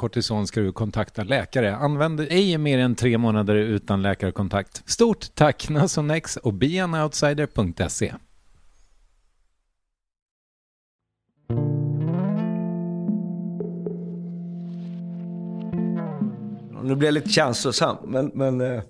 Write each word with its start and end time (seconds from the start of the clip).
kortison 0.00 0.46
ska 0.46 0.60
du 0.60 0.72
kontakta 0.72 1.24
läkare. 1.24 1.76
Använd 1.76 2.20
ej 2.20 2.58
mer 2.58 2.78
än 2.78 2.94
tre 2.94 3.18
månader 3.18 3.54
utan 3.54 4.02
läkarkontakt. 4.02 4.82
Stort 4.86 5.34
tack 5.34 5.68
Nasonex 5.68 6.36
och 6.36 6.54
beanoutsider.se. 6.54 8.14
Nu 16.82 16.96
blir 16.96 17.08
jag 17.08 17.14
lite 17.14 17.28
känslosam, 17.28 17.96
men, 18.04 18.30
men 18.34 18.60
eh, 18.60 18.82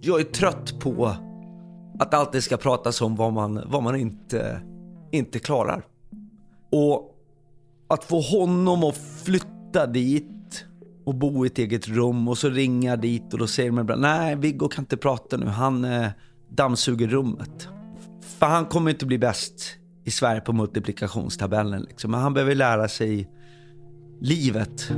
jag 0.00 0.20
är 0.20 0.24
trött 0.24 0.80
på 0.80 1.16
att 1.98 2.14
alltid 2.14 2.42
ska 2.42 2.56
pratas 2.56 3.00
om 3.00 3.16
vad 3.16 3.32
man, 3.32 3.62
vad 3.66 3.82
man 3.82 3.96
inte, 3.96 4.62
inte 5.12 5.38
klarar. 5.38 5.82
Och 6.70 7.18
att 7.88 8.04
få 8.04 8.20
honom 8.20 8.84
att 8.84 8.96
flytta 8.96 9.86
dit 9.86 10.41
och 11.04 11.14
bo 11.14 11.44
i 11.44 11.46
ett 11.46 11.58
eget 11.58 11.88
rum 11.88 12.28
och 12.28 12.38
så 12.38 12.48
ringer 12.48 12.90
jag 12.90 13.00
dit 13.00 13.32
och 13.32 13.38
då 13.38 13.46
säger 13.46 13.70
de 13.70 13.78
ibland 13.78 14.02
nej 14.02 14.36
Viggo 14.36 14.68
kan 14.68 14.82
inte 14.82 14.96
prata 14.96 15.36
nu, 15.36 15.46
han 15.46 15.84
eh, 15.84 16.08
dammsuger 16.50 17.08
rummet. 17.08 17.68
För 18.38 18.46
han 18.46 18.66
kommer 18.66 18.90
inte 18.90 19.06
bli 19.06 19.18
bäst 19.18 19.76
i 20.04 20.10
Sverige 20.10 20.40
på 20.40 20.52
multiplikationstabellen 20.52 21.82
liksom. 21.82 22.10
Men 22.10 22.20
han 22.20 22.34
behöver 22.34 22.54
lära 22.54 22.88
sig 22.88 23.30
livet. 24.20 24.92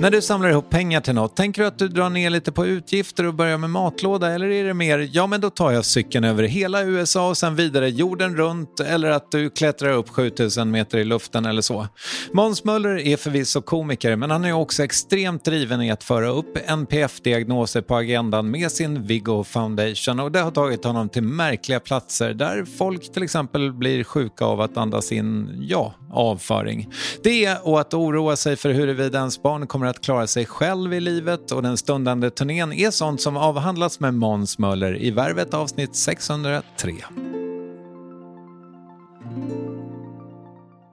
När 0.00 0.10
du 0.10 0.22
samlar 0.22 0.50
ihop 0.50 0.70
pengar 0.70 1.00
till 1.00 1.14
något, 1.14 1.36
tänker 1.36 1.62
du 1.62 1.68
att 1.68 1.78
du 1.78 1.88
drar 1.88 2.10
ner 2.10 2.30
lite 2.30 2.52
på 2.52 2.66
utgifter 2.66 3.26
och 3.26 3.34
börjar 3.34 3.58
med 3.58 3.70
matlåda 3.70 4.30
eller 4.30 4.48
är 4.48 4.64
det 4.64 4.74
mer, 4.74 5.08
ja 5.12 5.26
men 5.26 5.40
då 5.40 5.50
tar 5.50 5.70
jag 5.70 5.84
cykeln 5.84 6.24
över 6.24 6.42
hela 6.42 6.82
USA 6.82 7.28
och 7.28 7.36
sen 7.36 7.56
vidare 7.56 7.90
jorden 7.90 8.36
runt 8.36 8.80
eller 8.80 9.10
att 9.10 9.30
du 9.30 9.50
klättrar 9.50 9.92
upp 9.92 10.08
7000 10.08 10.70
meter 10.70 10.98
i 10.98 11.04
luften 11.04 11.46
eller 11.46 11.62
så. 11.62 11.86
Måns 12.32 12.64
Möller 12.64 12.98
är 12.98 13.16
förvisso 13.16 13.62
komiker 13.62 14.16
men 14.16 14.30
han 14.30 14.44
är 14.44 14.52
också 14.52 14.82
extremt 14.82 15.44
driven 15.44 15.82
i 15.82 15.90
att 15.90 16.04
föra 16.04 16.28
upp 16.28 16.58
NPF-diagnoser 16.66 17.80
på 17.80 17.96
agendan 17.96 18.50
med 18.50 18.72
sin 18.72 19.02
Viggo 19.02 19.44
Foundation 19.44 20.20
och 20.20 20.32
det 20.32 20.40
har 20.40 20.50
tagit 20.50 20.84
honom 20.84 21.08
till 21.08 21.22
märkliga 21.22 21.80
platser 21.80 22.34
där 22.34 22.64
folk 22.78 23.12
till 23.12 23.22
exempel 23.22 23.72
blir 23.72 24.04
sjuka 24.04 24.44
av 24.44 24.60
att 24.60 24.76
andas 24.76 25.12
in, 25.12 25.50
ja, 25.68 25.94
avföring. 26.12 26.92
Det 27.22 27.56
och 27.62 27.80
att 27.80 27.94
oroa 27.94 28.36
sig 28.36 28.56
för 28.56 28.70
huruvida 28.70 29.18
ens 29.18 29.42
barn 29.42 29.66
kommer 29.66 29.89
att 29.90 30.00
klara 30.00 30.26
sig 30.26 30.46
själv 30.46 30.94
i 30.94 31.00
livet 31.00 31.50
och 31.52 31.62
den 31.62 31.76
stundande 31.76 32.30
turnén 32.30 32.72
är 32.72 32.90
sånt 32.90 33.20
som 33.20 33.36
avhandlas 33.36 34.00
med 34.00 34.14
Måns 34.14 34.58
Möller 34.58 35.02
i 35.02 35.10
Värvet 35.10 35.54
avsnitt 35.54 35.96
603. 35.96 36.94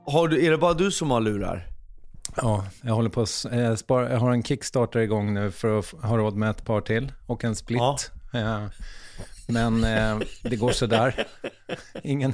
Har 0.05 0.27
du, 0.27 0.45
är 0.45 0.51
det 0.51 0.57
bara 0.57 0.73
du 0.73 0.91
som 0.91 1.11
har 1.11 1.21
lurar? 1.21 1.67
Ja, 2.35 2.65
jag 2.81 2.93
håller 2.93 3.09
på 3.09 3.21
att 3.21 3.45
eh, 3.51 3.75
spara. 3.75 4.11
Jag 4.11 4.19
har 4.19 4.31
en 4.31 4.43
Kickstarter 4.43 4.99
igång 4.99 5.33
nu 5.33 5.51
för 5.51 5.79
att 5.79 5.85
ha 5.85 6.17
råd 6.17 6.35
med 6.35 6.49
ett 6.49 6.65
par 6.65 6.81
till 6.81 7.11
och 7.25 7.43
en 7.43 7.55
split. 7.55 7.77
Ja. 7.79 7.97
Eh, 8.33 8.63
Men 9.47 9.83
eh, 9.83 10.19
det 10.43 10.55
går 10.55 10.71
sådär. 10.71 11.27
Ingen, 12.03 12.33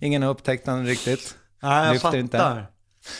ingen 0.00 0.22
har 0.22 0.30
upptäckt 0.30 0.64
den 0.66 0.86
riktigt. 0.86 1.36
Nej, 1.62 1.84
jag 1.86 1.92
Lyfter 1.92 2.08
fattar. 2.08 2.18
inte. 2.18 2.62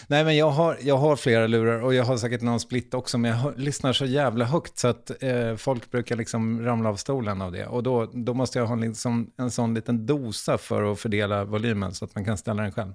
Nej, 0.07 0.25
men 0.25 0.37
jag 0.37 0.51
har, 0.51 0.77
jag 0.81 0.97
har 0.97 1.17
flera 1.17 1.47
lurar 1.47 1.81
och 1.83 1.95
jag 1.95 2.05
har 2.05 2.17
säkert 2.17 2.41
någon 2.41 2.61
split 2.61 2.95
också, 2.95 3.19
men 3.19 3.31
jag 3.31 3.39
hör, 3.39 3.55
lyssnar 3.57 3.93
så 3.93 4.05
jävla 4.05 4.45
högt 4.45 4.79
så 4.79 4.89
att 4.89 5.23
eh, 5.23 5.57
folk 5.57 5.91
brukar 5.91 6.17
liksom 6.17 6.65
ramla 6.65 6.89
av 6.89 6.97
stolen 6.97 7.43
av 7.43 7.53
det. 7.53 7.67
Och 7.67 7.83
då, 7.83 8.11
då 8.15 8.35
måste 8.35 8.59
jag 8.59 8.67
ha 8.67 8.75
liksom 8.75 9.31
en 9.37 9.51
sån 9.51 9.75
liten 9.75 10.07
dosa 10.07 10.59
för 10.59 10.93
att 10.93 11.01
fördela 11.01 11.45
volymen 11.45 11.95
så 11.95 12.05
att 12.05 12.15
man 12.15 12.25
kan 12.25 12.39
ställa 12.39 12.63
den 12.63 12.73
själv. 12.73 12.93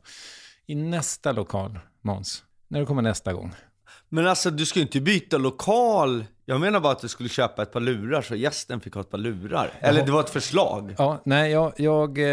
I 0.66 0.76
nästa 0.76 1.32
lokal, 1.32 1.80
Måns, 2.02 2.44
när 2.68 2.80
du 2.80 2.86
kommer 2.86 3.02
nästa 3.02 3.34
gång. 3.34 3.54
Men 4.10 4.28
alltså 4.28 4.52
du 4.52 4.66
ska 4.66 4.80
ju 4.80 4.86
inte 4.86 5.02
byta 5.02 5.38
lokal. 5.38 6.26
Jag 6.48 6.62
menar 6.62 6.80
bara 6.80 6.92
att 6.94 7.00
du 7.02 7.08
skulle 7.08 7.30
köpa 7.30 7.62
ett 7.64 7.72
par 7.72 7.80
lurar 7.80 8.22
så 8.22 8.36
gästen 8.36 8.82
fick 8.82 8.94
ha 8.94 9.02
ett 9.02 9.10
par 9.10 9.18
lurar. 9.18 9.72
Eller 9.80 10.06
det 10.06 10.12
var 10.12 10.20
ett 10.20 10.30
förslag. 10.30 10.96
Ja, 10.98 11.22
nej, 11.26 11.52
jag, 11.52 11.74
jag, 11.78 12.18
eh, 12.18 12.26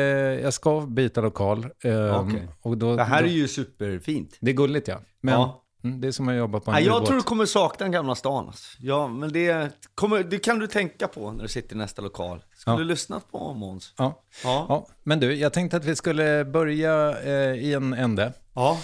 jag 0.43 0.53
ska 0.55 0.81
byta 0.81 1.21
lokal. 1.21 1.67
ehm, 1.85 2.11
Okej. 2.15 2.49
och 2.63 2.79
då, 2.79 2.97
Det 2.97 3.05
här 3.05 3.23
då, 3.23 3.29
är 3.29 3.33
ju 3.33 3.49
superfint. 3.49 4.37
Det 4.41 4.51
är 4.51 4.55
gulligt 4.55 4.89
ja. 4.89 5.01
Men 5.21 5.35
Ja. 5.35 5.59
Mm, 5.85 6.01
det 6.01 6.09
är 6.09 6.13
som 6.13 6.29
att 6.29 6.35
jobba 6.37 6.61
på 6.61 6.71
en 6.71 6.75
Nej, 6.75 6.85
jag 6.85 7.07
tror 7.07 7.17
du 7.17 7.23
kommer 7.23 7.47
sakna 7.47 7.85
den 7.85 7.93
gamla 7.93 8.15
stan. 8.15 8.47
Alltså. 8.47 8.77
Ja, 8.81 9.09
men 9.09 9.33
det, 9.33 9.71
kommer, 9.95 10.23
det 10.23 10.39
kan 10.39 10.59
du 10.59 10.67
tänka 10.67 11.09
på 11.09 11.33
när 11.33 11.43
du 11.43 11.49
sitter 11.49 11.75
i 11.75 11.79
nästa 11.79 12.03
lokal. 12.03 12.43
Skulle 12.57 12.75
Ja. 12.75 12.79
du 12.79 12.85
lyssna 12.85 13.21
på 13.31 13.55
Måns? 13.55 13.95
Ja. 13.99 14.23
Ja. 14.45 14.67
ja. 14.69 14.87
Men 15.03 15.21
du, 15.21 15.35
jag 15.35 15.53
tänkte 15.53 15.77
att 15.77 15.85
vi 15.85 15.97
skulle 15.97 16.45
börja 16.45 17.19
eh, 17.23 17.55
i 17.55 17.73
en 17.75 17.93
ände. 17.93 18.33
ja. 18.55 18.79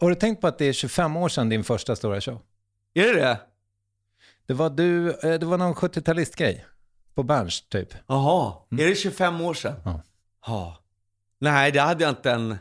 Har 0.00 0.08
du 0.08 0.14
tänkt 0.14 0.40
på 0.40 0.46
att 0.46 0.58
det 0.58 0.64
är 0.64 0.72
25 0.72 1.16
år 1.16 1.28
sedan 1.28 1.48
din 1.48 1.64
första 1.64 1.96
stora 1.96 2.20
show? 2.20 2.38
Är 2.94 3.02
det 3.14 3.20
det? 3.20 3.40
Det 4.50 4.54
var, 4.54 4.70
du, 4.70 5.10
eh, 5.10 5.38
det 5.38 5.46
var 5.46 5.58
någon 5.58 5.74
70-talistgrej. 5.74 6.64
På 7.14 7.22
Berns, 7.22 7.68
typ. 7.68 7.94
Jaha, 8.06 8.54
är 8.70 8.86
det 8.86 8.94
25 8.94 9.40
år 9.40 9.54
sedan? 9.54 9.74
Ja. 9.84 10.02
Ja. 10.46 10.76
Nej, 11.38 11.72
det 11.72 11.80
hade 11.80 12.04
jag 12.04 12.10
inte 12.10 12.30
än. 12.30 12.58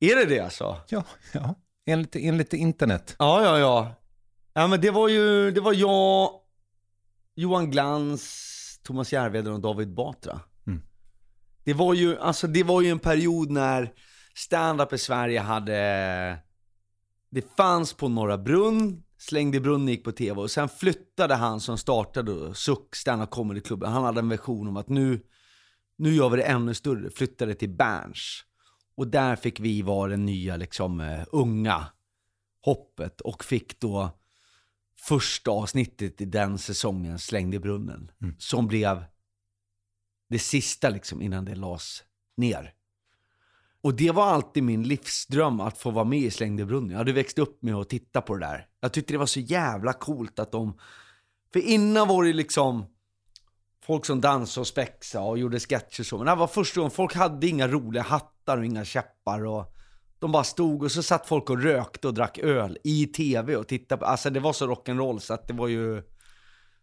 Är 0.00 0.16
det 0.16 0.24
det 0.24 0.40
alltså? 0.40 0.80
Ja, 0.88 1.04
ja. 1.32 1.54
Enligt, 1.86 2.16
enligt 2.16 2.52
internet. 2.52 3.16
Ja, 3.18 3.44
ja, 3.44 3.58
ja. 3.58 3.94
Ja, 4.52 4.66
men 4.66 4.80
det 4.80 4.90
var 4.90 5.08
ju, 5.08 5.50
det 5.50 5.60
var 5.60 5.72
jag, 5.72 6.30
Johan 7.34 7.70
Glans, 7.70 8.80
Thomas 8.82 9.12
Järvheden 9.12 9.52
och 9.52 9.60
David 9.60 9.94
Batra. 9.94 10.40
Mm. 10.66 10.82
Det 11.64 11.74
var 11.74 11.94
ju, 11.94 12.18
alltså 12.18 12.46
det 12.46 12.62
var 12.62 12.80
ju 12.80 12.90
en 12.90 12.98
period 12.98 13.50
när 13.50 13.92
stand-up 14.34 14.92
i 14.92 14.98
Sverige 14.98 15.40
hade, 15.40 16.38
det 17.30 17.56
fanns 17.56 17.92
på 17.92 18.08
Norra 18.08 18.38
Brunn, 18.38 19.02
Slängde 19.28 19.60
Brunn 19.60 19.88
gick 19.88 20.04
på 20.04 20.12
tv 20.12 20.40
och 20.40 20.50
sen 20.50 20.68
flyttade 20.68 21.34
han 21.34 21.60
som 21.60 21.78
startade 21.78 22.54
Suck 22.54 22.96
stand-up 22.96 23.30
comedy-klubben. 23.30 23.92
Han 23.92 24.04
hade 24.04 24.20
en 24.20 24.28
version 24.28 24.68
om 24.68 24.76
att 24.76 24.88
nu, 24.88 25.20
nu 25.96 26.14
gör 26.14 26.28
vi 26.28 26.36
det 26.36 26.42
ännu 26.42 26.74
större, 26.74 27.10
flyttade 27.10 27.54
till 27.54 27.70
Berns. 27.70 28.44
Och 28.94 29.08
där 29.08 29.36
fick 29.36 29.60
vi 29.60 29.82
vara 29.82 30.10
den 30.10 30.26
nya 30.26 30.56
liksom 30.56 31.00
eh, 31.00 31.24
unga 31.32 31.86
hoppet 32.60 33.20
och 33.20 33.44
fick 33.44 33.80
då 33.80 34.18
första 34.98 35.50
avsnittet 35.50 36.20
i 36.20 36.24
den 36.24 36.58
säsongen 36.58 37.18
Slängde 37.18 37.56
i 37.56 37.60
brunnen. 37.60 38.10
Som 38.38 38.66
blev 38.66 39.04
det 40.28 40.38
sista 40.38 40.88
liksom 40.88 41.22
innan 41.22 41.44
det 41.44 41.54
lades 41.54 42.02
ner. 42.36 42.74
Och 43.82 43.94
det 43.94 44.10
var 44.10 44.24
alltid 44.24 44.62
min 44.62 44.82
livsdröm 44.82 45.60
att 45.60 45.78
få 45.78 45.90
vara 45.90 46.04
med 46.04 46.18
i 46.18 46.30
Slängde 46.30 46.62
i 46.62 46.66
brunnen. 46.66 46.90
Jag 46.90 46.98
hade 46.98 47.12
växt 47.12 47.38
upp 47.38 47.62
med 47.62 47.74
att 47.74 47.88
titta 47.88 48.20
på 48.20 48.34
det 48.34 48.46
där. 48.46 48.66
Jag 48.80 48.92
tyckte 48.92 49.14
det 49.14 49.18
var 49.18 49.26
så 49.26 49.40
jävla 49.40 49.92
coolt 49.92 50.38
att 50.38 50.52
de... 50.52 50.78
För 51.52 51.60
innan 51.60 52.08
var 52.08 52.24
det 52.24 52.32
liksom 52.32 52.84
folk 53.84 54.06
som 54.06 54.20
dansade 54.20 54.60
och 54.60 54.66
spexade 54.66 55.24
och 55.24 55.38
gjorde 55.38 55.60
sketcher 55.60 56.00
och 56.00 56.06
så. 56.06 56.16
Men 56.16 56.24
det 56.24 56.30
här 56.30 56.36
var 56.36 56.46
första 56.46 56.80
gången, 56.80 56.90
folk 56.90 57.14
hade 57.14 57.46
inga 57.46 57.68
roliga 57.68 58.02
hattar 58.02 58.58
och 58.58 58.64
inga 58.64 58.84
käppar 58.84 59.44
och 59.44 59.74
de 60.18 60.32
bara 60.32 60.44
stod 60.44 60.82
och 60.82 60.92
så 60.92 61.02
satt 61.02 61.26
folk 61.26 61.50
och 61.50 61.62
rökte 61.62 62.08
och 62.08 62.14
drack 62.14 62.38
öl 62.38 62.78
i 62.84 63.06
tv 63.06 63.56
och 63.56 63.68
tittade 63.68 63.98
på, 63.98 64.06
alltså 64.06 64.30
det 64.30 64.40
var 64.40 64.52
så 64.52 64.66
rock'n'roll 64.66 65.18
så 65.18 65.34
att 65.34 65.48
det 65.48 65.54
var 65.54 65.68
ju... 65.68 66.02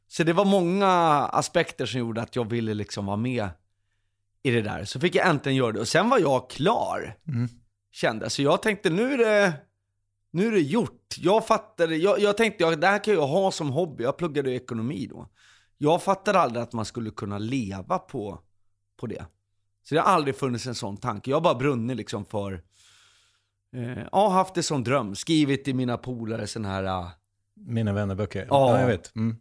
Så 0.07 0.23
det 0.23 0.33
var 0.33 0.45
många 0.45 0.89
aspekter 1.31 1.85
som 1.85 1.99
gjorde 1.99 2.21
att 2.21 2.35
jag 2.35 2.49
ville 2.49 2.73
liksom 2.73 3.05
vara 3.05 3.17
med 3.17 3.49
i 4.43 4.51
det 4.51 4.61
där. 4.61 4.85
Så 4.85 4.99
fick 4.99 5.15
jag 5.15 5.27
äntligen 5.27 5.55
göra 5.55 5.71
det 5.71 5.79
och 5.79 5.87
sen 5.87 6.09
var 6.09 6.19
jag 6.19 6.49
klar. 6.49 7.17
Kände 7.91 8.25
jag. 8.25 8.31
Så 8.31 8.41
jag 8.41 8.61
tänkte 8.61 8.89
nu 8.89 9.13
är 9.13 9.17
det, 9.17 9.53
nu 10.31 10.47
är 10.47 10.51
det 10.51 10.61
gjort. 10.61 11.15
Jag 11.17 11.47
fattade, 11.47 11.95
jag, 11.95 12.19
jag 12.19 12.37
tänkte 12.37 12.63
jag, 12.63 12.81
det 12.81 12.87
här 12.87 13.03
kan 13.03 13.13
jag 13.13 13.27
ha 13.27 13.51
som 13.51 13.69
hobby. 13.69 14.03
Jag 14.03 14.17
pluggade 14.17 14.51
ekonomi 14.51 15.07
då. 15.09 15.29
Jag 15.77 16.03
fattade 16.03 16.39
aldrig 16.39 16.63
att 16.63 16.73
man 16.73 16.85
skulle 16.85 17.11
kunna 17.11 17.37
leva 17.37 17.99
på, 17.99 18.39
på 18.99 19.07
det. 19.07 19.25
Så 19.83 19.95
det 19.95 20.01
har 20.01 20.07
aldrig 20.07 20.35
funnits 20.35 20.67
en 20.67 20.75
sån 20.75 20.97
tanke. 20.97 21.29
Jag 21.29 21.37
har 21.37 21.41
bara 21.41 21.55
brunnit 21.55 21.97
liksom 21.97 22.25
för, 22.25 22.63
eh, 23.75 24.03
ja, 24.11 24.29
haft 24.29 24.55
det 24.55 24.63
som 24.63 24.83
dröm. 24.83 25.15
Skrivit 25.15 25.67
i 25.67 25.73
mina 25.73 25.97
polare 25.97 26.47
sån 26.47 26.65
här, 26.65 26.83
ah, 26.83 27.11
Mina 27.67 27.93
vännerböcker. 27.93 28.47
Ja. 28.49 28.71
Ja, 28.71 28.79
jag 28.79 28.87
vet. 28.87 29.15
Mm. 29.15 29.35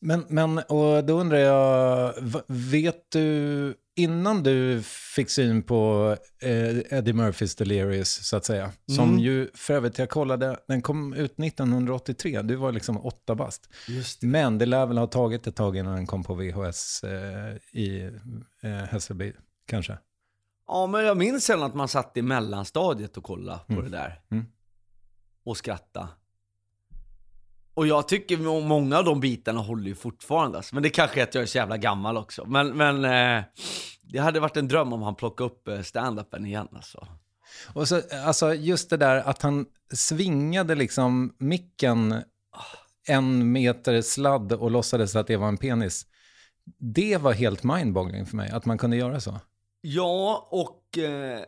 Men, 0.00 0.24
men 0.28 0.58
och 0.58 1.04
då 1.04 1.20
undrar 1.20 1.38
jag, 1.38 2.14
vet 2.46 3.10
du, 3.10 3.74
innan 3.98 4.42
du 4.42 4.82
fick 5.14 5.30
syn 5.30 5.62
på 5.62 6.16
eh, 6.42 6.98
Eddie 6.98 7.12
Murphys 7.12 7.54
Delirious, 7.56 8.26
så 8.28 8.36
att 8.36 8.44
säga, 8.44 8.72
som 8.96 9.08
Mm. 9.08 9.18
ju, 9.18 9.50
för 9.54 9.74
övrigt, 9.74 9.98
jag 9.98 10.08
kollade, 10.10 10.56
den 10.68 10.82
kom 10.82 11.12
ut 11.14 11.38
1983, 11.38 12.42
du 12.42 12.54
var 12.56 12.72
liksom 12.72 13.06
åtta 13.06 13.34
bast. 13.34 13.68
Just 13.88 14.22
Men 14.22 14.58
det 14.58 14.66
lär 14.66 14.86
väl 14.86 14.98
ha 14.98 15.06
tagit 15.06 15.46
ett 15.46 15.56
tag 15.56 15.76
innan 15.76 15.94
den 15.94 16.06
kom 16.06 16.24
på 16.24 16.34
VHS 16.34 17.04
eh, 17.04 17.56
i 17.72 18.10
eh, 18.62 18.70
Hässelby, 18.70 19.32
kanske. 19.66 19.98
Ja, 20.66 20.86
men 20.86 21.04
jag 21.04 21.16
minns 21.16 21.44
sen 21.44 21.62
att 21.62 21.74
man 21.74 21.88
satt 21.88 22.16
i 22.16 22.22
mellanstadiet 22.22 23.16
och 23.16 23.24
kollade 23.24 23.60
på 23.66 23.80
det 23.80 23.88
där. 23.88 24.20
Mm. 24.30 24.44
Och 25.44 25.56
skratta. 25.56 26.08
Och 27.78 27.86
jag 27.86 28.08
tycker 28.08 28.36
må- 28.36 28.60
många 28.60 28.98
av 28.98 29.04
de 29.04 29.20
bitarna 29.20 29.60
håller 29.60 29.88
ju 29.88 29.94
fortfarande. 29.94 30.56
Alltså. 30.56 30.74
Men 30.74 30.82
det 30.82 30.90
kanske 30.90 31.20
är 31.20 31.24
att 31.24 31.34
jag 31.34 31.42
är 31.42 31.46
så 31.46 31.58
jävla 31.58 31.76
gammal 31.76 32.16
också. 32.16 32.44
Men, 32.44 32.76
men 32.76 33.04
eh, 33.04 33.44
det 34.02 34.18
hade 34.18 34.40
varit 34.40 34.56
en 34.56 34.68
dröm 34.68 34.92
om 34.92 35.02
han 35.02 35.14
plockade 35.14 35.50
upp 35.50 35.68
eh, 35.68 35.80
stand-upen 35.80 36.46
igen 36.46 36.68
alltså. 36.72 37.06
Och 37.74 37.88
så, 37.88 38.00
alltså 38.24 38.54
just 38.54 38.90
det 38.90 38.96
där 38.96 39.16
att 39.16 39.42
han 39.42 39.66
svingade 39.92 40.74
liksom 40.74 41.34
micken 41.38 42.22
en 43.08 43.52
meter 43.52 44.02
sladd 44.02 44.52
och 44.52 44.70
låtsades 44.70 45.16
att 45.16 45.26
det 45.26 45.36
var 45.36 45.48
en 45.48 45.58
penis. 45.58 46.06
Det 46.78 47.16
var 47.16 47.32
helt 47.32 47.62
mindboggling 47.62 48.26
för 48.26 48.36
mig, 48.36 48.50
att 48.50 48.64
man 48.64 48.78
kunde 48.78 48.96
göra 48.96 49.20
så. 49.20 49.40
Ja, 49.80 50.48
och 50.50 50.98
eh, 50.98 51.40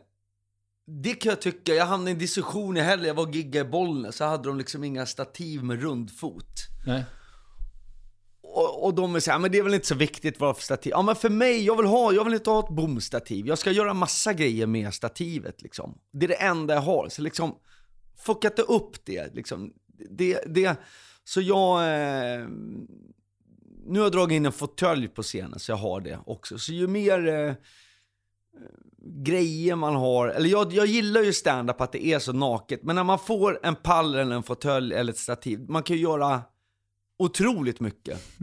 det 0.87 1.13
kan 1.13 1.29
jag 1.29 1.41
tycka. 1.41 1.73
Jag 1.73 1.85
hamnade 1.85 2.11
i 2.11 2.13
en 2.13 2.19
diskussion 2.19 2.77
i 2.77 2.79
helgen. 2.79 3.07
Jag 3.07 3.13
var 3.13 3.27
och 3.27 3.35
giggade 3.35 3.67
i 3.67 3.71
Bollnäs. 3.71 4.15
Så 4.15 4.25
hade 4.25 4.49
de 4.49 4.57
liksom 4.57 4.83
inga 4.83 5.05
stativ 5.05 5.63
med 5.63 5.81
rundfot. 5.81 6.67
Nej. 6.85 7.03
Och, 8.41 8.85
och 8.85 8.93
de 8.93 9.15
är 9.15 9.19
såhär, 9.19 9.39
men 9.39 9.51
det 9.51 9.57
är 9.57 9.63
väl 9.63 9.73
inte 9.73 9.87
så 9.87 9.95
viktigt 9.95 10.39
vad 10.39 10.55
för 10.55 10.63
stativ. 10.63 10.91
Ja 10.91 11.01
men 11.01 11.15
för 11.15 11.29
mig, 11.29 11.65
jag 11.65 11.77
vill 11.77 11.85
ha, 11.85 12.13
jag 12.13 12.23
vill 12.23 12.33
inte 12.33 12.49
ha 12.49 12.59
ett 12.59 12.75
bomstativ. 12.75 13.47
Jag 13.47 13.57
ska 13.57 13.71
göra 13.71 13.93
massa 13.93 14.33
grejer 14.33 14.67
med 14.67 14.93
stativet 14.93 15.61
liksom. 15.61 15.97
Det 16.11 16.25
är 16.25 16.27
det 16.27 16.41
enda 16.41 16.73
jag 16.73 16.81
har. 16.81 17.09
Så 17.09 17.21
liksom, 17.21 17.55
fucka 18.25 18.47
inte 18.47 18.61
upp 18.61 19.05
det 19.05 19.35
liksom. 19.35 19.73
Det, 20.09 20.43
det, 20.45 20.79
så 21.23 21.41
jag, 21.41 21.79
eh, 21.79 22.47
nu 23.85 23.99
har 23.99 24.05
jag 24.05 24.11
dragit 24.11 24.35
in 24.35 24.45
en 24.45 24.51
fåtölj 24.51 25.07
på 25.07 25.23
scenen 25.23 25.59
så 25.59 25.71
jag 25.71 25.77
har 25.77 26.01
det 26.01 26.19
också. 26.25 26.57
Så 26.57 26.73
ju 26.73 26.87
mer 26.87 27.27
eh, 27.27 27.53
grejer 29.23 29.75
man 29.75 29.95
har, 29.95 30.27
eller 30.27 30.49
jag, 30.49 30.73
jag 30.73 30.85
gillar 30.85 31.21
ju 31.21 31.33
stand-up 31.33 31.81
att 31.81 31.91
det 31.91 32.05
är 32.05 32.19
så 32.19 32.33
naket, 32.33 32.83
men 32.83 32.95
när 32.95 33.03
man 33.03 33.19
får 33.19 33.59
en 33.63 33.75
pall 33.75 34.15
eller 34.15 34.35
en 34.35 34.43
fåtölj 34.43 34.93
eller 34.93 35.13
ett 35.13 35.19
stativ, 35.19 35.69
man 35.69 35.83
kan 35.83 35.95
ju 35.95 36.01
göra 36.01 36.41
otroligt 37.19 37.79
mycket. 37.79 38.37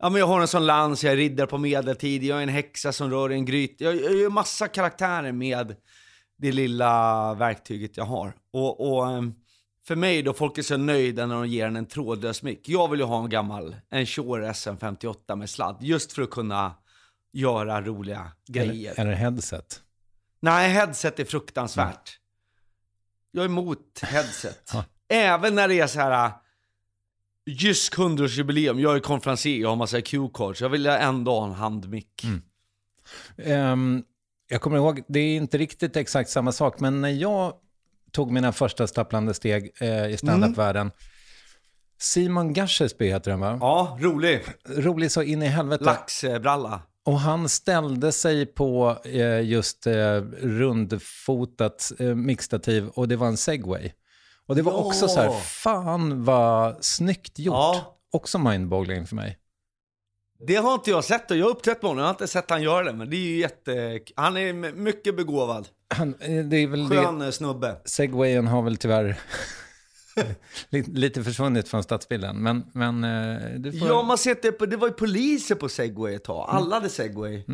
Ja, 0.00 0.10
men 0.10 0.20
jag 0.20 0.26
har 0.26 0.40
en 0.40 0.48
sån 0.48 0.66
lans, 0.66 1.04
jag 1.04 1.12
är 1.12 1.16
riddare 1.16 1.46
på 1.46 1.58
medeltid, 1.58 2.24
jag 2.24 2.38
är 2.38 2.42
en 2.42 2.48
häxa 2.48 2.92
som 2.92 3.10
rör 3.10 3.32
i 3.32 3.34
en 3.34 3.44
gryta. 3.44 3.84
Jag, 3.84 3.96
jag 3.96 4.14
gör 4.14 4.30
massa 4.30 4.68
karaktärer 4.68 5.32
med 5.32 5.76
det 6.38 6.52
lilla 6.52 7.34
verktyget 7.34 7.96
jag 7.96 8.04
har. 8.04 8.32
Och, 8.52 8.92
och 8.92 9.08
ehm, 9.08 9.34
för 9.86 9.96
mig 9.96 10.22
då, 10.22 10.32
folk 10.32 10.58
är 10.58 10.62
så 10.62 10.76
nöjda 10.76 11.26
när 11.26 11.34
de 11.34 11.46
ger 11.46 11.66
en 11.66 11.76
en 11.76 11.86
trådlös 11.86 12.42
mick. 12.42 12.68
Jag 12.68 12.90
vill 12.90 13.00
ju 13.00 13.06
ha 13.06 13.24
en 13.24 13.30
gammal, 13.30 13.76
en 13.90 14.06
Shure 14.06 14.52
SM58 14.52 15.36
med 15.36 15.50
sladd, 15.50 15.76
just 15.80 16.12
för 16.12 16.22
att 16.22 16.30
kunna 16.30 16.74
göra 17.32 17.82
roliga 17.82 18.32
grejer. 18.48 18.92
Eller, 18.92 19.02
eller 19.10 19.12
headset. 19.14 19.82
Nej, 20.40 20.70
headset 20.70 21.20
är 21.20 21.24
fruktansvärt. 21.24 22.18
Jag 23.30 23.42
är 23.44 23.48
emot 23.48 24.00
headset. 24.02 24.70
Ja. 24.72 24.84
Även 25.08 25.54
när 25.54 25.68
det 25.68 25.80
är 25.80 25.86
så 25.86 26.00
här. 26.00 26.24
äh, 26.26 26.32
Just 27.46 27.94
100-årsjubileum, 27.94 28.80
jag 28.80 28.96
är 28.96 29.00
konferencier, 29.00 29.60
jag 29.60 29.68
har 29.68 29.76
massa 29.76 30.00
Q-cards. 30.00 30.60
Jag 30.60 30.68
vill 30.68 30.86
ändå 30.86 31.38
ha 31.40 31.46
en 31.46 31.52
handmick. 31.52 32.24
Ehm, 33.36 34.02
jag 34.48 34.60
kommer 34.60 34.76
ihåg, 34.76 35.02
det 35.08 35.20
är 35.20 35.36
inte 35.36 35.58
riktigt 35.58 35.96
exakt 35.96 36.30
samma 36.30 36.52
sak, 36.52 36.80
men 36.80 37.00
när 37.00 37.08
jag 37.08 37.52
tog 38.12 38.30
mina 38.32 38.52
första 38.52 38.86
stapplande 38.86 39.34
steg 39.34 39.70
eh, 39.80 40.06
i 40.06 40.16
standup-världen, 40.16 40.90
Simon 41.98 42.52
Gashesby 42.52 43.08
heter 43.08 43.30
han 43.30 43.40
va? 43.40 43.58
Ja, 43.60 43.98
rolig. 44.00 44.42
Rolig 44.68 45.10
så 45.12 45.22
in 45.22 45.42
i 45.42 45.46
helvete. 45.46 45.84
Laxbralla. 45.84 46.82
Och 47.08 47.20
han 47.20 47.48
ställde 47.48 48.12
sig 48.12 48.46
på 48.46 48.98
eh, 49.04 49.40
just 49.40 49.86
eh, 49.86 50.20
rundfotat 50.42 51.92
eh, 51.98 52.14
mixtativ 52.14 52.88
och 52.88 53.08
det 53.08 53.16
var 53.16 53.26
en 53.26 53.36
segway. 53.36 53.90
Och 54.46 54.56
det 54.56 54.62
var 54.62 54.72
Ja. 54.72 54.78
också 54.78 55.08
så 55.08 55.20
här, 55.20 55.30
fan 55.40 56.24
vad 56.24 56.84
snyggt 56.84 57.38
gjort. 57.38 57.54
Ja. 57.54 57.98
Också 58.12 58.38
mindboggling 58.38 59.06
för 59.06 59.16
mig. 59.16 59.38
Det 60.46 60.54
har 60.56 60.74
inte 60.74 60.90
jag 60.90 61.04
sett 61.04 61.30
och 61.30 61.36
jag 61.36 61.44
har 61.44 61.50
uppträtt 61.50 61.82
med 61.82 61.88
honom. 61.88 61.98
Jag 61.98 62.06
har 62.06 62.10
inte 62.14 62.26
sett 62.26 62.50
han 62.50 62.62
göra 62.62 62.84
det, 62.84 62.92
men 62.92 63.10
det 63.10 63.16
är 63.16 63.28
ju 63.28 63.38
jätte... 63.40 64.00
Han 64.16 64.36
är 64.36 64.52
mycket 64.72 65.16
begåvad. 65.16 65.68
Han, 65.94 66.14
eh, 66.20 66.44
det 66.44 66.56
är 66.56 66.66
väl 66.66 66.88
det, 66.88 66.96
Skön 66.96 67.22
eh, 67.22 67.30
snubbe. 67.30 67.76
segwayen 67.84 68.46
har 68.46 68.62
väl 68.62 68.76
tyvärr 68.76 69.18
lite, 70.86 71.24
försvunnit 71.24 71.68
från 71.68 71.82
stadsbilden. 71.82 72.36
Men, 72.42 72.64
men 72.72 73.04
eh, 73.04 73.60
du 73.60 73.78
får... 73.78 73.88
Ja, 73.88 74.02
man 74.02 74.18
ser 74.18 74.36
det, 74.42 74.52
på, 74.52 74.66
det 74.66 74.76
var 74.76 74.88
ju 74.88 74.94
poliser 74.94 75.54
på 75.54 75.68
segway 75.68 76.14
ett 76.14 76.24
tag. 76.24 76.46
Alla 76.48 76.74
hade 76.74 76.88
segway. 76.88 77.44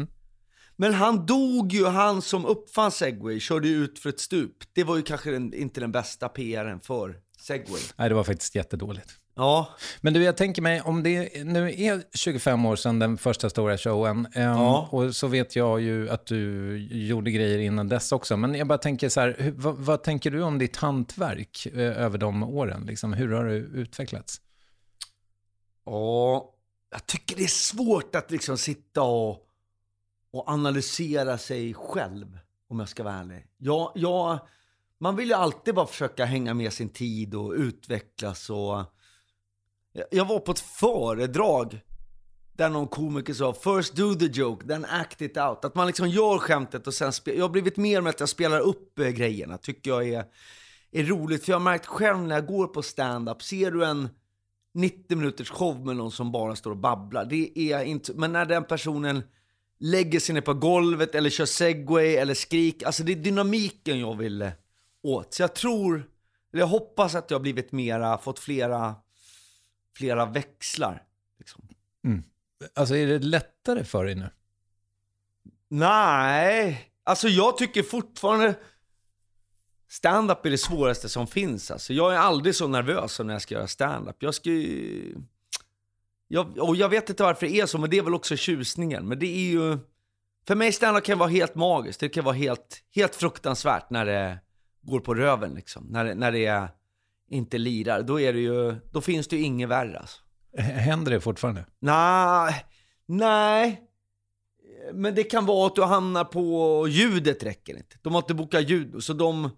Men 0.76 0.94
han 0.94 1.26
dog 1.26 1.72
ju, 1.72 1.86
han 1.86 2.22
som 2.22 2.46
uppfann 2.46 2.90
segway, 2.90 3.40
körde 3.40 3.68
ut 3.68 3.98
för 3.98 4.08
ett 4.08 4.20
stup. 4.20 4.56
Det 4.72 4.84
var 4.84 4.96
ju 4.96 5.02
kanske 5.02 5.30
den, 5.30 5.54
inte 5.54 5.80
den 5.80 5.92
bästa 5.92 6.28
PRen 6.28 6.80
för 6.80 7.16
segway. 7.40 7.80
Nej, 7.96 8.08
det 8.08 8.14
var 8.14 8.24
faktiskt 8.24 8.54
jättedåligt. 8.54 9.20
Ja, 9.36 9.68
Men 10.00 10.12
du, 10.12 10.22
jag 10.22 10.36
tänker 10.36 10.62
mig, 10.62 10.80
om 10.80 11.02
det 11.02 11.44
nu 11.44 11.68
är 11.82 12.02
25 12.16 12.64
år 12.66 12.76
sedan 12.76 12.98
den 12.98 13.18
första 13.18 13.50
stora 13.50 13.78
showen, 13.78 14.26
ehm, 14.34 14.42
Ja. 14.42 14.88
och 14.90 15.16
så 15.16 15.26
vet 15.26 15.56
jag 15.56 15.80
ju 15.80 16.10
att 16.10 16.26
du 16.26 16.76
gjorde 16.90 17.30
grejer 17.30 17.58
innan 17.58 17.88
dess 17.88 18.12
också, 18.12 18.36
men 18.36 18.54
jag 18.54 18.66
bara 18.66 18.78
tänker 18.78 19.08
så 19.08 19.20
här, 19.20 19.36
hur, 19.38 19.50
vad, 19.52 19.76
vad 19.76 20.02
tänker 20.02 20.30
du 20.30 20.42
om 20.42 20.58
ditt 20.58 20.76
hantverk 20.76 21.66
eh, 21.66 21.78
över 22.02 22.18
de 22.18 22.42
åren? 22.42 22.84
Liksom, 22.86 23.12
hur 23.12 23.32
har 23.32 23.44
det 23.44 23.54
utvecklats? 23.54 24.40
Ja, 25.86 26.50
jag 26.90 27.06
tycker 27.06 27.36
det 27.36 27.44
är 27.44 27.48
svårt 27.48 28.14
att 28.14 28.30
liksom 28.30 28.58
sitta 28.58 29.02
och, 29.02 29.30
och 30.32 30.48
analysera 30.48 31.38
sig 31.38 31.74
själv, 31.74 32.38
om 32.68 32.78
jag 32.78 32.88
ska 32.88 33.02
vara 33.02 33.14
ärlig. 33.14 33.46
Jag, 33.58 33.92
jag, 33.94 34.38
man 35.00 35.16
vill 35.16 35.28
ju 35.28 35.34
alltid 35.34 35.74
bara 35.74 35.86
försöka 35.86 36.24
hänga 36.24 36.54
med 36.54 36.72
sin 36.72 36.88
tid 36.88 37.34
och 37.34 37.52
utvecklas 37.52 38.50
och... 38.50 38.82
Jag, 40.10 40.24
var 40.24 40.38
på 40.38 40.52
ett 40.52 40.60
föredrag 40.60 41.80
där 42.52 42.68
någon 42.68 42.88
komiker 42.88 43.34
sa 43.34 43.52
“First 43.52 43.96
do 43.96 44.14
the 44.14 44.26
joke, 44.26 44.66
then 44.66 44.84
act 44.84 45.22
it 45.22 45.36
out”. 45.36 45.64
Att 45.64 45.74
man 45.74 45.86
liksom 45.86 46.08
gör 46.08 46.38
skämtet 46.38 46.86
och 46.86 46.94
sen 46.94 47.12
spelar... 47.12 47.38
Jag 47.38 47.44
har 47.44 47.50
blivit 47.50 47.76
mer 47.76 48.00
med 48.00 48.10
att 48.10 48.20
jag 48.20 48.28
spelar 48.28 48.60
upp 48.60 48.98
eh, 48.98 49.08
grejerna, 49.08 49.58
tycker 49.58 49.90
jag 49.90 50.08
är, 50.08 50.24
är 50.92 51.04
roligt. 51.04 51.44
För 51.44 51.52
jag 51.52 51.58
har 51.58 51.64
märkt 51.64 51.86
själv 51.86 52.18
när 52.18 52.34
jag 52.34 52.46
går 52.46 52.66
på 52.66 52.82
stand-up, 52.82 53.42
ser 53.42 53.70
du 53.70 53.84
en 53.84 54.08
90 54.74 55.16
minuters 55.16 55.50
show 55.50 55.86
med 55.86 55.96
någon 55.96 56.12
som 56.12 56.32
bara 56.32 56.56
står 56.56 56.70
och 56.70 56.76
babblar. 56.76 57.24
Det 57.24 57.58
är 57.58 57.84
inte, 57.84 58.12
men 58.14 58.32
när 58.32 58.44
den 58.44 58.64
personen 58.64 59.22
lägger 59.78 60.20
sig 60.20 60.34
ner 60.34 60.40
på 60.40 60.54
golvet 60.54 61.14
eller 61.14 61.30
kör 61.30 61.46
segway 61.46 62.16
eller 62.16 62.34
skrik, 62.34 62.82
alltså 62.82 63.02
det 63.02 63.12
är 63.12 63.16
dynamiken 63.16 64.00
jag 64.00 64.16
vill 64.16 64.42
eh, 64.42 64.50
åt. 65.02 65.34
Så 65.34 65.42
jag 65.42 65.54
tror, 65.54 65.94
eller 66.52 66.62
jag 66.62 66.66
hoppas 66.66 67.14
att 67.14 67.30
jag 67.30 67.38
har 67.38 67.42
blivit 67.42 67.72
mera, 67.72 68.18
fått 68.18 68.38
flera, 68.38 68.94
flera 69.96 70.26
växlar. 70.26 71.02
Liksom. 71.38 71.68
Alltså 72.74 72.96
är 72.96 73.06
det 73.06 73.18
lättare 73.18 73.84
för 73.84 74.04
dig 74.04 74.14
nu? 74.14 74.30
Nej, 75.68 76.90
alltså 77.04 77.28
jag 77.28 77.58
tycker 77.58 77.82
fortfarande 77.82 78.54
stand-up 79.88 80.46
är 80.46 80.50
det 80.50 80.58
svåraste 80.58 81.08
som 81.08 81.26
finns. 81.26 81.70
Alltså 81.70 81.92
jag 81.92 82.14
är 82.14 82.18
aldrig 82.18 82.54
så 82.54 82.68
nervös 82.68 83.12
som 83.12 83.26
när 83.26 83.34
jag 83.34 83.42
ska 83.42 83.54
göra 83.54 83.66
stand-up. 83.66 84.16
Jag 84.18 84.34
ska 84.34 84.50
ju... 84.50 85.16
Jag, 86.28 86.58
och 86.58 86.76
jag 86.76 86.88
vet 86.88 87.10
inte 87.10 87.22
varför 87.22 87.46
det 87.46 87.60
är 87.60 87.66
så, 87.66 87.78
men 87.78 87.90
det 87.90 87.98
är 87.98 88.02
väl 88.02 88.14
också 88.14 88.36
tjusningen. 88.36 89.08
Men 89.08 89.18
det 89.18 89.26
är 89.26 89.50
ju... 89.50 89.78
För 90.46 90.54
mig 90.54 90.72
stand-up 90.72 91.04
kan 91.04 91.18
vara 91.18 91.28
helt 91.28 91.54
magiskt. 91.54 92.00
Det 92.00 92.08
kan 92.08 92.24
vara 92.24 92.34
helt, 92.34 92.82
helt 92.94 93.14
fruktansvärt 93.14 93.90
när 93.90 94.06
det 94.06 94.38
går 94.80 95.00
på 95.00 95.14
röven 95.14 95.54
liksom. 95.54 95.86
När 95.90 96.14
när 96.14 96.32
det 96.32 96.46
är, 96.46 96.68
inte 97.30 97.58
lirar. 97.58 98.02
Då 98.02 98.20
är 98.20 98.32
det 98.32 98.40
ju... 98.40 98.74
Då 98.92 99.00
finns 99.00 99.28
det 99.28 99.36
ju 99.36 99.42
inget 99.42 99.68
värre 99.68 99.98
alltså. 99.98 100.20
Händer 100.58 101.12
det 101.12 101.20
fortfarande? 101.20 101.66
Nej, 101.78 102.64
nej. 103.06 103.82
Men 104.92 105.14
det 105.14 105.24
kan 105.24 105.46
vara 105.46 105.66
att 105.66 105.76
du 105.76 105.82
hamnar 105.82 106.24
på 106.24 106.86
ljudet 106.88 107.42
räcker 107.42 107.76
inte. 107.76 107.96
De 108.02 108.12
har 108.12 108.20
inte 108.20 108.34
bokat 108.34 108.70
ljud, 108.70 109.04
så 109.04 109.12
de 109.12 109.50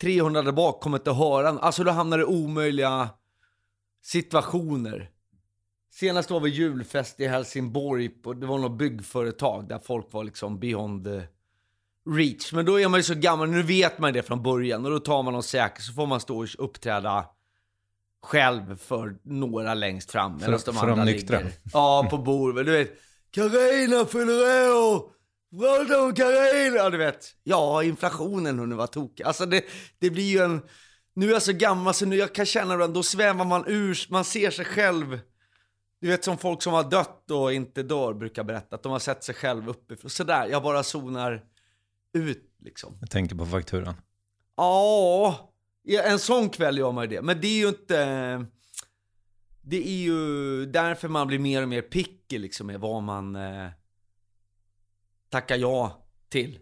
300 0.00 0.42
där 0.42 0.52
bak 0.52 0.80
kommer 0.80 0.98
inte 0.98 1.12
höra. 1.12 1.48
Alltså 1.48 1.84
du 1.84 1.90
hamnar 1.90 2.18
i 2.18 2.24
omöjliga 2.24 3.08
situationer. 4.02 5.10
Senast 5.90 6.30
var 6.30 6.40
vi 6.40 6.50
julfest 6.50 7.20
i 7.20 7.26
Helsingborg, 7.26 8.10
och 8.24 8.36
det 8.36 8.46
var 8.46 8.58
något 8.58 8.78
byggföretag 8.78 9.68
där 9.68 9.78
folk 9.78 10.12
var 10.12 10.24
liksom 10.24 10.58
beyond 10.58 11.04
the 11.04 11.22
reach. 12.10 12.52
Men 12.52 12.64
då 12.66 12.80
är 12.80 12.88
man 12.88 13.00
ju 13.00 13.04
så 13.04 13.14
gammal, 13.14 13.48
nu 13.50 13.62
vet 13.62 13.98
man 13.98 14.12
det 14.12 14.22
från 14.22 14.42
början 14.42 14.84
och 14.84 14.90
då 14.90 14.98
tar 14.98 15.22
man 15.22 15.32
någon 15.32 15.42
säker 15.42 15.82
så 15.82 15.92
får 15.92 16.06
man 16.06 16.20
stå 16.20 16.38
och 16.42 16.48
uppträda 16.58 17.24
själv 18.22 18.76
för 18.76 19.16
några 19.22 19.74
längst 19.74 20.10
fram. 20.10 20.40
För- 20.40 20.46
medan 20.46 20.74
för 20.74 20.86
de 20.86 21.04
nyktra. 21.04 21.38
ligger, 21.38 21.52
Ja, 21.72 22.06
på 22.10 22.18
bordet. 22.18 22.66
Du 22.66 22.72
vet, 22.72 22.92
Carina 23.30 24.04
fyller 24.06 24.72
år! 24.76 25.12
Om 26.04 26.14
Carina! 26.14 26.76
Ja, 26.76 26.90
du 26.90 26.98
vet. 26.98 27.26
Ja, 27.44 27.82
inflationen 27.82 28.58
hon 28.58 28.76
var 28.76 28.86
tokig. 28.86 29.24
Alltså 29.24 29.46
det, 29.46 29.64
det 29.98 30.10
blir 30.10 30.24
ju 30.30 30.38
en... 30.38 30.62
Nu 31.14 31.28
är 31.28 31.32
jag 31.32 31.42
så 31.42 31.52
gammal 31.52 31.94
så 31.94 32.06
nu 32.06 32.16
jag 32.16 32.34
kan 32.34 32.46
känna 32.46 32.74
ibland, 32.74 32.94
då 32.94 33.02
svävar 33.02 33.44
man 33.44 33.64
ur, 33.66 34.06
man 34.10 34.24
ser 34.24 34.50
sig 34.50 34.64
själv. 34.64 35.20
Du 36.00 36.08
vet 36.08 36.24
som 36.24 36.38
folk 36.38 36.62
som 36.62 36.72
har 36.72 36.90
dött 36.90 37.30
och 37.30 37.52
inte 37.52 37.82
dör 37.82 38.12
brukar 38.14 38.44
berätta, 38.44 38.76
att 38.76 38.82
de 38.82 38.92
har 38.92 38.98
sett 38.98 39.24
sig 39.24 39.34
själv 39.34 39.68
uppifrån. 39.68 40.10
Sådär, 40.10 40.46
jag 40.50 40.62
bara 40.62 40.82
zonar 40.82 41.42
ut 42.12 42.54
liksom. 42.58 42.96
Jag 43.00 43.10
tänker 43.10 43.36
på 43.36 43.46
fakturan. 43.46 43.94
Ja, 44.56 45.52
en 46.04 46.18
sån 46.18 46.50
kväll 46.50 46.78
gör 46.78 46.92
man 46.92 47.04
ju 47.04 47.16
det. 47.16 47.22
Men 47.22 47.40
det 47.40 47.48
är 47.48 47.58
ju 47.58 47.68
inte... 47.68 48.46
Det 49.64 49.88
är 49.88 49.96
ju 49.96 50.66
därför 50.66 51.08
man 51.08 51.26
blir 51.26 51.38
mer 51.38 51.62
och 51.62 51.68
mer 51.68 51.82
picky 51.82 52.38
liksom 52.38 52.66
med 52.66 52.80
vad 52.80 53.02
man 53.02 53.36
eh, 53.36 53.68
tackar 55.28 55.56
ja 55.56 56.06
till. 56.28 56.58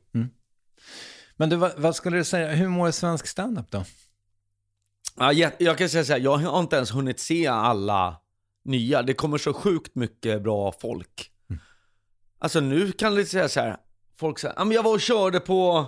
Men 1.37 1.49
du, 1.49 1.57
vad, 1.57 1.79
vad 1.79 1.97
skulle 1.97 2.17
du 2.17 2.25
säga, 2.25 2.53
hur 2.53 2.69
mår 2.69 2.91
svensk 2.91 3.27
standup 3.27 3.71
då? 3.71 3.85
Ja, 5.17 5.33
jag, 5.33 5.53
jag 5.59 5.79
kan 5.79 5.89
säga 5.89 6.05
så 6.05 6.13
här, 6.13 6.21
jag 6.21 6.37
har 6.37 6.61
inte 6.61 6.77
ens 6.77 6.95
hunnit 6.95 7.21
se 7.21 7.47
alla 7.47 8.21
nya. 8.65 9.03
Det 9.03 9.15
kommer 9.15 9.39
så 9.39 9.53
sjukt 9.53 9.95
mycket 9.95 10.43
bra 10.43 10.73
folk. 10.81 11.33
Alltså 12.39 12.61
nu 12.61 12.93
kan 12.93 13.15
det 13.15 13.27
säga 13.27 13.49
så 13.49 13.61
här, 13.61 13.77
folk 14.21 14.39
säger, 14.39 14.55
ja 14.59 14.65
men 14.65 14.75
jag 14.75 14.83
var 14.83 14.93
och 14.93 15.01
körde 15.01 15.41
på 15.41 15.87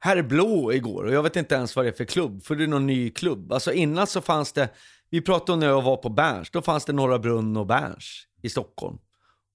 Herr 0.00 0.22
Blå 0.22 0.72
igår 0.72 1.04
och 1.04 1.12
jag 1.12 1.22
vet 1.22 1.36
inte 1.36 1.54
ens 1.54 1.76
vad 1.76 1.84
det 1.84 1.88
är 1.88 1.92
för 1.92 2.04
klubb, 2.04 2.42
för 2.44 2.56
det 2.56 2.64
är 2.64 2.68
någon 2.68 2.86
ny 2.86 3.10
klubb. 3.10 3.52
Alltså 3.52 3.72
innan 3.72 4.06
så 4.06 4.20
fanns 4.20 4.52
det, 4.52 4.68
vi 5.10 5.20
pratade 5.20 5.52
om 5.52 5.60
när 5.60 5.66
jag 5.66 5.82
var 5.82 5.96
på 5.96 6.08
Berns, 6.08 6.50
då 6.50 6.62
fanns 6.62 6.84
det 6.84 6.92
Norra 6.92 7.18
Brunn 7.18 7.56
och 7.56 7.66
Berns 7.66 8.26
i 8.42 8.48
Stockholm. 8.48 8.98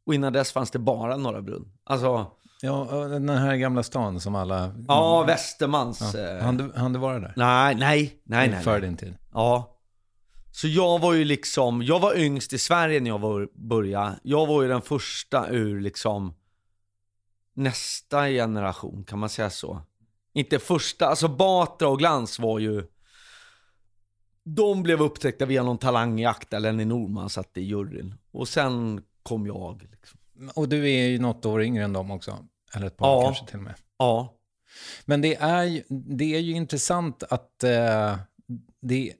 Och 0.05 0.13
innan 0.13 0.33
dess 0.33 0.51
fanns 0.51 0.71
det 0.71 0.79
bara 0.79 1.17
Norra 1.17 1.41
Brunn. 1.41 1.71
Alltså, 1.83 2.31
Ja, 2.61 2.85
den 3.09 3.29
här 3.29 3.55
gamla 3.55 3.83
stan 3.83 4.19
som 4.19 4.35
alla... 4.35 4.71
ja, 4.87 5.23
Västermans. 5.23 6.13
Ja. 6.13 6.19
eh, 6.19 6.43
Han, 6.43 6.57
du, 6.57 6.71
han 6.75 6.93
du 6.93 6.99
vara 6.99 7.19
där? 7.19 7.33
Nej, 7.35 7.75
nej, 7.75 8.19
nej, 8.23 8.49
nej. 8.49 8.63
För 8.63 8.81
din 8.81 8.97
tid. 8.97 9.17
Ja. 9.33 9.73
Så 10.51 10.67
jag 10.67 10.99
var 10.99 11.13
ju 11.13 11.23
liksom, 11.23 11.81
jag 11.83 11.99
var 11.99 12.17
yngst 12.17 12.53
i 12.53 12.57
Sverige 12.57 12.99
när 12.99 13.09
jag 13.09 13.19
var, 13.19 13.47
började. 13.53 14.19
Jag 14.23 14.47
var 14.47 14.61
ju 14.61 14.67
den 14.67 14.81
första 14.81 15.49
ur 15.49 15.81
liksom 15.81 16.33
nästa 17.57 18.27
generation, 18.29 19.03
kan 19.03 19.19
man 19.19 19.29
säga 19.29 19.49
så? 19.49 19.81
Inte 20.33 20.59
första, 20.59 21.07
alltså 21.07 21.27
Batra 21.27 21.87
och 21.89 21.99
Glans 21.99 22.39
var 22.39 22.59
ju 22.59 22.83
de 24.43 24.83
blev 24.83 25.01
upptäckta 25.01 25.45
via 25.45 25.63
någon 25.63 25.77
talangjakt 25.77 26.49
där 26.49 26.59
Lenny 26.59 26.85
Norman 26.85 27.29
satt 27.29 27.57
i 27.57 27.61
juryn. 27.61 28.15
Och 28.31 28.47
sen 28.47 29.03
kom 29.23 29.45
jag. 29.47 29.87
Liksom. 29.91 30.19
Och 30.55 30.69
du 30.69 30.89
är 30.91 31.07
ju 31.07 31.19
något 31.19 31.45
år 31.45 31.63
yngre 31.63 31.83
än 31.83 31.93
dem 31.93 32.11
också. 32.11 32.37
Eller 32.73 32.87
ett 32.87 32.97
par 32.97 33.07
Ja. 33.07 33.23
kanske 33.23 33.45
till 33.45 33.57
och 33.57 33.63
med. 33.63 33.73
Ja. 33.97 34.33
Men 35.05 35.21
det 35.21 35.35
är, 35.35 35.63
ju- 35.63 35.83
det 35.89 36.35
är 36.35 36.39
ju 36.39 36.51
intressant 36.53 37.23
att 37.23 37.63
eh, 37.63 38.17
det 38.81 39.13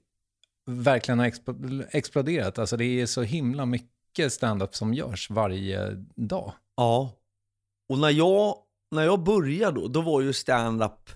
verkligen 0.66 1.18
har 1.18 1.26
explo- 1.26 1.86
exploderat. 1.90 2.58
Alltså 2.58 2.76
det 2.76 2.84
är 2.84 3.06
så 3.06 3.22
himla 3.22 3.66
mycket 3.66 4.32
stand-up 4.32 4.74
som 4.74 4.94
görs 4.94 5.30
varje 5.30 6.04
dag. 6.16 6.52
Ja. 6.76 7.12
Och 7.88 7.98
när 7.98 8.10
jag, 8.10 8.56
när 8.90 9.02
jag 9.02 9.22
började 9.22 9.80
då, 9.80 9.88
då 9.88 10.00
var 10.00 10.20
ju 10.20 10.32
stand-up 10.32 11.10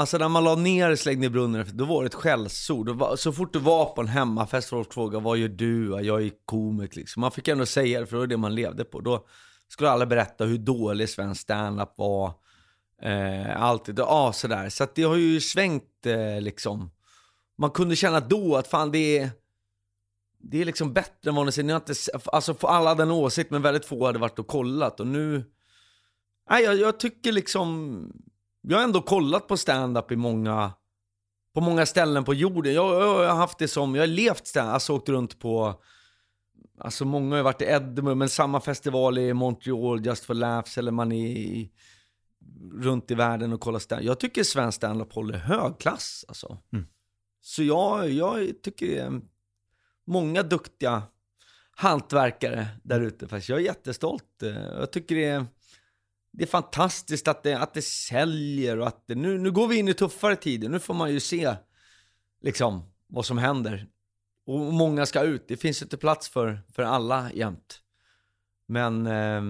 Alltså 0.00 0.18
när 0.18 0.28
man 0.28 0.44
la 0.44 0.54
ner 0.54 0.96
Släng 0.96 1.24
i 1.24 1.28
brunnen, 1.28 1.66
då 1.72 1.84
var 1.84 2.02
det 2.02 2.06
ett 2.06 2.14
skällsord. 2.14 3.18
Så 3.18 3.32
fort 3.32 3.52
du 3.52 3.58
var 3.58 3.84
på 3.84 4.00
en 4.00 4.08
hemmafest 4.08 4.68
folk 4.68 4.92
frågade 4.92 5.24
vad 5.24 5.38
gör 5.38 5.48
du? 5.48 6.00
Jag 6.02 6.22
är 6.22 6.30
komiker. 6.44 6.96
liksom. 6.96 7.20
Man 7.20 7.30
fick 7.30 7.48
ändå 7.48 7.66
säga 7.66 8.00
det 8.00 8.06
för 8.06 8.16
det 8.16 8.20
var 8.20 8.26
det 8.26 8.36
man 8.36 8.54
levde 8.54 8.84
på. 8.84 9.00
Då 9.00 9.26
skulle 9.68 9.90
alla 9.90 10.06
berätta 10.06 10.44
hur 10.44 10.58
dålig 10.58 11.08
svensk 11.08 11.40
standup 11.40 11.88
var. 11.96 12.32
Eh, 13.02 13.62
alltid, 13.62 13.98
ja 13.98 14.32
sådär. 14.32 14.68
Så 14.68 14.84
att 14.84 14.94
det 14.94 15.02
har 15.02 15.16
ju 15.16 15.40
svängt 15.40 16.06
eh, 16.06 16.40
liksom. 16.40 16.90
Man 17.58 17.70
kunde 17.70 17.96
känna 17.96 18.20
då 18.20 18.56
att 18.56 18.68
fan 18.68 18.90
det 18.90 19.18
är 19.18 19.30
det 20.38 20.60
är 20.60 20.64
liksom 20.64 20.92
bättre 20.92 21.30
än 21.30 21.34
vad 21.34 21.58
Ni 21.58 21.72
har 21.72 21.80
inte, 21.80 21.94
alltså 22.24 22.54
för 22.54 22.68
alla 22.68 22.88
hade 22.88 23.02
en 23.02 23.10
åsikt 23.10 23.50
men 23.50 23.62
väldigt 23.62 23.84
få 23.84 24.06
hade 24.06 24.18
varit 24.18 24.38
och 24.38 24.46
kollat 24.46 25.00
och 25.00 25.06
nu... 25.06 25.44
Nej, 26.50 26.64
jag, 26.64 26.76
jag 26.76 27.00
tycker 27.00 27.32
liksom... 27.32 28.12
Jag 28.62 28.76
har 28.76 28.84
ändå 28.84 29.02
kollat 29.02 29.48
på 29.48 29.56
stand-up 29.56 30.12
i 30.12 30.16
många... 30.16 30.72
På 31.54 31.60
många 31.60 31.86
ställen 31.86 32.24
på 32.24 32.34
jorden. 32.34 32.74
Jag, 32.74 33.02
jag, 33.02 33.28
har 33.28 33.36
haft 33.36 33.58
det 33.58 33.68
som... 33.68 33.94
Jag 33.94 34.02
har 34.02 34.06
levt 34.06 34.46
stand 34.46 34.70
alltså 34.70 34.92
åkt 34.94 35.08
runt 35.08 35.38
på... 35.38 35.82
Alltså 36.78 37.04
många 37.04 37.30
har 37.30 37.36
ju 37.36 37.42
varit 37.42 37.62
i 37.62 37.64
Edinburgh, 37.64 38.16
men 38.18 38.28
samma 38.28 38.60
festival 38.60 39.18
i 39.18 39.34
Montreal, 39.34 40.06
Just 40.06 40.24
for 40.24 40.34
Laughs, 40.34 40.78
eller 40.78 40.92
man 40.92 41.12
är 41.12 41.26
i, 41.26 41.70
runt 42.72 43.10
i 43.10 43.14
världen 43.14 43.52
och 43.52 43.60
kollar 43.60 43.78
stand 43.78 44.04
Jag 44.04 44.20
tycker 44.20 44.44
svensk 44.44 44.76
stand-up 44.76 45.12
håller 45.12 45.38
hög 45.38 45.78
klass 45.78 46.24
alltså. 46.28 46.58
Så 47.40 47.62
jag, 47.62 48.10
jag 48.10 48.62
tycker 48.62 48.86
det 48.86 48.98
är 48.98 49.20
många 50.06 50.42
duktiga 50.42 51.02
hantverkare 51.76 52.66
där 52.82 53.00
ute. 53.00 53.28
Fast 53.28 53.48
jag 53.48 53.58
är 53.58 53.64
jättestolt. 53.64 54.42
Eh, 54.42 54.54
Jag 54.54 54.92
tycker 54.92 55.14
det 55.14 55.24
är, 55.24 55.46
det 56.32 56.44
är 56.44 56.48
fantastiskt 56.48 57.28
att 57.28 57.42
det, 57.42 57.54
att 57.54 57.74
det 57.74 57.82
säljer 57.82 58.78
och 58.78 58.86
att 58.86 59.06
det, 59.06 59.14
nu, 59.14 59.38
nu 59.38 59.50
går 59.50 59.68
vi 59.68 59.76
in 59.76 59.88
i 59.88 59.94
tuffare 59.94 60.36
tider. 60.36 60.68
Nu 60.68 60.78
får 60.78 60.94
man 60.94 61.12
ju 61.12 61.20
se 61.20 61.54
liksom 62.42 62.82
vad 63.06 63.26
som 63.26 63.38
händer. 63.38 63.86
Och 64.46 64.58
många 64.58 65.06
ska 65.06 65.22
ut. 65.22 65.48
Det 65.48 65.56
finns 65.56 65.82
inte 65.82 65.96
plats 65.96 66.28
för, 66.28 66.60
för 66.72 66.82
alla 66.82 67.32
jämt. 67.32 67.80
Men 68.66 69.06
eh, 69.06 69.42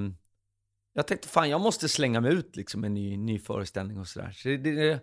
jag 0.93 1.07
tänkte 1.07 1.29
fan, 1.29 1.51
jag 1.51 1.61
måste 1.61 1.89
slänga 1.89 2.21
mig 2.21 2.33
ut 2.33 2.57
liksom 2.57 2.85
en 2.85 2.95
ny, 2.95 3.17
ny 3.17 3.39
föreställning 3.39 3.99
och 3.99 4.09
sådär. 4.09 4.31
Så 4.31 4.49
det, 4.49 4.57
det, 4.57 5.01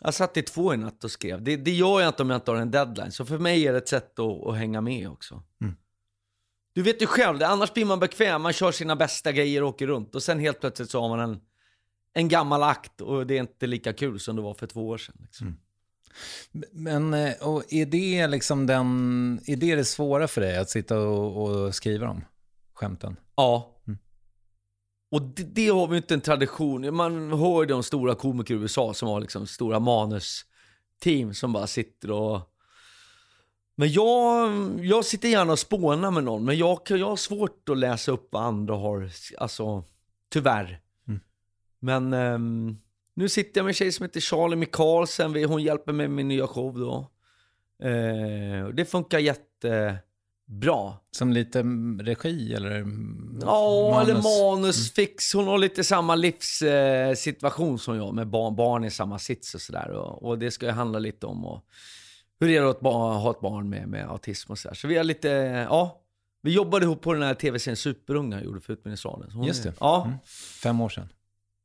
jag 0.00 0.14
satt 0.14 0.36
i 0.36 0.42
två 0.42 0.74
i 0.74 0.76
natt 0.76 1.04
och 1.04 1.10
skrev. 1.10 1.42
Det, 1.42 1.56
det 1.56 1.70
gör 1.70 2.00
jag 2.00 2.08
inte 2.08 2.22
om 2.22 2.30
jag 2.30 2.36
inte 2.36 2.50
har 2.50 2.58
en 2.58 2.70
deadline. 2.70 3.12
Så 3.12 3.24
för 3.24 3.38
mig 3.38 3.66
är 3.66 3.72
det 3.72 3.78
ett 3.78 3.88
sätt 3.88 4.18
att, 4.18 4.46
att 4.46 4.56
hänga 4.56 4.80
med 4.80 5.08
också. 5.08 5.42
Mm. 5.60 5.76
Du 6.72 6.82
vet 6.82 7.02
ju 7.02 7.06
själv, 7.06 7.38
det, 7.38 7.46
annars 7.46 7.72
blir 7.72 7.84
man 7.84 8.00
bekväm. 8.00 8.42
Man 8.42 8.52
kör 8.52 8.72
sina 8.72 8.96
bästa 8.96 9.32
grejer 9.32 9.62
och 9.62 9.68
åker 9.68 9.86
runt. 9.86 10.14
Och 10.14 10.22
sen 10.22 10.38
helt 10.38 10.60
plötsligt 10.60 10.90
så 10.90 11.00
har 11.00 11.08
man 11.08 11.20
en, 11.20 11.40
en 12.12 12.28
gammal 12.28 12.62
akt 12.62 13.00
och 13.00 13.26
det 13.26 13.36
är 13.36 13.40
inte 13.40 13.66
lika 13.66 13.92
kul 13.92 14.20
som 14.20 14.36
det 14.36 14.42
var 14.42 14.54
för 14.54 14.66
två 14.66 14.88
år 14.88 14.98
sedan. 14.98 15.16
Liksom. 15.20 15.46
Mm. 15.46 15.58
Men 16.72 17.14
eh, 17.14 17.34
och 17.40 17.72
är 17.72 17.86
det 17.86 18.26
liksom 18.26 18.66
den, 18.66 19.40
är 19.46 19.56
det 19.56 19.74
det 19.74 19.84
svåra 19.84 20.28
för 20.28 20.40
dig 20.40 20.56
att 20.56 20.70
sitta 20.70 20.98
och, 20.98 21.50
och 21.50 21.74
skriva 21.74 22.06
dem? 22.06 22.24
Skämten? 22.74 23.16
Ja. 23.36 23.82
Mm. 23.86 23.98
Och 25.10 25.22
det, 25.22 25.42
det, 25.42 25.68
har 25.68 25.86
vi 25.86 25.96
inte 25.96 26.14
en 26.14 26.20
tradition. 26.20 26.94
Man 26.94 27.32
hör 27.32 27.66
de 27.66 27.82
stora 27.82 28.14
komiker 28.14 28.54
i 28.54 28.56
USA 28.56 28.94
som 28.94 29.08
har 29.08 29.20
liksom 29.20 29.46
stora 29.46 29.80
manusteam 29.80 31.34
som 31.34 31.52
bara 31.52 31.66
sitter 31.66 32.10
och... 32.10 32.40
Men 33.80 33.92
jag, 33.92 34.50
jag 34.84 35.04
sitter 35.04 35.28
gärna 35.28 35.52
och 35.52 35.58
spånar 35.58 36.10
med 36.10 36.24
någon, 36.24 36.44
men 36.44 36.58
jag, 36.58 36.80
jag 36.88 37.08
har 37.08 37.16
svårt 37.16 37.68
att 37.68 37.78
läsa 37.78 38.12
upp 38.12 38.28
vad 38.30 38.42
andra 38.42 38.74
har, 38.74 39.10
alltså 39.38 39.84
tyvärr. 40.32 40.80
Mm. 41.08 41.20
Men 41.80 42.12
um, 42.12 42.78
nu 43.14 43.28
sitter 43.28 43.58
jag 43.58 43.64
med 43.64 43.70
en 43.70 43.74
tjej 43.74 43.92
som 43.92 44.04
heter 44.04 44.20
Charlie 44.20 44.56
Mikalsen, 44.56 45.44
hon 45.44 45.62
hjälper 45.62 45.92
mig 45.92 46.08
med 46.08 46.16
min 46.16 46.28
nya 46.28 46.46
show 46.46 46.78
då. 46.78 47.10
Uh, 47.88 48.68
det 48.68 48.84
funkar 48.84 49.18
jätte 49.18 49.98
bra. 50.46 51.04
Som 51.10 51.32
lite 51.32 51.62
regi 52.00 52.54
eller? 52.54 52.86
Ja, 53.40 53.90
manus. 53.92 54.08
eller 54.08 54.22
manusfix. 54.22 55.34
Hon 55.34 55.46
har 55.46 55.58
lite 55.58 55.84
samma 55.84 56.14
livssituation 56.14 57.78
som 57.78 57.96
jag 57.96 58.14
med 58.14 58.28
barn, 58.28 58.56
barn 58.56 58.84
i 58.84 58.90
samma 58.90 59.18
sits 59.18 59.54
och 59.54 59.60
sådär. 59.60 59.90
Och, 59.90 60.22
och, 60.22 60.38
det 60.38 60.50
ska 60.50 60.66
ju 60.66 60.72
handla 60.72 60.98
lite 60.98 61.26
om 61.26 61.44
och, 61.44 61.64
hur 62.40 62.48
det 62.48 62.56
är 62.56 62.62
att 62.62 62.82
ha 62.82 63.30
ett 63.30 63.40
barn 63.40 63.68
med, 63.68 63.88
med 63.88 64.10
autism 64.10 64.52
och 64.52 64.58
sådär. 64.58 64.74
Så 64.74 64.88
vi 64.88 64.96
har 64.96 65.04
lite, 65.04 65.28
ja. 65.70 65.96
Vi 66.42 66.52
jobbade 66.52 66.84
ihop 66.84 67.02
på 67.02 67.12
den 67.12 67.22
här 67.22 67.34
tv-serien 67.34 67.76
Superunga 67.76 68.36
jag 68.36 68.44
gjorde 68.44 68.60
för 68.60 68.72
Utbildningsradion. 68.72 69.44
Just 69.44 69.62
det. 69.62 69.72
Ja. 69.80 70.04
Mm. 70.04 70.16
Fem 70.62 70.80
år 70.80 70.88
sedan. 70.88 71.08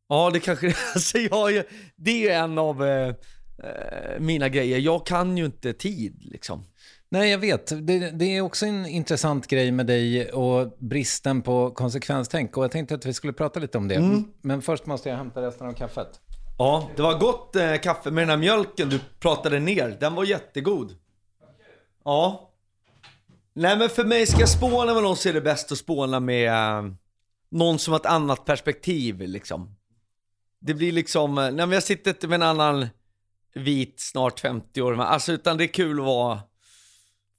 Ja, 0.10 0.30
det 0.34 0.40
kanske 0.40 0.68
alltså 0.94 1.18
jag, 1.18 1.64
Det 1.96 2.30
är 2.30 2.44
en 2.44 2.58
av 2.58 2.86
eh, 2.86 3.08
eh, 3.08 4.20
mina 4.20 4.50
grejer. 4.50 4.80
Jag 4.80 5.06
kan 5.06 5.38
ju 5.38 5.46
inte 5.46 5.74
tid 5.74 6.26
liksom. 6.26 6.64
Nej, 7.10 7.32
jag 7.32 7.38
vet. 7.38 7.88
Det, 7.88 8.12
det, 8.12 8.26
är 8.26 8.42
också 8.42 8.66
en 8.66 8.86
intressant 8.86 9.48
grej 9.48 9.72
med 9.72 9.88
dig 9.88 10.32
och 10.32 10.78
bristen 10.80 11.42
på 11.42 11.72
konsekvenstänk. 11.72 12.58
Och 12.58 12.64
jag 12.64 12.72
tänkte 12.72 12.96
att 12.96 13.06
vi 13.06 13.14
skulle 13.14 13.34
prata 13.34 13.60
lite 13.60 13.78
om 13.78 13.88
det. 13.88 13.96
Mm. 13.96 14.24
Men 14.42 14.62
först 14.62 14.86
måste 14.86 15.10
jag 15.10 15.18
hämta 15.18 15.42
resten 15.42 15.68
av 15.68 15.74
kaffet. 15.74 16.20
Ja, 16.58 16.90
det 16.96 17.02
var 17.02 17.20
gott 17.20 17.56
eh, 17.56 17.76
kaffe 17.76 18.12
med 18.12 18.22
den 18.22 18.30
här 18.30 18.38
mjölken 18.38 18.90
du 18.90 19.00
pratade 19.20 19.60
ner. 19.60 19.98
Den 20.00 20.16
var 20.16 20.24
jättegod. 20.24 20.96
Ja. 22.04 22.52
Nej 23.54 23.78
men 23.78 23.90
för 23.90 24.06
mig, 24.06 24.28
ska 24.28 24.40
jag 24.40 24.50
spåna 24.50 24.94
med 24.94 25.04
någon 25.04 25.18
så 25.18 25.30
är 25.30 25.34
det 25.34 25.42
bäst 25.42 25.72
att 25.72 25.78
spåna 25.78 26.20
med 26.20 26.50
eh, 26.50 26.92
någon 27.50 27.80
som 27.80 27.92
har 27.92 28.00
ett 28.00 28.06
annat 28.06 28.46
perspektiv 28.46 29.22
liksom. 29.22 29.76
Det 30.60 30.74
blir 30.74 30.92
liksom, 30.92 31.38
eh, 31.38 31.44
nej 31.44 31.54
men 31.54 31.72
jag 31.72 31.84
sitter 31.84 32.12
inte 32.12 32.28
med 32.28 32.36
en 32.36 32.44
annan 32.44 32.88
vit, 33.54 33.96
snart 33.98 34.40
50 34.40 34.82
år, 34.82 35.02
alltså 35.02 35.32
utan 35.32 35.58
det 35.58 35.64
är 35.64 35.74
kul 35.74 36.00
att 36.00 36.06
vara 36.06 36.40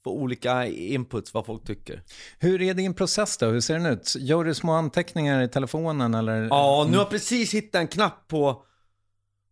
få 0.04 0.10
olika 0.10 0.66
inputs 0.66 1.34
vad 1.34 1.46
folk 1.46 1.66
tycker. 1.66 2.02
Hur 2.38 2.62
är 2.62 2.74
din 2.74 2.94
process 2.94 3.38
då? 3.38 3.46
Hur 3.46 3.60
ser 3.60 3.74
den 3.74 3.86
ut? 3.86 4.16
Gör 4.18 4.44
du 4.44 4.54
små 4.54 4.72
anteckningar 4.72 5.42
i 5.42 5.48
telefonen 5.48 6.14
eller? 6.14 6.42
Ja, 6.42 6.86
nu 6.88 6.96
har 6.96 7.04
jag 7.04 7.10
precis 7.10 7.54
hittat 7.54 7.80
en 7.80 7.88
knapp 7.88 8.28
på 8.28 8.62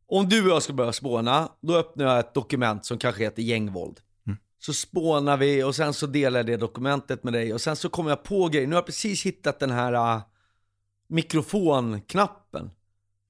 om 0.07 0.29
du 0.29 0.45
och 0.45 0.51
jag 0.51 0.63
ska 0.63 0.73
börja 0.73 0.93
spåna, 0.93 1.49
då 1.61 1.77
öppnar 1.77 2.05
jag 2.05 2.19
ett 2.19 2.35
dokument 2.35 2.85
som 2.85 2.99
kanske 2.99 3.25
heter 3.25 3.43
gängvåld. 3.43 4.01
Mm. 4.27 4.39
Så 4.59 4.73
spånar 4.73 5.37
vi 5.37 5.63
och 5.63 5.77
sen 5.77 5.95
så 5.95 6.07
delar 6.07 6.39
jag 6.39 6.47
det 6.47 6.57
dokumentet 6.57 7.25
med 7.25 7.33
dig 7.33 7.55
och 7.55 7.61
sen 7.61 7.77
så 7.77 7.89
kommer 7.89 8.11
jag 8.11 8.23
på 8.23 8.49
grejer. 8.49 8.67
Nu 8.67 8.75
har 8.75 8.81
jag 8.81 8.87
precis 8.87 9.27
hittat 9.27 9.61
den 9.61 9.71
här 9.71 10.17
uh, 10.17 10.23
mikrofonknappen. 11.09 12.71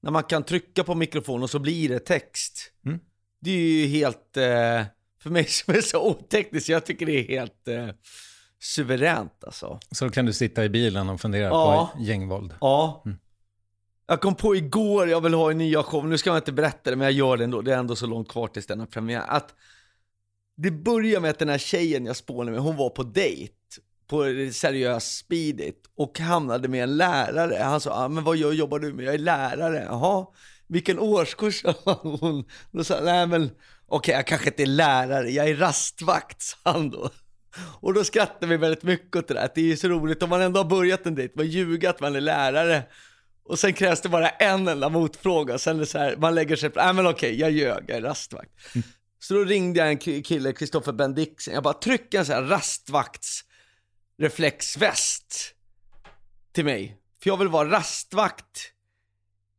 När 0.01 0.11
man 0.11 0.23
kan 0.23 0.43
trycka 0.43 0.83
på 0.83 0.95
mikrofonen 0.95 1.43
och 1.43 1.49
så 1.49 1.59
blir 1.59 1.89
det 1.89 1.99
text. 1.99 2.71
Mm. 2.85 2.99
Det 3.39 3.51
är 3.51 3.59
ju 3.59 3.87
helt... 3.87 4.37
Uh, 4.37 4.85
för 5.25 5.29
mig 5.29 5.45
som 5.45 5.75
är 5.75 5.81
så 5.81 6.09
oteknisk, 6.09 6.69
jag 6.69 6.85
tycker 6.85 7.05
det 7.05 7.11
är 7.11 7.27
helt 7.27 7.67
eh, 7.67 7.87
suveränt 8.59 9.43
alltså. 9.43 9.79
Så 9.91 10.05
då 10.05 10.11
kan 10.11 10.25
du 10.25 10.33
sitta 10.33 10.65
i 10.65 10.69
bilen 10.69 11.09
och 11.09 11.21
fundera 11.21 11.43
ja. 11.43 11.91
på 11.93 12.03
gängvåld? 12.03 12.53
Ja. 12.61 13.03
Mm. 13.05 13.17
Jag 14.07 14.21
kom 14.21 14.35
på 14.35 14.55
igår, 14.55 15.09
jag 15.09 15.21
vill 15.21 15.33
ha 15.33 15.51
en 15.51 15.57
ny 15.57 15.75
show, 15.75 16.07
nu 16.07 16.17
ska 16.17 16.29
jag 16.29 16.37
inte 16.37 16.51
berätta 16.51 16.89
det 16.89 16.95
men 16.95 17.05
jag 17.05 17.13
gör 17.13 17.37
det 17.37 17.43
ändå, 17.43 17.61
det 17.61 17.73
är 17.73 17.77
ändå 17.77 17.95
så 17.95 18.07
långt 18.07 18.29
kvar 18.29 18.47
tills 18.47 18.67
den 18.67 18.79
har 18.79 18.87
premiär. 18.87 19.23
Att 19.27 19.55
det 20.57 20.71
börjar 20.71 21.19
med 21.19 21.29
att 21.29 21.39
den 21.39 21.49
här 21.49 21.57
tjejen 21.57 22.05
jag 22.05 22.15
spånade 22.15 22.51
med, 22.51 22.61
hon 22.61 22.75
var 22.75 22.89
på 22.89 23.03
dejt 23.03 23.53
på 24.07 24.23
seriös 24.53 25.17
speedigt 25.17 25.85
och 25.97 26.19
hamnade 26.19 26.67
med 26.67 26.83
en 26.83 26.97
lärare. 26.97 27.63
Han 27.63 27.81
sa, 27.81 28.05
ah, 28.05 28.07
men 28.07 28.23
vad 28.23 28.37
gör, 28.37 28.51
jobbar 28.51 28.79
du 28.79 28.93
med? 28.93 29.05
Jag 29.05 29.13
är 29.13 29.17
lärare. 29.19 29.85
Jaha, 29.89 30.25
vilken 30.67 30.99
årskurs? 30.99 31.63
hon, 32.01 32.45
då 32.71 32.83
sa 32.83 32.99
nej 33.03 33.27
men 33.27 33.43
okej, 33.43 33.57
okay, 33.87 34.15
jag 34.15 34.27
kanske 34.27 34.49
inte 34.49 34.63
är 34.63 34.67
lärare, 34.67 35.31
jag 35.31 35.49
är 35.49 35.55
rastvakt, 35.55 36.41
sa 36.41 36.57
han 36.63 36.89
då. 36.89 37.09
Och 37.79 37.93
då 37.93 38.03
skrattade 38.03 38.47
vi 38.47 38.57
väldigt 38.57 38.83
mycket 38.83 39.15
åt 39.15 39.27
det 39.27 39.33
där, 39.33 39.45
att 39.45 39.55
det 39.55 39.71
är 39.71 39.75
så 39.75 39.87
roligt 39.87 40.23
om 40.23 40.29
man 40.29 40.41
ändå 40.41 40.59
har 40.59 40.69
börjat 40.69 41.05
en 41.05 41.15
dejt, 41.15 41.33
man 41.37 41.47
ljuger 41.47 41.89
att 41.89 41.99
man 41.99 42.15
är 42.15 42.21
lärare. 42.21 42.83
Och 43.45 43.59
sen 43.59 43.73
krävs 43.73 44.01
det 44.01 44.09
bara 44.09 44.29
en 44.29 44.67
enda 44.67 44.89
motfråga, 44.89 45.57
sen 45.57 45.75
är 45.75 45.79
det 45.79 45.85
så 45.85 45.97
här, 45.97 46.17
man 46.17 46.35
lägger 46.35 46.55
sig, 46.55 46.71
nej 46.75 46.93
men 46.93 47.07
okej, 47.07 47.39
jag 47.39 47.51
ljög, 47.51 47.83
jag 47.87 47.97
är 47.97 48.01
rastvakt. 48.01 48.51
Mm. 48.75 48.87
Så 49.19 49.33
då 49.33 49.43
ringde 49.43 49.79
jag 49.79 49.89
en 49.89 50.23
kille, 50.23 50.53
Kristoffer 50.53 50.91
Bendixen, 50.91 51.53
jag 51.53 51.63
bara 51.63 51.73
tryck 51.73 52.13
en 52.13 52.25
sån 52.25 52.35
här 52.35 52.43
rastvakts 52.43 53.43
reflexväst 54.17 55.53
till 56.51 56.65
mig. 56.65 56.97
För 57.23 57.29
jag 57.29 57.37
vill 57.37 57.47
vara 57.47 57.69
rastvakt 57.69 58.71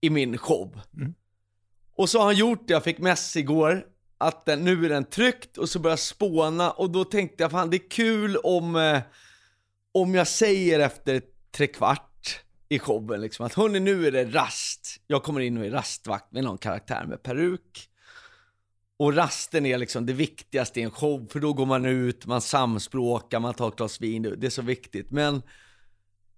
i 0.01 0.11
min 0.11 0.39
show. 0.39 0.81
Mm. 0.97 1.15
Och 1.97 2.11
så 2.11 2.19
har 2.19 2.25
han 2.25 2.37
gjort 2.37 2.69
det, 2.69 2.73
jag 2.73 2.85
fick 2.85 2.99
mess 2.99 3.37
igår 3.37 3.87
att 4.19 4.47
den, 4.47 4.65
nu 4.65 4.85
är 4.85 4.89
den 4.89 5.05
tryckt 5.05 5.59
och 5.59 5.69
så 5.69 5.79
börjar 5.79 5.93
jag 5.93 5.99
spåna 5.99 6.71
och 6.71 6.91
då 6.91 7.05
tänkte 7.05 7.43
jag 7.43 7.51
fan 7.51 7.71
det 7.71 7.77
är 7.77 7.91
kul 7.91 8.37
om, 8.37 8.77
eh, 8.77 9.01
om 9.93 10.15
jag 10.15 10.29
säger 10.29 10.81
efter 10.81 11.23
tre 11.51 11.67
kvart 11.67 12.16
i 12.69 12.79
showen 12.79 13.21
liksom 13.21 13.47
att 13.47 13.55
hörni 13.55 13.81
nu 13.81 14.07
är 14.07 14.13
det 14.13 14.25
rast. 14.25 15.01
Jag 15.07 15.23
kommer 15.23 15.41
in 15.41 15.59
och 15.59 15.65
är 15.65 15.71
rastvakt 15.71 16.33
med 16.33 16.45
någon 16.45 16.59
karaktär 16.59 17.05
med 17.09 17.23
peruk. 17.23 17.89
Och 18.99 19.15
rasten 19.15 19.67
är 19.67 19.79
liksom 19.79 20.07
det 20.07 20.13
viktigaste 20.13 20.81
i 20.81 20.83
en 20.83 20.91
show, 20.91 21.27
för 21.31 21.41
då 21.41 21.53
går 21.53 21.67
man 21.67 21.85
ut, 21.85 22.27
man 22.27 22.41
samspråkar, 22.41 23.41
man 23.41 23.55
tar 23.55 23.69
ett 23.69 23.77
glas 23.77 24.01
vin, 24.01 24.35
det 24.39 24.47
är 24.47 24.51
så 24.51 24.63
viktigt. 24.63 25.11
Men 25.11 25.43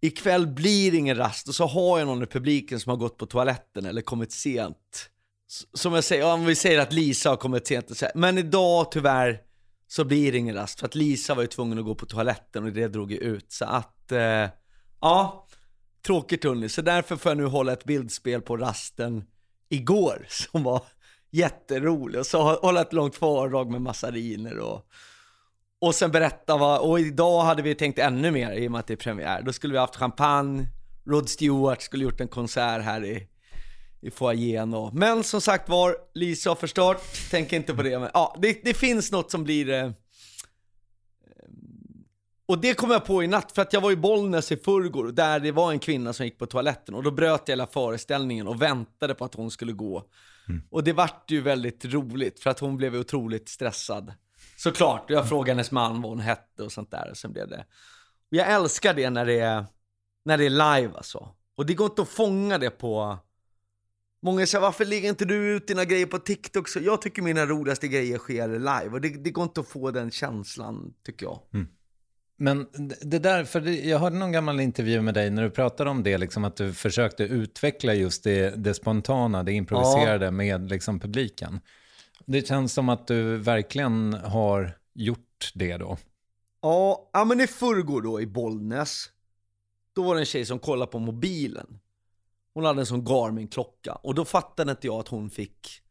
ikväll 0.00 0.46
blir 0.46 0.90
det 0.90 0.96
ingen 0.96 1.16
rast 1.16 1.48
och 1.48 1.54
så 1.54 1.66
har 1.66 1.98
jag 1.98 2.06
någon 2.06 2.22
i 2.22 2.26
publiken 2.26 2.80
som 2.80 2.90
har 2.90 2.96
gått 2.96 3.18
på 3.18 3.26
toaletten 3.26 3.86
eller 3.86 4.02
kommit 4.02 4.32
sent 4.32 5.10
som 5.74 5.94
jag 5.94 6.04
säger, 6.04 6.32
om 6.32 6.44
vi 6.44 6.54
säger 6.54 6.78
att 6.80 6.92
Lisa 6.92 7.28
har 7.28 7.36
kommit 7.36 7.66
sent, 7.66 7.90
och 7.90 7.96
så 7.96 8.04
här, 8.04 8.12
men 8.14 8.38
idag 8.38 8.92
tyvärr 8.92 9.40
så 9.86 10.04
blir 10.04 10.32
det 10.32 10.38
ingen 10.38 10.54
rast 10.54 10.80
för 10.80 10.86
att 10.86 10.94
Lisa 10.94 11.34
var 11.34 11.42
ju 11.42 11.48
tvungen 11.48 11.78
att 11.78 11.84
gå 11.84 11.94
på 11.94 12.06
toaletten 12.06 12.64
och 12.64 12.72
det 12.72 12.88
drog 12.88 13.12
ju 13.12 13.18
ut. 13.18 13.52
Så 13.52 13.64
att, 13.64 14.12
eh, 14.12 14.48
ja, 15.00 15.46
tråkigt 16.08 16.44
hörni. 16.44 16.68
Så 16.68 16.82
därför 16.82 17.16
får 17.16 17.30
jag 17.30 17.36
nu 17.36 17.44
hålla 17.44 17.72
ett 17.72 17.84
bildspel 17.84 18.40
på 18.40 18.56
rasten 18.56 19.24
igår 19.68 20.26
som 20.28 20.62
var 20.62 20.82
jätterolig. 21.30 22.20
Och 22.20 22.26
så 22.26 22.42
hålla 22.42 22.80
ett 22.80 22.92
långt 22.92 23.16
föredrag 23.16 23.70
med 23.70 23.82
massariner 23.82 24.58
och, 24.58 24.86
och 25.80 25.94
sen 25.94 26.10
berätta 26.10 26.56
vad, 26.56 26.80
och 26.80 27.00
idag 27.00 27.42
hade 27.42 27.62
vi 27.62 27.74
tänkt 27.74 27.98
ännu 27.98 28.30
mer 28.30 28.52
i 28.52 28.68
och 28.68 28.72
med 28.72 28.78
att 28.78 28.86
det 28.86 28.94
är 28.94 28.96
premiär. 28.96 29.42
Då 29.42 29.52
skulle 29.52 29.72
vi 29.72 29.78
haft 29.78 29.96
champagne, 29.96 30.66
Rod 31.06 31.28
Stewart 31.28 31.82
skulle 31.82 32.04
gjort 32.04 32.20
en 32.20 32.28
konsert 32.28 32.82
här 32.82 33.04
i 33.04 33.28
i 34.00 34.10
foajén 34.10 34.74
och... 34.74 34.94
Men 34.94 35.24
som 35.24 35.40
sagt 35.40 35.68
var, 35.68 35.96
Lisa 36.14 36.50
har 36.50 36.54
förstört, 36.56 37.02
tänk 37.30 37.52
inte 37.52 37.74
på 37.74 37.82
det. 37.82 37.98
Men 37.98 38.10
ja, 38.14 38.36
det, 38.42 38.60
det 38.64 38.74
finns 38.74 39.12
något 39.12 39.30
som 39.30 39.44
blir... 39.44 39.70
Eh, 39.70 39.90
och 42.48 42.58
det 42.58 42.74
kom 42.74 42.90
jag 42.90 43.04
på 43.04 43.22
i 43.22 43.26
natt, 43.26 43.52
för 43.52 43.62
att 43.62 43.72
jag 43.72 43.80
var 43.80 43.92
i 43.92 43.96
Bollnäs 43.96 44.52
i 44.52 44.56
förrgår, 44.56 45.12
där 45.12 45.40
det 45.40 45.52
var 45.52 45.72
en 45.72 45.78
kvinna 45.78 46.12
som 46.12 46.26
gick 46.26 46.38
på 46.38 46.46
toaletten 46.46 46.94
och 46.94 47.02
då 47.02 47.10
bröt 47.10 47.42
jag 47.44 47.52
hela 47.52 47.66
föreställningen 47.66 48.48
och 48.48 48.62
väntade 48.62 49.14
på 49.14 49.24
att 49.24 49.34
hon 49.34 49.50
skulle 49.50 49.72
gå. 49.72 50.04
Mm. 50.48 50.62
Och 50.70 50.84
det 50.84 50.92
vart 50.92 51.30
ju 51.30 51.40
väldigt 51.40 51.84
roligt, 51.84 52.40
för 52.40 52.50
att 52.50 52.58
hon 52.58 52.76
blev 52.76 52.94
otroligt 52.94 53.48
stressad. 53.48 54.12
Såklart, 54.56 55.10
jag 55.10 55.28
frågade 55.28 55.50
hennes 55.50 55.70
man 55.70 56.02
vad 56.02 56.10
hon 56.10 56.20
hette 56.20 56.62
och 56.62 56.72
sånt 56.72 56.90
där, 56.90 57.10
och 57.10 57.16
sen 57.16 57.32
blev 57.32 57.48
det... 57.48 57.64
Och 58.30 58.36
jag 58.36 58.52
älskar 58.52 58.94
det 58.94 59.10
när 59.10 59.26
det 59.26 59.38
är, 59.38 59.64
när 60.24 60.38
det 60.38 60.46
är 60.46 60.50
live 60.50 60.92
alltså. 60.96 61.28
Och 61.54 61.66
det 61.66 61.74
går 61.74 61.86
inte 61.86 62.02
att 62.02 62.08
fånga 62.08 62.58
det 62.58 62.70
på... 62.70 63.18
Många 64.22 64.46
säger 64.46 64.62
varför 64.62 64.84
lägger 64.84 65.08
inte 65.08 65.24
du 65.24 65.56
ut 65.56 65.66
dina 65.66 65.84
grejer 65.84 66.06
på 66.06 66.18
TikTok? 66.18 66.68
Så 66.68 66.80
jag 66.80 67.02
tycker 67.02 67.22
mina 67.22 67.46
roligaste 67.46 67.88
grejer 67.88 68.18
sker 68.18 68.48
live 68.48 68.90
och 68.92 69.00
det, 69.00 69.08
det 69.08 69.30
går 69.30 69.44
inte 69.44 69.60
att 69.60 69.68
få 69.68 69.90
den 69.90 70.10
känslan 70.10 70.94
tycker 71.02 71.26
jag. 71.26 71.40
Men 72.40 72.66
det 73.00 73.18
där, 73.18 73.44
för 73.44 73.60
det, 73.60 73.74
jag 73.74 73.98
hörde 73.98 74.16
någon 74.16 74.32
gammal 74.32 74.60
intervju 74.60 75.00
med 75.00 75.14
dig 75.14 75.30
när 75.30 75.42
du 75.42 75.50
pratade 75.50 75.90
om 75.90 76.02
det, 76.02 76.18
liksom 76.18 76.44
att 76.44 76.56
du 76.56 76.72
försökte 76.72 77.24
utveckla 77.24 77.94
just 77.94 78.24
det, 78.24 78.50
det 78.64 78.74
spontana, 78.74 79.42
det 79.42 79.52
improviserade 79.52 80.30
med 80.30 80.70
liksom 80.70 81.00
publiken. 81.00 81.60
Det 82.26 82.48
känns 82.48 82.72
som 82.72 82.88
att 82.88 83.06
du 83.06 83.36
verkligen 83.36 84.14
har 84.14 84.72
gjort 84.94 85.52
det 85.54 85.76
då. 85.76 85.98
Ja, 86.62 87.10
ja 87.12 87.24
men 87.24 87.40
i 87.40 87.46
förrgår 87.46 88.02
då 88.02 88.20
i 88.20 88.26
Bollnäs, 88.26 89.10
då 89.92 90.02
var 90.02 90.14
det 90.14 90.20
en 90.20 90.26
tjej 90.26 90.44
som 90.44 90.58
kollade 90.58 90.92
på 90.92 90.98
mobilen. 90.98 91.78
Hon 92.54 92.64
hade 92.64 92.80
en 92.80 92.86
sån 92.86 93.04
Garmin-klocka 93.04 93.92
och 93.92 94.14
då 94.14 94.24
fattade 94.24 94.70
inte 94.70 94.86
jag 94.86 95.00
att 95.00 95.08
hon 95.08 95.30
fick 95.30 95.82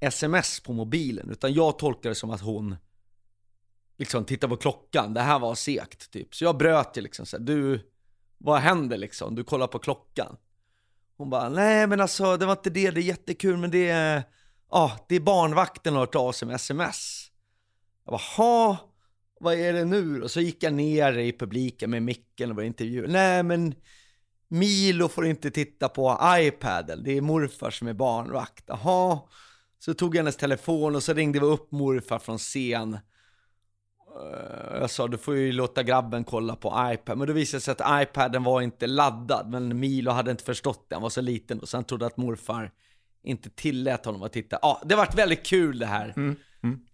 sms 0.00 0.60
på 0.60 0.72
mobilen, 0.72 1.30
utan 1.30 1.52
jag 1.54 1.78
tolkade 1.78 2.08
det 2.08 2.14
som 2.14 2.30
att 2.30 2.40
hon 2.40 2.76
liksom 3.98 4.24
titta 4.24 4.48
på 4.48 4.56
klockan, 4.56 5.14
det 5.14 5.20
här 5.20 5.38
var 5.38 5.54
segt 5.54 6.10
typ. 6.10 6.34
Så 6.34 6.44
jag 6.44 6.56
bröt 6.56 6.96
ju 6.96 7.00
liksom 7.00 7.26
så 7.26 7.36
här, 7.36 7.44
du, 7.44 7.90
vad 8.38 8.60
händer 8.60 8.98
liksom? 8.98 9.34
Du 9.34 9.44
kollar 9.44 9.66
på 9.66 9.78
klockan. 9.78 10.36
Hon 11.16 11.30
bara, 11.30 11.48
nej 11.48 11.86
men 11.86 12.00
alltså 12.00 12.36
det 12.36 12.46
var 12.46 12.52
inte 12.52 12.70
det, 12.70 12.90
det 12.90 13.00
är 13.00 13.02
jättekul 13.02 13.56
men 13.56 13.70
det 13.70 13.88
är, 13.88 14.22
ja, 14.70 15.06
det 15.08 15.16
är 15.16 15.20
barnvakten 15.20 15.94
har 15.94 16.00
hört 16.00 16.14
av 16.14 16.32
sig 16.32 16.48
med 16.48 16.54
sms. 16.54 17.30
Jag 18.04 18.12
bara, 18.12 18.22
ha, 18.36 18.76
vad 19.40 19.54
är 19.54 19.72
det 19.72 19.84
nu 19.84 20.22
Och 20.22 20.30
så 20.30 20.40
gick 20.40 20.62
jag 20.62 20.72
ner 20.72 21.18
i 21.18 21.32
publiken 21.32 21.90
med 21.90 22.02
micken 22.02 22.50
och 22.50 22.56
började 22.56 22.68
intervjua. 22.68 23.06
Nej 23.08 23.42
men 23.42 23.74
Milo 24.48 25.08
får 25.08 25.26
inte 25.26 25.50
titta 25.50 25.88
på 25.88 26.18
iPaden, 26.24 27.02
det 27.04 27.16
är 27.16 27.20
morfar 27.20 27.70
som 27.70 27.88
är 27.88 27.92
barnvakt. 27.92 28.64
Jaha. 28.66 29.20
Så 29.78 29.94
tog 29.94 30.14
jag 30.14 30.20
hennes 30.20 30.36
telefon 30.36 30.96
och 30.96 31.02
så 31.02 31.12
ringde 31.12 31.40
vi 31.40 31.46
upp 31.46 31.72
morfar 31.72 32.18
från 32.18 32.38
scen. 32.38 32.98
Eh, 34.14 34.78
Jag 34.80 34.90
sa 34.90 35.08
du 35.08 35.18
får 35.18 35.36
ju 35.36 35.52
låta 35.52 35.82
grabben 35.82 36.24
kolla 36.24 36.56
på 36.56 36.92
iPad, 36.92 37.18
men 37.18 37.26
då 37.28 37.32
visade 37.32 37.58
det 37.58 37.62
sig 37.62 37.74
att 37.78 38.02
iPaden 38.02 38.44
var 38.44 38.60
inte 38.60 38.86
laddad, 38.86 39.50
men 39.50 39.80
Milo 39.80 40.10
hade 40.10 40.30
inte 40.30 40.44
förstått 40.44 40.86
det, 40.88 40.94
han 40.94 41.02
var 41.02 41.10
så 41.10 41.20
liten 41.20 41.60
och 41.60 41.68
så 41.68 41.76
han 41.76 41.84
trodde 41.84 42.06
att 42.06 42.16
morfar 42.16 42.72
inte 43.22 43.50
tillät 43.50 44.04
honom 44.04 44.22
att 44.22 44.32
titta. 44.32 44.58
Ja, 44.62 44.82
det 44.84 44.96
vart 44.96 45.18
väldigt 45.18 45.46
kul 45.46 45.78
det 45.78 45.86
här 45.86 46.14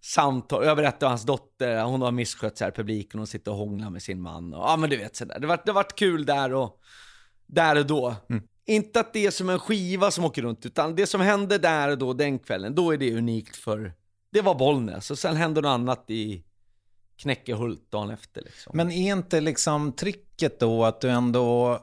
samtal. 0.01 0.65
Jag 0.65 0.77
berättade 0.77 1.05
om 1.05 1.09
hans 1.09 1.23
dotter, 1.25 1.83
hon 1.83 2.01
har 2.01 2.11
misskött 2.11 2.57
sig 2.57 2.65
här 2.65 2.71
publiken, 2.71 3.19
hon 3.19 3.27
sitter 3.27 3.51
och 3.51 3.57
hånglar 3.57 3.89
med 3.89 4.01
sin 4.01 4.21
man. 4.21 4.53
Och, 4.53 4.61
ja 4.61 4.77
men 4.77 4.89
du 4.89 4.97
vet 4.97 5.15
sådär, 5.15 5.39
det 5.39 5.47
vart, 5.47 5.65
det 5.65 5.71
vart 5.71 5.95
kul 5.95 6.25
där 6.25 6.53
och, 6.53 6.79
där 7.47 7.79
och 7.79 7.85
då. 7.85 8.15
Inte 8.65 8.99
att 8.99 9.13
det 9.13 9.25
är 9.25 9.31
som 9.31 9.49
en 9.49 9.59
skiva 9.59 10.11
som 10.11 10.25
åker 10.25 10.41
runt, 10.41 10.65
utan 10.65 10.95
det 10.95 11.07
som 11.07 11.21
hände 11.21 11.57
där 11.57 11.89
och 11.89 11.97
då, 11.97 12.13
den 12.13 12.39
kvällen, 12.39 12.75
då 12.75 12.91
är 12.91 12.97
det 12.97 13.15
unikt 13.17 13.55
för, 13.55 13.93
det 14.31 14.41
var 14.41 14.55
Bollnäs. 14.55 15.11
Och 15.11 15.19
sen 15.19 15.35
hände 15.35 15.61
något 15.61 15.69
annat 15.69 16.05
i 16.07 16.43
Knäckehult 17.21 17.91
dagen 17.91 18.09
efter 18.09 18.41
liksom. 18.41 18.71
Men 18.75 18.91
är 18.91 19.11
inte 19.11 19.41
liksom 19.41 19.91
tricket 19.91 20.59
då 20.59 20.85
att 20.85 21.01
du 21.01 21.09
ändå, 21.09 21.79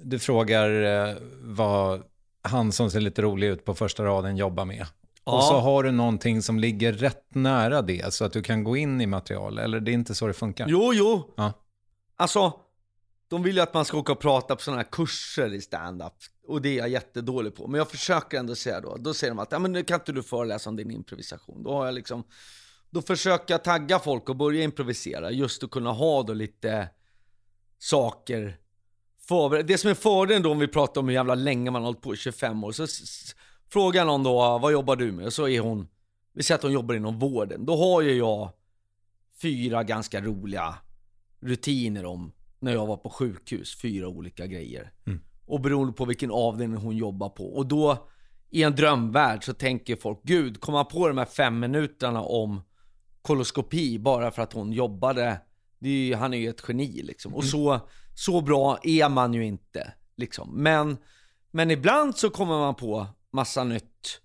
du 0.00 0.18
frågar 0.18 0.82
eh, 0.82 1.16
vad 1.40 2.02
han 2.42 2.72
som 2.72 2.90
ser 2.90 3.00
lite 3.00 3.22
rolig 3.22 3.46
ut 3.46 3.64
på 3.64 3.74
första 3.74 4.04
raden 4.04 4.36
jobbar 4.36 4.64
med. 4.64 4.86
Ja. 5.24 5.36
Och 5.36 5.44
så 5.44 5.58
har 5.58 5.82
du 5.82 5.90
någonting 5.90 6.42
som 6.42 6.58
ligger 6.58 6.92
rätt 6.92 7.34
nära 7.34 7.82
det 7.82 8.14
så 8.14 8.24
att 8.24 8.32
du 8.32 8.42
kan 8.42 8.64
gå 8.64 8.76
in 8.76 9.00
i 9.00 9.06
material. 9.06 9.58
Eller 9.58 9.80
det 9.80 9.90
är 9.90 9.92
inte 9.92 10.14
så 10.14 10.26
det 10.26 10.32
funkar? 10.32 10.66
Jo, 10.68 10.94
jo. 10.94 11.34
Ja. 11.36 11.52
Alltså, 12.16 12.52
de 13.28 13.42
vill 13.42 13.56
ju 13.56 13.62
att 13.62 13.74
man 13.74 13.84
ska 13.84 13.98
åka 13.98 14.12
och 14.12 14.20
prata 14.20 14.56
på 14.56 14.62
sådana 14.62 14.82
här 14.82 14.88
kurser 14.90 15.54
i 15.54 15.60
stand-up. 15.60 16.12
Och 16.46 16.62
det 16.62 16.68
är 16.68 16.78
jag 16.78 16.88
jättedålig 16.88 17.56
på. 17.56 17.66
Men 17.66 17.78
jag 17.78 17.90
försöker 17.90 18.38
ändå 18.38 18.54
säga 18.54 18.80
då, 18.80 18.96
då 18.96 19.14
säger 19.14 19.30
de 19.30 19.38
att 19.38 19.52
ja, 19.52 19.58
men 19.58 19.72
nu 19.72 19.84
kan 19.84 20.00
inte 20.00 20.12
du 20.12 20.22
föreläsa 20.22 20.70
om 20.70 20.76
din 20.76 20.90
improvisation. 20.90 21.62
Då 21.62 21.72
har 21.72 21.86
jag 21.86 21.94
liksom, 21.94 22.24
då 22.90 23.02
försöker 23.02 23.54
jag 23.54 23.64
tagga 23.64 23.98
folk 23.98 24.28
och 24.28 24.36
börja 24.36 24.62
improvisera. 24.62 25.30
Just 25.30 25.64
att 25.64 25.70
kunna 25.70 25.92
ha 25.92 26.22
då 26.22 26.32
lite 26.32 26.88
saker 27.78 28.58
förberedda. 29.28 29.66
Det 29.66 29.78
som 29.78 29.90
är 29.90 29.94
fördelen 29.94 30.42
då 30.42 30.50
om 30.50 30.58
vi 30.58 30.68
pratar 30.68 31.00
om 31.00 31.08
hur 31.08 31.14
jävla 31.14 31.34
länge 31.34 31.70
man 31.70 31.82
har 31.82 31.86
hållit 31.86 32.02
på, 32.02 32.16
25 32.16 32.64
år. 32.64 32.72
Så 32.72 32.86
frågar 33.68 34.04
någon 34.04 34.22
då, 34.22 34.58
vad 34.58 34.72
jobbar 34.72 34.96
du 34.96 35.12
med? 35.12 35.26
Och 35.26 35.32
så 35.32 35.48
är 35.48 35.60
hon, 35.60 35.88
vi 36.32 36.42
säger 36.42 36.58
att 36.58 36.62
hon 36.62 36.72
jobbar 36.72 36.94
inom 36.94 37.18
vården. 37.18 37.66
Då 37.66 37.76
har 37.76 38.02
ju 38.02 38.12
jag 38.12 38.52
fyra 39.42 39.82
ganska 39.82 40.20
roliga 40.20 40.74
rutiner 41.40 42.04
om 42.04 42.32
när 42.60 42.72
jag 42.72 42.86
var 42.86 42.96
på 42.96 43.10
sjukhus, 43.10 43.80
fyra 43.80 44.08
olika 44.08 44.46
grejer. 44.46 44.92
Och 45.46 45.60
beroende 45.60 45.92
på 45.92 46.04
vilken 46.04 46.30
avdelning 46.30 46.78
hon 46.78 46.96
jobbar 46.96 47.28
på. 47.28 47.56
Och 47.56 47.66
då, 47.66 48.08
i 48.50 48.62
en 48.62 48.76
drömvärld 48.76 49.44
så 49.44 49.54
tänker 49.54 49.96
folk, 49.96 50.18
gud, 50.22 50.60
komma 50.60 50.84
på 50.84 51.08
de 51.08 51.18
här 51.18 51.24
fem 51.24 51.60
minuterna 51.60 52.22
om 52.22 52.60
koloskopi 53.28 53.98
bara 53.98 54.30
för 54.30 54.42
att 54.42 54.52
hon 54.52 54.72
jobbade. 54.72 55.40
Det 55.78 55.88
är 55.88 55.92
ju, 55.92 56.14
han 56.14 56.34
är 56.34 56.38
ju 56.38 56.48
ett 56.48 56.64
geni 56.68 57.02
liksom. 57.02 57.34
Och 57.34 57.44
så, 57.44 57.88
så 58.14 58.40
bra 58.40 58.78
är 58.82 59.08
man 59.08 59.34
ju 59.34 59.44
inte. 59.44 59.92
Liksom. 60.16 60.62
Men, 60.62 60.96
men 61.50 61.70
ibland 61.70 62.16
så 62.16 62.30
kommer 62.30 62.58
man 62.58 62.74
på 62.74 63.06
massa 63.32 63.64
nytt. 63.64 64.20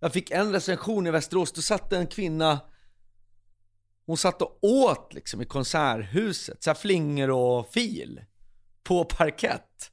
Jag 0.00 0.12
fick 0.12 0.30
en 0.30 0.52
recension 0.52 1.06
i 1.06 1.10
Västerås, 1.10 1.52
då 1.52 1.62
satt 1.62 1.92
en 1.92 2.06
kvinna 2.06 2.60
hon 4.06 4.16
satt 4.16 4.42
och 4.42 4.58
åt 4.62 5.14
liksom 5.14 5.42
i 5.42 5.44
konserthuset, 5.44 6.62
så 6.62 6.70
här 6.70 6.74
flingor 6.74 7.30
och 7.30 7.72
fil 7.72 8.24
på 8.82 9.04
parkett. 9.04 9.90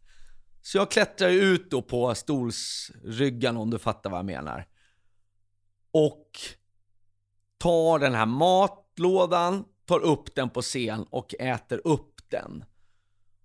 Så 0.62 0.78
jag 0.78 0.92
klättrar 0.92 1.30
ut 1.30 1.72
då 1.72 1.82
på 1.82 2.16
stolsryggen 2.16 3.58
om 3.58 3.70
du 3.70 3.80
fattar 3.80 4.10
vad 4.10 4.20
jag 4.20 4.26
menar. 4.26 4.68
Och 5.92 6.28
tar 7.62 8.00
den 8.00 8.16
här 8.16 8.26
matlådan, 8.26 9.66
tar 9.86 10.00
upp 10.00 10.36
den 10.36 10.50
på 10.50 10.62
scen 10.62 11.06
och 11.10 11.36
äter 11.40 11.82
upp 11.84 12.16
den. 12.30 12.64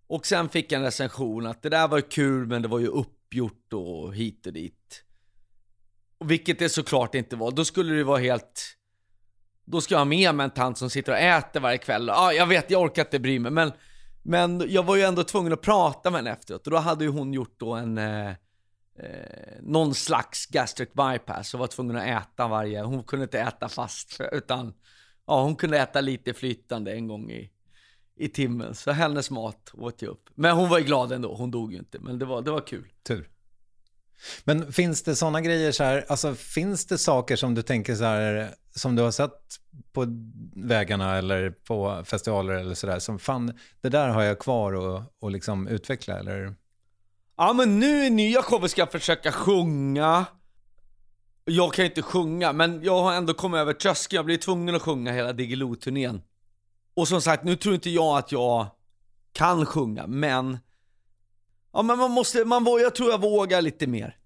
Och 0.07 0.27
sen 0.27 0.49
fick 0.49 0.73
jag 0.73 0.79
en 0.79 0.85
recension 0.85 1.47
att 1.47 1.63
det 1.63 1.69
där 1.69 1.89
var 1.89 2.01
kul 2.01 2.47
men 2.47 2.63
det 2.63 2.69
var 2.69 2.79
ju 2.79 2.87
uppgjort 2.87 3.73
och 3.73 4.15
hit 4.15 4.47
och 4.47 4.53
dit. 4.53 5.05
Vilket 6.25 6.59
det 6.59 6.69
såklart 6.69 7.15
inte 7.15 7.37
var. 7.37 7.51
Då 7.51 7.65
skulle 7.65 7.95
det 7.95 8.05
vara 8.05 8.19
helt... 8.19 8.77
Då 9.65 9.81
ska 9.81 9.95
jag 9.95 10.01
ha 10.01 10.05
med 10.05 10.35
mig 10.35 10.45
en 10.45 10.51
tant 10.51 10.79
som 10.79 10.91
sitter 10.91 11.13
och 11.13 11.19
äter 11.19 11.61
varje 11.61 11.79
kväll. 11.79 12.07
Ja, 12.07 12.33
jag 12.33 12.47
vet, 12.47 12.71
jag 12.71 12.83
orkar 12.83 13.03
inte 13.03 13.19
bry 13.19 13.39
mig. 13.39 13.53
Men, 13.53 13.73
men 14.23 14.65
jag 14.69 14.83
var 14.83 14.97
ju 14.97 15.03
ändå 15.03 15.25
tvungen 15.25 15.53
att 15.53 15.63
prata 15.63 16.11
med 16.11 16.19
henne 16.19 16.31
efteråt. 16.31 16.67
Och 16.67 16.71
då 16.71 16.77
hade 16.77 17.05
ju 17.05 17.11
hon 17.11 17.33
gjort 17.33 17.61
då 17.61 17.75
en... 17.75 17.99
Eh, 17.99 18.33
eh, 18.99 19.63
någon 19.63 19.95
slags 19.95 20.47
gastric 20.47 20.89
bypass 20.93 21.55
och 21.55 21.61
var 21.61 21.67
tvungen 21.67 21.97
att 21.97 22.07
äta 22.07 22.49
varje... 22.49 22.83
Hon 22.83 23.05
kunde 23.05 23.23
inte 23.23 23.41
äta 23.41 23.69
fast 23.69 24.21
utan... 24.33 24.75
Ja, 25.27 25.43
hon 25.43 25.57
kunde 25.57 25.79
äta 25.79 26.01
lite 26.01 26.35
flytande 26.35 26.93
en 26.93 27.09
gång 27.09 27.31
i, 27.31 27.51
i 28.17 28.29
timmen. 28.29 28.75
Så 28.75 28.91
hennes 28.91 29.31
mat 29.31 29.71
åt 29.73 30.03
jag 30.03 30.11
upp. 30.11 30.31
Men 30.35 30.57
hon 30.57 30.69
var 30.69 30.79
ju 30.79 30.85
glad 30.85 31.13
ändå. 31.13 31.35
Hon 31.35 31.51
dog 31.51 31.73
ju 31.73 31.79
inte. 31.79 31.99
Men 31.99 32.19
det 32.19 32.25
var, 32.25 32.43
det 32.43 32.51
var 32.51 32.67
kul. 32.67 32.93
Tur. 33.03 33.31
Men 34.45 34.73
finns 34.73 35.03
det 35.03 35.17
sådana 35.17 35.41
grejer 35.41 35.73
så 35.73 35.85
här, 35.85 36.05
alltså 36.09 36.35
finns 36.35 36.87
det 36.87 36.99
saker 36.99 37.37
som 37.37 37.55
du 37.55 37.63
tänker 37.63 37.95
så 37.95 38.05
här, 38.05 38.51
som 38.75 38.97
du 38.97 39.03
har 39.03 39.11
sett 39.11 39.57
på 39.93 40.07
vägarna 40.55 41.17
eller 41.17 41.51
på 41.51 42.03
festivaler 42.05 42.55
eller 42.55 42.75
sådär, 42.75 42.99
som 42.99 43.19
fan, 43.19 43.59
det 43.81 43.89
där 43.89 44.09
har 44.09 44.23
jag 44.23 44.39
kvar 44.39 44.73
att 44.73 45.13
och 45.21 45.31
liksom 45.31 45.69
utveckla 45.69 46.19
eller? 46.19 46.55
Ja 47.37 47.53
men 47.53 47.79
nu 47.79 48.05
i 48.05 48.11
nya 48.11 48.43
shower 48.43 48.69
ska 48.69 48.81
jag 48.81 48.93
försöka 48.93 49.33
sjunga. 49.33 50.27
Jag 51.45 51.75
kan 51.75 51.85
inte 51.85 52.03
sjunga, 52.03 52.53
men 52.53 52.83
jag 52.83 53.03
har 53.03 53.13
ändå 53.15 53.35
kommit 53.35 53.59
över 53.59 53.73
tröskeln, 53.73 54.17
jag 54.17 54.25
blir 54.25 54.37
tvungen 54.37 54.75
att 54.75 54.83
sjunga 54.83 55.13
hela 55.13 55.33
Diggiloo-turnén. 55.33 56.23
Och 56.95 57.09
som 57.09 57.21
sagt, 57.21 57.45
nu 57.45 57.57
tror 57.57 57.75
inte 57.75 57.91
jag 57.91 58.19
att 58.19 58.33
jag 58.33 58.67
kan 59.33 59.67
sjunga, 59.67 60.07
men 60.07 60.59
Ja 61.77 61.83
men 61.83 61.99
man 61.99 62.11
måste, 62.11 62.45
man, 62.45 62.65
jag 62.65 62.95
tror 62.95 63.11
jag 63.11 63.21
vågar 63.21 63.63
lite 63.63 63.87
mer. 63.87 64.17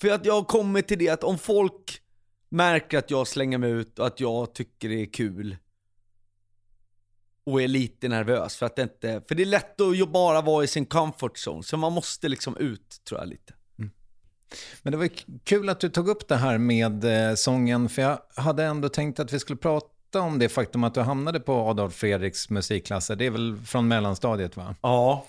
För 0.00 0.08
att 0.08 0.24
jag 0.24 0.34
har 0.34 0.44
kommit 0.44 0.88
till 0.88 0.98
det 0.98 1.08
att 1.08 1.24
om 1.24 1.38
folk 1.38 2.00
märker 2.48 2.98
att 2.98 3.10
jag 3.10 3.28
slänger 3.28 3.58
mig 3.58 3.70
ut 3.70 3.98
och 3.98 4.06
att 4.06 4.20
jag 4.20 4.54
tycker 4.54 4.88
det 4.88 5.02
är 5.02 5.12
kul 5.12 5.56
och 7.52 7.62
är 7.62 7.68
lite 7.68 8.08
nervös 8.08 8.56
för 8.56 8.66
att 8.66 8.76
det 8.76 8.82
inte, 8.82 9.22
för 9.28 9.34
det 9.34 9.42
är 9.42 9.46
lätt 9.46 9.80
att 9.80 10.12
bara 10.12 10.40
vara 10.40 10.64
i 10.64 10.66
sin 10.66 10.86
comfort 10.86 11.36
zone, 11.36 11.62
så 11.62 11.76
man 11.76 11.92
måste 11.92 12.28
liksom 12.28 12.56
ut 12.56 13.00
tror 13.08 13.20
jag 13.20 13.28
lite. 13.28 13.54
Men 14.82 14.90
det 14.90 14.96
var 14.96 15.08
kul 15.44 15.68
att 15.68 15.80
du 15.80 15.88
tog 15.88 16.08
upp 16.08 16.28
det 16.28 16.36
här 16.36 16.58
med 16.58 17.04
eh, 17.04 17.34
sången, 17.34 17.88
för 17.88 18.02
jag 18.02 18.18
hade 18.36 18.64
ändå 18.64 18.88
tänkt 18.88 19.20
att 19.20 19.32
vi 19.32 19.38
skulle 19.38 19.56
prata 19.56 20.20
om 20.20 20.38
det 20.38 20.48
faktum 20.48 20.84
att 20.84 20.94
du 20.94 21.00
hamnade 21.00 21.40
på 21.40 21.52
Adolf 21.52 21.94
Fredriks 21.94 22.50
musikklasser. 22.50 23.16
Det 23.16 23.26
är 23.26 23.30
väl 23.30 23.56
från 23.66 23.88
mellanstadiet 23.88 24.56
va? 24.56 24.74
Ja. 24.82 25.26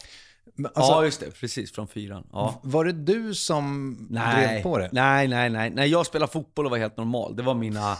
Alltså, 0.63 0.91
ja 0.91 1.05
just 1.05 1.19
det, 1.19 1.31
precis 1.31 1.71
från 1.71 1.87
fyran. 1.87 2.27
Ja. 2.31 2.59
Var 2.63 2.85
det 2.85 2.91
du 2.91 3.35
som 3.35 3.95
drev 4.09 4.23
Nej, 4.23 4.63
på 4.63 4.77
det? 4.77 4.89
nej, 4.91 5.27
nej, 5.27 5.49
nej. 5.49 5.69
När 5.69 5.85
jag 5.85 6.05
spelade 6.05 6.31
fotboll 6.31 6.65
och 6.65 6.71
var 6.71 6.77
helt 6.77 6.97
normal, 6.97 7.35
det 7.35 7.43
var 7.43 7.53
mina, 7.53 7.97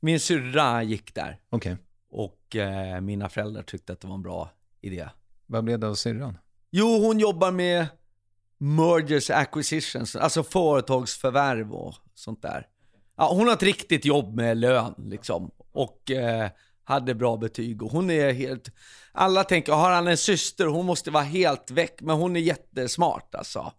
min 0.00 0.20
syrra 0.20 0.82
gick 0.82 1.14
där. 1.14 1.38
Okej. 1.50 1.76
Och 2.10 2.56
eh, 2.56 3.00
mina 3.00 3.28
föräldrar 3.28 3.62
tyckte 3.62 3.92
att 3.92 4.00
det 4.00 4.06
var 4.08 4.14
en 4.14 4.22
bra 4.22 4.50
idé. 4.80 5.08
Vad 5.46 5.64
blev 5.64 5.78
det 5.78 5.88
av 5.88 5.94
syrran? 5.94 6.38
Jo, 6.70 7.06
hon 7.06 7.18
jobbar 7.18 7.50
med 7.50 7.86
mergers 8.58 9.30
acquisitions, 9.30 10.16
alltså 10.16 10.42
företagsförvärv 10.42 11.74
och 11.74 11.94
sånt 12.14 12.42
där. 12.42 12.66
Ja, 13.16 13.32
hon 13.32 13.46
har 13.46 13.54
ett 13.54 13.62
riktigt 13.62 14.04
jobb 14.04 14.34
med 14.34 14.56
lön 14.56 14.94
liksom. 14.98 15.50
Och 15.72 16.10
eh, 16.10 16.50
hade 16.84 17.14
bra 17.14 17.36
betyg 17.36 17.82
och 17.82 17.90
hon 17.90 18.10
är 18.10 18.32
helt... 18.32 18.72
Alla 19.12 19.44
tänker, 19.44 19.72
har 19.72 19.90
han 19.90 20.08
en 20.08 20.16
syster, 20.16 20.66
hon 20.66 20.86
måste 20.86 21.10
vara 21.10 21.22
helt 21.22 21.70
väck, 21.70 22.00
men 22.00 22.16
hon 22.16 22.36
är 22.36 22.40
jättesmart 22.40 23.34
alltså. 23.34 23.72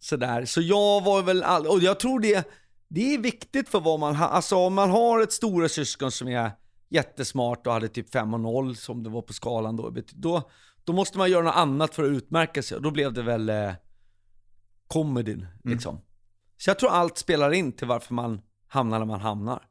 Sådär. 0.00 0.44
Så 0.44 0.60
jag 0.60 1.04
var 1.04 1.22
väl, 1.22 1.42
all, 1.42 1.66
och 1.66 1.80
jag 1.80 2.00
tror 2.00 2.20
det, 2.20 2.48
det 2.88 3.14
är 3.14 3.18
viktigt 3.18 3.68
för 3.68 3.80
vad 3.80 4.00
man 4.00 4.14
har, 4.14 4.28
alltså 4.28 4.56
om 4.56 4.74
man 4.74 4.90
har 4.90 5.22
ett 5.22 5.32
stora 5.32 5.68
syskon 5.68 6.12
som 6.12 6.28
är 6.28 6.50
jättesmart 6.88 7.66
och 7.66 7.72
hade 7.72 7.88
typ 7.88 8.10
5 8.12 8.34
och 8.34 8.40
0 8.40 8.76
som 8.76 9.02
det 9.02 9.10
var 9.10 9.22
på 9.22 9.32
skalan 9.32 9.76
då, 9.76 9.94
då, 10.12 10.50
då 10.84 10.92
måste 10.92 11.18
man 11.18 11.30
göra 11.30 11.42
något 11.42 11.56
annat 11.56 11.94
för 11.94 12.04
att 12.04 12.10
utmärka 12.10 12.62
sig 12.62 12.76
och 12.76 12.82
då 12.82 12.90
blev 12.90 13.12
det 13.12 13.22
väl 13.22 13.48
eh, 13.48 13.72
comedyn 14.86 15.38
Mm. 15.38 15.50
liksom. 15.64 16.00
Så 16.56 16.70
jag 16.70 16.78
tror 16.78 16.90
allt 16.90 17.18
spelar 17.18 17.52
in 17.52 17.72
till 17.72 17.86
varför 17.86 18.14
man 18.14 18.40
hamnar 18.66 18.98
där 18.98 19.06
man 19.06 19.20
hamnar. 19.20 19.62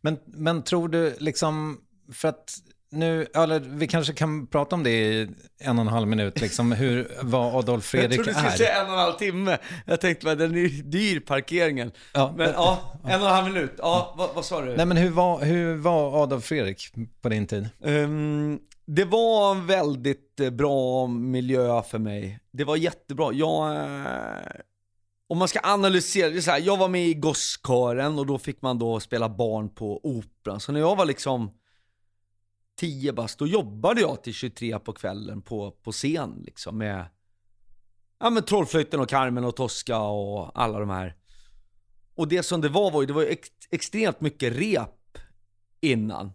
Men, 0.00 0.18
men 0.26 0.62
tror 0.62 0.88
du 0.88 1.16
liksom, 1.20 1.80
för 2.12 2.28
att 2.28 2.54
nu, 2.92 3.26
eller 3.34 3.60
vi 3.60 3.86
kanske 3.86 4.12
kan 4.12 4.46
prata 4.46 4.76
om 4.76 4.82
det 4.82 4.90
i 4.90 5.28
en 5.58 5.78
och 5.78 5.82
en 5.82 5.88
halv 5.88 6.08
minut, 6.08 6.40
liksom 6.40 6.72
hur, 6.72 7.12
vad 7.22 7.54
Adolf 7.54 7.84
Fredrik 7.84 8.18
jag 8.18 8.24
trodde 8.24 8.30
du 8.30 8.34
skulle 8.34 8.52
är. 8.52 8.56
säga 8.56 8.80
en 8.80 8.86
och 8.86 8.92
en 8.92 8.98
halv 8.98 9.12
timme. 9.12 9.58
Jag 9.86 10.00
tänkte 10.00 10.26
men 10.26 10.38
den 10.38 10.56
är 10.56 10.82
dyr 10.82 11.20
parkeringen. 11.20 11.92
Ja, 12.12 12.34
men 12.36 12.50
ja, 12.50 13.00
en 13.04 13.20
och 13.20 13.28
en 13.28 13.34
halv 13.34 13.52
minut. 13.54 13.72
Ja, 13.78 14.14
vad, 14.18 14.34
vad 14.34 14.44
sa 14.44 14.60
du? 14.60 14.76
Nej 14.76 14.86
men 14.86 14.96
hur 14.96 15.10
var, 15.10 15.44
hur 15.44 15.76
var 15.76 16.22
Adolf 16.22 16.44
Fredrik 16.44 16.92
på 17.22 17.28
din 17.28 17.46
tid? 17.46 17.68
Ehm, 17.84 18.58
det 18.86 19.04
var 19.04 19.50
en 19.50 19.66
väldigt 19.66 20.40
eh, 20.40 20.50
bra 20.50 21.06
miljö 21.06 21.82
för 21.82 21.98
mig. 21.98 22.38
Det 22.52 22.64
var 22.64 22.76
jättebra. 22.76 23.32
Jag, 23.32 23.76
eh, 23.76 24.60
om 25.28 25.38
man 25.38 25.48
ska 25.48 25.60
analysera, 25.62 26.30
det 26.30 26.36
är 26.36 26.40
så 26.40 26.50
här, 26.50 26.60
jag 26.60 26.76
var 26.76 26.88
med 26.88 27.06
i 27.06 27.14
gosskören 27.14 28.18
och 28.18 28.26
då 28.26 28.38
fick 28.38 28.62
man 28.62 28.78
då 28.78 29.00
spela 29.00 29.28
barn 29.28 29.68
på 29.68 30.00
operan. 30.02 30.60
Så 30.60 30.72
när 30.72 30.80
jag 30.80 30.96
var 30.96 31.04
liksom 31.04 31.50
10 32.80 33.12
bast, 33.12 33.38
då 33.38 33.46
jobbade 33.46 34.00
jag 34.00 34.22
till 34.22 34.34
23 34.34 34.78
på 34.78 34.92
kvällen 34.92 35.42
på, 35.42 35.70
på 35.70 35.92
scen 35.92 36.42
liksom 36.46 36.78
med 36.78 37.04
ja, 38.20 38.30
men 38.30 38.42
Trollflöjten 38.42 39.00
och 39.00 39.08
Carmen 39.08 39.44
och 39.44 39.56
Tosca 39.56 39.98
och 39.98 40.62
alla 40.62 40.78
de 40.78 40.90
här. 40.90 41.16
Och 42.14 42.28
det 42.28 42.42
som 42.42 42.60
det 42.60 42.68
var 42.68 42.90
var 42.90 43.00
ju, 43.00 43.06
det 43.06 43.12
var 43.12 43.22
ju 43.22 43.28
ex, 43.28 43.48
extremt 43.70 44.20
mycket 44.20 44.52
rep 44.52 45.18
innan. 45.80 46.32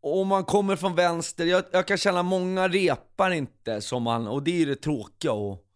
Och 0.00 0.20
om 0.20 0.28
man 0.28 0.44
kommer 0.44 0.76
från 0.76 0.94
vänster, 0.94 1.46
jag, 1.46 1.64
jag 1.72 1.86
kan 1.86 1.98
känna 1.98 2.22
många 2.22 2.68
repar 2.68 3.30
inte 3.30 3.80
som 3.80 4.02
man, 4.02 4.26
och 4.26 4.42
det 4.42 4.50
är 4.50 4.58
ju 4.58 4.64
det 4.64 4.76
tråkiga 4.76 5.32
och, 5.32 5.66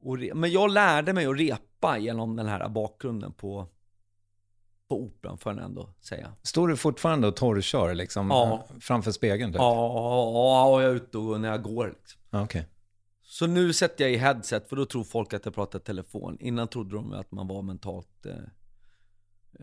och 0.00 0.18
re, 0.18 0.34
Men 0.34 0.50
jag 0.50 0.70
lärde 0.70 1.12
mig 1.12 1.26
att 1.26 1.38
repa 1.38 1.98
genom 1.98 2.36
den 2.36 2.46
här 2.46 2.68
bakgrunden 2.68 3.32
på, 3.32 3.66
på 4.94 5.02
operan 5.02 5.38
får 5.38 5.52
jag 5.54 5.64
ändå 5.64 5.88
säga. 6.00 6.32
Står 6.42 6.68
du 6.68 6.76
fortfarande 6.76 7.26
och 7.28 7.36
torrkör 7.36 7.94
liksom 7.94 8.30
Ja. 8.30 8.66
framför 8.80 9.12
spegeln? 9.12 9.52
Typ? 9.52 9.58
Ja, 9.60 9.74
ja, 9.74 10.64
och 10.64 10.82
jag 10.82 10.90
är 10.90 10.94
ute 10.94 11.18
och 11.18 11.40
när 11.40 11.48
jag 11.48 11.62
går 11.62 11.86
liksom. 11.86 12.20
Ja, 12.30 12.42
Okej. 12.42 12.66
Så 13.22 13.46
nu 13.46 13.72
sätter 13.72 14.04
jag 14.04 14.12
i 14.12 14.16
headset 14.16 14.68
för 14.68 14.76
då 14.76 14.86
tror 14.86 15.04
folk 15.04 15.34
att 15.34 15.44
jag 15.44 15.54
pratar 15.54 15.78
telefon. 15.78 16.36
Innan 16.40 16.68
trodde 16.68 16.96
de 16.96 17.12
att 17.12 17.32
man 17.32 17.48
var 17.48 17.62
mentalt, 17.62 18.26
eh, 18.26 18.32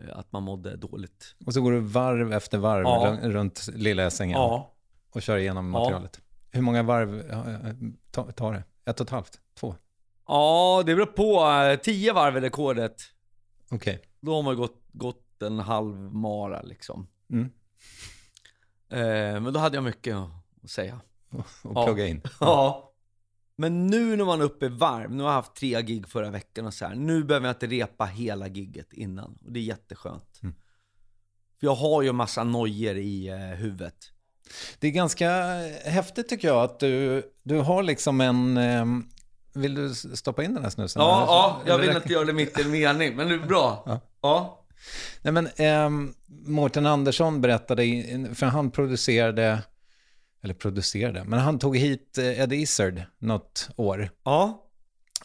eh, 0.08 0.18
att 0.18 0.32
man 0.32 0.42
mådde 0.42 0.76
dåligt. 0.76 1.34
Och 1.46 1.54
så 1.54 1.60
går 1.60 1.72
du 1.72 1.80
varv 1.80 2.32
efter 2.32 2.58
varv 2.58 2.82
Ja. 2.84 3.18
runt 3.22 3.68
Lilla 3.74 4.02
Essingen 4.02 4.38
Ja. 4.38 4.72
och 5.10 5.22
kör 5.22 5.36
igenom 5.36 5.74
Ja. 5.74 5.80
materialet. 5.80 6.20
Hur 6.50 6.62
många 6.62 6.82
varv 6.82 7.24
ja, 7.30 7.44
ja, 7.50 7.58
ta- 8.10 8.32
tar 8.32 8.52
det? 8.52 8.62
Ett 8.90 9.00
och 9.00 9.06
ett 9.06 9.10
halvt? 9.10 9.40
Två? 9.54 9.74
Ja, 10.26 10.82
det 10.86 10.94
beror 10.94 11.06
på. 11.06 11.44
Eh, 11.70 11.76
Tio 11.80 12.12
varv 12.12 12.36
är 12.36 12.40
rekordet. 12.40 12.96
Okej. 13.70 14.02
Då 14.20 14.34
har 14.34 14.42
man 14.42 14.56
gått, 14.56 14.81
gått 14.92 15.42
en 15.42 15.58
halv 15.58 15.96
mara 15.96 16.62
liksom. 16.62 17.06
Mm. 17.30 17.50
Eh, 18.88 19.40
men 19.40 19.52
då 19.52 19.60
hade 19.60 19.76
jag 19.76 19.84
mycket 19.84 20.16
att 20.16 20.70
säga. 20.70 21.00
Och 21.62 21.72
Ja. 21.74 21.84
plugga 21.86 22.06
in. 22.06 22.22
Ja. 22.40 22.88
Men 23.56 23.86
nu 23.86 24.16
när 24.16 24.24
man 24.24 24.40
är 24.40 24.44
uppe 24.44 24.66
i 24.66 24.68
varv, 24.68 25.10
nu 25.10 25.22
har 25.22 25.30
jag 25.30 25.34
haft 25.36 25.54
tre 25.54 25.82
gig 25.82 26.08
förra 26.08 26.30
veckan 26.30 26.66
och 26.66 26.74
så 26.74 26.86
här. 26.86 26.94
Nu 26.94 27.24
behöver 27.24 27.46
jag 27.46 27.54
inte 27.54 27.66
repa 27.66 28.04
hela 28.04 28.48
gigget 28.48 28.92
innan. 28.92 29.38
Och 29.44 29.52
det 29.52 29.58
är 29.60 29.64
jätteskönt. 29.64 30.40
Mm. 30.42 30.54
För 31.60 31.66
jag 31.66 31.74
har 31.74 32.02
ju 32.02 32.08
en 32.08 32.16
massa 32.16 32.44
nojor 32.44 32.96
i 32.96 33.28
eh, 33.28 33.36
huvudet. 33.38 33.94
Det 34.78 34.86
är 34.86 34.90
ganska 34.90 35.30
häftigt 35.84 36.28
tycker 36.28 36.48
jag 36.48 36.62
att 36.64 36.80
du, 36.80 37.22
du 37.42 37.58
har 37.58 37.82
liksom 37.82 38.20
en... 38.20 38.56
ehm, 38.56 39.08
vill 39.54 39.74
du 39.74 39.94
stoppa 39.94 40.44
in 40.44 40.54
den 40.54 40.62
här 40.62 40.70
snusen? 40.70 41.02
Ja, 41.02 41.16
Eller- 41.16 41.26
ja, 41.26 41.60
jag 41.66 41.78
vill 41.78 41.96
inte 41.96 42.12
göra 42.12 42.24
det 42.24 42.32
mitt 42.32 42.58
i 42.58 42.62
en 42.62 42.70
mening, 42.70 43.16
men 43.16 43.28
det 43.28 43.34
är 43.34 43.38
bra. 43.46 43.82
Ja. 43.86 44.00
Ja. 44.20 44.61
Nej 45.22 45.32
men 45.32 45.48
ehm, 45.56 46.14
Mårten 46.46 46.86
Andersson 46.86 47.40
berättade, 47.40 47.82
för 48.34 48.46
han 48.46 48.70
producerade, 48.70 49.58
eller 50.42 50.54
producerade, 50.54 51.24
men 51.24 51.38
han 51.38 51.58
tog 51.58 51.76
hit 51.76 52.18
eh, 52.18 52.40
Ed 52.40 52.52
Izzard 52.52 53.02
något 53.18 53.68
år. 53.76 54.10
Ja. 54.24 54.68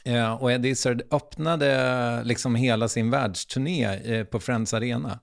Eh, 0.03 0.33
och 0.33 0.51
Ed 0.51 0.65
Izzard 0.65 1.01
öppnade 1.11 2.21
liksom 2.23 2.55
hela 2.55 2.87
sin 2.87 3.09
världsturné 3.09 3.85
eh, 3.85 4.23
på 4.23 4.39
Friends 4.39 4.73
Arena. 4.73 5.19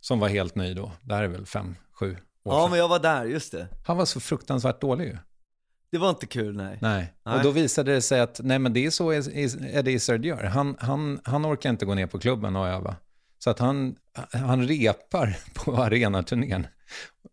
Som 0.00 0.18
var 0.18 0.28
helt 0.28 0.54
ny 0.54 0.74
då. 0.74 0.92
Det 1.02 1.14
här 1.14 1.22
är 1.22 1.28
väl 1.28 1.46
fem, 1.46 1.76
sju 2.00 2.10
år 2.12 2.18
Ja, 2.44 2.60
sedan. 2.60 2.70
men 2.70 2.78
jag 2.78 2.88
var 2.88 2.98
där, 2.98 3.24
just 3.24 3.52
det. 3.52 3.68
Han 3.86 3.96
var 3.96 4.04
så 4.04 4.20
fruktansvärt 4.20 4.80
dålig 4.80 5.04
ju. 5.04 5.16
Det 5.92 5.98
var 5.98 6.10
inte 6.10 6.26
kul, 6.26 6.56
nej. 6.56 6.78
Nej. 6.80 7.12
Nej. 7.26 7.36
Och 7.36 7.42
då 7.42 7.50
visade 7.50 7.92
det 7.94 8.02
sig 8.02 8.20
att 8.20 8.40
nej 8.42 8.58
men 8.58 8.72
det 8.72 8.86
är 8.86 8.90
så 8.90 9.12
Ed 9.12 9.88
Izzard 9.88 10.24
gör. 10.24 10.44
Han, 10.44 10.76
han, 10.80 11.20
han 11.24 11.46
orkar 11.46 11.70
inte 11.70 11.86
gå 11.86 11.94
ner 11.94 12.06
på 12.06 12.18
klubben 12.18 12.56
och 12.56 12.68
öva. 12.68 12.96
Så 13.44 13.50
att 13.50 13.58
han, 13.58 13.96
han 14.32 14.68
repar 14.68 15.36
på 15.54 15.76
arenaturnén. 15.76 16.66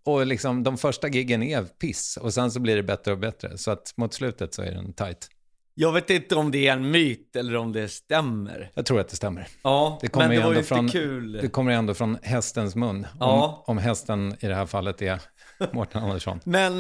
Och 0.05 0.25
liksom 0.25 0.63
de 0.63 0.77
första 0.77 1.07
giggen 1.07 1.43
är 1.43 1.63
piss 1.63 2.17
och 2.17 2.33
sen 2.33 2.51
så 2.51 2.59
blir 2.59 2.75
det 2.75 2.83
bättre 2.83 3.11
och 3.11 3.17
bättre. 3.17 3.57
Så 3.57 3.71
att 3.71 3.93
mot 3.97 4.13
slutet 4.13 4.53
så 4.53 4.61
är 4.61 4.71
den 4.71 4.93
tight. 4.93 5.27
Jag 5.73 5.91
vet 5.91 6.09
inte 6.09 6.35
om 6.35 6.51
det 6.51 6.67
är 6.67 6.73
en 6.73 6.91
myt 6.91 7.35
eller 7.35 7.55
om 7.55 7.71
det 7.71 7.87
stämmer. 7.87 8.71
Jag 8.73 8.85
tror 8.85 8.99
att 8.99 9.09
det 9.09 9.15
stämmer. 9.15 9.47
Ja, 9.63 9.97
Det 10.01 10.07
kommer 10.07 10.27
men 10.27 10.37
det 10.37 10.43
var 10.43 10.51
ju 10.51 10.57
inte 10.57 10.67
från, 10.67 10.89
kul. 10.89 11.31
Det 11.31 11.47
kommer 11.47 11.71
ju 11.71 11.77
ändå 11.77 11.93
från 11.93 12.17
hästens 12.21 12.75
mun. 12.75 13.07
Ja. 13.19 13.63
Om, 13.67 13.77
om 13.77 13.77
hästen 13.77 14.35
i 14.39 14.47
det 14.47 14.55
här 14.55 14.65
fallet 14.65 15.01
är 15.01 15.21
Mårten 15.71 16.03
Andersson. 16.03 16.39
Men 16.43 16.73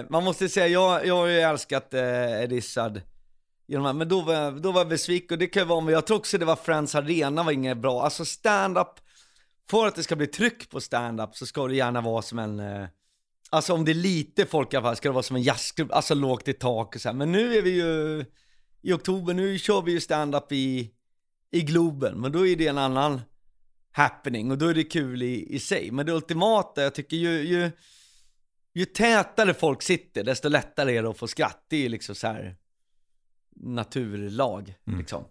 eh, 0.00 0.06
man 0.10 0.24
måste 0.24 0.48
säga, 0.48 0.68
jag, 0.68 1.06
jag 1.06 1.16
har 1.16 1.26
ju 1.26 1.40
älskat 1.40 1.94
eh, 1.94 2.42
Ed 2.42 2.52
Izzard 2.52 3.00
genom 3.68 3.86
här, 3.86 3.92
Men 3.92 4.08
då 4.08 4.20
var, 4.20 4.34
jag, 4.34 4.62
då 4.62 4.72
var 4.72 4.80
jag 4.80 4.88
besviken 4.88 5.34
och 5.34 5.38
det 5.38 5.46
kan 5.46 5.62
ju 5.62 5.66
vara, 5.66 5.80
men 5.80 5.94
jag 5.94 6.06
tror 6.06 6.16
också 6.16 6.38
det 6.38 6.44
var 6.44 6.56
Friends 6.56 6.94
Arena 6.94 7.42
var 7.42 7.52
inget 7.52 7.78
bra. 7.78 8.02
Alltså 8.02 8.24
stand-up, 8.24 9.00
för 9.70 9.86
att 9.86 9.94
det 9.94 10.02
ska 10.02 10.16
bli 10.16 10.26
tryck 10.26 10.70
på 10.70 10.80
stand-up 10.80 11.36
så 11.36 11.46
ska 11.46 11.66
det 11.66 11.76
gärna 11.76 12.00
vara 12.00 12.22
som 12.22 12.38
en, 12.38 12.60
eh, 12.60 12.86
alltså 13.50 13.72
om 13.72 13.84
det 13.84 13.92
är 13.92 13.94
lite 13.94 14.46
folk 14.46 14.74
i 14.74 14.76
alla 14.76 14.86
fall, 14.86 14.96
ska 14.96 15.08
det 15.08 15.12
vara 15.12 15.22
som 15.22 15.36
en 15.36 15.42
jazzklubb, 15.42 15.92
alltså 15.92 16.14
lågt 16.14 16.48
i 16.48 16.52
tak 16.52 16.94
och 16.94 17.00
så 17.00 17.08
här. 17.08 17.14
Men 17.14 17.32
nu 17.32 17.54
är 17.54 17.62
vi 17.62 17.70
ju, 17.70 18.24
i 18.82 18.92
oktober, 18.92 19.34
nu 19.34 19.58
kör 19.58 19.82
vi 19.82 19.92
ju 19.92 20.00
stand-up 20.00 20.52
i, 20.52 20.90
i 21.50 21.62
Globen, 21.62 22.20
men 22.20 22.32
då 22.32 22.46
är 22.46 22.56
det 22.56 22.66
en 22.66 22.78
annan 22.78 23.20
happening 23.92 24.50
och 24.50 24.58
då 24.58 24.66
är 24.66 24.74
det 24.74 24.84
kul 24.84 25.22
i, 25.22 25.54
i 25.54 25.58
sig. 25.58 25.90
Men 25.90 26.06
det 26.06 26.12
ultimata, 26.12 26.82
jag 26.82 26.94
tycker 26.94 27.16
ju, 27.16 27.40
ju 27.40 27.70
ju 28.78 28.84
tätare 28.84 29.54
folk 29.54 29.82
sitter, 29.82 30.24
desto 30.24 30.48
lättare 30.48 30.96
är 30.96 31.02
det 31.02 31.10
att 31.10 31.18
få 31.18 31.28
skratt. 31.28 31.64
Det 31.68 31.76
är 31.76 31.80
ju 31.80 31.88
liksom 31.88 32.14
så 32.14 32.26
här 32.26 32.56
naturlag, 33.60 34.74
liksom. 34.98 35.24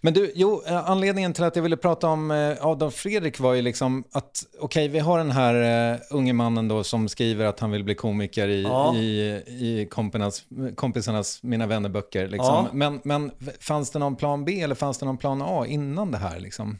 Men 0.00 0.14
du, 0.14 0.32
jo, 0.34 0.62
eh, 0.66 0.90
anledningen 0.90 1.32
till 1.32 1.44
att 1.44 1.56
jag 1.56 1.62
ville 1.62 1.76
prata 1.76 2.08
om 2.08 2.30
eh, 2.30 2.66
Adolf 2.66 2.94
Fredrik 2.94 3.40
var 3.40 3.54
ju 3.54 3.62
liksom 3.62 4.04
att, 4.12 4.46
okej, 4.58 4.88
vi 4.88 4.98
har 4.98 5.18
den 5.18 5.30
här 5.30 5.94
uh, 5.94 6.00
unge 6.10 6.32
mannen 6.32 6.68
då 6.68 6.84
som 6.84 7.08
skriver 7.08 7.44
att 7.44 7.60
han 7.60 7.70
vill 7.70 7.84
bli 7.84 7.94
komiker 7.94 8.48
i, 8.48 8.62
Ja. 8.62 8.96
i, 8.96 9.20
i 9.46 9.88
kompisarnas, 9.90 10.44
kompisarnas 10.76 11.42
Mina 11.42 11.66
vännerböcker. 11.66 12.28
Liksom. 12.28 12.54
Ja. 12.54 12.68
Men, 12.72 13.00
men 13.04 13.30
fanns 13.60 13.90
det 13.90 13.98
någon 13.98 14.16
plan 14.16 14.44
B 14.44 14.60
eller 14.60 14.74
fanns 14.74 14.98
det 14.98 15.06
någon 15.06 15.18
plan 15.18 15.42
A 15.42 15.66
innan 15.66 16.10
det 16.10 16.18
här? 16.18 16.40
Liksom? 16.40 16.78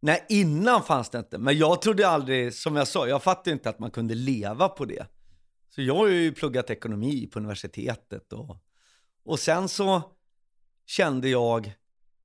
Nej, 0.00 0.24
innan 0.28 0.82
fanns 0.82 1.10
det 1.10 1.18
inte. 1.18 1.38
Men 1.38 1.58
jag 1.58 1.82
trodde 1.82 2.08
aldrig, 2.08 2.54
som 2.54 2.76
jag 2.76 2.88
sa, 2.88 3.08
jag 3.08 3.22
fattade 3.22 3.50
inte 3.50 3.70
att 3.70 3.78
man 3.78 3.90
kunde 3.90 4.14
leva 4.14 4.68
på 4.68 4.84
det. 4.84 5.06
Så 5.74 5.82
jag 5.82 5.94
har 5.94 6.08
ju 6.08 6.32
pluggat 6.32 6.70
ekonomi 6.70 7.26
på 7.32 7.38
universitetet 7.38 8.32
och, 8.32 8.56
och 9.24 9.38
sen 9.38 9.68
så 9.68 10.02
kände 10.86 11.28
jag 11.28 11.74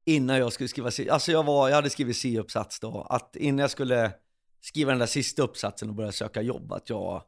innan 0.06 0.38
jag 0.38 0.54
skulle 0.54 0.68
skriva, 0.68 0.92
C- 0.92 1.10
alltså 1.10 1.32
jag, 1.32 1.44
var, 1.44 1.70
jag 1.70 1.76
hade 1.76 1.90
skrivit 1.90 2.18
C-uppsats 2.18 2.80
då, 2.80 3.02
att 3.02 3.36
innan 3.36 3.60
jag 3.60 3.72
skulle 3.72 4.14
skriva 4.62 4.92
den 4.92 5.00
där 5.00 5.06
sista 5.06 5.42
uppsatsen 5.42 5.90
och 5.90 5.96
börja 5.96 6.12
söka 6.12 6.42
jobb, 6.42 6.72
att 6.72 6.90
jag 6.90 7.24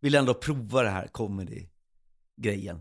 ville 0.00 0.18
ändå 0.18 0.34
prova 0.34 0.82
det 0.82 0.90
här 0.90 1.06
comedy-grejen. 1.06 2.76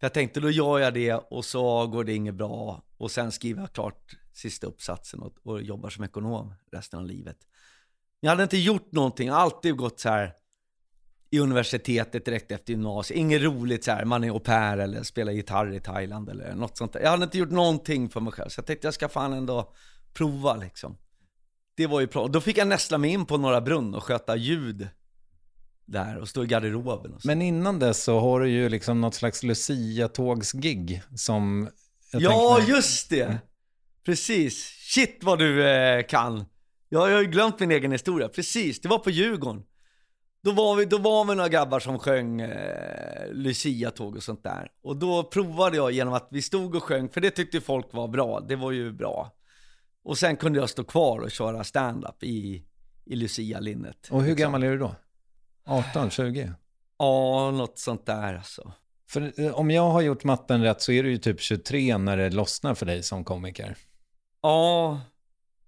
För 0.00 0.06
jag 0.06 0.14
tänkte, 0.14 0.40
då 0.40 0.50
gör 0.50 0.78
jag 0.78 0.94
det 0.94 1.12
och 1.12 1.44
så 1.44 1.86
går 1.86 2.04
det 2.04 2.14
inget 2.14 2.34
bra 2.34 2.82
och 2.96 3.10
sen 3.10 3.32
skriver 3.32 3.60
jag 3.60 3.72
klart 3.72 4.16
sista 4.32 4.66
uppsatsen 4.66 5.22
och, 5.22 5.34
och 5.42 5.62
jobbar 5.62 5.90
som 5.90 6.04
ekonom 6.04 6.54
resten 6.72 6.98
av 6.98 7.06
livet. 7.06 7.36
Jag 8.20 8.30
hade 8.30 8.42
inte 8.42 8.58
gjort 8.58 8.92
någonting, 8.92 9.26
jag 9.28 9.34
har 9.34 9.40
alltid 9.40 9.76
gått 9.76 10.00
så 10.00 10.08
här 10.08 10.34
i 11.32 11.38
universitetet 11.38 12.24
direkt 12.24 12.52
efter 12.52 12.72
gymnasiet. 12.72 13.18
Inget 13.18 13.42
roligt 13.42 13.84
så 13.84 13.90
här, 13.92 14.04
man 14.04 14.24
är 14.24 14.28
au 14.30 14.40
pair 14.40 14.78
eller 14.78 15.02
spelar 15.02 15.32
gitarr 15.32 15.74
i 15.74 15.80
Thailand 15.80 16.28
eller 16.28 16.54
något 16.54 16.76
sånt 16.78 16.92
där. 16.92 17.00
Jag 17.00 17.10
hade 17.10 17.24
inte 17.24 17.38
gjort 17.38 17.50
någonting 17.50 18.08
för 18.10 18.20
mig 18.20 18.32
själv, 18.32 18.48
så 18.48 18.58
jag 18.58 18.66
tänkte 18.66 18.86
jag 18.86 18.94
ska 18.94 19.08
fan 19.08 19.32
ändå 19.32 19.72
prova 20.14 20.56
liksom. 20.56 20.96
Det 21.76 21.86
var 21.86 22.00
ju 22.00 22.06
bra. 22.06 22.28
Då 22.28 22.40
fick 22.40 22.58
jag 22.58 22.68
nästla 22.68 22.98
mig 22.98 23.10
in 23.10 23.26
på 23.26 23.36
Norra 23.36 23.60
Brunn 23.60 23.94
och 23.94 24.02
sköta 24.04 24.36
ljud 24.36 24.88
där 25.84 26.18
och 26.18 26.28
stå 26.28 26.44
i 26.44 26.46
garderoben. 26.46 27.12
Och 27.14 27.22
så. 27.22 27.28
Men 27.28 27.42
innan 27.42 27.78
dess 27.78 28.02
så 28.02 28.20
har 28.20 28.40
du 28.40 28.48
ju 28.50 28.68
liksom 28.68 29.00
något 29.00 29.14
slags 29.14 29.42
Lucia-tågsgig 29.42 31.02
som... 31.16 31.68
jag 32.12 32.22
Ja, 32.22 32.54
tänkte- 32.56 32.72
just 32.72 33.10
det! 33.10 33.38
Precis. 34.04 34.64
Shit 34.94 35.18
vad 35.22 35.38
du 35.38 35.68
eh, 35.68 36.06
kan. 36.06 36.44
Ja, 36.88 37.08
jag 37.08 37.16
har 37.16 37.22
ju 37.22 37.28
glömt 37.30 37.60
min 37.60 37.70
egen 37.70 37.92
historia. 37.92 38.28
Precis, 38.28 38.80
det 38.80 38.88
var 38.88 38.98
på 38.98 39.10
Djurgården. 39.10 39.62
Då 40.44 40.52
var 40.52 40.76
vi, 40.76 40.84
då 40.84 40.98
var 40.98 41.24
vi 41.24 41.34
några 41.34 41.48
grabbar 41.48 41.80
som 41.80 41.98
sjöng 41.98 42.40
eh, 42.40 43.32
Lucia-tåg 43.32 44.16
och 44.16 44.22
sånt 44.22 44.42
där. 44.42 44.70
Och 44.82 44.96
då 44.96 45.24
provade 45.24 45.76
jag 45.76 45.92
genom 45.92 46.14
att 46.14 46.28
vi 46.30 46.42
stod 46.42 46.74
och 46.74 46.82
sjöng, 46.82 47.08
för 47.08 47.20
det 47.20 47.30
tyckte 47.30 47.60
folk 47.60 47.86
var 47.92 48.08
bra. 48.08 48.40
Det 48.40 48.56
var 48.56 48.72
ju 48.72 48.92
bra. 48.92 49.32
Och 50.04 50.18
sen 50.18 50.36
kunde 50.36 50.58
jag 50.58 50.70
stå 50.70 50.84
kvar 50.84 51.18
och 51.18 51.30
köra 51.30 51.64
stand-up 51.64 52.22
i, 52.22 52.64
i 53.04 53.16
Lucia-linnet. 53.16 54.08
Och 54.10 54.20
hur 54.22 54.28
liksom. 54.28 54.42
gammal 54.42 54.62
är 54.62 54.70
du 54.70 54.78
då? 54.78 54.94
18, 55.64 56.10
20? 56.10 56.52
Ja, 56.98 57.50
något 57.50 57.78
sånt 57.78 58.06
där 58.06 58.34
alltså. 58.34 58.72
För 59.08 59.40
eh, 59.40 59.54
om 59.54 59.70
jag 59.70 59.90
har 59.90 60.00
gjort 60.00 60.24
matten 60.24 60.62
rätt 60.62 60.82
så 60.82 60.92
är 60.92 61.02
du 61.02 61.10
ju 61.10 61.18
typ 61.18 61.40
23 61.40 61.98
när 61.98 62.16
det 62.16 62.30
lossnar 62.30 62.74
för 62.74 62.86
dig 62.86 63.02
som 63.02 63.24
komiker. 63.24 63.76
Ja, 64.42 65.00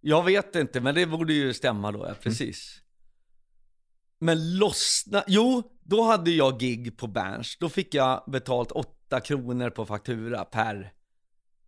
jag 0.00 0.24
vet 0.24 0.56
inte, 0.56 0.80
men 0.80 0.94
det 0.94 1.06
borde 1.06 1.32
ju 1.32 1.54
stämma 1.54 1.92
då, 1.92 2.06
ja, 2.08 2.14
precis. 2.22 2.80
Men 4.24 4.58
lossna, 4.58 5.24
jo, 5.26 5.62
då 5.82 6.02
hade 6.02 6.30
jag 6.30 6.60
gig 6.60 6.96
på 6.96 7.06
Berns. 7.06 7.56
Då 7.60 7.68
fick 7.68 7.94
jag 7.94 8.24
betalt 8.26 8.70
8 8.70 9.20
kronor 9.20 9.70
på 9.70 9.86
faktura 9.86 10.44
per 10.44 10.92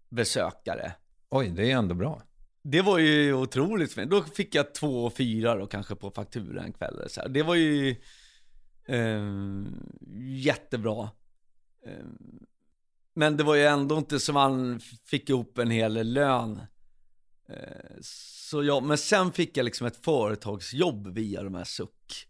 besökare. 0.09 0.93
Oj, 1.29 1.49
det 1.49 1.71
är 1.71 1.77
ändå 1.77 1.95
bra. 1.95 2.23
Det 2.63 2.83
var 2.83 2.99
ju 2.99 3.35
otroligt 3.35 3.93
fint. 3.93 4.11
Då 4.11 4.23
fick 4.23 4.55
jag 4.55 4.75
två 4.75 5.05
och 5.05 5.17
fyra 5.17 5.55
då 5.55 5.67
kanske 5.67 5.95
på 5.95 6.11
faktura 6.11 6.63
en 6.63 6.73
kväll. 6.73 7.05
Så 7.09 7.21
här. 7.21 7.29
Det 7.29 7.43
var 7.43 7.55
ju 7.55 7.97
eh, 8.87 9.23
jättebra. 10.19 11.11
Eh, 11.87 12.07
men 13.15 13.37
det 13.37 13.45
var 13.45 13.55
ju 13.55 13.65
ändå 13.65 13.99
inte 13.99 14.21
som 14.21 14.35
man 14.35 14.81
fick 15.05 15.31
ihop 15.31 15.59
en 15.59 15.71
hel 15.71 16.13
lön. 16.13 16.61
Eh, 17.49 17.97
så 18.01 18.65
ja, 18.65 18.81
men 18.81 18.99
sen 18.99 19.33
fick 19.33 19.57
jag 19.57 19.65
liksom 19.65 19.87
ett 19.87 20.05
företagsjobb 20.05 21.15
via 21.15 21.43
de 21.43 21.55
här 21.55 21.65
suck. 21.65 22.26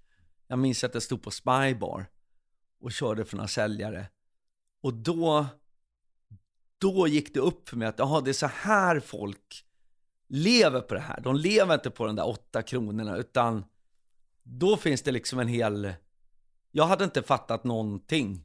Jag 0.46 0.58
minns 0.58 0.84
att 0.84 0.94
jag 0.94 1.02
stod 1.02 1.22
på 1.22 1.30
Spybar 1.30 2.06
och 2.80 2.92
körde 2.92 3.24
för 3.24 3.36
några 3.36 3.48
säljare. 3.48 4.06
Och 4.80 4.94
då, 4.94 5.46
då 6.78 7.08
gick 7.08 7.34
det 7.34 7.40
upp 7.40 7.68
för 7.68 7.76
mig 7.76 7.88
att 7.88 7.98
jaha, 7.98 8.20
det 8.20 8.30
är 8.30 8.32
så 8.32 8.46
här 8.46 9.00
folk 9.00 9.64
lever 10.28 10.80
på 10.80 10.94
det 10.94 11.00
här. 11.00 11.20
De 11.20 11.36
lever 11.36 11.74
inte 11.74 11.90
på 11.90 12.06
de 12.06 12.16
där 12.16 12.28
åtta 12.28 12.62
kronorna, 12.62 13.16
utan 13.16 13.64
då 14.42 14.76
finns 14.76 15.02
det 15.02 15.12
liksom 15.12 15.38
en 15.38 15.48
hel... 15.48 15.92
Jag 16.70 16.86
hade 16.86 17.04
inte 17.04 17.22
fattat 17.22 17.64
någonting. 17.64 18.44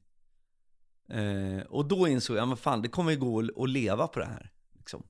Eh, 1.09 1.61
och 1.69 1.85
då 1.85 2.07
insåg 2.07 2.37
jag, 2.37 2.47
men 2.47 2.57
fan, 2.57 2.81
det 2.81 2.87
kommer 2.87 3.11
ju 3.11 3.17
gå 3.19 3.39
att- 3.39 3.57
att 3.57 3.69
leva 3.69 4.07
på 4.07 4.19
det 4.19 4.25
här. 4.25 4.51
Liksom. 4.77 5.03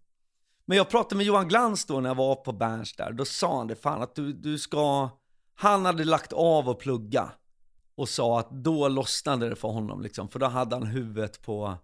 Men 0.65 0.77
jag 0.77 0.89
pratade 0.89 1.15
med 1.15 1.25
Johan 1.25 1.47
Glans 1.47 1.85
då 1.85 1.99
när 1.99 2.09
jag 2.09 2.15
var 2.15 2.35
på 2.35 2.51
Berns 2.51 2.95
där. 2.95 3.11
Då 3.11 3.25
sa 3.25 3.57
han 3.57 3.67
det, 3.67 3.75
fan 3.75 4.01
att 4.01 4.15
du, 4.15 4.33
du 4.33 4.59
ska... 4.59 5.09
Han 5.61 5.85
hade 5.85 6.03
lagt 6.03 6.33
av 6.33 6.69
och 6.69 6.79
plugga. 6.79 7.31
Och 7.95 8.09
sa 8.09 8.39
att 8.39 8.51
då 8.51 8.87
lossnade 8.87 9.49
det 9.49 9.55
för 9.55 9.67
honom 9.67 10.01
liksom. 10.01 10.27
För 10.27 10.39
då 10.39 10.45
hade 10.45 10.75
han 10.75 10.87
huvudet 10.87 11.41
på... 11.41 11.77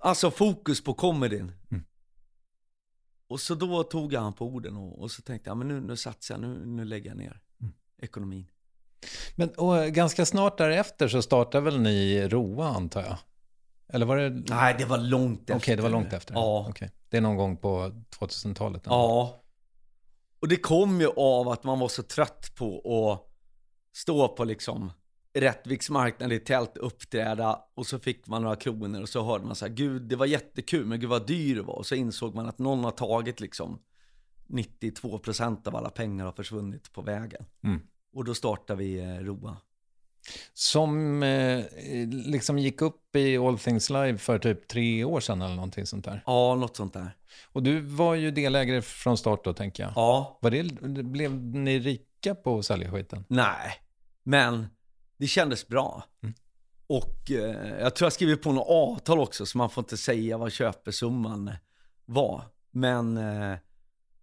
Alltså 0.00 0.30
fokus 0.30 0.84
på 0.84 0.94
comedyn. 0.94 1.52
Och 3.28 3.40
så 3.40 3.54
då 3.54 3.82
tog 3.82 4.12
jag 4.12 4.20
han 4.20 4.32
på 4.32 4.46
orden 4.46 4.76
och, 4.76 4.98
och 4.98 5.10
så 5.10 5.22
tänkte 5.22 5.50
jag, 5.50 5.56
men 5.56 5.68
nu, 5.68 5.80
nu 5.80 5.96
satsar 5.96 6.34
jag, 6.34 6.42
nu, 6.42 6.66
nu 6.66 6.84
lägger 6.84 7.10
jag 7.10 7.16
ner 7.16 7.40
ekonomin. 8.02 8.46
Men 9.34 9.50
eh, 9.58 9.86
ganska 9.86 10.26
snart 10.26 10.58
därefter 10.58 11.08
så 11.08 11.22
startade 11.22 11.64
väl 11.64 11.80
ni 11.80 12.28
Roa 12.28 12.68
antar 12.68 13.02
jag? 13.02 13.16
Eller 13.88 14.06
var 14.06 14.16
det... 14.16 14.26
Okej, 14.26 14.44
Nej, 14.48 14.74
det 14.78 14.84
var 14.84 14.98
långt 14.98 15.50
efter. 15.50 15.76
det 15.76 15.82
var 15.82 15.90
långt 15.90 16.12
efter. 16.12 16.34
Ja. 16.34 16.66
Okej. 16.68 16.90
Det 17.08 17.16
är 17.16 17.20
någon 17.20 17.36
gång 17.36 17.56
på 17.56 17.92
2000-talet? 18.18 18.86
ändå. 18.86 18.96
Ja. 18.96 19.43
Och 20.44 20.48
det 20.48 20.56
kom 20.56 21.00
ju 21.00 21.08
av 21.16 21.48
att 21.48 21.64
man 21.64 21.78
var 21.78 21.88
så 21.88 22.02
trött 22.02 22.54
på 22.54 22.78
att 22.78 23.32
stå 23.96 24.28
på 24.28 24.44
liksom 24.44 24.92
Rättviks 25.34 25.90
marknad 25.90 26.32
i 26.32 26.38
tält, 26.38 26.76
uppträda 26.76 27.60
och 27.74 27.86
så 27.86 27.98
fick 27.98 28.26
man 28.26 28.42
några 28.42 28.56
kronor 28.56 29.02
och 29.02 29.08
så 29.08 29.24
hörde 29.24 29.44
man 29.44 29.54
så 29.54 29.66
här, 29.66 29.72
gud 29.72 30.02
det 30.02 30.16
var 30.16 30.26
jättekul 30.26 30.86
men 30.86 31.00
gud 31.00 31.10
vad 31.10 31.26
dyr 31.26 31.54
det 31.54 31.62
var. 31.62 31.74
Och 31.74 31.86
så 31.86 31.94
insåg 31.94 32.34
man 32.34 32.48
att 32.48 32.58
någon 32.58 32.84
har 32.84 32.90
tagit 32.90 33.40
liksom 33.40 33.78
92% 34.46 35.68
av 35.68 35.76
alla 35.76 35.90
pengar 35.90 36.24
har 36.24 36.32
försvunnit 36.32 36.92
på 36.92 37.02
vägen. 37.02 37.44
Mm. 37.62 37.80
Och 38.12 38.24
då 38.24 38.34
startade 38.34 38.78
vi 38.78 38.98
eh, 38.98 39.18
Roa. 39.18 39.56
Som 40.52 41.22
eh, 41.22 41.64
liksom 42.08 42.58
gick 42.58 42.82
upp 42.82 43.16
i 43.16 43.36
All 43.38 43.58
Things 43.58 43.90
Live 43.90 44.18
för 44.18 44.38
typ 44.38 44.68
tre 44.68 45.04
år 45.04 45.20
sedan 45.20 45.42
eller 45.42 45.54
någonting 45.54 45.86
sånt 45.86 46.04
där. 46.04 46.22
Ja, 46.26 46.54
något 46.54 46.76
sånt 46.76 46.92
där. 46.92 47.16
Och 47.52 47.62
du 47.62 47.80
var 47.80 48.14
ju 48.14 48.30
delägare 48.30 48.82
från 48.82 49.16
start 49.18 49.44
då 49.44 49.52
tänker 49.52 49.82
jag. 49.82 49.92
Ja, 49.96 50.38
Var 50.42 50.50
det, 50.50 50.62
blev 51.02 51.34
ni 51.36 51.78
rika 51.78 52.34
på 52.34 52.58
att 52.58 52.64
sälja 52.66 52.90
skiten? 52.90 53.24
nej. 53.28 53.80
Men 54.26 54.66
det 55.16 55.26
kändes 55.26 55.68
bra. 55.68 56.04
Och 56.86 57.30
eh, 57.30 57.80
jag 57.80 57.94
tror 57.94 58.06
jag 58.06 58.12
skrivit 58.12 58.42
på 58.42 58.52
något 58.52 58.66
avtal 58.68 59.20
också, 59.20 59.46
så 59.46 59.58
man 59.58 59.70
får 59.70 59.82
inte 59.82 59.96
säga 59.96 60.38
vad 60.38 60.52
köpesumman 60.52 61.50
var. 62.04 62.42
Men 62.70 63.16
eh, 63.16 63.58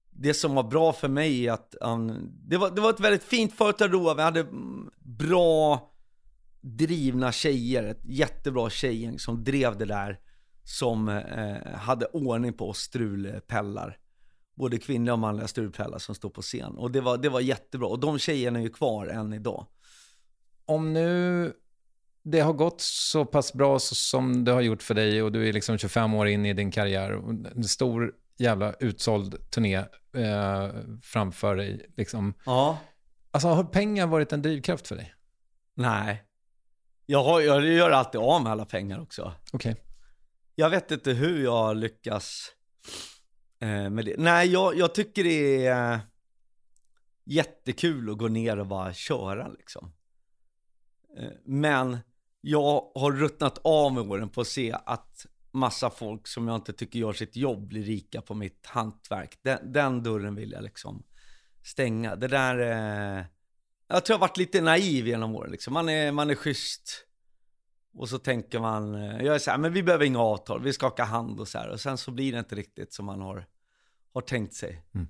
det 0.10 0.34
som 0.34 0.56
var 0.56 0.64
bra 0.64 0.94
för 0.94 1.08
mig 1.08 1.48
är 1.48 1.52
att 1.52 1.76
um, 1.82 2.32
det, 2.32 2.58
var, 2.58 2.72
det 2.72 2.82
var 2.82 2.90
ett 2.90 3.00
väldigt 3.00 3.24
fint 3.24 3.54
företag 3.54 3.94
Roa. 3.94 4.14
Vi 4.14 4.22
hade 4.22 4.40
mm, 4.40 4.92
bra 5.00 5.91
drivna 6.62 7.32
tjejer, 7.32 7.84
ett 7.84 8.02
jättebra 8.04 8.70
tjejgäng 8.70 9.20
som 9.20 9.44
drev 9.44 9.78
det 9.78 9.86
där. 9.86 10.20
Som 10.64 11.10
eh, 11.10 11.74
hade 11.74 12.06
ordning 12.06 12.54
på 12.54 12.74
strulpellar. 12.74 13.98
Både 14.56 14.78
kvinnliga 14.78 15.14
och 15.14 15.20
manliga 15.20 15.48
strulpellar 15.48 15.98
som 15.98 16.16
stod 16.16 16.34
på 16.34 16.42
scen. 16.42 16.78
Och 16.78 16.92
det 16.92 17.02
var, 17.02 17.18
det 17.18 17.30
var 17.30 17.40
jättebra. 17.40 17.88
Och 17.88 18.00
de 18.00 18.20
tjejerna 18.20 18.60
är 18.60 18.64
ju 18.64 18.70
kvar 18.70 19.08
än 19.08 19.34
idag. 19.34 19.68
Om 20.66 20.94
nu 20.94 21.54
det 22.24 22.40
har 22.40 22.54
gått 22.54 22.82
så 22.82 23.26
pass 23.26 23.54
bra 23.54 23.80
som 23.80 24.46
det 24.46 24.52
har 24.52 24.62
gjort 24.62 24.84
för 24.84 24.94
dig 24.94 25.24
och 25.24 25.32
du 25.32 25.50
är 25.50 25.54
liksom 25.54 25.78
25 25.78 26.14
år 26.14 26.28
in 26.28 26.46
i 26.46 26.54
din 26.54 26.72
karriär 26.72 27.12
en 27.56 27.64
stor 27.64 28.14
jävla 28.38 28.74
utsåld 28.74 29.50
turné 29.52 29.76
eh, 30.18 30.70
framför 31.02 31.56
dig. 31.56 31.94
Liksom. 31.98 32.34
Ja. 32.46 32.78
Alltså 33.32 33.48
har 33.48 33.64
pengar 33.64 34.08
varit 34.08 34.34
en 34.34 34.42
drivkraft 34.42 34.88
för 34.88 34.96
dig? 34.96 35.14
Nej. 35.76 36.24
Jag, 37.12 37.24
har, 37.24 37.42
jag 37.42 37.66
gör 37.66 37.92
alltid 37.92 38.22
av 38.22 38.44
med 38.44 38.52
alla 38.52 38.66
pengar 38.66 39.02
också. 39.02 39.34
Okej. 39.54 39.76
Jag 40.56 40.70
vet 40.70 40.92
inte 40.92 41.12
hur 41.12 41.44
jag 41.44 41.78
lyckas 41.78 42.52
eh, 43.60 43.90
med 43.90 44.06
det. 44.06 44.16
Nej, 44.18 44.48
jag, 44.52 44.78
jag 44.78 44.96
tycker 44.96 45.24
det 45.24 45.66
är 45.66 45.94
eh, 45.94 46.00
jättekul 47.26 48.10
att 48.10 48.18
gå 48.18 48.28
ner 48.28 48.60
och 48.60 48.68
bara 48.68 48.94
köra 48.94 49.48
liksom. 49.48 49.94
Eh, 51.18 51.32
men 51.46 51.98
jag 52.42 52.92
har 52.96 53.12
ruttnat 53.12 53.58
av 53.64 53.94
med 53.94 54.12
åren 54.12 54.30
på 54.30 54.42
att 54.42 54.48
se 54.48 54.76
att 54.86 55.26
massa 55.52 55.90
folk 55.90 56.28
som 56.28 56.48
jag 56.48 56.56
inte 56.56 56.74
tycker 56.74 57.00
gör 57.00 57.14
sitt 57.14 57.36
jobb 57.36 57.68
blir 57.68 57.84
rika 57.84 58.22
på 58.22 58.34
mitt 58.34 58.66
hantverk. 58.66 59.40
Den, 59.42 59.72
den 59.74 60.04
dörren 60.04 60.36
vill 60.36 60.52
jag 60.52 60.64
liksom 60.64 61.04
stänga. 61.64 62.16
Det 62.16 62.28
där, 62.28 63.26
jag 63.92 64.06
tror 64.06 64.14
jag 64.14 64.20
har 64.20 64.28
varit 64.28 64.38
lite 64.38 64.62
naiv 64.62 65.08
genom 65.08 65.36
åren 65.36 65.52
liksom. 65.52 65.74
Man 65.74 65.90
är, 65.90 66.12
man 66.12 66.30
är 66.30 66.36
schysst. 66.36 67.06
Och 67.94 68.10
så 68.10 68.18
tänker 68.18 68.60
man, 68.60 68.96
eh, 68.96 69.26
jag 69.26 69.36
är 69.36 69.40
så 69.40 69.52
här, 69.52 69.58
men 69.58 69.74
vi 69.74 69.84
behöver 69.84 70.06
inga 70.06 70.20
avtal, 70.20 70.64
vi 70.64 70.74
skakar 70.74 71.06
hand 71.06 71.40
och 71.40 71.48
så 71.48 71.58
här. 71.58 71.70
Och 71.70 71.80
sen 71.80 71.98
så 71.98 72.12
blir 72.12 72.32
det 72.32 72.40
inte 72.40 72.56
riktigt 72.56 72.94
som 72.94 73.06
man 73.06 73.22
har, 73.22 73.46
har 74.14 74.22
tänkt 74.22 74.54
sig. 74.54 74.84
Mm. 74.94 75.08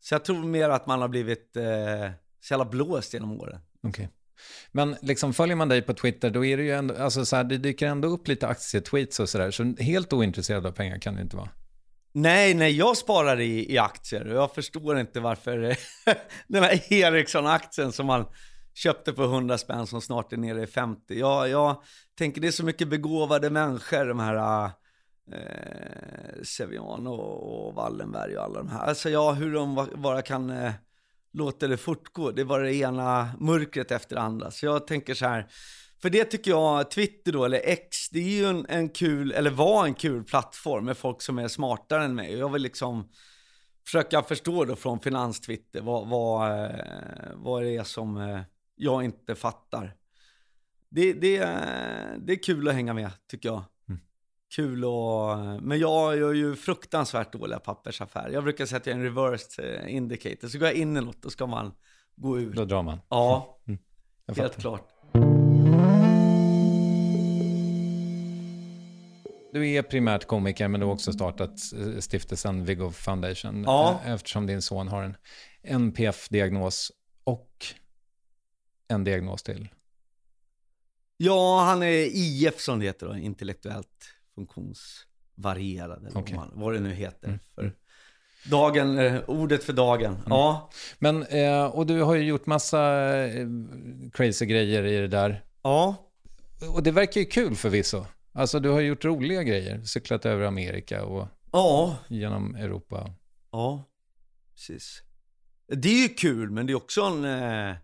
Så 0.00 0.14
jag 0.14 0.24
tror 0.24 0.44
mer 0.44 0.70
att 0.70 0.86
man 0.86 1.00
har 1.00 1.08
blivit 1.08 1.56
eh, 1.56 2.10
så 2.40 2.54
jävla 2.54 2.64
blåst 2.64 3.14
genom 3.14 3.40
åren. 3.40 3.60
Okej. 3.82 4.08
Men 4.72 4.96
liksom 5.02 5.34
följer 5.34 5.56
man 5.56 5.68
dig 5.68 5.82
på 5.82 5.94
Twitter, 5.94 6.30
då 6.30 6.44
är 6.44 6.56
det 6.56 6.62
ju 6.62 6.72
ändå, 6.72 6.96
alltså 6.96 7.24
så 7.24 7.36
här, 7.36 7.44
det 7.44 7.58
dyker 7.58 7.86
ändå 7.86 8.08
upp 8.08 8.28
lite 8.28 8.48
aktietweets 8.48 9.20
och 9.20 9.28
sådär, 9.28 9.50
så 9.50 9.74
helt 9.78 10.12
ointresserad 10.12 10.66
av 10.66 10.72
pengar 10.72 10.98
kan 10.98 11.14
det 11.14 11.22
inte 11.22 11.36
vara. 11.36 11.48
Nej, 12.14 12.54
nej, 12.54 12.76
jag 12.76 12.96
sparar 12.96 13.40
i, 13.40 13.72
i 13.72 13.78
aktier 13.78 14.26
och 14.28 14.36
jag 14.36 14.54
förstår 14.54 14.98
inte 14.98 15.20
varför 15.20 15.62
eh, 15.62 15.76
den 16.48 16.62
här 16.62 16.92
Ericsson-aktien 16.92 17.92
som 17.92 18.06
man 18.06 18.26
köpte 18.74 19.12
på 19.12 19.22
100 19.22 19.58
spänn 19.58 19.86
som 19.86 20.00
snart 20.00 20.32
är 20.32 20.36
nere 20.36 20.62
i 20.62 20.66
50. 20.66 21.18
Jag, 21.18 21.48
jag 21.48 21.82
tänker 22.18 22.40
det 22.40 22.46
är 22.46 22.52
så 22.52 22.64
mycket 22.64 22.88
begåvade 22.88 23.50
människor, 23.50 24.04
de 24.04 24.20
här 24.20 24.64
eh, 25.32 26.42
Sevian 26.42 27.06
och, 27.06 27.66
och 27.66 27.74
Wallenberg 27.74 28.36
och 28.36 28.44
alla 28.44 28.58
de 28.58 28.68
här. 28.68 28.86
Alltså 28.86 29.10
ja, 29.10 29.32
hur 29.32 29.54
de 29.54 29.88
bara 29.96 30.22
kan 30.22 30.50
eh, 30.50 30.72
låta 31.32 31.68
det 31.68 31.76
fortgå. 31.76 32.30
Det 32.30 32.44
var 32.44 32.60
det 32.60 32.74
ena 32.74 33.30
mörkret 33.40 33.90
efter 33.90 34.16
det 34.16 34.22
andra. 34.22 34.50
Så 34.50 34.66
jag 34.66 34.86
tänker 34.86 35.14
så 35.14 35.26
här, 35.26 35.46
för 36.02 36.10
det 36.10 36.24
tycker 36.24 36.50
jag, 36.50 36.90
Twitter 36.90 37.32
då, 37.32 37.44
eller 37.44 37.60
X, 37.64 38.10
det 38.10 38.18
är 38.18 38.28
ju 38.28 38.44
en, 38.44 38.66
en 38.68 38.88
kul, 38.88 39.32
eller 39.32 39.50
var 39.50 39.86
en 39.86 39.94
kul 39.94 40.24
plattform 40.24 40.84
med 40.84 40.96
folk 40.96 41.22
som 41.22 41.38
är 41.38 41.48
smartare 41.48 42.04
än 42.04 42.14
mig. 42.14 42.38
Jag 42.38 42.48
vill 42.48 42.62
liksom 42.62 43.08
försöka 43.84 44.22
förstå 44.22 44.64
då 44.64 44.76
från 44.76 45.00
finanstwitter 45.00 45.80
vad, 45.80 46.08
vad, 46.08 46.64
eh, 46.64 46.70
vad 47.34 47.62
det 47.62 47.76
är 47.76 47.84
som 47.84 48.16
eh, 48.16 48.40
jag 48.74 49.04
inte 49.04 49.34
fattar. 49.34 49.96
Det, 50.88 51.12
det, 51.12 51.38
det 52.18 52.32
är 52.32 52.42
kul 52.42 52.68
att 52.68 52.74
hänga 52.74 52.94
med, 52.94 53.10
tycker 53.30 53.48
jag. 53.48 53.64
Mm. 53.88 54.00
Kul 54.56 54.84
och, 54.84 55.38
men 55.62 55.78
jag 55.78 56.18
gör 56.18 56.32
ju 56.32 56.56
fruktansvärt 56.56 57.32
dåliga 57.32 57.58
pappersaffärer. 57.58 58.30
Jag 58.30 58.44
brukar 58.44 58.66
säga 58.66 58.76
att 58.76 58.86
jag 58.86 58.92
är 58.92 58.98
en 58.98 59.04
reversed 59.04 59.64
eh, 59.64 59.94
indicator. 59.94 60.48
Så 60.48 60.58
går 60.58 60.68
jag 60.68 60.76
in 60.76 60.96
i 60.96 61.00
något, 61.00 61.22
då 61.22 61.30
ska 61.30 61.46
man 61.46 61.72
gå 62.16 62.38
ur. 62.38 62.52
Då 62.52 62.64
drar 62.64 62.82
man. 62.82 62.98
Ja, 63.08 63.58
Jag 64.26 64.34
helt 64.34 64.60
klart. 64.60 64.91
Du 69.52 69.70
är 69.70 69.82
primärt 69.82 70.26
komiker, 70.26 70.68
men 70.68 70.80
du 70.80 70.86
har 70.86 70.92
också 70.92 71.12
startat 71.12 71.50
eh, 71.50 71.98
stiftelsen 72.00 72.64
Viggo 72.64 72.90
Foundation. 72.90 73.62
Ja. 73.66 74.00
eh, 74.04 74.12
Eftersom 74.12 74.46
din 74.46 74.62
son 74.62 74.88
har 74.88 75.02
en 75.02 75.16
NPF-diagnos 75.62 76.92
och 77.24 77.50
en 78.88 79.04
diagnos 79.04 79.42
till. 79.42 79.68
Ja, 81.16 81.64
han 81.64 81.82
är 81.82 82.08
IF 82.12 82.60
som 82.60 82.78
det 82.78 82.84
heter 82.86 83.06
då, 83.06 83.16
intellektuellt 83.16 84.14
funktionsvarierad 84.34 86.06
eller 86.06 86.18
Okej. 86.18 86.40
vad, 86.52 86.74
det 86.74 86.80
nu 86.80 86.92
heter. 86.92 87.28
Mm. 87.28 87.40
För 87.54 87.72
dagen, 88.50 88.98
eh, 88.98 89.20
ordet 89.26 89.64
för 89.64 89.72
dagen. 89.72 90.16
Ja, 90.26 90.70
Men, 90.98 91.26
och 91.72 91.86
du 91.86 92.02
har 92.02 92.14
ju 92.14 92.22
gjort 92.24 92.46
massa 92.46 93.02
crazy 94.12 94.46
grejer 94.46 94.84
i 94.84 94.96
det 94.96 95.08
där. 95.08 95.44
ja, 95.62 96.10
Och 96.74 96.82
det 96.82 96.90
verkar 96.90 97.20
ju 97.20 97.26
kul 97.26 97.54
förvisso. 97.56 98.04
Alltså 98.32 98.60
du 98.60 98.68
har 98.68 98.80
gjort 98.80 99.04
roliga 99.04 99.42
grejer, 99.42 99.82
cyklat 99.82 100.26
över 100.26 100.44
Amerika 100.44 101.04
och 101.04 101.28
ja, 101.52 101.98
genom 102.08 102.54
Europa. 102.54 103.14
ja, 103.50 103.84
precis. 104.54 105.02
Det 105.66 105.88
är 105.88 106.02
ju 106.02 106.08
kul, 106.08 106.50
men 106.50 106.66
det 106.66 106.72
är 106.72 106.74
också 106.74 107.02
en... 107.02 107.24
Eh... 107.24 107.76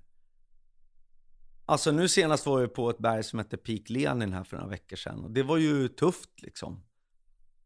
Alltså 1.67 1.93
nu 1.93 2.09
senast 2.09 2.47
var 2.47 2.61
jag 2.61 2.75
på 2.75 2.91
ett 2.91 2.99
berg 2.99 3.25
som 3.25 3.39
heter 3.39 3.57
Peak 3.57 3.91
Lenin 3.91 4.33
här 4.33 4.45
för 4.45 4.57
några 4.57 4.71
veckor 4.71 4.97
sedan. 4.97 5.25
Och 5.25 5.31
det 5.31 5.43
var 5.43 5.57
ju 5.57 5.89
tufft 5.89 6.43
liksom. 6.43 6.85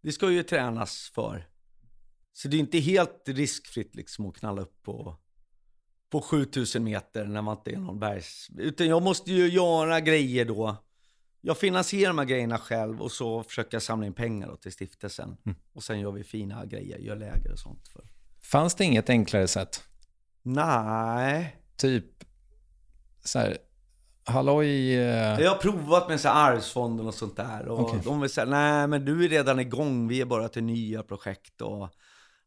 Det 0.00 0.12
ska 0.12 0.30
ju 0.30 0.42
tränas 0.42 1.10
för. 1.14 1.48
Så 2.32 2.48
det 2.48 2.56
är 2.56 2.58
inte 2.58 2.78
helt 2.78 3.22
riskfritt 3.26 3.94
liksom 3.94 4.26
att 4.26 4.36
knalla 4.36 4.62
upp 4.62 4.82
på, 4.82 5.16
på 6.10 6.20
7000 6.20 6.84
meter 6.84 7.24
när 7.24 7.42
man 7.42 7.56
inte 7.56 7.70
är 7.70 7.76
någon 7.76 7.98
bergs... 7.98 8.48
Utan 8.58 8.86
jag 8.86 9.02
måste 9.02 9.32
ju 9.32 9.48
göra 9.48 10.00
grejer 10.00 10.44
då. 10.44 10.76
Jag 11.44 11.58
finansierar 11.58 12.08
de 12.08 12.18
här 12.18 12.24
grejerna 12.24 12.58
själv 12.58 13.02
och 13.02 13.12
så 13.12 13.42
försöker 13.42 13.74
jag 13.74 13.82
samla 13.82 14.06
in 14.06 14.12
pengar 14.12 14.56
till 14.56 14.72
stiftelsen. 14.72 15.36
Och 15.74 15.82
sen 15.82 16.00
gör 16.00 16.12
vi 16.12 16.24
fina 16.24 16.66
grejer, 16.66 16.98
gör 16.98 17.16
läger 17.16 17.52
och 17.52 17.58
sånt. 17.58 17.88
För. 17.88 18.02
Fanns 18.42 18.74
det 18.74 18.84
inget 18.84 19.10
enklare 19.10 19.48
sätt? 19.48 19.82
Nej. 20.42 21.56
Typ 21.76 22.24
så 23.24 23.38
här, 23.38 23.58
halloj, 24.24 24.94
eh, 24.94 25.40
Jag 25.40 25.50
har 25.50 25.58
provat 25.58 26.08
med 26.08 26.20
så 26.20 26.28
här 26.28 26.52
arvsfonden 26.52 27.06
och 27.06 27.14
sånt 27.14 27.36
där. 27.36 27.68
Och 27.68 27.80
Okej. 27.80 28.00
de 28.04 28.20
vill 28.20 28.30
säga, 28.30 28.46
nej 28.46 28.86
men 28.86 29.04
du 29.04 29.24
är 29.24 29.28
redan 29.28 29.60
igång, 29.60 30.08
vi 30.08 30.20
är 30.20 30.24
bara 30.24 30.48
till 30.48 30.64
nya 30.64 31.02
projekt. 31.02 31.60
Och... 31.60 31.88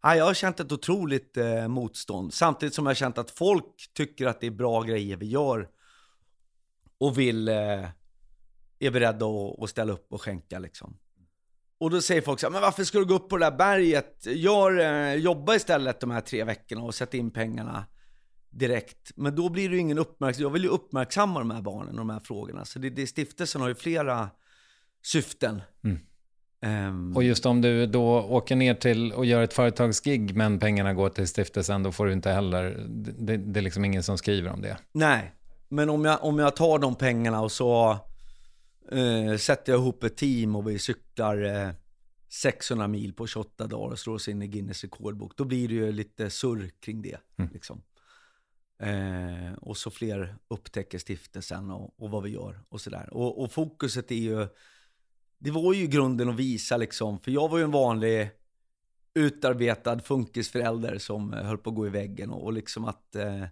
Nej, 0.04 0.18
jag 0.18 0.26
har 0.26 0.34
känt 0.34 0.60
ett 0.60 0.72
otroligt 0.72 1.38
eh, 1.38 1.68
motstånd. 1.68 2.34
Samtidigt 2.34 2.74
som 2.74 2.86
jag 2.86 2.89
har 2.89 2.96
känt 2.96 3.18
att 3.18 3.32
folk 3.32 3.66
tycker 3.93 4.26
att 4.28 4.41
det 4.41 4.48
är 4.48 4.52
bra 4.52 4.82
grejer 4.82 5.18
vi 5.18 5.26
gör. 5.26 5.70
Och 6.98 7.18
vill, 7.18 7.48
eh, 7.48 7.86
är 8.86 8.92
beredda 8.92 9.26
att, 9.26 9.64
att 9.64 9.70
ställa 9.70 9.94
upp 9.94 10.14
och 10.14 10.22
skänka 10.22 10.60
liksom. 10.60 10.98
Och 11.78 11.90
då 11.90 12.02
säger 12.02 12.22
folk 12.22 12.40
så 12.40 12.46
här, 12.46 12.52
men 12.52 12.62
varför 12.62 12.84
ska 12.84 13.00
du 13.00 13.06
gå 13.06 13.14
upp 13.14 13.30
på 13.30 13.38
det 13.38 13.46
där 13.46 13.58
berget? 13.58 14.26
Gör, 14.26 14.80
eh, 14.80 15.14
jobba 15.14 15.56
istället 15.56 16.00
de 16.00 16.12
här 16.12 16.22
tre 16.22 16.44
veckorna 16.44 16.82
och 16.82 16.96
sätt 16.96 17.14
in 17.14 17.32
pengarna 17.32 17.86
direkt. 18.50 19.12
Men 19.16 19.36
då 19.36 19.50
blir 19.50 19.70
det 19.70 19.76
ju 19.76 19.82
ingen 19.82 19.98
uppmärksamhet. 19.98 20.40
Jag 20.40 20.50
vill 20.50 20.64
ju 20.64 20.70
uppmärksamma 20.70 21.40
de 21.40 21.52
här 21.52 21.62
barnen 21.62 21.90
och 21.90 21.98
de 21.98 22.10
här 22.10 22.20
frågorna. 22.20 22.66
Så 22.66 22.80
det, 22.80 22.90
det, 22.90 23.08
stiftelsen 23.08 23.62
har 23.62 23.68
ju 23.68 23.76
flera 23.76 24.30
syften. 25.04 25.62
Mm. 25.84 26.00
Ehm, 26.62 27.16
och 27.16 27.24
just 27.24 27.46
om 27.46 27.62
du 27.62 27.86
då 27.86 28.22
åker 28.22 28.56
ner 28.56 28.74
till 28.74 29.14
och 29.14 29.26
gör 29.26 29.42
ett 29.42 29.54
företagsgig 29.54 30.36
men 30.36 30.60
pengarna 30.60 30.94
går 30.94 31.10
till 31.10 31.28
stiftelsen, 31.28 31.84
då 31.84 31.92
får 31.92 32.06
du 32.06 32.14
inte 32.14 32.32
heller, 32.32 32.86
det, 33.18 33.38
det 33.38 33.60
är 33.60 33.62
liksom 33.62 33.86
ingen 33.86 34.04
som 34.04 34.18
skriver 34.18 34.52
om 34.52 34.62
det. 34.62 34.78
Nej, 34.92 35.32
men 35.70 35.90
om 35.90 36.06
jag, 36.06 36.24
om 36.24 36.40
jag 36.40 36.56
tar 36.56 36.80
de 36.80 36.96
pengarna 36.96 37.42
och 37.42 37.52
så 37.52 37.98
eh, 38.92 39.38
sätter 39.38 39.74
jag 39.74 39.82
ihop 39.82 40.04
ett 40.04 40.18
team 40.18 40.56
och 40.56 40.70
vi 40.70 40.80
cyklar 40.80 41.42
eh, 41.44 41.72
600 42.30 42.88
mil 42.88 43.14
på 43.14 43.28
28 43.28 43.68
dagar 43.68 43.92
och 43.92 44.00
slår 44.00 44.14
oss 44.14 44.28
in 44.28 44.42
i 44.42 44.48
Guinness 44.48 44.84
rekordbok, 44.84 45.38
då 45.38 45.44
blir 45.44 45.68
det 45.68 45.74
ju 45.74 45.92
lite 45.92 46.30
surr 46.30 46.70
kring 46.80 47.02
det. 47.02 47.18
Liksom. 47.54 47.82
Eh, 48.80 49.54
och 49.62 49.78
så 49.78 49.92
fler 49.92 50.38
upptäcker 50.48 50.98
stiftelsen 50.98 51.72
och, 51.72 51.94
och 52.00 52.10
vad 52.10 52.24
vi 52.24 52.30
gör 52.30 52.60
och 52.70 52.82
sådär. 52.82 53.14
Och, 53.14 53.44
och 53.44 53.52
fokuset 53.52 54.12
är 54.12 54.16
ju, 54.16 54.48
det 55.38 55.52
var 55.52 55.74
ju 55.74 55.88
grunden 55.88 56.30
att 56.30 56.36
visa 56.36 56.78
liksom, 56.78 57.20
för 57.20 57.32
jag 57.32 57.50
var 57.50 57.58
ju 57.58 57.64
en 57.64 57.72
vanlig 57.72 58.30
utarbetad 59.14 60.00
funkisförälder 60.00 60.98
som 60.98 61.34
eh, 61.34 61.44
höll 61.44 61.58
på 61.58 61.70
att 61.70 61.76
gå 61.76 61.88
i 61.88 61.90
väggen 61.90 62.30
och, 62.30 62.44
och 62.44 62.54
liksom 62.54 62.86
att 62.86 63.16
eh, 63.16 63.46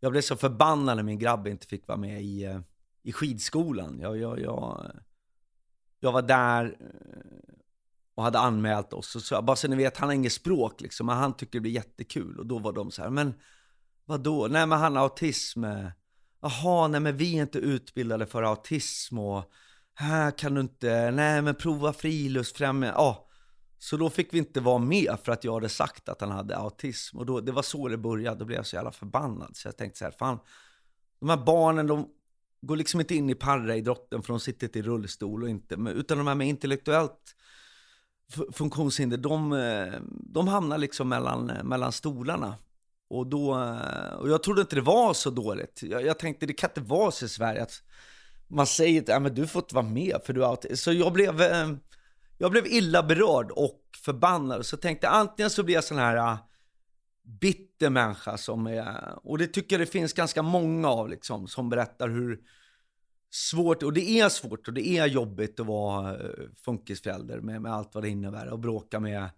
jag 0.00 0.12
blev 0.12 0.22
så 0.22 0.36
förbannad 0.36 0.96
när 0.96 1.02
min 1.02 1.18
grabb 1.18 1.46
inte 1.46 1.66
fick 1.66 1.88
vara 1.88 1.98
med 1.98 2.22
i, 2.22 2.44
eh, 2.44 2.60
i 3.02 3.12
skidskolan. 3.12 3.98
Jag, 4.00 4.18
jag, 4.18 4.40
jag, 4.40 4.90
jag 6.00 6.12
var 6.12 6.22
där 6.22 6.76
eh, 6.80 7.54
och 8.14 8.22
hade 8.22 8.38
anmält 8.38 8.92
oss. 8.92 9.16
Och 9.16 9.22
så, 9.22 9.42
bara 9.42 9.56
så 9.56 9.68
ni 9.68 9.76
vet, 9.76 9.96
han 9.96 10.08
har 10.08 10.14
inget 10.14 10.32
språk 10.32 10.80
liksom, 10.80 11.06
men 11.06 11.16
han 11.16 11.36
tycker 11.36 11.52
det 11.52 11.60
blir 11.60 11.72
jättekul. 11.72 12.38
Och 12.38 12.46
då 12.46 12.58
var 12.58 12.72
de 12.72 12.90
så 12.90 13.02
här, 13.02 13.10
men 13.10 13.34
vadå? 14.04 14.42
då? 14.42 14.52
Nej 14.52 14.66
men 14.66 14.78
han 14.78 14.96
har 14.96 15.02
autism. 15.02 15.64
Jaha, 16.42 16.88
nej 16.88 17.00
men 17.00 17.16
vi 17.16 17.38
är 17.38 17.42
inte 17.42 17.58
utbildade 17.58 18.26
för 18.26 18.42
autism 18.42 19.18
och 19.18 19.52
här 19.94 20.30
kan 20.30 20.54
du 20.54 20.60
inte, 20.60 21.10
nej 21.10 21.42
men 21.42 21.54
prova 21.54 21.92
friluftsfrämjande. 21.92 22.94
Ja, 22.96 23.28
så 23.78 23.96
då 23.96 24.10
fick 24.10 24.34
vi 24.34 24.38
inte 24.38 24.60
vara 24.60 24.78
med 24.78 25.16
för 25.24 25.32
att 25.32 25.44
jag 25.44 25.54
hade 25.54 25.68
sagt 25.68 26.08
att 26.08 26.20
han 26.20 26.30
hade 26.30 26.56
autism. 26.56 27.18
Och 27.18 27.26
då, 27.26 27.40
det 27.40 27.52
var 27.52 27.62
så 27.62 27.88
det 27.88 27.96
började, 27.96 28.38
då 28.38 28.44
blev 28.44 28.56
jag 28.56 28.66
så 28.66 28.76
jävla 28.76 28.92
förbannad. 28.92 29.56
Så 29.56 29.68
jag 29.68 29.76
tänkte 29.76 29.98
så 29.98 30.04
här, 30.04 30.12
fan, 30.12 30.38
de 31.20 31.28
här 31.28 31.36
barnen 31.36 31.86
de 31.86 32.08
går 32.62 32.76
liksom 32.76 33.00
inte 33.00 33.14
in 33.14 33.30
i 33.30 33.34
paraidrotten 33.34 34.22
för 34.22 34.32
de 34.32 34.40
sitter 34.40 34.66
inte 34.66 34.78
i 34.78 34.82
rullstol 34.82 35.42
och 35.42 35.48
inte, 35.48 35.74
utan 35.74 36.18
de 36.18 36.26
här 36.26 36.34
med 36.34 36.48
intellektuellt 36.48 37.34
funktionshinder, 38.52 39.16
de, 39.16 39.52
eh, 39.52 40.00
de 40.06 40.48
hamnar 40.48 40.78
liksom 40.78 41.08
mellan, 41.08 41.50
eh, 41.50 41.64
mellan 41.64 41.92
stolarna. 41.92 42.54
Och, 43.10 43.26
då, 43.26 43.60
eh, 43.60 44.14
och 44.14 44.30
jag 44.30 44.42
trodde 44.42 44.60
inte 44.60 44.76
det 44.76 44.82
var 44.82 45.14
så 45.14 45.30
dåligt. 45.30 45.82
Jag, 45.82 46.02
jag 46.06 46.18
tänkte 46.18 46.46
det 46.46 46.52
kan 46.52 46.70
inte 46.70 46.80
vara 46.80 47.10
så 47.10 47.24
i 47.24 47.28
Sverige 47.28 47.62
att 47.62 47.82
man 48.48 48.66
säger 48.66 49.02
att 49.02 49.08
ja, 49.08 49.20
men 49.20 49.34
du 49.34 49.46
får 49.46 49.62
inte 49.62 49.74
vara 49.74 49.86
med 49.86 50.16
för 50.24 50.32
du 50.32 50.44
är 50.44 50.48
autist. 50.48 50.82
Så 50.82 50.92
jag 50.92 51.12
blev, 51.12 51.42
jag 52.38 52.50
blev 52.50 52.66
illa 52.66 53.02
berörd 53.02 53.50
och 53.50 53.80
förbannad. 54.04 54.66
Så 54.66 54.76
tänkte 54.76 55.08
antingen 55.08 55.50
så 55.50 55.62
blir 55.62 55.74
jag 55.74 55.84
sån 55.84 55.98
här 55.98 56.38
bitter 57.40 57.90
människa 57.90 58.38
som 58.38 58.66
är, 58.66 59.18
och 59.26 59.38
det 59.38 59.46
tycker 59.46 59.76
jag 59.78 59.86
det 59.86 59.92
finns 59.92 60.12
ganska 60.12 60.42
många 60.42 60.88
av 60.88 61.08
liksom, 61.08 61.48
som 61.48 61.68
berättar 61.68 62.08
hur 62.08 62.40
svårt, 63.30 63.82
och 63.82 63.92
det 63.92 64.10
är 64.20 64.28
svårt 64.28 64.68
och 64.68 64.74
det 64.74 64.88
är 64.88 65.06
jobbigt 65.06 65.60
att 65.60 65.66
vara 65.66 66.14
eh, 66.14 66.30
funkisförälder 66.64 67.40
med, 67.40 67.62
med 67.62 67.72
allt 67.72 67.94
vad 67.94 68.04
det 68.04 68.08
innebär 68.08 68.48
och 68.48 68.58
bråka 68.58 69.00
med 69.00 69.28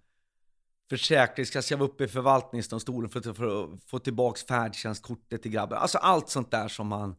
Försäkringskassan, 0.91 1.79
jag 1.79 1.87
var 1.87 1.93
uppe 1.93 2.05
i 2.05 2.09
förvaltningsdomstolen 2.09 3.11
för, 3.11 3.31
att- 3.31 3.37
för 3.37 3.65
att 3.75 3.85
få 3.85 3.99
tillbaka 3.99 4.41
färdtjänstkortet 4.49 5.43
till 5.43 5.51
grabben. 5.51 5.79
Alltså 5.79 5.99
allt 5.99 6.29
sånt 6.29 6.51
där 6.51 6.69
som 6.69 6.87
man... 6.87 7.17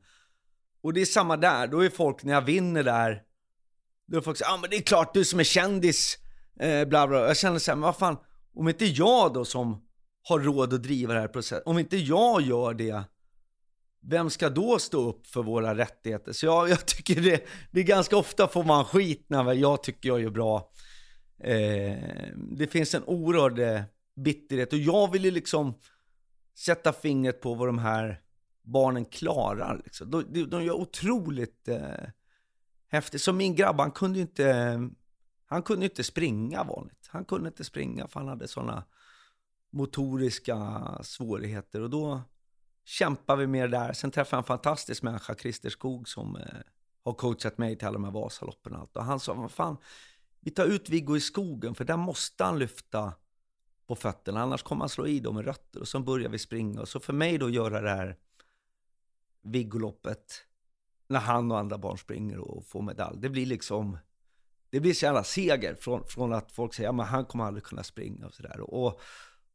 Och 0.81 0.93
det 0.93 1.01
är 1.01 1.05
samma 1.05 1.37
där, 1.37 1.67
då 1.67 1.85
är 1.85 1.89
folk, 1.89 2.23
när 2.23 2.33
jag 2.33 2.41
vinner 2.41 2.83
där, 2.83 3.23
då 4.05 4.17
är 4.17 4.21
folk 4.21 4.37
så 4.37 4.43
ja 4.47 4.53
ah, 4.53 4.57
men 4.57 4.69
det 4.69 4.75
är 4.75 4.81
klart 4.81 5.13
du 5.13 5.25
som 5.25 5.39
är 5.39 5.43
kändis, 5.43 6.17
eh, 6.59 6.85
bla 6.87 7.07
bla. 7.07 7.27
Jag 7.27 7.37
känner 7.37 7.59
så 7.59 7.71
här, 7.71 7.75
men 7.75 7.81
vad 7.81 7.97
fan, 7.97 8.17
om 8.53 8.67
inte 8.67 8.85
jag 8.85 9.33
då 9.33 9.45
som 9.45 9.85
har 10.23 10.39
råd 10.39 10.73
att 10.73 10.83
driva 10.83 11.13
det 11.13 11.19
här 11.19 11.27
processen, 11.27 11.63
om 11.65 11.79
inte 11.79 11.97
jag 11.97 12.41
gör 12.41 12.73
det, 12.73 13.03
vem 14.01 14.29
ska 14.29 14.49
då 14.49 14.79
stå 14.79 15.09
upp 15.09 15.27
för 15.27 15.43
våra 15.43 15.77
rättigheter? 15.77 16.33
Så 16.33 16.45
jag, 16.45 16.69
jag 16.69 16.85
tycker 16.85 17.21
det, 17.21 17.43
det 17.71 17.79
är 17.79 17.83
ganska 17.83 18.17
ofta 18.17 18.47
får 18.47 18.63
man 18.63 18.85
skit 18.85 19.25
när 19.27 19.53
jag 19.53 19.83
tycker 19.83 20.09
jag 20.09 20.21
gör 20.21 20.29
bra. 20.29 20.71
Eh, 21.39 21.97
det 22.35 22.67
finns 22.67 22.95
en 22.95 23.03
oerhörd 23.03 23.59
eh, 23.59 23.81
bitterhet 24.15 24.73
och 24.73 24.79
jag 24.79 25.11
vill 25.11 25.25
ju 25.25 25.31
liksom 25.31 25.73
sätta 26.57 26.93
fingret 26.93 27.41
på 27.41 27.53
vad 27.53 27.67
de 27.67 27.77
här 27.77 28.21
barnen 28.63 29.05
klarar. 29.05 29.81
Liksom. 29.83 30.11
De, 30.11 30.25
de, 30.29 30.43
de 30.43 30.63
gör 30.63 30.73
otroligt 30.73 31.67
eh, 31.67 32.09
häftigt. 32.87 33.21
Som 33.21 33.37
min 33.37 33.55
grabb, 33.55 33.79
han 33.79 33.91
kunde 33.91 34.19
ju 34.19 34.21
inte, 34.21 34.79
han 35.45 35.61
kunde 35.61 35.85
ju 35.85 35.89
inte 35.89 36.03
springa 36.03 36.63
vanligt. 36.63 37.07
Han 37.07 37.25
kunde 37.25 37.47
inte 37.47 37.63
springa 37.63 38.07
för 38.07 38.19
han 38.19 38.29
hade 38.29 38.47
sådana 38.47 38.83
motoriska 39.73 40.81
svårigheter 41.01 41.81
och 41.81 41.89
då 41.89 42.21
kämpar 42.85 43.35
vi 43.35 43.47
med 43.47 43.71
det 43.71 43.77
där. 43.77 43.93
Sen 43.93 44.11
träffade 44.11 44.37
jag 44.37 44.43
en 44.43 44.47
fantastisk 44.47 45.03
människa, 45.03 45.35
Christer 45.35 45.69
Skog, 45.69 46.09
som 46.09 46.35
eh, 46.35 46.43
har 47.03 47.13
coachat 47.13 47.57
mig 47.57 47.77
till 47.77 47.87
alla 47.87 47.93
de 47.93 48.03
här 48.03 48.11
Vasaloppen 48.11 48.73
och 48.73 48.79
allt. 48.79 48.97
Och 48.97 49.03
han 49.03 49.19
sa, 49.19 49.33
vad 49.33 49.51
fan, 49.51 49.77
vi 50.39 50.51
tar 50.51 50.65
ut 50.65 50.89
Viggo 50.89 51.15
i 51.17 51.21
skogen, 51.21 51.75
för 51.75 51.85
där 51.85 51.97
måste 51.97 52.43
han 52.43 52.59
lyfta 52.59 53.13
på 53.87 53.95
fötterna, 53.95 54.41
annars 54.41 54.63
kommer 54.63 54.81
han 54.81 54.89
slå 54.89 55.07
i 55.07 55.19
dem 55.19 55.35
med 55.35 55.45
rötter. 55.45 55.79
Och 55.79 55.87
så 55.87 55.99
börjar 55.99 56.29
vi 56.29 56.39
springa. 56.39 56.81
Och 56.81 56.89
så 56.89 56.99
för 56.99 57.13
mig 57.13 57.37
då 57.37 57.49
göra 57.49 57.81
det 57.81 57.89
här 57.89 58.17
Viggoloppet, 59.41 60.45
när 61.07 61.19
han 61.19 61.51
och 61.51 61.59
andra 61.59 61.77
barn 61.77 61.97
springer 61.97 62.37
och 62.37 62.65
får 62.65 62.81
medalj, 62.81 63.17
det 63.21 63.29
blir 63.29 63.45
liksom, 63.45 63.97
det 64.69 64.79
blir 64.79 64.93
så 64.93 65.05
jävla 65.05 65.23
seger 65.23 65.75
från, 65.75 66.07
från 66.07 66.33
att 66.33 66.51
folk 66.51 66.73
säger, 66.73 67.01
att 67.01 67.07
han 67.07 67.25
kommer 67.25 67.43
aldrig 67.43 67.63
kunna 67.63 67.83
springa 67.83 68.25
och 68.25 68.33
sådär. 68.33 68.59
Och, 68.59 69.01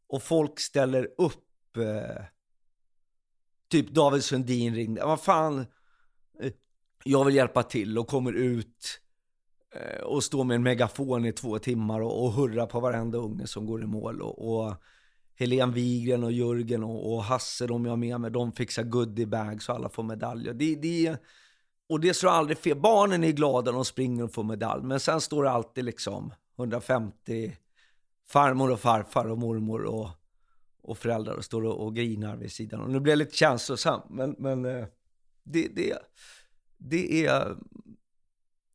och 0.09 0.22
folk 0.22 0.61
ställer 0.61 1.09
upp, 1.18 1.76
eh, 1.76 2.24
typ 3.68 3.90
David 3.90 4.24
Sundin 4.24 4.74
ringde, 4.74 5.04
vad 5.04 5.20
fan, 5.20 5.66
eh, 6.40 6.52
jag 7.04 7.24
vill 7.24 7.34
hjälpa 7.34 7.62
till 7.62 7.98
och 7.98 8.09
kommer 8.09 8.32
ut 8.32 9.00
eh, 9.74 10.00
och 10.00 10.24
står 10.24 10.44
med 10.44 10.54
en 10.54 10.62
megafon 10.62 11.24
i 11.24 11.32
två 11.32 11.59
timmar 11.59 12.00
och, 12.00 12.24
och 12.24 12.32
hurrar 12.32 12.66
på 12.66 12.80
varenda 12.80 13.18
unge 13.18 13.46
som 13.46 13.66
går 13.66 13.82
i 13.82 13.86
mål. 13.86 14.22
Och, 14.22 14.59
och 14.59 14.74
Helene 15.34 15.72
Wigren 15.72 16.24
och 16.24 16.32
Jörgen 16.32 16.84
och, 16.84 17.14
och 17.14 17.24
Hasse, 17.24 17.66
de 17.66 17.84
jag 17.84 17.92
har 17.92 17.96
med 17.96 18.20
mig, 18.20 18.30
de 18.30 18.52
fixar 18.52 18.82
goodiebags 18.82 19.64
så 19.64 19.72
alla 19.72 19.88
får 19.88 20.02
medaljer. 20.02 20.54
Det, 20.54 20.74
det, 20.74 21.16
och 21.88 22.00
det 22.00 22.14
slår 22.14 22.30
aldrig 22.30 22.59
fel. 22.59 22.80
Barnen 22.80 23.24
är 23.24 23.32
glada 23.32 23.70
när 23.70 23.78
de 23.78 23.84
springer 23.84 24.24
och 24.24 24.32
får 24.32 24.44
medalj, 24.44 24.82
men 24.84 25.00
sen 25.00 25.20
står 25.20 25.44
det 25.44 25.50
alltid 25.50 25.84
liksom 25.84 26.34
150 26.59 27.56
farmor 28.29 28.70
och 28.70 28.81
farfar 28.81 29.24
och 29.24 29.39
mormor 29.39 29.85
och, 29.85 30.11
och 30.83 30.99
föräldrar 30.99 31.35
och 31.35 31.45
står 31.45 31.64
och, 31.64 31.85
och 31.87 31.95
grinar 31.95 32.37
vid 32.37 32.53
sidan. 32.53 32.81
Och 32.81 32.91
nu 32.91 33.01
blir 33.01 33.12
jag 33.12 33.18
lite 33.18 33.37
känslosam, 33.37 34.01
men, 34.09 34.37
men 34.39 34.64
eh, 34.64 34.87
det, 35.43 35.68
det, 35.68 35.99
det 36.76 37.26
är... 37.26 37.57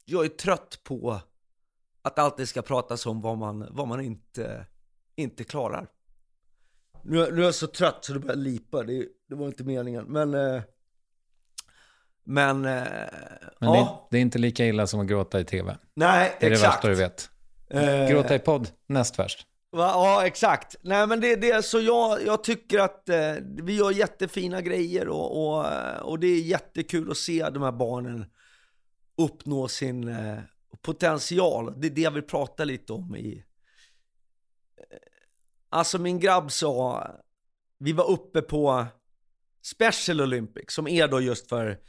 Jag 0.06 0.26
är 0.26 0.30
trött 0.30 0.80
på 0.84 1.20
att 2.02 2.20
alltid 2.20 2.50
ska 2.50 2.62
pratas 2.62 3.06
om 3.06 3.22
vad 3.22 3.38
man, 3.38 3.68
vad 3.72 3.88
man 3.88 4.02
inte, 4.02 4.66
inte 5.16 5.44
klarar. 5.44 5.88
Nu, 7.04 7.32
nu 7.32 7.42
är 7.42 7.46
jag 7.46 7.56
så 7.56 7.68
trött 7.68 8.06
så 8.06 8.14
det 8.14 8.20
börjar 8.20 8.36
lipa, 8.36 8.84
det, 8.84 9.08
det 9.30 9.36
var 9.36 9.48
inte 9.48 9.64
meningen. 9.64 10.06
Men... 10.06 10.34
Eh, 10.34 10.62
men... 12.24 12.66
Eh, 12.66 12.84
men 13.60 13.74
ja. 13.74 14.08
det, 14.10 14.16
det, 14.16 14.18
är 14.18 14.22
inte 14.22 14.40
lika 14.40 14.66
illa 14.66 14.88
som 14.88 15.00
att 15.00 15.08
gråta 15.08 15.40
i 15.40 15.46
tv. 15.46 15.78
Nej, 15.94 16.38
det 16.40 16.46
är 16.46 16.52
exakt. 16.52 16.82
det 16.82 16.88
värsta 16.88 16.88
du 16.88 16.96
vet. 16.96 17.30
Eh, 17.74 18.10
gråta 18.10 18.36
i 18.36 18.40
podd, 18.40 18.70
näst 18.88 19.20
värst. 19.20 19.48
Va? 19.72 19.92
Ja, 19.94 20.26
exakt. 20.26 20.76
Nej, 20.82 21.08
men 21.08 21.20
det, 21.20 21.36
det 21.36 21.66
så 21.66 21.82
jag, 21.82 22.26
jag 22.26 22.44
tycker 22.44 22.80
att 22.80 23.10
eh, 23.10 23.34
vi 23.42 23.76
gör 23.76 23.92
jättefina 23.92 24.62
grejer 24.62 25.08
och, 25.08 25.48
och, 25.48 25.66
och 26.02 26.20
det 26.20 26.28
är 26.28 26.42
jättekul 26.42 27.12
att 27.12 27.18
se 27.18 27.50
de 27.50 27.64
här 27.64 27.72
barnen 27.72 28.26
uppnå 29.18 29.68
sin 29.68 30.08
eh, 30.08 30.40
potential. 30.82 31.74
Det 31.82 31.88
är 31.88 31.92
det 31.92 32.02
jag 32.02 32.12
vill 32.12 32.24
prata 32.24 32.64
lite 32.64 32.94
om 32.94 33.16
i... 33.16 33.44
Eh, 34.78 34.98
alltså 35.70 36.00
min 36.00 36.20
grabb 36.20 36.52
sa, 36.52 37.08
vi 37.78 37.94
var 37.94 38.10
uppe 38.10 38.42
på 38.42 38.86
Special 39.62 40.22
Olympics 40.22 40.74
som 40.74 40.88
är 40.88 41.08
då 41.08 41.22
just 41.22 41.50
för 41.50 41.80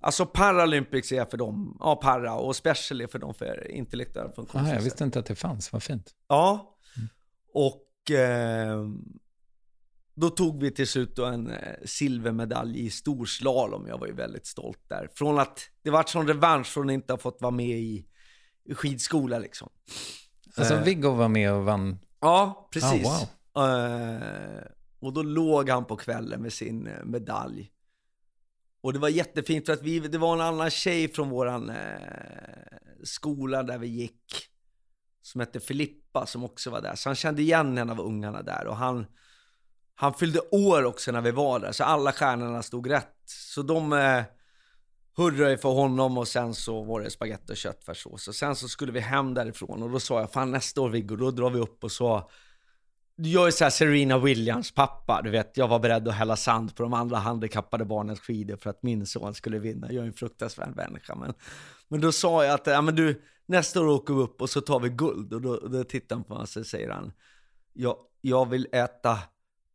Alltså 0.00 0.26
Paralympics 0.26 1.12
är 1.12 1.24
för 1.24 1.36
dem, 1.36 1.76
ja 1.80 1.96
para, 1.96 2.34
och 2.34 2.56
Special 2.56 3.00
är 3.00 3.06
för 3.06 3.18
dem 3.18 3.34
för 3.34 3.70
intellektuella 3.70 4.32
funktionsnedsättning. 4.32 4.74
Jag 4.74 4.82
visste 4.82 5.04
inte 5.04 5.18
att 5.18 5.26
det 5.26 5.34
fanns, 5.34 5.72
vad 5.72 5.82
fint. 5.82 6.14
Ja, 6.28 6.76
och 7.54 8.10
eh, 8.10 8.84
då 10.14 10.30
tog 10.30 10.62
vi 10.62 10.70
till 10.70 10.86
slut 10.86 11.18
en 11.18 11.50
eh, 11.50 11.56
silvermedalj 11.84 12.86
i 12.86 12.90
storslalom. 12.90 13.86
Jag 13.86 13.98
var 13.98 14.06
ju 14.06 14.12
väldigt 14.12 14.46
stolt 14.46 14.80
där. 14.88 15.08
Från 15.14 15.38
att 15.38 15.60
det 15.82 15.90
var 15.90 16.04
som 16.04 16.26
revansch 16.26 16.66
från 16.66 16.88
att 16.88 16.94
inte 16.94 17.12
ha 17.12 17.18
fått 17.18 17.40
vara 17.40 17.50
med 17.50 17.78
i, 17.78 18.06
i 18.64 18.74
skidskola 18.74 19.38
liksom. 19.38 19.68
Alltså 20.56 20.74
eh, 20.74 20.82
Viggo 20.82 21.10
var 21.10 21.28
med 21.28 21.52
och 21.52 21.64
vann? 21.64 21.98
Ja, 22.20 22.68
precis. 22.72 23.06
Oh, 23.06 23.28
wow. 23.54 23.68
eh, 23.68 24.62
och 25.00 25.12
då 25.12 25.22
låg 25.22 25.70
han 25.70 25.84
på 25.84 25.96
kvällen 25.96 26.42
med 26.42 26.52
sin 26.52 26.86
eh, 26.86 27.04
medalj. 27.04 27.70
Och 28.80 28.92
det 28.92 28.98
var 28.98 29.08
jättefint 29.08 29.66
för 29.66 29.72
att 29.72 29.82
vi, 29.82 29.98
det 29.98 30.18
var 30.18 30.34
en 30.34 30.40
annan 30.40 30.70
tjej 30.70 31.12
från 31.12 31.30
våran 31.30 31.70
eh, 31.70 31.76
skola 33.04 33.62
där 33.62 33.78
vi 33.78 33.86
gick 33.86 34.48
som 35.22 35.40
hette 35.40 35.60
Filippa 35.60 36.26
som 36.26 36.44
också 36.44 36.70
var 36.70 36.80
där. 36.80 36.94
Så 36.94 37.08
han 37.08 37.16
kände 37.16 37.42
igen 37.42 37.78
en 37.78 37.90
av 37.90 38.00
ungarna 38.00 38.42
där 38.42 38.66
och 38.66 38.76
han, 38.76 39.06
han 39.94 40.14
fyllde 40.14 40.40
år 40.50 40.84
också 40.84 41.12
när 41.12 41.20
vi 41.20 41.30
var 41.30 41.60
där. 41.60 41.72
Så 41.72 41.84
alla 41.84 42.12
stjärnorna 42.12 42.62
stod 42.62 42.90
rätt. 42.90 43.22
Så 43.26 43.62
de 43.62 43.92
eh, 43.92 44.22
hurrade 45.16 45.58
för 45.58 45.68
honom 45.68 46.18
och 46.18 46.28
sen 46.28 46.54
så 46.54 46.82
var 46.82 47.00
det 47.00 47.10
spagetti 47.10 47.52
och 47.52 47.56
köttfärssås. 47.56 48.28
Och 48.28 48.34
sen 48.34 48.56
så 48.56 48.68
skulle 48.68 48.92
vi 48.92 49.00
hem 49.00 49.34
därifrån 49.34 49.82
och 49.82 49.90
då 49.90 50.00
sa 50.00 50.20
jag, 50.20 50.32
fan 50.32 50.50
nästa 50.50 50.80
år 50.80 50.88
Viggo, 50.88 51.16
då 51.16 51.30
drar 51.30 51.50
vi 51.50 51.58
upp 51.58 51.84
och 51.84 51.92
så 51.92 52.30
jag 53.20 53.46
är 53.46 53.50
såhär 53.50 53.70
Serena 53.70 54.18
Williams 54.18 54.72
pappa, 54.72 55.22
du 55.22 55.30
vet, 55.30 55.56
jag 55.56 55.68
var 55.68 55.78
beredd 55.78 56.08
att 56.08 56.14
hälla 56.14 56.36
sand 56.36 56.74
på 56.74 56.82
de 56.82 56.92
andra 56.94 57.16
handikappade 57.16 57.84
barnens 57.84 58.20
skidor 58.20 58.56
för 58.56 58.70
att 58.70 58.82
min 58.82 59.06
son 59.06 59.34
skulle 59.34 59.58
vinna. 59.58 59.92
Jag 59.92 60.02
är 60.02 60.06
en 60.06 60.12
fruktansvärd 60.12 60.76
människa. 60.76 61.14
Men, 61.14 61.34
men 61.88 62.00
då 62.00 62.12
sa 62.12 62.44
jag 62.44 62.54
att, 62.54 62.66
ja 62.66 62.80
men 62.80 62.94
du, 62.94 63.22
nästa 63.46 63.80
år 63.80 63.86
åker 63.86 64.14
vi 64.14 64.20
upp 64.20 64.42
och 64.42 64.50
så 64.50 64.60
tar 64.60 64.80
vi 64.80 64.88
guld. 64.88 65.32
Och 65.32 65.42
då, 65.42 65.56
då 65.56 65.84
tittar 65.84 66.16
han 66.16 66.24
på 66.24 66.34
mig 66.34 66.42
och 66.42 66.48
så 66.48 66.64
säger 66.64 66.90
han, 66.90 67.12
jag, 67.72 67.96
jag 68.20 68.48
vill 68.48 68.66
äta 68.72 69.18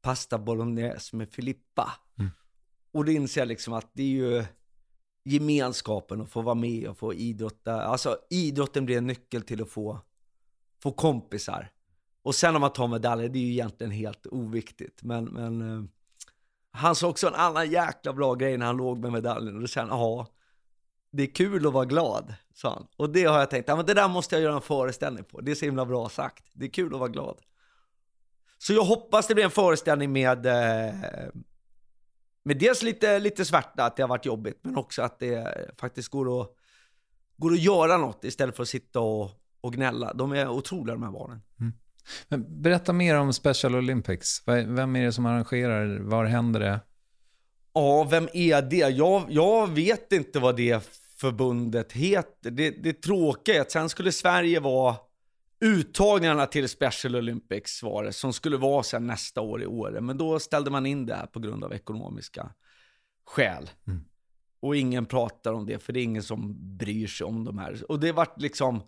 pasta 0.02 0.38
bolognese 0.38 1.16
med 1.16 1.30
Filippa. 1.30 1.94
Mm. 2.20 2.32
Och 2.92 3.06
då 3.06 3.12
inser 3.12 3.42
jag 3.42 3.48
liksom 3.48 3.74
att 3.74 3.90
det 3.94 4.04
är 4.04 4.08
ju 4.08 4.46
gemenskapen 5.24 6.22
att 6.22 6.30
få 6.30 6.42
vara 6.42 6.56
med 6.56 6.88
och 6.88 6.98
få 6.98 7.14
idrotta. 7.14 7.84
Alltså 7.84 8.18
idrotten 8.30 8.86
blir 8.86 8.98
en 8.98 9.08
nyckel 9.08 9.42
till 9.42 9.62
att 9.62 9.70
få, 9.70 10.00
få 10.84 10.92
kompisar. 10.92 11.72
Och 12.24 12.36
sen 12.36 12.56
om 12.56 12.62
man 12.62 12.74
tar 12.74 12.88
medaljer, 12.88 13.30
det 13.30 13.40
är 13.40 13.44
ju 13.44 13.52
egentligen 13.52 13.92
helt 13.92 14.28
oviktigt. 14.28 15.04
Men, 15.04 15.26
men 15.26 15.62
eh, 15.62 15.84
han 16.72 16.96
sa 16.96 17.08
också 17.08 17.28
en 17.28 17.36
annan 17.36 17.72
jäkla 17.72 18.14
bra 18.14 18.36
grej 18.36 18.58
när 18.58 18.66
han 18.66 18.78
låg 18.78 18.98
med 18.98 19.12
medaljen. 19.12 19.56
Och 19.56 19.62
då 19.62 19.68
sa 19.68 19.82
han, 19.82 19.90
ja, 19.90 20.28
det 21.12 21.24
är 21.24 21.36
kul 21.36 21.68
att 21.68 21.74
vara 21.74 21.86
glad, 21.86 22.34
sa 22.54 22.70
han. 22.70 22.88
Och 22.98 23.10
det 23.10 23.24
har 23.24 23.40
jag 23.40 23.50
tänkt, 23.50 23.68
ja 23.68 23.76
men 23.76 23.86
det 23.86 23.94
där 23.94 24.08
måste 24.08 24.36
jag 24.36 24.44
göra 24.44 24.56
en 24.56 24.62
föreställning 24.62 25.24
på. 25.24 25.42
Det 25.42 25.52
är 25.52 25.56
så 25.56 25.66
himla 25.66 25.86
bra 25.86 26.10
sagt. 26.10 26.44
Det 26.54 26.66
är 26.66 26.70
kul 26.70 26.94
att 26.94 27.00
vara 27.00 27.10
glad. 27.10 27.38
Så 28.58 28.74
jag 28.74 28.84
hoppas 28.84 29.28
det 29.28 29.36
blir 29.36 29.46
en 29.46 29.52
föreställning 29.52 30.12
med, 30.12 30.46
eh, 30.46 30.96
med 32.44 32.58
dels 32.60 32.84
lite, 32.84 33.20
lite 33.20 33.46
svärta, 33.46 33.86
att 33.86 33.96
det 33.96 34.04
har 34.04 34.08
varit 34.08 34.26
jobbigt, 34.26 34.60
men 34.62 34.78
också 34.78 35.02
att 35.02 35.20
det 35.20 35.36
eh, 35.36 35.76
faktiskt 35.78 36.10
går 36.10 36.42
att, 36.42 36.56
går 37.38 37.52
att 37.52 37.60
göra 37.60 37.98
något 37.98 38.24
istället 38.24 38.56
för 38.56 38.64
att 38.64 38.70
sitta 38.70 39.00
och, 39.00 39.32
och 39.62 39.74
gnälla. 39.74 40.14
De 40.14 40.32
är 40.32 40.50
otroliga 40.50 40.96
de 40.96 41.04
här 41.04 41.12
barnen. 41.12 41.42
Mm. 41.60 41.74
Men 42.28 42.62
berätta 42.62 42.94
mer 42.94 43.16
om 43.16 43.34
Special 43.34 43.76
Olympics. 43.76 44.44
Vem 44.48 44.96
är 44.96 45.06
det 45.06 45.14
som 45.14 45.26
arrangerar? 45.26 46.00
Var 46.00 46.26
händer 46.26 46.60
det? 46.60 46.80
Ja, 47.74 48.04
vem 48.04 48.30
är 48.34 48.62
det? 48.62 48.90
Jag, 48.90 49.26
jag 49.30 49.68
vet 49.68 50.12
inte 50.12 50.40
vad 50.40 50.56
det 50.56 50.90
förbundet 51.18 51.92
heter. 51.92 52.52
Det, 52.52 52.70
det 52.70 53.02
tråkiga 53.02 53.56
är 53.56 53.62
att 53.62 53.72
sen 53.72 53.90
skulle 53.90 54.12
Sverige 54.12 54.60
vara 54.60 54.96
uttagningarna 55.60 56.46
till 56.46 56.70
Special 56.70 57.16
Olympics 57.16 57.84
var 57.84 58.04
det, 58.04 58.14
som 58.14 58.34
skulle 58.34 58.58
vara 58.58 58.84
sen 58.84 59.08
nästa 59.08 59.42
år 59.42 59.64
i 59.64 59.66
Åre. 59.66 60.02
Men 60.02 60.18
då 60.18 60.40
ställde 60.40 60.72
man 60.72 60.86
in 60.86 61.06
det 61.06 61.16
här 61.16 61.26
på 61.26 61.40
grund 61.40 61.64
av 61.64 61.74
ekonomiska 61.74 62.52
skäl. 63.26 63.70
Mm. 63.88 64.04
Och 64.60 64.76
ingen 64.76 65.06
pratar 65.06 65.54
om 65.54 65.66
det, 65.66 65.80
för 65.80 65.94
det 65.94 66.00
är 66.00 66.04
ingen 66.04 66.24
som 66.24 66.56
bryr 66.78 67.08
sig 67.08 67.26
om 67.26 67.44
de 67.44 67.58
här. 67.58 67.92
Och 67.92 68.00
det 68.00 68.12
vart 68.12 68.42
liksom 68.42 68.82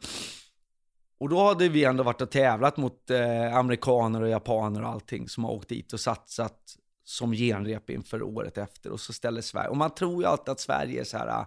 och 1.17 1.29
då 1.29 1.43
hade 1.43 1.69
vi 1.69 1.83
ändå 1.83 2.03
varit 2.03 2.21
och 2.21 2.31
tävlat 2.31 2.77
mot 2.77 3.09
eh, 3.09 3.55
amerikaner 3.55 4.21
och 4.21 4.29
japaner 4.29 4.83
och 4.83 4.89
allting 4.89 5.29
som 5.29 5.43
har 5.43 5.51
åkt 5.51 5.69
dit 5.69 5.93
och 5.93 5.99
satsat 5.99 6.75
som 7.03 7.33
genrep 7.33 7.89
inför 7.89 8.23
året 8.23 8.57
efter. 8.57 8.91
Och 8.91 8.99
så 8.99 9.13
ställer 9.13 9.41
Sverige, 9.41 9.69
och 9.69 9.77
man 9.77 9.95
tror 9.95 10.23
ju 10.23 10.29
alltid 10.29 10.49
att 10.49 10.59
Sverige 10.59 11.01
är 11.01 11.03
så 11.03 11.17
här, 11.17 11.45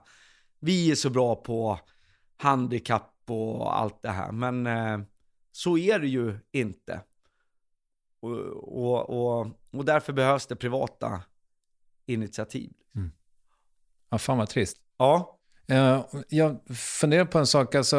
vi 0.58 0.90
är 0.90 0.94
så 0.94 1.10
bra 1.10 1.36
på 1.36 1.80
handikapp 2.36 3.14
och 3.26 3.78
allt 3.78 4.02
det 4.02 4.10
här. 4.10 4.32
Men 4.32 4.66
eh, 4.66 4.98
så 5.52 5.78
är 5.78 5.98
det 5.98 6.08
ju 6.08 6.38
inte. 6.52 7.00
Och, 8.20 8.36
och, 8.78 9.10
och, 9.10 9.46
och 9.70 9.84
därför 9.84 10.12
behövs 10.12 10.46
det 10.46 10.56
privata 10.56 11.22
initiativ. 12.06 12.72
Mm. 12.94 13.10
Ja, 14.10 14.18
fan 14.18 14.38
vad 14.38 14.48
trist. 14.48 14.76
Ja. 14.96 15.38
Uh, 15.72 16.04
jag 16.28 16.76
funderar 16.76 17.24
på 17.24 17.38
en 17.38 17.46
sak, 17.46 17.74
alltså 17.74 17.96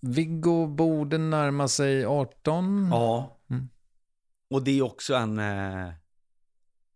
Viggo 0.00 0.66
borde 0.66 1.18
närma 1.18 1.68
sig 1.68 2.06
18. 2.06 2.88
Ja. 2.90 3.38
Mm. 3.50 3.68
Och 4.50 4.62
det 4.62 4.78
är 4.78 4.82
också 4.82 5.14
en, 5.14 5.38
eh, 5.38 5.92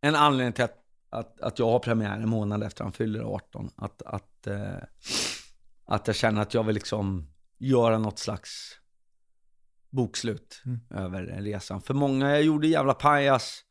en 0.00 0.14
anledning 0.14 0.52
till 0.52 0.64
att, 0.64 0.84
att, 1.10 1.40
att 1.40 1.58
jag 1.58 1.66
har 1.66 1.78
premiär 1.78 2.16
en 2.16 2.28
månad 2.28 2.62
efter 2.62 2.84
han 2.84 2.92
fyller 2.92 3.20
18. 3.20 3.70
Att, 3.76 4.02
att, 4.02 4.46
eh, 4.46 4.76
att 5.84 6.06
jag 6.06 6.16
känner 6.16 6.42
att 6.42 6.54
jag 6.54 6.64
vill 6.64 6.74
liksom 6.74 7.26
göra 7.58 7.98
något 7.98 8.18
slags 8.18 8.80
bokslut 9.90 10.62
mm. 10.64 10.80
över 10.90 11.22
resan. 11.22 11.82
För 11.82 11.94
många, 11.94 12.30
jag 12.30 12.42
gjorde 12.42 12.68
jävla 12.68 12.94
pajas 12.94 13.64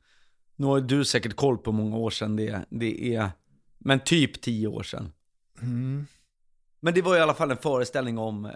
Nu 0.56 0.66
har 0.66 0.82
du 0.82 1.06
säkert 1.06 1.36
koll 1.36 1.58
på 1.58 1.72
många 1.72 1.98
år 1.98 2.10
sedan 2.10 2.36
det, 2.36 2.66
det 2.70 3.16
är, 3.16 3.30
men 3.78 4.00
typ 4.00 4.42
tio 4.42 4.68
år 4.68 4.84
sedan. 4.84 5.12
Mm. 5.62 6.08
Men 6.80 6.94
det 6.94 7.02
var 7.02 7.18
i 7.18 7.22
alla 7.22 7.34
fall 7.34 7.52
en 7.52 7.58
föreställning 7.58 8.18
om 8.18 8.46
eh, 8.46 8.52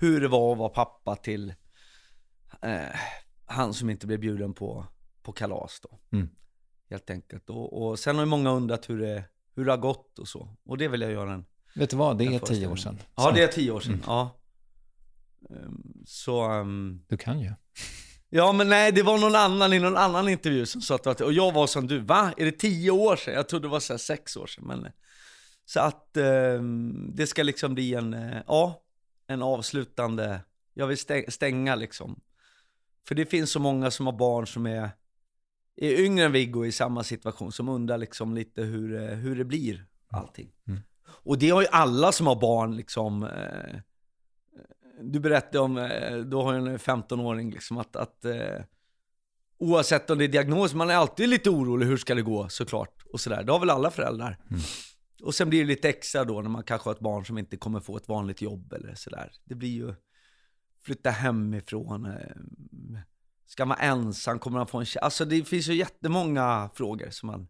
hur 0.00 0.20
det 0.20 0.28
var 0.28 0.52
att 0.52 0.58
vara 0.58 0.68
pappa 0.68 1.16
till 1.16 1.54
eh, 2.62 2.96
han 3.46 3.74
som 3.74 3.90
inte 3.90 4.06
blev 4.06 4.20
bjuden 4.20 4.54
på, 4.54 4.86
på 5.22 5.32
kalas 5.32 5.80
då. 5.82 5.98
Mm. 6.16 6.28
Helt 6.90 7.10
enkelt. 7.10 7.50
Och, 7.50 7.82
och 7.82 7.98
sen 7.98 8.16
har 8.16 8.22
ju 8.22 8.28
många 8.28 8.50
undrat 8.50 8.90
hur 8.90 8.98
det, 9.00 9.24
hur 9.54 9.64
det 9.64 9.72
har 9.72 9.78
gått 9.78 10.18
och 10.18 10.28
så. 10.28 10.56
Och 10.64 10.78
det 10.78 10.88
vill 10.88 11.00
jag 11.00 11.12
göra 11.12 11.32
en 11.32 11.44
Vet 11.74 11.90
du 11.90 11.96
vad, 11.96 12.18
det 12.18 12.24
är 12.24 12.38
tio 12.38 12.66
år 12.66 12.76
sedan. 12.76 12.98
Ja, 13.16 13.22
Så, 13.22 13.30
det 13.30 13.42
är 13.42 13.48
tio 13.48 13.70
år 13.70 13.80
sedan. 13.80 13.92
Mm. 13.92 14.04
Ja. 14.06 14.40
Ehm, 15.50 15.82
Så, 16.06 16.40
ehm, 16.42 17.04
Du 17.08 17.16
kan 17.16 17.40
ju. 17.40 17.52
ja 18.28 18.52
men 18.52 18.68
nej, 18.68 18.92
det 18.92 19.02
var 19.02 19.18
någon 19.18 19.34
annan 19.34 19.72
i 19.72 19.78
någon 19.78 19.96
annan 19.96 20.28
intervju 20.28 20.66
som 20.66 20.80
sa 20.80 20.94
att 20.94 21.20
och 21.20 21.32
jag 21.32 21.52
var 21.52 21.66
som 21.66 21.86
du, 21.86 21.98
va? 21.98 22.32
Är 22.36 22.44
det 22.44 22.52
tio 22.52 22.90
år 22.90 23.16
sedan? 23.16 23.34
Jag 23.34 23.48
trodde 23.48 23.66
det 23.66 23.70
var 23.72 23.80
så 23.80 23.98
sex 23.98 24.36
år 24.36 24.46
sedan. 24.46 24.64
Men, 24.66 24.86
så 25.64 25.80
att 25.80 26.16
ehm, 26.16 27.10
det 27.14 27.26
ska 27.26 27.42
liksom 27.42 27.74
bli 27.74 27.94
en, 27.94 28.14
eh, 28.14 28.42
ja, 28.46 28.82
en 29.30 29.42
avslutande, 29.42 30.40
jag 30.74 30.86
vill 30.86 30.96
stä- 30.96 31.30
stänga 31.30 31.74
liksom. 31.74 32.20
För 33.08 33.14
det 33.14 33.26
finns 33.26 33.50
så 33.50 33.60
många 33.60 33.90
som 33.90 34.06
har 34.06 34.12
barn 34.12 34.46
som 34.46 34.66
är, 34.66 34.90
är 35.76 36.00
yngre 36.00 36.24
än 36.24 36.32
Viggo 36.32 36.64
i 36.64 36.72
samma 36.72 37.04
situation, 37.04 37.52
som 37.52 37.68
undrar 37.68 37.98
liksom 37.98 38.34
lite 38.34 38.62
hur, 38.62 39.02
eh, 39.02 39.16
hur 39.16 39.36
det 39.36 39.44
blir, 39.44 39.86
allting. 40.08 40.52
Mm. 40.68 40.80
Och 41.06 41.38
det 41.38 41.50
har 41.50 41.60
ju 41.60 41.68
alla 41.70 42.12
som 42.12 42.26
har 42.26 42.40
barn 42.40 42.76
liksom, 42.76 43.22
eh, 43.22 43.80
du 45.02 45.20
berättade 45.20 45.58
om, 45.58 45.78
eh, 45.78 46.16
då 46.16 46.42
har 46.42 46.54
jag 46.54 46.66
en 46.66 46.78
15-åring 46.78 47.50
liksom 47.50 47.78
att, 47.78 47.96
att 47.96 48.24
eh, 48.24 48.60
oavsett 49.58 50.10
om 50.10 50.18
det 50.18 50.24
är 50.24 50.28
diagnos, 50.28 50.74
man 50.74 50.90
är 50.90 50.94
alltid 50.94 51.28
lite 51.28 51.50
orolig, 51.50 51.86
hur 51.86 51.96
ska 51.96 52.14
det 52.14 52.22
gå 52.22 52.48
såklart? 52.48 53.04
Och 53.12 53.20
sådär, 53.20 53.42
det 53.42 53.52
har 53.52 53.60
väl 53.60 53.70
alla 53.70 53.90
föräldrar. 53.90 54.38
Mm. 54.50 54.62
Och 55.22 55.34
sen 55.34 55.50
blir 55.50 55.60
det 55.60 55.66
lite 55.66 55.88
extra 55.88 56.24
då 56.24 56.40
när 56.40 56.50
man 56.50 56.62
kanske 56.62 56.88
har 56.88 56.94
ett 56.94 57.00
barn 57.00 57.24
som 57.26 57.38
inte 57.38 57.56
kommer 57.56 57.80
få 57.80 57.96
ett 57.96 58.08
vanligt 58.08 58.42
jobb 58.42 58.72
eller 58.72 58.94
sådär. 58.94 59.32
Det 59.44 59.54
blir 59.54 59.68
ju 59.68 59.94
flytta 60.82 61.10
hemifrån, 61.10 62.06
eh, 62.06 63.00
ska 63.46 63.64
man 63.64 63.78
ensam, 63.80 64.38
kommer 64.38 64.58
man 64.58 64.66
få 64.66 64.78
en 64.78 64.84
tjej? 64.84 65.00
Alltså 65.02 65.24
det 65.24 65.44
finns 65.44 65.68
ju 65.68 65.74
jättemånga 65.74 66.70
frågor 66.74 67.10
som 67.10 67.26
man 67.26 67.48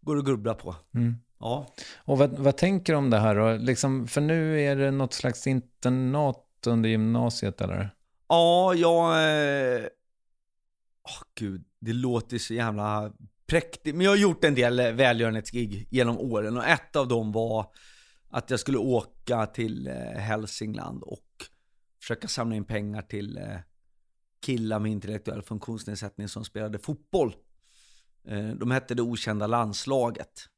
går 0.00 0.16
och 0.16 0.26
grubblar 0.26 0.54
på. 0.54 0.76
Mm. 0.94 1.14
Ja. 1.38 1.74
Och 1.96 2.18
vad, 2.18 2.38
vad 2.38 2.56
tänker 2.56 2.92
du 2.92 2.96
om 2.96 3.10
det 3.10 3.18
här 3.18 3.34
då? 3.34 3.64
Liksom, 3.64 4.08
för 4.08 4.20
nu 4.20 4.60
är 4.60 4.76
det 4.76 4.90
något 4.90 5.12
slags 5.12 5.46
internat 5.46 6.66
under 6.66 6.88
gymnasiet 6.88 7.60
eller? 7.60 7.94
Ja, 8.28 8.74
jag... 8.74 9.10
Eh... 9.12 9.86
åh, 11.02 11.22
gud, 11.34 11.64
det 11.78 11.92
låter 11.92 12.38
så 12.38 12.54
jävla 12.54 13.12
präktig. 13.48 13.94
Men 13.94 14.04
jag 14.04 14.10
har 14.10 14.16
gjort 14.16 14.44
en 14.44 14.54
del 14.54 14.80
eh, 14.80 14.92
välgörenhetsgig 14.92 15.88
genom 15.90 16.18
åren 16.18 16.56
och 16.56 16.64
ett 16.64 16.96
av 16.96 17.08
dem 17.08 17.32
var 17.32 17.66
att 18.30 18.50
jag 18.50 18.60
skulle 18.60 18.78
åka 18.78 19.46
till 19.46 19.86
eh, 19.86 19.94
Hälsingland 20.20 21.02
och 21.02 21.26
försöka 22.00 22.28
samla 22.28 22.56
in 22.56 22.64
pengar 22.64 23.02
till 23.02 23.38
eh, 23.38 23.56
killar 24.46 24.78
med 24.78 24.92
intellektuell 24.92 25.42
funktionsnedsättning 25.42 26.28
som 26.28 26.44
spelade 26.44 26.78
fotboll. 26.78 27.34
De 28.56 28.70
hette 28.70 28.94
det 28.94 29.02
okända 29.02 29.46
landslaget. 29.46 30.48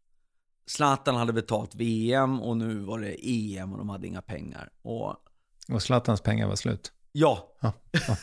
Zlatan 0.67 1.17
hade 1.17 1.33
betalt 1.33 1.75
VM 1.75 2.41
och 2.41 2.57
nu 2.57 2.79
var 2.79 2.99
det 2.99 3.27
EM 3.29 3.73
och 3.73 3.79
de 3.79 3.89
hade 3.89 4.07
inga 4.07 4.23
pengar. 4.23 4.71
Och 4.83 5.17
Och 5.73 5.83
Zlatans 5.83 6.21
pengar 6.21 6.49
var 6.49 6.57
slut? 6.57 6.93
Ja, 7.13 7.51
Ja, 7.61 7.73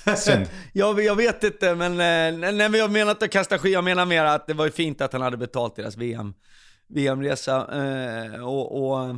ja. 0.05 0.15
Synd. 0.15 0.45
jag, 0.73 1.03
jag 1.03 1.15
vet 1.15 1.43
inte, 1.43 1.75
men 1.75 1.91
eh, 1.91 2.51
nej, 2.53 2.69
men 2.69 2.73
jag 2.73 2.91
menar 2.91 3.11
inte 3.11 3.25
att 3.25 3.31
kasta 3.31 3.57
skit, 3.57 3.73
jag 3.73 3.83
menar 3.83 4.05
mer 4.05 4.23
att 4.23 4.47
det 4.47 4.53
var 4.53 4.69
fint 4.69 5.01
att 5.01 5.13
han 5.13 5.21
hade 5.21 5.37
betalt 5.37 5.75
deras 5.75 5.97
VM, 5.97 6.33
VM-resa. 6.87 7.83
Eh, 7.83 8.43
och, 8.43 8.83
och, 8.83 9.15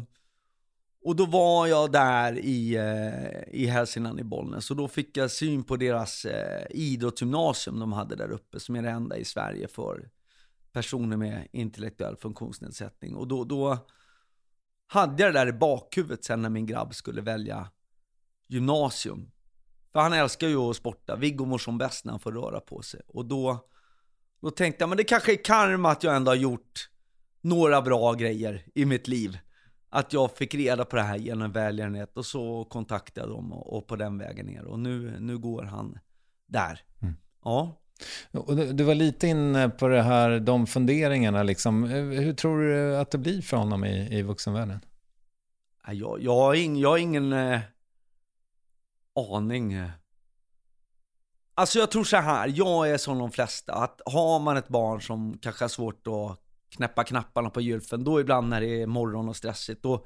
och 1.04 1.16
då 1.16 1.26
var 1.26 1.68
jag 1.68 1.92
där 1.92 2.40
i, 2.40 2.76
eh, 2.76 3.62
i 3.62 3.66
Hälsingland 3.66 4.20
i 4.20 4.24
Bollnäs 4.24 4.72
och 4.72 4.78
då 4.78 4.88
fick 4.88 5.18
jag 5.18 5.32
syn 5.32 5.64
på 5.64 5.76
deras 5.76 6.26
eh, 6.26 6.66
idrottsgymnasium 6.70 7.80
de 7.80 7.94
hade 7.94 8.16
där 8.16 8.32
uppe, 8.32 8.60
som 8.60 8.76
är 8.76 8.82
det 8.82 8.90
enda 8.90 9.18
i 9.18 9.26
Sverige 9.26 9.68
för 9.68 10.10
personer 10.72 11.18
med 11.18 11.48
intellektuell 11.52 12.16
funktionsnedsättning. 12.18 13.16
Och 13.16 13.28
då, 13.28 13.44
då 13.44 13.78
hade 14.88 15.24
jag 15.24 15.34
det 15.34 15.40
där 15.40 15.48
i 15.48 15.54
bakhuvudet 15.54 16.24
sen 16.24 16.42
när 16.42 16.50
min 16.50 16.66
grabb 16.66 16.96
skulle 16.96 17.22
välja 17.22 17.70
gymnasium. 18.48 19.32
För 19.94 20.00
han 20.00 20.14
älskar 20.14 20.48
ju 20.48 20.58
att 20.58 20.76
sporta. 20.76 21.16
Viggo 21.16 21.46
mår 21.46 21.58
som 21.58 21.78
bäst 21.78 22.06
när 22.06 22.12
han 22.12 22.20
får 22.20 22.32
röra 22.32 22.60
på 22.60 22.82
sig. 22.82 23.02
Och 23.08 23.26
då, 23.26 23.68
då 24.42 24.50
tänkte 24.52 24.82
jag, 24.82 24.90
men 24.90 24.98
det 24.98 25.04
kanske 25.04 25.34
är 25.34 25.44
karma 25.44 25.92
att 25.92 26.04
jag 26.04 26.16
ändå 26.16 26.32
har 26.32 26.36
gjort 26.36 26.90
några 27.42 27.82
bra 27.82 28.14
grejer 28.14 28.66
i 28.76 28.86
mitt 28.86 29.08
liv. 29.08 29.38
Att 29.90 30.14
jag 30.14 30.38
fick 30.38 30.56
reda 30.56 30.86
på 30.86 30.96
det 30.96 31.02
här 31.02 31.18
genom 31.18 31.52
välgörenhet 31.52 32.18
och 32.18 32.26
så 32.26 32.64
kontaktade 32.64 33.28
jag 33.28 33.36
dem 33.36 33.54
och, 33.54 33.78
och 33.78 33.88
på 33.88 33.96
den 33.96 34.18
vägen 34.18 34.46
ner. 34.46 34.66
Och 34.66 34.80
nu, 34.80 35.16
nu 35.20 35.38
går 35.38 35.64
han 35.64 36.00
där. 36.48 36.82
Mm. 37.02 37.14
Ja. 37.44 37.76
Och 38.32 38.56
du, 38.56 38.74
du 38.74 38.84
var 38.84 38.96
lite 38.96 39.28
inne 39.28 39.70
på 39.70 39.88
det 39.88 40.02
här, 40.02 40.40
de 40.40 40.68
funderingarna 40.68 41.44
liksom. 41.44 41.84
Hur 41.84 42.34
tror 42.34 42.62
du 42.62 42.98
att 42.98 43.12
det 43.12 43.18
blir 43.18 43.42
för 43.42 43.58
honom 43.58 43.86
i, 43.86 44.18
i 44.18 44.22
vuxenvärlden? 44.22 44.80
Jag, 45.88 46.24
jag, 46.24 46.36
har, 46.36 46.54
ing, 46.54 46.80
jag 46.80 46.90
har 46.90 46.98
ingen 46.98 47.34
eh, 47.34 47.60
aning. 49.20 49.82
Alltså 51.54 51.80
jag 51.80 51.92
tror 51.92 52.04
så 52.04 52.18
här, 52.18 52.54
jag 52.56 52.90
är 52.90 52.98
som 52.98 53.18
de 53.18 53.32
flesta, 53.32 53.74
att 53.74 54.02
har 54.06 54.40
man 54.40 54.58
ett 54.58 54.68
barn 54.68 55.02
som 55.02 55.38
kanske 55.38 55.64
har 55.64 55.70
svårt 55.70 56.08
att 56.08 56.40
knäppa 56.70 57.04
knapparna 57.04 57.50
på 57.50 57.62
gylfen, 57.62 58.04
då 58.04 58.22
ibland 58.22 58.50
när 58.50 58.62
det 58.62 58.82
är 58.82 58.88
morgon 58.88 59.30
och 59.30 59.36
stressigt, 59.36 59.84
då, 59.84 60.06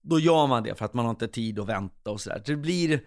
då 0.00 0.18
gör 0.18 0.46
man 0.46 0.62
det 0.62 0.74
för 0.74 0.84
att 0.84 0.94
man 0.94 1.04
har 1.04 1.10
inte 1.10 1.28
tid 1.28 1.58
att 1.58 1.68
vänta 1.68 2.10
och 2.10 2.20
sådär. 2.20 2.42
Det 2.46 2.56
blir 2.56 3.00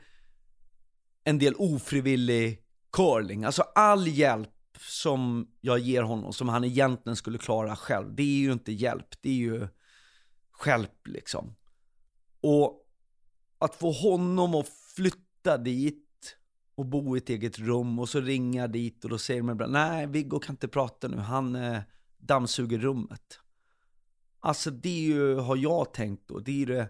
en 1.23 1.39
del 1.39 1.55
ofrivillig 1.57 2.63
curling. 2.91 3.43
Alltså 3.43 3.61
all 3.61 4.07
hjälp 4.07 4.49
som 4.79 5.51
jag 5.61 5.79
ger 5.79 6.01
honom, 6.01 6.33
som 6.33 6.49
han 6.49 6.63
egentligen 6.63 7.15
skulle 7.15 7.37
klara 7.37 7.75
själv, 7.75 8.15
det 8.15 8.23
är 8.23 8.37
ju 8.37 8.51
inte 8.51 8.71
hjälp, 8.71 9.07
det 9.21 9.29
är 9.29 9.33
ju 9.33 9.67
hjälp 10.65 11.07
liksom. 11.07 11.55
Och 12.41 12.79
att 13.59 13.75
få 13.75 13.91
honom 13.91 14.55
att 14.55 14.67
flytta 14.95 15.22
dit 15.43 16.37
och 16.75 16.85
bo 16.85 17.15
i 17.15 17.17
ett 17.17 17.29
eget 17.29 17.59
rum 17.59 17.99
och 17.99 18.09
så 18.09 18.21
ringa 18.21 18.67
dit 18.67 19.03
och 19.03 19.09
då 19.09 19.17
säger 19.17 19.41
de 19.41 19.49
ibland, 19.49 19.73
nej 19.73 20.07
Viggo 20.07 20.39
kan 20.39 20.53
inte 20.53 20.67
prata 20.67 21.07
nu, 21.07 21.17
han 21.17 21.55
eh, 21.55 21.79
dammsuger 22.17 22.77
rummet. 22.77 23.39
Alltså 24.39 24.71
det 24.71 24.89
är 24.89 25.15
ju, 25.15 25.35
har 25.35 25.55
jag 25.55 25.93
tänkt 25.93 26.27
då, 26.27 26.39
det 26.39 26.51
är 26.51 26.55
ju 26.55 26.65
det, 26.65 26.89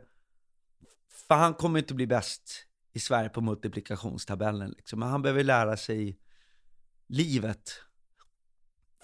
för 1.28 1.36
han 1.36 1.54
kommer 1.54 1.80
inte 1.80 1.94
bli 1.94 2.08
bäst 2.08 2.68
i 2.94 3.00
Sverige 3.00 3.30
på 3.30 3.42
multiplikationstabellen 3.42 4.72
liksom, 4.72 5.00
men 5.00 5.10
han 5.10 5.22
behöver 5.22 5.44
lära 5.44 5.78
sig 5.78 6.20
livet. 7.08 7.72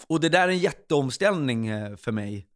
Och 0.08 0.20
det 0.20 0.28
där 0.28 0.48
är 0.48 0.52
en 0.52 0.58
jätteomställning 0.58 1.66
eh, 1.66 1.96
för 1.96 2.12
mig. 2.12 2.48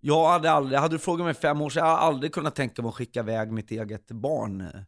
Jag 0.00 0.28
hade 0.28 0.50
aldrig, 0.50 0.78
hade 0.78 0.94
du 0.94 0.98
frågat 0.98 1.24
mig 1.24 1.34
fem 1.34 1.60
år 1.60 1.70
sedan, 1.70 1.86
jag 1.86 1.90
hade 1.90 2.02
aldrig 2.02 2.34
kunnat 2.34 2.54
tänka 2.54 2.82
mig 2.82 2.88
att 2.88 2.94
skicka 2.94 3.20
iväg 3.20 3.52
mitt 3.52 3.70
eget 3.70 4.06
barn. 4.06 4.60
Eh, 4.60 4.80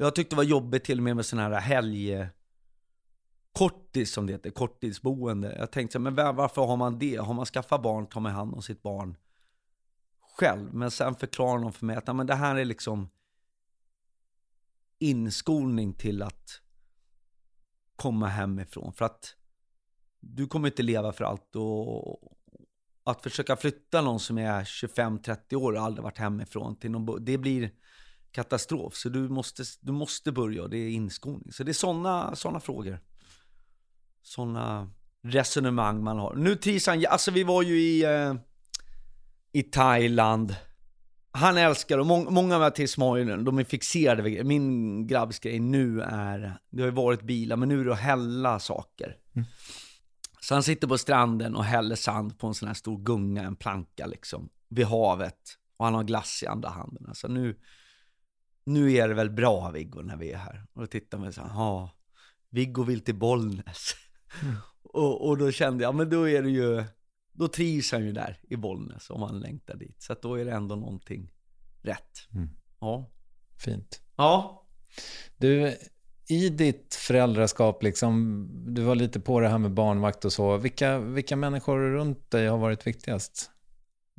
jag 0.00 0.14
tyckte 0.14 0.34
det 0.34 0.36
var 0.36 0.44
jobbigt 0.44 0.84
till 0.84 0.98
och 0.98 1.04
med 1.04 1.16
med 1.16 1.26
sådana 1.26 1.54
här 1.54 1.60
helg... 1.60 2.28
Kortis 3.52 4.12
som 4.12 4.26
det 4.26 4.32
heter, 4.32 4.50
korttidsboende. 4.50 5.56
Jag 5.58 5.70
tänkte 5.70 5.92
så 5.92 5.98
här, 5.98 6.10
men 6.10 6.36
varför 6.36 6.66
har 6.66 6.76
man 6.76 6.98
det? 6.98 7.16
Har 7.16 7.34
man 7.34 7.46
skaffat 7.46 7.82
barn, 7.82 8.06
tar 8.06 8.20
man 8.20 8.32
hand 8.32 8.54
om 8.54 8.62
sitt 8.62 8.82
barn 8.82 9.16
själv. 10.20 10.74
Men 10.74 10.90
sen 10.90 11.14
förklarar 11.14 11.62
de 11.62 11.72
för 11.72 11.86
mig 11.86 11.96
att 11.96 12.16
men 12.16 12.26
det 12.26 12.34
här 12.34 12.56
är 12.56 12.64
liksom 12.64 13.10
inskolning 14.98 15.92
till 15.92 16.22
att 16.22 16.60
komma 17.96 18.26
hemifrån. 18.26 18.92
För 18.92 19.04
att 19.04 19.34
du 20.20 20.46
kommer 20.46 20.68
inte 20.68 20.82
leva 20.82 21.12
för 21.12 21.24
allt 21.24 21.56
och 21.56 22.20
att 23.04 23.22
försöka 23.22 23.56
flytta 23.56 24.02
någon 24.02 24.20
som 24.20 24.38
är 24.38 24.64
25-30 24.64 25.54
år 25.54 25.72
och 25.72 25.82
aldrig 25.82 26.02
varit 26.02 26.18
hemifrån 26.18 26.76
till 26.76 26.90
någon, 26.90 27.24
det 27.24 27.38
blir 27.38 27.70
katastrof. 28.38 28.94
Så 28.94 29.08
du 29.08 29.28
måste, 29.28 29.64
du 29.80 29.92
måste 29.92 30.32
börja 30.32 30.62
och 30.62 30.70
det 30.70 30.76
är 30.76 30.90
inskolning. 30.90 31.52
Så 31.52 31.64
det 31.64 31.70
är 31.70 31.72
sådana 31.72 32.36
såna 32.36 32.60
frågor. 32.60 33.00
Sådana 34.22 34.90
resonemang 35.22 36.02
man 36.02 36.18
har. 36.18 36.34
Nu 36.34 36.56
trivs 36.56 36.86
han, 36.86 37.04
alltså 37.08 37.30
vi 37.30 37.42
var 37.42 37.62
ju 37.62 37.80
i, 37.80 38.04
eh, 38.04 38.34
i 39.52 39.62
Thailand. 39.62 40.56
Han 41.30 41.56
älskar 41.56 41.98
och 41.98 42.06
många, 42.06 42.30
många 42.30 42.54
av 42.54 42.60
Mattias 42.60 42.98
Moinen, 42.98 43.44
de 43.44 43.58
är 43.58 43.64
fixerade 43.64 44.22
vid 44.22 44.46
Min 44.46 45.06
grabbs 45.06 45.38
grej 45.38 45.60
nu 45.60 46.00
är, 46.02 46.58
det 46.70 46.82
har 46.82 46.88
ju 46.88 46.94
varit 46.94 47.22
bilar, 47.22 47.56
men 47.56 47.68
nu 47.68 47.80
är 47.80 47.84
det 47.84 47.92
att 47.92 47.98
hälla 47.98 48.58
saker. 48.58 49.16
Så 50.40 50.54
han 50.54 50.62
sitter 50.62 50.88
på 50.88 50.98
stranden 50.98 51.56
och 51.56 51.64
häller 51.64 51.96
sand 51.96 52.38
på 52.38 52.46
en 52.46 52.54
sån 52.54 52.68
här 52.68 52.74
stor 52.74 52.98
gunga, 52.98 53.42
en 53.42 53.56
planka 53.56 54.06
liksom, 54.06 54.48
vid 54.68 54.86
havet. 54.86 55.58
Och 55.76 55.84
han 55.84 55.94
har 55.94 56.04
glass 56.04 56.42
i 56.42 56.46
andra 56.46 56.68
handen. 56.68 57.04
Alltså 57.08 57.28
nu, 57.28 57.56
nu 58.68 58.92
är 58.92 59.08
det 59.08 59.14
väl 59.14 59.30
bra 59.30 59.70
Viggo 59.70 60.02
när 60.02 60.16
vi 60.16 60.32
är 60.32 60.38
här. 60.38 60.66
Och 60.72 60.80
då 60.80 60.86
tittar 60.86 61.18
man 61.18 61.32
så 61.32 61.40
här, 61.40 61.48
ja, 61.48 61.90
Viggo 62.50 62.82
vill 62.82 63.00
till 63.00 63.14
Bollnäs. 63.14 63.94
och, 64.82 65.28
och 65.28 65.38
då 65.38 65.50
kände 65.52 65.84
jag, 65.84 65.94
men 65.94 66.10
då 66.10 66.28
är 66.28 66.42
det 66.42 66.50
ju, 66.50 66.84
då 67.32 67.48
trivs 67.48 67.92
han 67.92 68.04
ju 68.04 68.12
där 68.12 68.40
i 68.42 68.56
Bollnäs 68.56 69.10
om 69.10 69.22
han 69.22 69.40
längtar 69.40 69.76
dit. 69.76 70.02
Så 70.02 70.12
att 70.12 70.22
då 70.22 70.34
är 70.34 70.44
det 70.44 70.52
ändå 70.52 70.74
någonting 70.74 71.32
rätt. 71.82 72.28
Mm. 72.34 72.48
Ja. 72.80 73.10
Fint. 73.64 74.02
Ja. 74.16 74.66
Du, 75.36 75.76
i 76.28 76.48
ditt 76.48 76.94
föräldraskap, 76.94 77.82
liksom, 77.82 78.46
du 78.74 78.82
var 78.82 78.94
lite 78.94 79.20
på 79.20 79.40
det 79.40 79.48
här 79.48 79.58
med 79.58 79.70
barnvakt 79.70 80.24
och 80.24 80.32
så. 80.32 80.56
Vilka, 80.56 80.98
vilka 80.98 81.36
människor 81.36 81.78
runt 81.78 82.30
dig 82.30 82.46
har 82.46 82.58
varit 82.58 82.86
viktigast? 82.86 83.50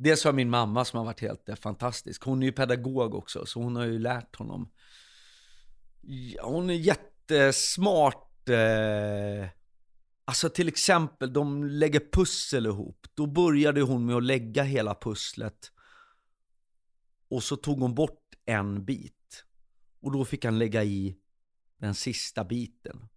Dels 0.02 0.24
har 0.24 0.32
min 0.32 0.50
mamma 0.50 0.84
som 0.84 0.96
har 0.96 1.04
varit 1.04 1.20
helt 1.20 1.48
eh, 1.48 1.54
fantastisk. 1.54 2.24
Hon 2.24 2.42
är 2.42 2.46
ju 2.46 2.52
pedagog 2.52 3.14
också, 3.14 3.46
så 3.46 3.62
hon 3.62 3.76
har 3.76 3.84
ju 3.84 3.98
lärt 3.98 4.36
honom. 4.36 4.70
Ja, 6.00 6.46
hon 6.46 6.70
är 6.70 6.74
jättesmart. 6.74 8.48
Eh, 8.48 9.48
alltså 10.24 10.48
till 10.48 10.68
exempel, 10.68 11.32
de 11.32 11.64
lägger 11.64 12.02
pussel 12.12 12.66
ihop. 12.66 13.06
Då 13.14 13.26
började 13.26 13.82
hon 13.82 14.06
med 14.06 14.16
att 14.16 14.24
lägga 14.24 14.62
hela 14.62 14.94
pusslet. 14.94 15.72
Och 17.28 17.42
så 17.42 17.56
tog 17.56 17.80
hon 17.80 17.94
bort 17.94 18.34
en 18.46 18.84
bit. 18.84 19.44
Och 20.00 20.12
då 20.12 20.24
fick 20.24 20.44
han 20.44 20.58
lägga 20.58 20.84
i 20.84 21.16
den 21.76 21.94
sista 21.94 22.44
biten. 22.44 23.08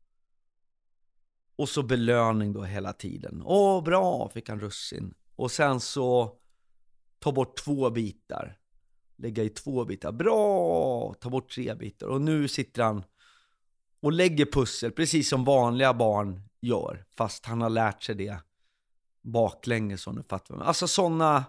Och 1.55 1.69
så 1.69 1.83
belöning 1.83 2.53
då 2.53 2.63
hela 2.63 2.93
tiden. 2.93 3.41
Åh, 3.45 3.83
bra, 3.83 4.29
fick 4.29 4.49
han 4.49 4.59
russin. 4.59 5.13
Och 5.35 5.51
sen 5.51 5.79
så 5.79 6.39
ta 7.23 7.31
bort 7.31 7.57
två 7.57 7.89
bitar. 7.89 8.57
Lägga 9.17 9.43
i 9.43 9.49
två 9.49 9.85
bitar. 9.85 10.11
Bra! 10.11 11.13
Ta 11.13 11.29
bort 11.29 11.51
tre 11.51 11.75
bitar. 11.75 12.07
Och 12.07 12.21
nu 12.21 12.47
sitter 12.47 12.83
han 12.83 13.03
och 14.01 14.11
lägger 14.11 14.45
pussel, 14.45 14.91
precis 14.91 15.29
som 15.29 15.43
vanliga 15.43 15.93
barn 15.93 16.41
gör. 16.61 17.05
Fast 17.17 17.45
han 17.45 17.61
har 17.61 17.69
lärt 17.69 18.03
sig 18.03 18.15
det 18.15 18.37
baklänges 19.21 20.07
om 20.07 20.15
du 20.15 20.23
fattar. 20.23 20.61
Alltså 20.61 20.87
sådana... 20.87 21.45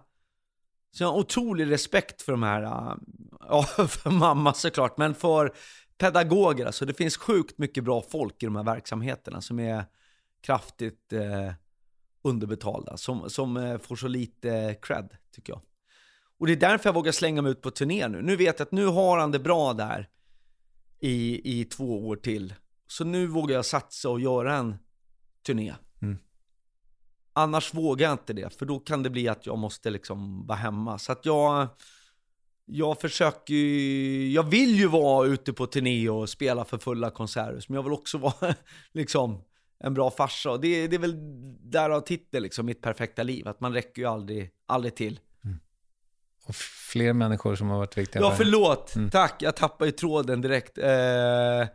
Så 0.91 1.03
jag 1.03 1.13
har 1.13 1.19
otrolig 1.19 1.71
respekt 1.71 2.23
för 2.23 2.33
de 2.33 2.43
här, 2.43 2.63
äh, 2.63 2.97
ja 3.49 3.63
för 3.89 4.11
mamma 4.11 4.55
såklart, 4.55 4.97
men 4.99 5.15
för 5.15 5.55
pedagoger. 5.99 6.67
Alltså 6.67 6.85
det 6.85 6.95
finns 6.95 7.17
sjukt 7.17 7.59
mycket 7.59 7.85
bra 7.85 8.03
folk 8.03 8.43
i 8.43 8.47
de 8.47 8.57
här 8.57 8.65
verksamheterna 8.65 9.41
som 9.41 9.61
är 9.61 9.85
kraftigt 10.41 11.13
eh, 11.13 11.53
underbetalda, 12.25 12.97
som, 12.97 13.31
som 13.31 13.57
eh, 13.57 13.79
får 13.79 13.97
så 13.97 14.09
lite 14.09 14.77
cred, 14.83 15.09
tycker 15.33 15.53
jag. 15.53 15.61
Och 16.39 16.47
det 16.47 16.53
är 16.53 16.57
därför 16.57 16.89
jag 16.89 16.95
vågar 16.95 17.13
slänga 17.13 17.43
mig 17.43 17.53
ut 17.53 17.63
på 17.63 17.71
turné 17.71 18.09
nu. 18.09 18.23
Nu 18.23 18.37
vet 18.37 18.59
jag 18.59 18.67
att 18.67 18.73
nu 18.73 18.87
har 18.87 19.19
han 19.19 19.31
det 19.31 19.39
bra 19.39 19.73
där 19.73 20.09
i, 21.01 21.41
i 21.61 21.65
två 21.65 22.09
år 22.09 22.17
till. 22.17 22.55
Så 22.87 23.05
nu 23.05 23.27
vågar 23.27 23.57
jag 23.57 23.65
satsa 23.65 24.09
och 24.09 24.21
göra 24.21 24.57
en 24.57 24.75
turné. 25.47 25.75
Mm. 26.03 26.19
Annars 27.33 27.75
vågar 27.75 28.07
jag 28.07 28.15
inte 28.15 28.33
det, 28.33 28.55
för 28.55 28.67
då 28.67 28.79
kan 28.79 29.03
det 29.03 29.11
bli 29.11 29.29
att 29.29 29.47
jag 29.47 29.59
måste 29.59 29.91
liksom 29.91 30.47
vara 30.47 30.59
hemma. 30.59 30.99
Så 30.99 31.13
att 31.13 31.27
jag, 31.27 31.69
jag 32.65 33.01
försöker 33.01 33.55
ju, 33.55 34.33
jag 34.33 34.43
vill 34.43 34.75
ju 34.75 34.87
vara 34.87 35.27
ute 35.27 35.53
på 35.53 35.67
turné 35.67 36.09
och 36.09 36.29
spela 36.29 36.65
för 36.65 36.79
fulla 36.79 37.11
konserter, 37.11 37.65
men 37.69 37.77
jag 37.77 37.83
vill 37.83 37.93
också 37.93 38.19
vara 38.39 38.55
liksom 38.93 39.43
en 39.79 39.95
bra 39.95 40.11
farsa. 40.11 40.51
Och 40.51 40.61
det, 40.61 40.87
det 40.87 40.97
är 40.97 41.01
väl 41.01 41.17
därav 41.71 42.01
titeln, 42.01 42.43
liksom, 42.43 42.67
mitt 42.67 42.83
perfekta 42.83 43.23
liv. 43.23 43.49
Att 43.49 43.61
man 43.61 43.73
räcker 43.73 44.03
ju 44.03 44.09
aldrig, 44.09 44.51
aldrig 44.67 44.95
till. 44.95 45.21
Och 46.47 46.55
fler 46.93 47.13
människor 47.13 47.55
som 47.57 47.69
har 47.69 47.79
varit 47.79 47.99
viktiga 47.99 48.23
Ja, 48.23 48.31
för 48.31 48.37
förlåt. 48.37 48.95
Tack, 49.13 49.43
jag 49.43 49.57
tappade 49.57 49.89
ju 49.89 49.93
tråden 49.93 50.41
direkt. 50.41 50.79
Eh, 50.79 51.69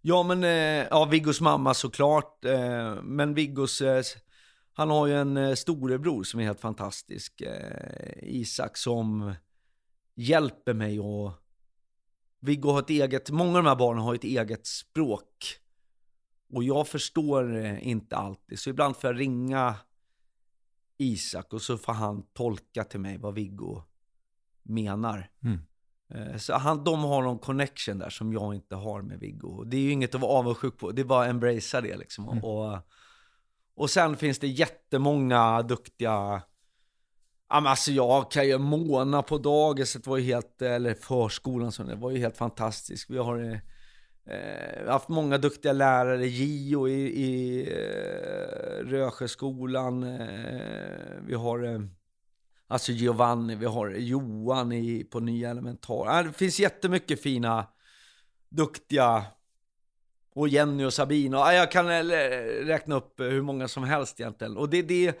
ja, 0.00 0.22
men 0.22 0.44
eh, 0.44 0.86
ja, 0.90 1.04
Viggos 1.04 1.40
mamma 1.40 1.74
såklart. 1.74 2.44
Eh, 2.44 2.94
men 3.02 3.34
Viggos, 3.34 3.80
eh, 3.80 4.02
han 4.72 4.90
har 4.90 5.06
ju 5.06 5.14
en 5.14 5.36
eh, 5.36 5.54
storebror 5.54 6.22
som 6.22 6.40
är 6.40 6.44
helt 6.44 6.60
fantastisk. 6.60 7.40
Eh, 7.40 8.18
Isak 8.22 8.76
som 8.76 9.34
hjälper 10.16 10.74
mig 10.74 11.00
och 11.00 11.32
Viggo 12.40 12.70
har 12.70 12.78
ett 12.80 12.90
eget, 12.90 13.30
många 13.30 13.58
av 13.58 13.64
de 13.64 13.68
här 13.68 13.76
barnen 13.76 14.02
har 14.02 14.14
ett 14.14 14.24
eget 14.24 14.66
språk. 14.66 15.58
Och 16.52 16.64
jag 16.64 16.88
förstår 16.88 17.56
eh, 17.56 17.88
inte 17.88 18.16
alltid, 18.16 18.58
så 18.58 18.70
ibland 18.70 18.96
får 18.96 19.10
jag 19.10 19.20
ringa 19.20 19.74
Isak 20.98 21.52
och 21.52 21.62
så 21.62 21.78
får 21.78 21.92
han 21.92 22.22
tolka 22.32 22.84
till 22.84 23.00
mig 23.00 23.18
vad 23.18 23.34
Viggo 23.34 23.82
menar. 24.62 25.30
Mm. 25.42 25.58
Eh, 26.08 26.36
Så 26.36 26.54
han, 26.54 26.84
de 26.84 27.04
har 27.04 27.22
någon 27.22 27.38
connection 27.38 27.98
där 27.98 28.10
som 28.10 28.32
jag 28.32 28.54
inte 28.54 28.74
har 28.74 29.02
med 29.02 29.18
Viggo. 29.18 29.64
Det 29.64 29.76
är 29.76 29.80
ju 29.80 29.90
inget 29.90 30.14
att 30.14 30.20
vara 30.20 30.32
avundsjuk 30.32 30.78
på, 30.78 30.92
det 30.92 31.02
är 31.02 31.06
bara 31.06 31.24
att 31.24 31.30
embracea 31.30 31.80
det 31.80 31.96
liksom. 31.96 32.28
Mm. 32.28 32.44
Och, 32.44 32.78
och 33.74 33.90
sen 33.90 34.16
finns 34.16 34.38
det 34.38 34.48
jättemånga 34.48 35.62
duktiga, 35.62 36.42
ja 37.48 37.60
men 37.60 37.66
alltså 37.66 37.90
jag 37.90 38.30
kan 38.30 38.46
ju, 38.46 38.58
Mona 38.58 39.22
på 39.22 39.38
dagiset 39.38 40.06
var 40.06 40.16
ju 40.16 40.24
helt, 40.24 40.62
eller 40.62 40.94
förskolan 40.94 41.72
som 41.72 41.86
det 41.86 41.94
var 41.94 42.10
ju 42.10 42.18
helt 42.18 42.36
fantastisk. 42.36 43.10
Vi 43.10 43.18
har 43.18 43.60
eh, 44.26 44.84
har 44.84 44.92
haft 44.92 45.08
många 45.08 45.38
duktiga 45.38 45.72
lärare, 45.72 46.26
Gio 46.26 46.88
i, 46.88 47.22
i 47.22 47.60
eh, 47.62 48.84
Rösjöskolan, 48.84 50.02
eh, 50.02 51.20
vi 51.26 51.34
har 51.34 51.64
eh, 51.64 51.80
Alltså 52.66 52.92
Giovanni, 52.92 53.54
vi 53.54 53.66
har 53.66 53.90
Johan 53.90 54.72
i, 54.72 55.04
på 55.04 55.20
Nya 55.20 55.50
Elementar. 55.50 56.18
Eh, 56.18 56.26
Det 56.26 56.32
finns 56.32 56.60
jättemycket 56.60 57.22
fina, 57.22 57.66
duktiga, 58.48 59.24
och 60.34 60.48
Jenny 60.48 60.84
och 60.84 60.94
Sabine. 60.94 61.36
Och, 61.36 61.52
jag 61.52 61.70
kan 61.70 61.90
eh, 61.90 62.04
räkna 62.64 62.94
upp 62.94 63.20
eh, 63.20 63.26
hur 63.26 63.42
många 63.42 63.68
som 63.68 63.84
helst 63.84 64.20
egentligen. 64.20 64.56
Och 64.56 64.68
det 64.68 64.78
är 64.78 64.82
det, 64.82 65.18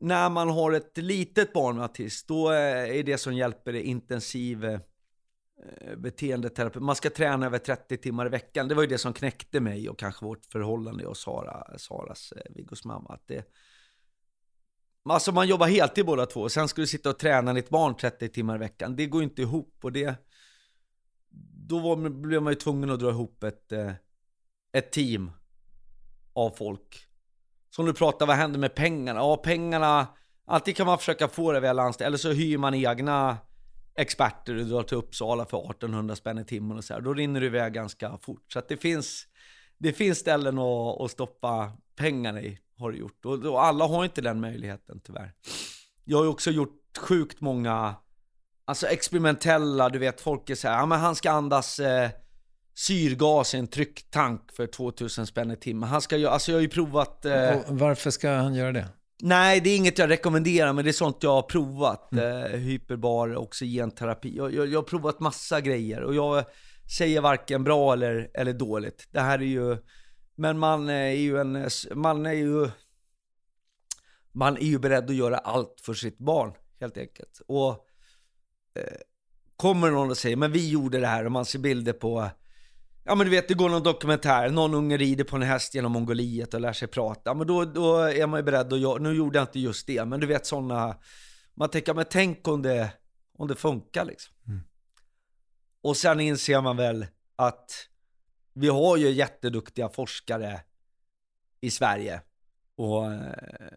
när 0.00 0.30
man 0.30 0.48
har 0.48 0.72
ett 0.72 0.96
litet 0.98 1.52
barn 1.52 1.76
med 1.76 1.82
autism, 1.82 2.26
då 2.28 2.52
eh, 2.52 2.98
är 2.98 3.02
det 3.02 3.18
som 3.18 3.34
hjälper 3.34 3.72
det 3.72 3.82
intensiv 3.82 4.64
eh, 4.64 4.80
Eh, 5.62 5.96
beteendeterapi. 5.96 6.80
Man 6.80 6.96
ska 6.96 7.10
träna 7.10 7.46
över 7.46 7.58
30 7.58 7.96
timmar 7.96 8.26
i 8.26 8.28
veckan. 8.28 8.68
Det 8.68 8.74
var 8.74 8.82
ju 8.82 8.88
det 8.88 8.98
som 8.98 9.12
knäckte 9.12 9.60
mig 9.60 9.88
och 9.88 9.98
kanske 9.98 10.24
vårt 10.24 10.46
förhållande 10.46 11.06
och 11.06 11.16
Sara, 11.16 11.78
Saras, 11.78 12.32
eh, 12.32 12.52
Viggos 12.54 12.84
mamma. 12.84 13.14
Att 13.14 13.26
det, 13.26 13.52
Alltså 15.04 15.32
man 15.32 15.48
jobbar 15.48 15.66
heltid 15.66 16.06
båda 16.06 16.26
två, 16.26 16.40
och 16.40 16.52
sen 16.52 16.68
ska 16.68 16.80
du 16.80 16.86
sitta 16.86 17.10
och 17.10 17.18
träna 17.18 17.52
ditt 17.52 17.68
barn 17.68 17.96
30 17.96 18.28
timmar 18.28 18.56
i 18.56 18.58
veckan. 18.58 18.96
Det 18.96 19.06
går 19.06 19.22
inte 19.22 19.42
ihop 19.42 19.78
och 19.82 19.92
det... 19.92 20.14
Då 21.68 21.78
var, 21.78 22.08
blev 22.08 22.42
man 22.42 22.52
ju 22.52 22.58
tvungen 22.58 22.90
att 22.90 23.00
dra 23.00 23.10
ihop 23.10 23.44
ett, 23.44 23.72
eh, 23.72 23.92
ett 24.72 24.92
team 24.92 25.30
av 26.32 26.50
folk. 26.50 27.06
Som 27.70 27.86
du 27.86 27.94
pratar, 27.94 28.26
vad 28.26 28.36
händer 28.36 28.58
med 28.58 28.74
pengarna? 28.74 29.20
Ja, 29.20 29.36
pengarna... 29.36 30.06
Alltid 30.46 30.76
kan 30.76 30.86
man 30.86 30.98
försöka 30.98 31.28
få 31.28 31.52
det 31.52 31.60
via 31.60 31.72
landsting, 31.72 32.06
eller 32.06 32.16
så 32.16 32.32
hyr 32.32 32.58
man 32.58 32.74
egna 32.74 33.38
experter 33.94 34.56
och 34.56 34.66
drar 34.66 34.82
till 34.82 34.96
Uppsala 34.96 35.44
för 35.44 35.70
1800 35.70 36.16
spänn 36.16 36.38
i 36.38 36.44
timmen 36.44 36.76
och 36.76 36.84
så 36.84 36.94
här. 36.94 37.00
Då 37.00 37.14
rinner 37.14 37.40
det 37.40 37.46
iväg 37.46 37.72
ganska 37.72 38.18
fort. 38.18 38.52
Så 38.52 38.58
att 38.58 38.68
det 38.68 38.76
finns, 38.76 39.26
det 39.78 39.92
finns 39.92 40.18
ställen 40.18 40.58
att, 40.58 41.00
att 41.00 41.10
stoppa 41.10 41.72
pengarna 41.96 42.40
i, 42.40 42.58
har 42.78 42.92
det 42.92 42.98
gjort. 42.98 43.24
Och, 43.24 43.44
och 43.44 43.64
alla 43.64 43.86
har 43.86 44.04
inte 44.04 44.20
den 44.20 44.40
möjligheten 44.40 45.00
tyvärr. 45.00 45.32
Jag 46.04 46.18
har 46.18 46.24
ju 46.24 46.30
också 46.30 46.50
gjort 46.50 46.98
sjukt 46.98 47.40
många, 47.40 47.94
alltså 48.64 48.86
experimentella, 48.86 49.88
du 49.88 49.98
vet 49.98 50.20
folk 50.20 50.50
är 50.50 50.54
så 50.54 50.68
här, 50.68 50.78
ja 50.78 50.86
men 50.86 51.00
han 51.00 51.14
ska 51.14 51.30
andas 51.30 51.78
eh, 51.78 52.10
syrgas 52.74 53.54
i 53.54 53.58
en 53.58 53.66
trycktank 53.66 54.52
för 54.52 54.66
2000 54.66 55.26
spänn 55.26 55.50
i 55.50 55.56
timmen. 55.56 55.88
Han 55.88 56.00
ska 56.00 56.16
ju, 56.16 56.26
alltså 56.26 56.50
jag 56.50 56.56
har 56.56 56.62
ju 56.62 56.68
provat... 56.68 57.24
Eh, 57.24 57.60
varför 57.68 58.10
ska 58.10 58.30
han 58.30 58.54
göra 58.54 58.72
det? 58.72 58.88
Nej, 59.24 59.60
det 59.60 59.70
är 59.70 59.76
inget 59.76 59.98
jag 59.98 60.10
rekommenderar, 60.10 60.72
men 60.72 60.84
det 60.84 60.90
är 60.90 60.92
sånt 60.92 61.22
jag 61.22 61.30
har 61.30 61.42
provat. 61.42 62.12
Eh, 62.14 62.58
hyperbar, 62.58 63.36
oxygenterapi. 63.36 64.36
Jag, 64.36 64.54
jag, 64.54 64.66
jag 64.66 64.78
har 64.78 64.84
provat 64.84 65.20
massa 65.20 65.60
grejer 65.60 66.02
och 66.02 66.14
jag 66.14 66.44
säger 66.98 67.20
varken 67.20 67.64
bra 67.64 67.92
eller, 67.92 68.30
eller 68.34 68.52
dåligt. 68.52 69.08
Det 69.10 69.20
här 69.20 69.38
är 69.38 69.46
ju, 69.46 69.76
men 70.34 70.58
man 70.58 70.88
är 70.88 71.10
ju 71.10 71.38
en, 71.38 71.68
man 71.94 72.26
är 72.26 72.32
ju, 72.32 72.68
man 74.32 74.56
är 74.56 74.66
ju 74.66 74.78
beredd 74.78 75.10
att 75.10 75.16
göra 75.16 75.38
allt 75.38 75.80
för 75.82 75.94
sitt 75.94 76.18
barn, 76.18 76.52
helt 76.80 76.96
enkelt. 76.96 77.40
Och 77.46 77.70
eh, 78.74 78.96
kommer 79.56 79.90
någon 79.90 80.10
och 80.10 80.18
säger, 80.18 80.36
men 80.36 80.52
vi 80.52 80.70
gjorde 80.70 81.00
det 81.00 81.06
här 81.06 81.24
och 81.24 81.32
man 81.32 81.44
ser 81.44 81.58
bilder 81.58 81.92
på 81.92 82.30
Ja 83.04 83.14
men 83.14 83.26
du 83.26 83.30
vet, 83.30 83.48
det 83.48 83.54
går 83.54 83.68
någon 83.68 83.82
dokumentär, 83.82 84.50
någon 84.50 84.74
unge 84.74 84.96
rider 84.96 85.24
på 85.24 85.36
en 85.36 85.42
häst 85.42 85.74
genom 85.74 85.92
Mongoliet 85.92 86.54
och 86.54 86.60
lär 86.60 86.72
sig 86.72 86.88
prata. 86.88 87.20
Ja, 87.24 87.34
men 87.34 87.46
då, 87.46 87.64
då 87.64 87.96
är 87.96 88.26
man 88.26 88.38
ju 88.38 88.44
beredd 88.44 88.72
att 88.72 89.02
nu 89.02 89.12
gjorde 89.12 89.38
jag 89.38 89.44
inte 89.44 89.60
just 89.60 89.86
det, 89.86 90.04
men 90.04 90.20
du 90.20 90.26
vet 90.26 90.46
sådana, 90.46 90.96
man 91.54 91.68
tänker, 91.68 91.94
men 91.94 92.04
tänk 92.10 92.48
om 92.48 92.62
det, 92.62 92.92
om 93.38 93.48
det 93.48 93.54
funkar 93.54 94.04
liksom. 94.04 94.34
Och 95.82 95.96
sen 95.96 96.20
inser 96.20 96.60
man 96.60 96.76
väl 96.76 97.06
att 97.36 97.88
vi 98.52 98.68
har 98.68 98.96
ju 98.96 99.10
jätteduktiga 99.10 99.88
forskare 99.88 100.60
i 101.60 101.70
Sverige. 101.70 102.20
Och 102.76 103.12
eh, 103.12 103.72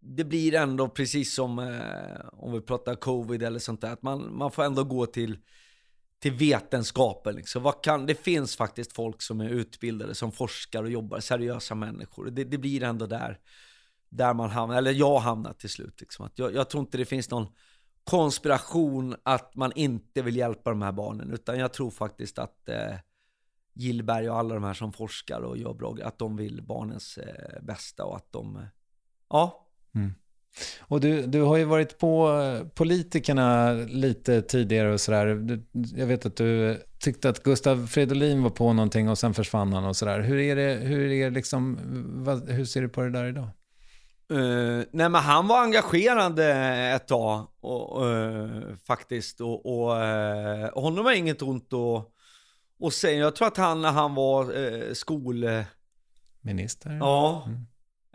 det 0.00 0.24
blir 0.24 0.54
ändå 0.54 0.88
precis 0.88 1.34
som 1.34 1.58
eh, 1.58 2.26
om 2.32 2.52
vi 2.52 2.60
pratar 2.60 2.94
covid 2.94 3.42
eller 3.42 3.58
sånt 3.58 3.80
där, 3.80 3.92
att 3.92 4.02
man, 4.02 4.36
man 4.36 4.50
får 4.50 4.64
ändå 4.64 4.84
gå 4.84 5.06
till 5.06 5.38
till 6.24 6.32
vetenskapen. 6.32 7.34
Liksom. 7.34 7.62
Vad 7.62 7.84
kan, 7.84 8.06
det 8.06 8.14
finns 8.14 8.56
faktiskt 8.56 8.92
folk 8.92 9.22
som 9.22 9.40
är 9.40 9.48
utbildade, 9.48 10.14
som 10.14 10.32
forskar 10.32 10.82
och 10.82 10.90
jobbar, 10.90 11.20
seriösa 11.20 11.74
människor. 11.74 12.30
Det, 12.30 12.44
det 12.44 12.58
blir 12.58 12.82
ändå 12.82 13.06
där, 13.06 13.38
där 14.08 14.34
man 14.34 14.50
hamnar, 14.50 14.76
eller 14.76 14.92
jag 14.92 15.18
hamnar 15.18 15.52
till 15.52 15.70
slut. 15.70 16.00
Liksom. 16.00 16.26
Att 16.26 16.38
jag, 16.38 16.54
jag 16.54 16.70
tror 16.70 16.80
inte 16.80 16.98
det 16.98 17.04
finns 17.04 17.30
någon 17.30 17.46
konspiration 18.04 19.16
att 19.22 19.54
man 19.54 19.72
inte 19.74 20.22
vill 20.22 20.36
hjälpa 20.36 20.70
de 20.70 20.82
här 20.82 20.92
barnen, 20.92 21.30
utan 21.30 21.58
jag 21.58 21.72
tror 21.72 21.90
faktiskt 21.90 22.38
att 22.38 22.68
eh, 22.68 22.94
Gillberg 23.74 24.30
och 24.30 24.36
alla 24.36 24.54
de 24.54 24.64
här 24.64 24.74
som 24.74 24.92
forskar 24.92 25.40
och 25.40 25.58
gör 25.58 25.74
bra 25.74 25.96
att 26.02 26.18
de 26.18 26.36
vill 26.36 26.62
barnens 26.62 27.18
eh, 27.18 27.62
bästa 27.62 28.04
och 28.04 28.16
att 28.16 28.32
de, 28.32 28.56
eh, 28.56 28.62
ja. 29.28 29.68
Mm. 29.94 30.14
Och 30.80 31.00
du, 31.00 31.26
du 31.26 31.42
har 31.42 31.56
ju 31.56 31.64
varit 31.64 31.98
på 31.98 32.40
eh, 32.40 32.68
politikerna 32.68 33.72
lite 33.72 34.42
tidigare 34.42 34.92
och 34.92 35.00
sådär. 35.00 35.58
Jag 35.96 36.06
vet 36.06 36.26
att 36.26 36.36
du 36.36 36.82
tyckte 36.98 37.28
att 37.28 37.42
Gustav 37.42 37.86
Fridolin 37.86 38.42
var 38.42 38.50
på 38.50 38.72
någonting 38.72 39.08
och 39.08 39.18
sen 39.18 39.34
försvann 39.34 39.72
han 39.72 39.84
och 39.84 39.96
sådär. 39.96 40.20
Hur, 40.20 40.38
är 40.38 40.56
det, 40.56 40.74
hur, 40.74 41.12
är 41.12 41.30
liksom, 41.30 41.78
vad, 42.24 42.50
hur 42.50 42.64
ser 42.64 42.82
du 42.82 42.88
på 42.88 43.00
det 43.02 43.10
där 43.10 43.24
idag? 43.24 43.48
Uh, 44.32 44.82
nej 44.90 45.08
men 45.08 45.14
han 45.14 45.48
var 45.48 45.62
engagerad 45.62 46.38
ett 46.94 47.08
tag 47.08 47.46
och, 47.60 48.06
uh, 48.06 48.76
faktiskt 48.86 49.40
och, 49.40 49.66
och 49.66 49.96
uh, 49.96 50.82
honom 50.82 51.04
var 51.04 51.12
inget 51.12 51.42
ont 51.42 51.72
att, 51.72 52.08
att 52.86 52.94
säga. 52.94 53.18
Jag 53.18 53.36
tror 53.36 53.48
att 53.48 53.56
han 53.56 53.82
när 53.82 53.92
han 53.92 54.14
var 54.14 54.58
uh, 54.58 54.92
skol... 54.92 55.44
Minister? 56.40 56.90
Ja. 56.90 57.44
Mm. 57.46 57.66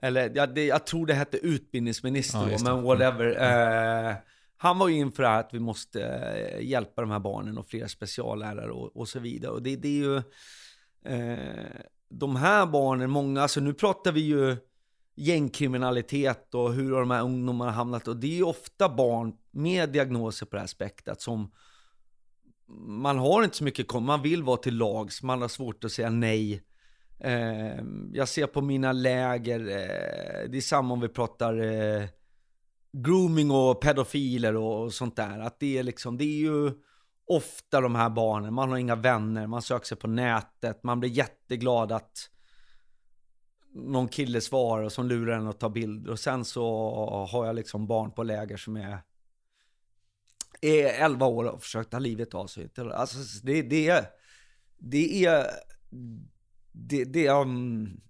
Eller 0.02 0.32
ja, 0.36 0.48
det, 0.48 0.66
jag 0.66 0.86
tror 0.86 1.06
det 1.06 1.14
hette 1.14 1.38
utbildningsminister 1.38 2.50
ja, 2.50 2.58
då, 2.58 2.64
men 2.64 2.84
whatever. 2.84 3.26
Mm. 3.26 4.16
han 4.58 4.80
var 4.80 4.88
ju 4.88 4.96
inför 4.96 5.24
att 5.24 5.50
vi 5.54 5.60
måste 5.60 6.00
hjälpa 6.62 7.02
de 7.02 7.12
här 7.12 7.20
barnen 7.20 7.58
och 7.58 7.68
fler 7.68 7.88
speciallärare 7.88 8.72
och, 8.72 8.98
och 8.98 9.08
så 9.08 9.20
vidare. 9.20 9.52
Och 9.52 9.62
det, 9.62 9.76
det 9.76 9.88
är 9.88 10.04
ju... 10.04 10.22
de 12.10 12.36
här 12.36 12.66
barnen, 12.66 13.10
många, 13.10 13.42
alltså 13.42 13.60
nu 13.60 13.74
pratar 13.74 14.12
vi 14.12 14.22
ju 14.22 14.58
gängkriminalitet 15.16 16.56
och 16.56 16.74
hur 16.74 16.92
har 16.92 17.00
de 17.00 17.12
här 17.12 17.24
ungdomarna 17.24 17.72
hamnat. 17.72 18.08
Och 18.08 18.18
det 18.18 18.28
är 18.28 18.36
ju 18.36 18.44
ofta 18.44 18.90
barn 18.90 19.34
med 19.52 19.90
diagnoser 19.90 20.46
på 20.46 20.56
det 20.56 20.60
här 20.60 20.68
spektrat 20.68 21.22
som 21.22 21.52
man 22.88 23.18
har 23.18 23.44
inte 23.44 23.58
så 23.58 23.64
mycket 23.64 23.94
man 23.94 24.22
vill 24.22 24.44
vara 24.44 24.58
till 24.58 24.78
lags, 24.78 25.24
man 25.24 25.42
har 25.42 25.48
svårt 25.48 25.84
att 25.84 25.92
säga 25.92 26.10
nej. 26.10 26.64
Eh, 27.20 27.84
jag 28.14 28.28
ser 28.28 28.48
på 28.48 28.62
mina 28.62 28.92
läger, 28.92 29.60
eh, 29.60 30.50
det 30.50 30.58
är 30.58 30.62
samma 30.62 30.94
om 30.94 31.02
vi 31.02 31.08
pratar 31.08 31.62
eh, 31.62 32.06
grooming 32.92 33.52
och 33.52 33.82
pedofiler 33.82 34.56
och, 34.56 34.84
och, 34.84 34.94
sånt 34.94 35.16
där. 35.16 35.40
Att 35.40 35.60
det 35.60 35.78
är 35.78 35.84
liksom, 35.84 36.18
det 36.18 36.24
är 36.24 36.40
ju 36.40 36.72
ofta 37.26 37.82
de 37.82 37.96
här 37.96 38.10
barnen, 38.10 38.54
man 38.54 38.70
har 38.70 38.78
inga 38.78 38.96
vänner, 38.96 39.48
man 39.48 39.62
söker 39.62 39.86
sig 39.86 39.98
på 39.98 40.08
nätet, 40.08 40.84
man 40.84 41.00
blir 41.00 41.10
jätteglad 41.10 41.92
att 41.92 42.30
någon 43.74 44.08
kille 44.08 44.42
svarar 44.42 44.90
som 44.90 45.08
lurar 45.08 45.38
en 45.38 45.48
att 45.48 45.60
ta 45.60 45.70
bilder 45.70 46.12
och 46.12 46.20
sen 46.20 46.46
så 46.46 47.28
har 47.32 47.46
jag 47.46 47.56
liksom 47.56 47.88
barn 47.88 48.12
på 48.12 48.24
läger 48.24 48.58
som 48.58 48.78
är, 48.78 49.00
är 50.62 51.04
11 51.04 51.26
år 51.26 51.44
och 51.46 51.64
försökt 51.64 51.92
ta 51.92 52.00
livet 52.00 52.34
av 52.34 52.48
sig. 52.48 52.70
Alltså 52.78 53.18
det, 53.44 53.62
det 53.62 54.06
det 54.80 55.26
är, 55.26 55.46
det, 56.72 57.04
det 57.04 57.30
um, 57.30 58.02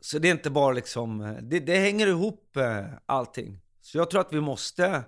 så 0.00 0.18
det 0.18 0.28
är 0.28 0.32
inte 0.32 0.50
bara 0.50 0.72
liksom, 0.72 1.20
eh, 1.20 1.36
det, 1.42 1.60
det 1.60 1.76
hänger 1.76 2.06
ihop 2.06 2.50
uh, 2.56 2.84
allting. 3.06 3.60
Så 3.80 3.98
jag 3.98 4.10
tror 4.10 4.20
att 4.20 4.32
vi 4.32 4.40
måste 4.40 5.04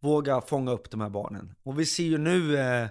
våga 0.00 0.40
fånga 0.40 0.72
upp 0.72 0.90
de 0.90 1.00
här 1.00 1.10
barnen. 1.10 1.54
Och 1.62 1.80
vi 1.80 1.86
ser 1.86 2.04
ju 2.04 2.18
nu 2.18 2.56
uh, 2.56 2.86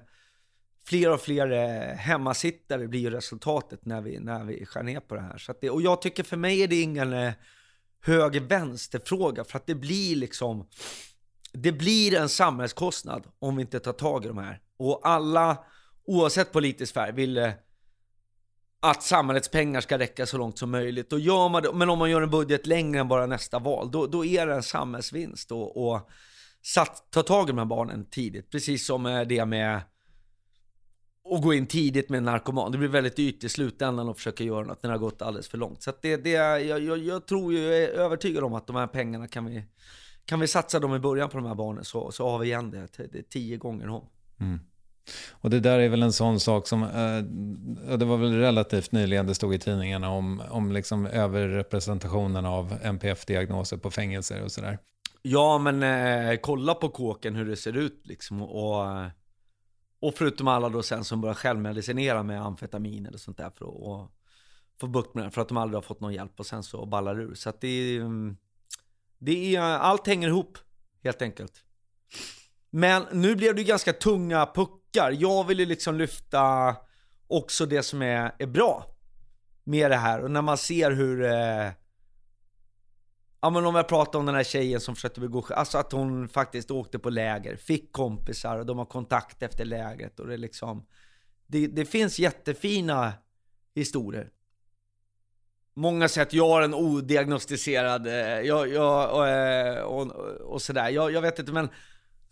fler 0.87 1.13
och 1.13 1.21
fler 1.21 1.51
uh, 1.51 1.95
hemmasittare 1.95 2.87
blir 2.87 2.99
ju 2.99 3.09
resultatet 3.09 3.85
när 3.85 4.01
vi, 4.01 4.19
när 4.19 4.43
vi 4.43 4.65
skär 4.65 4.83
ner 4.83 4.99
på 4.99 5.15
det 5.15 5.21
här. 5.21 5.37
Så 5.37 5.53
det, 5.61 5.69
och 5.69 5.81
jag 5.81 6.01
tycker 6.01 6.23
för 6.23 6.37
mig 6.37 6.61
är 6.61 6.67
det 6.67 6.81
ingen 6.81 7.13
uh, 7.13 7.31
höger-vänster-fråga 8.01 9.43
för 9.43 9.57
att 9.57 9.67
det 9.67 9.75
blir 9.75 10.15
liksom 10.15 10.67
det 11.53 11.71
blir 11.71 12.15
en 12.15 12.29
samhällskostnad 12.29 13.27
om 13.39 13.55
vi 13.55 13.61
inte 13.61 13.79
tar 13.79 13.93
tag 13.93 14.25
i 14.25 14.27
de 14.27 14.37
här. 14.37 14.59
Och 14.77 14.99
alla, 15.03 15.57
oavsett 16.05 16.51
politisk 16.51 16.93
färg, 16.93 17.11
vill 17.11 17.51
att 18.83 19.03
samhällets 19.03 19.49
pengar 19.49 19.81
ska 19.81 19.99
räcka 19.99 20.25
så 20.25 20.37
långt 20.37 20.57
som 20.57 20.71
möjligt. 20.71 21.13
Och 21.13 21.19
gör 21.19 21.49
man 21.49 21.63
det, 21.63 21.73
men 21.73 21.89
om 21.89 21.99
man 21.99 22.11
gör 22.11 22.21
en 22.21 22.29
budget 22.29 22.67
längre 22.67 22.99
än 22.99 23.07
bara 23.07 23.25
nästa 23.25 23.59
val, 23.59 23.91
då, 23.91 24.07
då 24.07 24.25
är 24.25 24.47
det 24.47 24.53
en 24.53 24.63
samhällsvinst. 24.63 25.51
Och, 25.51 25.87
och 25.87 26.09
satt, 26.61 27.11
ta 27.11 27.23
tag 27.23 27.49
i 27.49 27.51
de 27.51 27.57
här 27.57 27.65
barnen 27.65 28.05
tidigt, 28.05 28.51
precis 28.51 28.85
som 28.85 29.05
eh, 29.05 29.21
det 29.21 29.45
med 29.45 29.81
och 31.23 31.41
gå 31.41 31.53
in 31.53 31.67
tidigt 31.67 32.09
med 32.09 32.17
en 32.17 32.23
narkoman. 32.23 32.71
Det 32.71 32.77
blir 32.77 32.89
väldigt 32.89 33.15
dyrt 33.15 33.43
i 33.43 33.49
slutändan 33.49 34.09
att 34.09 34.17
försöka 34.17 34.43
göra 34.43 34.65
något 34.65 34.83
när 34.83 34.89
det 34.89 34.93
har 34.93 34.99
gått 34.99 35.21
alldeles 35.21 35.47
för 35.47 35.57
långt. 35.57 35.83
Så 35.83 35.89
att 35.89 36.01
det, 36.01 36.17
det, 36.17 36.29
jag, 36.29 36.81
jag, 36.81 36.97
jag 36.97 37.25
tror 37.25 37.53
ju, 37.53 37.59
jag 37.59 37.83
är 37.83 37.87
övertygad 37.87 38.43
om 38.43 38.53
att 38.53 38.67
de 38.67 38.75
här 38.75 38.87
pengarna 38.87 39.27
kan 39.27 39.45
vi, 39.45 39.65
kan 40.25 40.39
vi 40.39 40.47
satsa 40.47 40.79
dem 40.79 40.95
i 40.95 40.99
början 40.99 41.29
på 41.29 41.37
de 41.37 41.45
här 41.45 41.55
barnen 41.55 41.85
så, 41.85 42.11
så 42.11 42.29
har 42.29 42.39
vi 42.39 42.47
igen 42.47 42.71
det, 42.71 42.87
det 43.11 43.29
tio 43.29 43.57
gånger 43.57 43.89
om. 43.89 44.09
Mm. 44.39 44.59
Och 45.31 45.49
det 45.49 45.59
där 45.59 45.79
är 45.79 45.89
väl 45.89 46.03
en 46.03 46.13
sån 46.13 46.39
sak 46.39 46.67
som, 46.67 46.83
eh, 46.83 47.97
det 47.97 48.05
var 48.05 48.17
väl 48.17 48.39
relativt 48.39 48.91
nyligen 48.91 49.27
det 49.27 49.35
stod 49.35 49.55
i 49.55 49.59
tidningarna 49.59 50.09
om, 50.09 50.41
om 50.49 50.71
liksom 50.71 51.05
överrepresentationen 51.05 52.45
av 52.45 52.77
NPF-diagnoser 52.83 53.77
på 53.77 53.91
fängelser 53.91 54.43
och 54.43 54.51
sådär. 54.51 54.79
Ja, 55.21 55.57
men 55.57 55.83
eh, 55.83 56.37
kolla 56.41 56.73
på 56.73 56.89
kåken 56.89 57.35
hur 57.35 57.45
det 57.45 57.55
ser 57.55 57.77
ut 57.77 58.01
liksom. 58.03 58.41
Och, 58.41 58.85
eh, 58.85 59.07
och 59.99 60.13
förutom 60.13 60.47
alla 60.47 60.69
då 60.69 60.83
sen 60.83 61.03
som 61.03 61.21
börjar 61.21 61.35
självmedicinera 61.35 62.23
med 62.23 62.41
amfetamin 62.41 63.05
eller 63.05 63.17
sånt 63.17 63.37
där 63.37 63.49
för 63.49 63.65
att 63.65 64.11
få 64.79 64.87
bukt 64.87 65.15
med 65.15 65.23
det. 65.23 65.31
För 65.31 65.41
att 65.41 65.47
de 65.47 65.57
aldrig 65.57 65.77
har 65.77 65.81
fått 65.81 65.99
någon 65.99 66.13
hjälp 66.13 66.39
och 66.39 66.45
sen 66.45 66.63
så 66.63 66.85
ballar 66.85 67.19
ur. 67.19 67.33
Så 67.35 67.49
att 67.49 67.61
det 67.61 67.67
är, 67.67 68.35
det 69.17 69.55
är, 69.55 69.61
allt 69.61 70.07
hänger 70.07 70.27
ihop 70.27 70.57
helt 71.03 71.21
enkelt. 71.21 71.63
Men 72.69 73.03
nu 73.11 73.35
blev 73.35 73.55
det 73.55 73.61
ju 73.61 73.67
ganska 73.67 73.93
tunga 73.93 74.45
puckar. 74.93 75.11
Jag 75.11 75.43
vill 75.43 75.59
ju 75.59 75.65
liksom 75.65 75.97
lyfta 75.97 76.75
också 77.27 77.65
det 77.65 77.83
som 77.83 78.01
är, 78.01 78.35
är 78.39 78.47
bra 78.47 78.85
med 79.63 79.91
det 79.91 79.97
här. 79.97 80.23
Och 80.23 80.31
när 80.31 80.41
man 80.41 80.57
ser 80.57 80.91
hur 80.91 81.23
eh, 81.23 81.71
Ja 83.41 83.49
men 83.49 83.65
om 83.65 83.75
jag 83.75 83.87
pratar 83.87 84.19
om 84.19 84.25
den 84.25 84.35
här 84.35 84.43
tjejen 84.43 84.81
som 84.81 84.95
försökte 84.95 85.19
begå 85.19 85.45
alltså 85.49 85.77
att 85.77 85.91
hon 85.91 86.29
faktiskt 86.29 86.71
åkte 86.71 86.99
på 86.99 87.09
läger, 87.09 87.55
fick 87.55 87.91
kompisar 87.91 88.59
och 88.59 88.65
de 88.65 88.77
har 88.77 88.85
kontakt 88.85 89.43
efter 89.43 89.65
lägret 89.65 90.19
och 90.19 90.27
det 90.27 90.37
liksom 90.37 90.85
det, 91.47 91.67
det 91.67 91.85
finns 91.85 92.19
jättefina 92.19 93.13
historier. 93.75 94.29
Många 95.75 96.07
säger 96.07 96.27
att 96.27 96.33
jag 96.33 96.49
har 96.49 96.61
en 96.61 96.73
odiagnostiserad, 96.73 98.07
eh, 98.07 98.39
jag, 98.41 98.67
jag, 98.67 99.13
och, 99.85 100.01
och, 100.01 100.31
och 100.53 100.61
sådär, 100.61 100.89
jag, 100.89 101.11
jag 101.11 101.21
vet 101.21 101.39
inte 101.39 101.51
men 101.51 101.69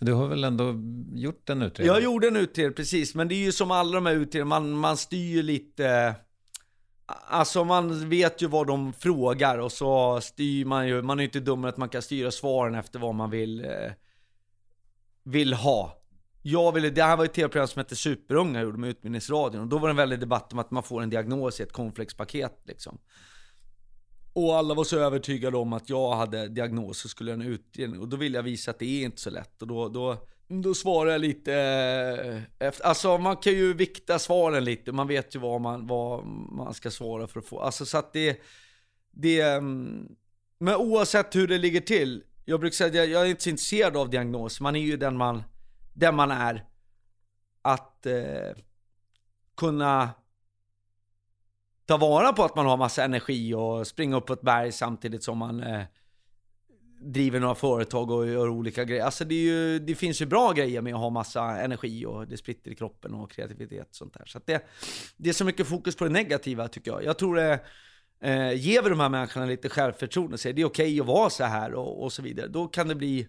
du 0.06 0.14
har 0.14 0.28
väl 0.28 0.44
ändå 0.44 0.76
gjort 1.14 1.50
en 1.50 1.62
utredning? 1.62 1.94
Jag 1.94 2.04
gjorde 2.04 2.28
en 2.28 2.36
utredning, 2.36 2.74
precis. 2.74 3.16
Men 3.16 3.28
det 3.28 3.36
är 3.36 3.46
ju 3.46 3.52
som 3.52 3.72
alla 3.72 3.92
de 3.92 4.06
här 4.06 4.14
utredningarna, 4.14 4.60
man, 4.60 4.72
man 4.72 4.98
styr 4.98 5.44
lite 5.44 6.16
Alltså 7.28 7.64
man 7.64 8.10
vet 8.10 8.42
ju 8.42 8.48
vad 8.48 8.68
de 8.68 8.94
frågar 8.94 9.58
och 9.58 9.72
så 9.72 10.22
styr 10.22 10.66
man 10.66 10.88
ju, 10.88 11.02
man 11.02 11.20
är 11.20 11.24
ju 11.24 11.28
inte 11.28 11.40
dum 11.40 11.66
att 11.66 11.78
man 11.78 11.90
kan 11.90 12.02
styra 12.02 12.32
svaren 12.32 12.76
efter 12.76 13.00
vad 13.00 13.16
man 13.16 13.30
vill, 13.30 13.66
eh, 13.66 13.92
vill 15.24 15.54
ha. 15.54 15.98
Jag 16.42 16.72
ville, 16.72 16.90
det 16.90 17.04
här 17.04 17.18
var 17.18 17.26
ett 17.26 17.34
tv-program 17.34 17.68
som 17.68 17.80
hette 17.80 17.96
Superunga, 17.96 18.60
jag 18.60 18.64
gjorde 18.64 18.78
med 18.78 18.90
Utbildningsradion. 18.90 19.62
Och 19.62 19.68
då 19.68 19.78
var 19.78 19.88
det 19.88 19.92
en 19.92 19.98
väldig 19.98 20.20
debatt 20.20 20.54
om 20.54 20.60
att 20.60 20.72
man 20.72 20.84
får 20.84 21.02
en 21.02 21.10
diagnos 21.10 21.60
i 21.60 21.64
ett 21.64 21.74
cornflakespaket 21.74 22.62
liksom. 22.64 22.98
Och 24.34 24.56
alla 24.56 24.74
var 24.74 24.84
så 24.84 25.00
övertygade 25.00 25.58
om 25.58 25.74
att 25.74 25.90
jag 25.90 26.16
hade 26.16 26.48
diagnos 26.48 27.06
och 27.06 27.12
skulle 27.12 27.32
göra 27.32 27.42
en 27.42 27.48
utredning. 27.48 28.00
Och 28.00 28.08
då 28.08 28.18
ville 28.18 28.38
jag 28.38 28.44
visa 28.44 28.72
att 28.72 28.80
det 28.80 28.86
är 28.86 29.06
inte 29.06 29.22
så 29.22 29.30
lätt. 29.30 29.62
Och 29.62 29.68
då, 29.68 29.90
då 29.90 30.18
då 30.60 30.74
svarade 30.74 31.12
jag 31.12 31.22
lite 31.22 31.54
eh, 31.54 32.68
efter, 32.68 32.86
alltså 32.86 33.18
man 33.18 33.38
kan 33.38 33.54
ju 33.54 33.74
vikta 33.74 34.20
svaren 34.20 34.64
lite, 34.64 34.92
man 34.92 35.08
vet 35.08 35.36
ju 35.36 35.40
vad 35.40 35.62
man, 35.62 35.88
vad 35.88 36.26
man 36.26 36.74
ska 36.74 36.92
svara 36.92 37.28
för 37.28 37.40
att 37.40 37.46
få, 37.46 37.60
alltså 37.60 37.86
så 37.86 37.98
att 37.98 38.14
det, 38.14 38.42
det, 39.12 39.42
mm, 39.42 40.08
men 40.58 40.76
oavsett 40.76 41.36
hur 41.36 41.48
det 41.48 41.58
ligger 41.58 41.82
till, 41.82 42.24
jag 42.46 42.60
brukar 42.60 42.76
säga 42.76 42.88
att 42.88 42.96
jag, 42.96 43.08
jag 43.08 43.22
är 43.22 43.30
inte 43.30 43.44
så 43.44 43.50
intresserad 43.50 43.98
av 43.98 44.10
diagnos, 44.10 44.62
man 44.62 44.76
är 44.76 44.82
ju 44.82 44.98
den 44.98 45.18
man, 45.18 45.44
den 45.94 46.16
man 46.16 46.32
är. 46.32 46.66
Att 47.62 48.06
eh, 48.06 48.56
kunna 49.58 50.10
ta 51.92 51.98
vara 51.98 52.34
på 52.34 52.44
att 52.44 52.56
man 52.56 52.66
har 52.66 52.78
massa 52.78 53.04
energi 53.04 53.54
och 53.54 53.88
springa 53.88 54.18
upp 54.18 54.26
på 54.26 54.34
ett 54.34 54.42
berg 54.42 54.72
samtidigt 54.72 55.24
som 55.24 55.38
man 55.38 55.64
eh, 55.64 55.82
driver 57.02 57.40
några 57.40 57.56
företag 57.56 58.12
och 58.12 58.28
gör 58.28 58.50
olika 58.50 58.84
grejer. 58.84 59.04
Alltså 59.04 59.26
det, 59.26 59.36
ju, 59.36 59.80
det, 59.80 59.96
finns 59.96 60.22
ju 60.22 60.26
bra 60.26 60.52
grejer 60.52 60.82
med 60.82 60.94
att 60.94 61.00
ha 61.00 61.10
massa 61.10 61.62
energi 61.62 62.06
och 62.06 62.28
det 62.28 62.38
spritter 62.38 62.72
i 62.72 62.76
kroppen 62.76 63.14
och 63.14 63.32
kreativitet 63.32 63.90
och 63.90 63.96
sånt 63.96 64.14
där. 64.14 64.26
Så 64.26 64.40
det, 64.46 64.66
det 65.18 65.30
är 65.30 65.34
så 65.34 65.46
mycket 65.46 65.68
fokus 65.68 65.96
på 65.96 66.04
det 66.04 66.10
negativa 66.10 66.68
tycker 66.68 66.92
jag. 66.92 67.04
Jag 67.04 67.18
tror 67.18 67.36
det, 67.36 67.60
eh, 68.22 68.54
ger 68.54 68.82
vi 68.84 68.90
de 68.90 69.00
här 69.00 69.10
människorna 69.10 69.46
lite 69.46 69.70
självförtroende 69.70 70.34
och 70.34 70.40
säger 70.40 70.56
det 70.56 70.62
är 70.62 70.66
okej 70.66 70.86
okay 70.86 71.00
att 71.00 71.08
vara 71.08 71.30
så 71.30 71.44
här 71.44 71.74
och, 71.74 72.04
och, 72.04 72.14
så 72.14 72.22
vidare, 72.22 72.48
då 72.48 72.68
kan 72.68 72.88
det 72.88 72.96
bli 72.96 73.28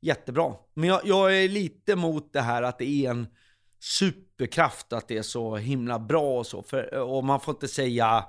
jättebra. 0.00 0.54
Men 0.74 0.88
jag, 0.88 1.00
jag 1.04 1.38
är 1.38 1.48
lite 1.48 1.96
mot 1.96 2.32
det 2.32 2.40
här 2.40 2.62
att 2.62 2.78
det 2.78 2.88
är 2.88 3.10
en 3.10 3.26
superkraft 3.82 4.92
att 4.92 5.08
det 5.08 5.18
är 5.18 5.22
så 5.22 5.56
himla 5.56 5.98
bra 5.98 6.38
och 6.38 6.46
så. 6.46 6.62
För, 6.62 6.98
och 6.98 7.24
man 7.24 7.40
får 7.40 7.54
inte 7.54 7.68
säga 7.68 8.24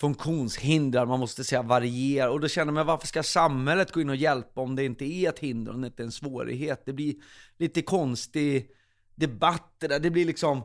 funktionshindrad, 0.00 1.08
man 1.08 1.20
måste 1.20 1.44
säga 1.44 1.62
variera. 1.62 2.30
Och 2.30 2.40
då 2.40 2.48
känner 2.48 2.72
man, 2.72 2.86
varför 2.86 3.06
ska 3.06 3.22
samhället 3.22 3.92
gå 3.92 4.00
in 4.00 4.10
och 4.10 4.16
hjälpa 4.16 4.60
om 4.60 4.76
det 4.76 4.84
inte 4.84 5.04
är 5.04 5.28
ett 5.28 5.38
hinder, 5.38 5.72
om 5.72 5.80
det 5.80 5.86
inte 5.86 6.02
är 6.02 6.04
en 6.04 6.12
svårighet? 6.12 6.82
Det 6.86 6.92
blir 6.92 7.14
lite 7.58 7.82
konstig 7.82 8.70
debatt 9.14 9.74
det 9.78 9.88
där. 9.88 10.00
Det 10.00 10.10
blir 10.10 10.24
liksom, 10.24 10.62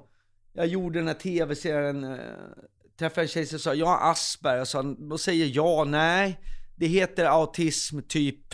jag 0.54 0.68
gjorde 0.68 1.00
den 1.00 1.08
här 1.08 1.14
tv-serien, 1.14 2.04
äh, 2.04 2.20
träffade 3.00 3.22
en 3.22 3.28
tjej 3.28 3.46
som 3.46 3.60
sa, 3.60 3.74
jag 3.74 3.86
har 3.86 4.12
Asperger. 4.12 4.58
Jag 4.58 4.68
sa, 4.68 4.84
då 4.84 5.18
säger 5.18 5.52
jag, 5.54 5.88
nej, 5.88 6.40
det 6.76 6.88
heter 6.88 7.26
autism 7.26 8.00
typ 8.02 8.54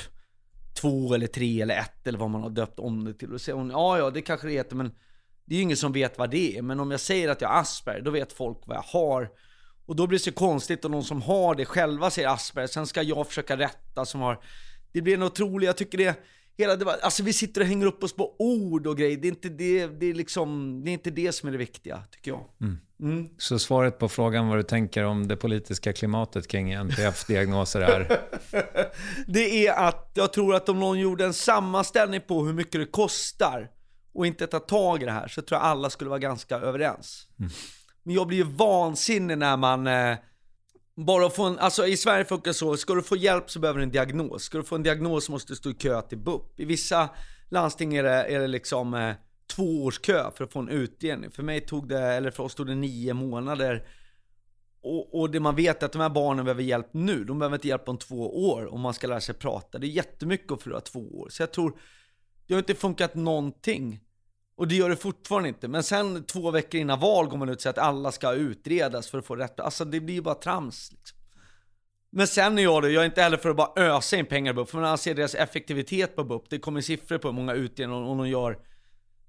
två 0.81 1.13
eller 1.13 1.27
tre 1.27 1.61
eller 1.61 1.79
ett 1.79 2.07
eller 2.07 2.19
vad 2.19 2.29
man 2.29 2.41
har 2.41 2.49
döpt 2.49 2.79
om 2.79 3.05
det 3.05 3.13
till. 3.13 3.27
Och 3.27 3.33
då 3.33 3.39
säger 3.39 3.57
hon, 3.57 3.69
ja 3.69 3.97
ja 3.97 4.09
det 4.09 4.21
kanske 4.21 4.47
det 4.47 4.53
heter 4.53 4.75
men 4.75 4.91
det 5.51 5.55
är 5.55 5.57
ju 5.57 5.63
ingen 5.63 5.77
som 5.77 5.91
vet 5.91 6.17
vad 6.17 6.29
det 6.29 6.57
är. 6.57 6.61
Men 6.61 6.79
om 6.79 6.91
jag 6.91 6.99
säger 6.99 7.29
att 7.29 7.41
jag 7.41 7.49
har 7.49 7.61
Asperger, 7.61 8.01
då 8.01 8.11
vet 8.11 8.33
folk 8.33 8.57
vad 8.65 8.77
jag 8.77 8.81
har. 8.81 9.29
Och 9.85 9.95
då 9.95 10.07
blir 10.07 10.19
det 10.19 10.23
så 10.23 10.31
konstigt 10.31 10.85
om 10.85 10.91
någon 10.91 11.03
som 11.03 11.21
har 11.21 11.55
det 11.55 11.65
själva 11.65 12.09
säger 12.09 12.27
Asperger, 12.27 12.67
sen 12.67 12.87
ska 12.87 13.01
jag 13.01 13.27
försöka 13.27 13.57
rätta 13.57 14.05
som 14.05 14.21
har... 14.21 14.39
Det 14.91 15.01
blir 15.01 15.13
en 15.13 15.23
otrolig, 15.23 15.67
jag 15.67 15.77
tycker 15.77 15.97
det... 15.97 16.15
Hela 16.57 16.75
det 16.75 16.91
alltså 16.91 17.23
vi 17.23 17.33
sitter 17.33 17.61
och 17.61 17.67
hänger 17.67 17.85
upp 17.85 18.03
oss 18.03 18.15
på 18.15 18.35
ord 18.39 18.87
och 18.87 18.97
grejer. 18.97 19.17
Det 19.17 19.27
är 19.27 19.29
inte 19.29 19.49
det, 19.49 19.87
det 19.87 20.05
är 20.05 20.13
liksom, 20.13 20.81
det 20.85 20.91
är 20.91 20.93
inte 20.93 21.11
det 21.11 21.31
som 21.31 21.47
är 21.47 21.51
det 21.51 21.57
viktiga, 21.57 22.03
tycker 22.11 22.31
jag. 22.31 22.43
Mm. 22.61 22.77
Mm. 23.01 23.29
Så 23.37 23.59
svaret 23.59 23.99
på 23.99 24.09
frågan 24.09 24.47
vad 24.47 24.57
du 24.57 24.63
tänker 24.63 25.03
om 25.03 25.27
det 25.27 25.35
politiska 25.35 25.93
klimatet 25.93 26.47
kring 26.47 26.71
NPF-diagnoser 26.71 27.81
är? 27.81 28.19
det 29.27 29.67
är 29.67 29.87
att 29.87 30.11
jag 30.13 30.33
tror 30.33 30.55
att 30.55 30.69
om 30.69 30.79
någon 30.79 30.99
gjorde 30.99 31.25
en 31.25 31.33
sammanställning 31.33 32.21
på 32.21 32.45
hur 32.45 32.53
mycket 32.53 32.81
det 32.81 32.85
kostar 32.85 33.69
och 34.13 34.27
inte 34.27 34.47
tar 34.47 34.59
tag 34.59 35.01
i 35.01 35.05
det 35.05 35.11
här 35.11 35.27
så 35.27 35.41
tror 35.41 35.59
jag 35.59 35.65
alla 35.65 35.89
skulle 35.89 36.09
vara 36.09 36.19
ganska 36.19 36.55
överens. 36.55 37.27
Mm. 37.39 37.51
Men 38.03 38.15
jag 38.15 38.27
blir 38.27 38.37
ju 38.37 38.43
vansinnig 38.43 39.37
när 39.37 39.57
man 39.57 39.87
eh, 39.87 40.17
bara 40.95 41.29
få 41.29 41.43
en, 41.43 41.59
alltså 41.59 41.87
i 41.87 41.97
Sverige 41.97 42.25
funkar 42.25 42.49
det 42.49 42.53
så, 42.53 42.77
ska 42.77 42.93
du 42.93 43.01
få 43.01 43.15
hjälp 43.15 43.51
så 43.51 43.59
behöver 43.59 43.79
du 43.79 43.83
en 43.83 43.91
diagnos. 43.91 44.43
Ska 44.43 44.57
du 44.57 44.63
få 44.63 44.75
en 44.75 44.83
diagnos 44.83 45.25
så 45.25 45.31
måste 45.31 45.51
du 45.51 45.55
stå 45.55 45.69
i 45.69 45.73
kö 45.73 46.01
till 46.01 46.17
BUP. 46.17 46.59
I 46.59 46.65
vissa 46.65 47.09
landsting 47.49 47.95
är 47.95 48.03
det, 48.03 48.23
är 48.23 48.39
det 48.39 48.47
liksom 48.47 48.93
eh, 48.93 49.13
två 49.55 49.83
års 49.83 49.99
kö 49.99 50.31
för 50.35 50.43
att 50.43 50.53
få 50.53 50.59
en 50.59 50.69
utdelning. 50.69 51.31
För 51.31 51.43
mig 51.43 51.61
tog 51.61 51.87
det, 51.87 52.01
eller 52.01 52.31
för 52.31 52.43
oss 52.43 52.55
tog 52.55 52.67
det 52.67 52.75
nio 52.75 53.13
månader. 53.13 53.87
Och, 54.83 55.19
och 55.19 55.31
det 55.31 55.39
man 55.39 55.55
vet 55.55 55.81
är 55.81 55.85
att 55.85 55.91
de 55.91 56.01
här 56.01 56.09
barnen 56.09 56.45
behöver 56.45 56.63
hjälp 56.63 56.87
nu. 56.91 57.23
De 57.23 57.39
behöver 57.39 57.55
inte 57.55 57.67
hjälp 57.67 57.89
om 57.89 57.97
två 57.97 58.49
år 58.49 58.73
om 58.73 58.81
man 58.81 58.93
ska 58.93 59.07
lära 59.07 59.21
sig 59.21 59.35
prata. 59.35 59.77
Det 59.77 59.87
är 59.87 59.89
jättemycket 59.89 60.51
att 60.51 60.61
förlora 60.61 60.81
två 60.81 60.99
år. 60.99 61.29
Så 61.29 61.41
jag 61.41 61.51
tror, 61.51 61.79
det 62.51 62.55
har 62.55 62.59
inte 62.59 62.75
funkat 62.75 63.15
någonting. 63.15 63.99
Och 64.55 64.67
det 64.67 64.75
gör 64.75 64.89
det 64.89 64.95
fortfarande 64.95 65.49
inte. 65.49 65.67
Men 65.67 65.83
sen 65.83 66.23
två 66.23 66.51
veckor 66.51 66.81
innan 66.81 66.99
val 66.99 67.27
går 67.27 67.37
man 67.37 67.49
ut 67.49 67.55
och 67.55 67.61
säger 67.61 67.73
att 67.73 67.87
alla 67.87 68.11
ska 68.11 68.33
utredas 68.33 69.09
för 69.09 69.17
att 69.17 69.25
få 69.25 69.35
rätt. 69.35 69.59
Alltså 69.59 69.85
det 69.85 69.99
blir 69.99 70.15
ju 70.15 70.21
bara 70.21 70.35
trams. 70.35 70.91
Liksom. 70.91 71.17
Men 72.09 72.27
sen 72.27 72.57
är 72.57 72.63
jag 72.63 72.83
det, 72.83 72.91
jag 72.91 73.01
är 73.01 73.05
inte 73.05 73.21
heller 73.21 73.37
för 73.37 73.49
att 73.49 73.55
bara 73.55 73.71
ösa 73.75 74.17
in 74.17 74.25
pengar 74.25 74.51
i 74.51 74.53
BUP. 74.53 74.69
För 74.69 74.77
när 74.77 74.87
man 74.87 74.97
ser 74.97 75.15
deras 75.15 75.35
effektivitet 75.35 76.15
på 76.15 76.23
BUP, 76.23 76.49
det 76.49 76.59
kommer 76.59 76.81
siffror 76.81 77.17
på 77.17 77.27
hur 77.27 77.35
många 77.35 77.53
utredningar 77.53 78.01
och 78.01 78.17
de 78.17 78.29
gör 78.29 78.59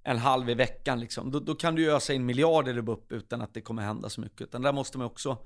en 0.02 0.18
halv 0.18 0.50
i 0.50 0.54
veckan 0.54 1.00
liksom. 1.00 1.30
Då, 1.30 1.40
då 1.40 1.54
kan 1.54 1.74
du 1.74 1.82
ju 1.82 1.90
ösa 1.90 2.12
in 2.12 2.26
miljarder 2.26 2.78
i 2.78 2.82
BUP 2.82 3.12
utan 3.12 3.42
att 3.42 3.54
det 3.54 3.60
kommer 3.60 3.82
hända 3.82 4.08
så 4.08 4.20
mycket. 4.20 4.40
Utan 4.40 4.62
där 4.62 4.72
måste 4.72 4.98
man 4.98 5.06
också... 5.06 5.38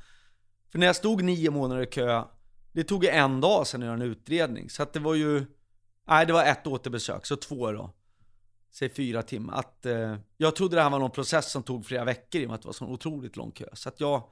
För 0.73 0.79
när 0.79 0.87
jag 0.87 0.97
stod 0.97 1.23
nio 1.23 1.51
månader 1.51 1.83
i 1.83 1.87
kö, 1.87 2.23
det 2.73 2.85
tog 2.85 3.05
en 3.05 3.41
dag 3.41 3.67
sedan 3.67 3.83
att 3.83 3.87
göra 3.87 3.95
en 3.95 4.03
utredning. 4.03 4.71
Så 4.71 4.83
att 4.83 4.93
det 4.93 5.01
var 5.01 5.15
ju... 5.15 5.47
Nej, 6.09 6.27
det 6.27 6.33
var 6.33 6.45
ett 6.45 6.67
återbesök, 6.67 7.27
så 7.27 7.37
två 7.37 7.73
då. 7.73 7.91
Säg 8.71 8.89
fyra 8.89 9.23
timmar. 9.23 9.55
Att, 9.55 9.87
eh, 9.87 10.17
jag 10.37 10.57
trodde 10.57 10.77
det 10.77 10.83
här 10.83 10.91
var 10.91 10.99
någon 10.99 11.11
process 11.11 11.51
som 11.51 11.63
tog 11.63 11.87
flera 11.87 12.05
veckor 12.05 12.41
i 12.41 12.45
och 12.45 12.49
med 12.49 12.55
att 12.55 12.63
det 12.63 12.69
var 12.69 12.73
så 12.73 12.87
otroligt 12.87 13.37
lång 13.37 13.51
kö. 13.51 13.65
Så 13.73 13.89
att 13.89 14.01
jag, 14.01 14.23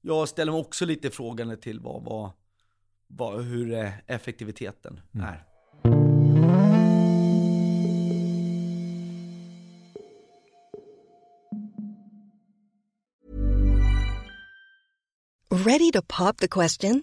jag 0.00 0.28
ställer 0.28 0.52
mig 0.52 0.60
också 0.60 0.84
lite 0.84 1.10
frågande 1.10 1.56
till 1.56 1.80
vad, 1.80 2.04
vad, 2.04 2.30
vad, 3.06 3.44
hur 3.44 3.92
effektiviteten 4.06 5.00
mm. 5.14 5.26
är. 5.26 5.44
Ready 15.52 15.90
to 15.92 16.02
pop 16.02 16.36
the 16.36 16.48
question? 16.48 17.02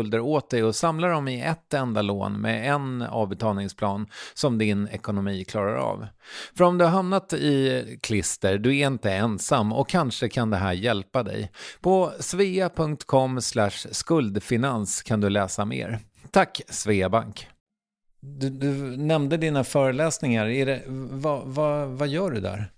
skulder 0.01 0.19
åt 0.19 0.49
dig 0.49 0.63
och 0.63 0.75
samla 0.75 1.07
dem 1.07 1.27
i 1.27 1.41
ett 1.41 1.73
enda 1.73 2.01
lån 2.01 2.41
med 2.41 2.73
en 2.73 3.01
avbetalningsplan 3.01 4.07
som 4.33 4.57
din 4.57 4.87
ekonomi 4.87 5.43
klarar 5.43 5.75
av. 5.75 6.07
För 6.57 6.63
om 6.63 6.77
du 6.77 6.85
har 6.85 6.91
hamnat 6.91 7.33
i 7.33 7.99
klister, 8.01 8.57
du 8.57 8.77
är 8.77 8.87
inte 8.87 9.11
ensam 9.11 9.73
och 9.73 9.89
kanske 9.89 10.29
kan 10.29 10.49
det 10.49 10.57
här 10.57 10.73
hjälpa 10.73 11.23
dig. 11.23 11.51
På 11.81 12.11
svea.com 12.19 13.41
skuldfinans 13.91 15.03
kan 15.03 15.21
du 15.21 15.29
läsa 15.29 15.65
mer. 15.65 15.99
Tack 16.31 16.61
Sveabank! 16.69 17.47
Du, 18.21 18.49
du 18.49 18.97
nämnde 18.97 19.37
dina 19.37 19.63
föreläsningar. 19.63 20.45
Är 20.47 20.65
det, 20.65 20.83
vad, 20.87 21.41
vad, 21.45 21.87
vad 21.87 22.07
gör 22.07 22.31
du 22.31 22.39
där? 22.41 22.71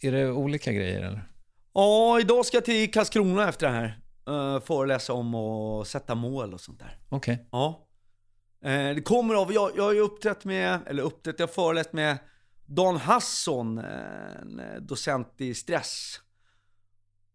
Är 0.00 0.12
det 0.12 0.30
olika 0.30 0.72
grejer 0.72 1.00
eller? 1.02 1.22
Ja, 1.74 2.20
idag 2.20 2.46
ska 2.46 2.56
jag 2.56 2.64
till 2.64 2.92
Karlskrona 2.92 3.48
efter 3.48 3.66
det 3.66 3.72
här. 3.72 3.98
Uh, 4.28 4.60
föreläsa 4.60 5.12
om 5.12 5.34
att 5.34 5.88
sätta 5.88 6.14
mål 6.14 6.54
och 6.54 6.60
sånt 6.60 6.78
där. 6.78 6.98
Okej. 7.08 7.34
Okay. 7.34 7.46
Ja. 7.52 7.88
Uh, 8.64 8.94
det 8.94 9.02
kommer 9.04 9.34
av, 9.34 9.52
jag, 9.52 9.70
jag 9.76 9.84
har 9.84 9.92
ju 9.92 10.00
uppträtt 10.00 10.44
med, 10.44 10.80
eller 10.86 11.02
uppträtt, 11.02 11.38
jag 11.38 11.46
har 11.46 11.52
föreläst 11.52 11.92
med 11.92 12.18
Dan 12.66 12.96
Hasson, 12.96 13.78
en 13.78 14.60
docent 14.80 15.34
i 15.36 15.54
stress. 15.54 16.20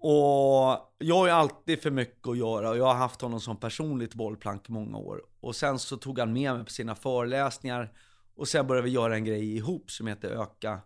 Och 0.06 0.94
jag 0.98 1.16
har 1.16 1.26
ju 1.26 1.32
alltid 1.32 1.82
för 1.82 1.92
mycket 1.92 2.28
att 2.28 2.38
göra 2.38 2.70
och 2.70 2.78
jag 2.78 2.86
har 2.86 2.94
haft 2.94 3.22
honom 3.22 3.40
som 3.40 3.58
personligt 3.58 4.14
bollplank 4.14 4.70
i 4.70 4.72
många 4.72 4.98
år. 4.98 5.22
Och 5.40 5.56
sen 5.56 5.80
så 5.80 5.98
tog 5.98 6.20
han 6.20 6.34
med 6.34 6.56
mig 6.56 6.66
på 6.66 6.72
sina 6.72 6.96
föreläsningar 6.96 7.94
och 8.36 8.48
sen 8.48 8.68
började 8.68 8.86
vi 8.86 8.92
göra 8.94 9.16
en 9.16 9.26
grej 9.26 9.56
ihop 9.56 9.92
som 9.92 10.08
heter 10.08 10.30
Öka, 10.30 10.82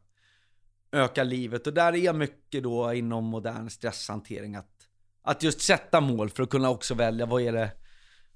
öka 0.91 1.24
livet. 1.24 1.68
Och 1.68 1.74
där 1.74 1.95
är 1.95 2.14
mycket 2.14 2.64
då 2.64 2.93
inom 2.93 3.26
modern 3.26 3.70
stresshantering 3.70 4.55
att, 4.55 4.76
att 5.28 5.43
just 5.43 5.61
sätta 5.61 6.01
mål 6.01 6.30
för 6.30 6.43
att 6.43 6.49
kunna 6.49 6.69
också 6.69 6.93
välja 6.93 7.25
vad 7.25 7.41
är 7.41 7.53
det 7.53 7.71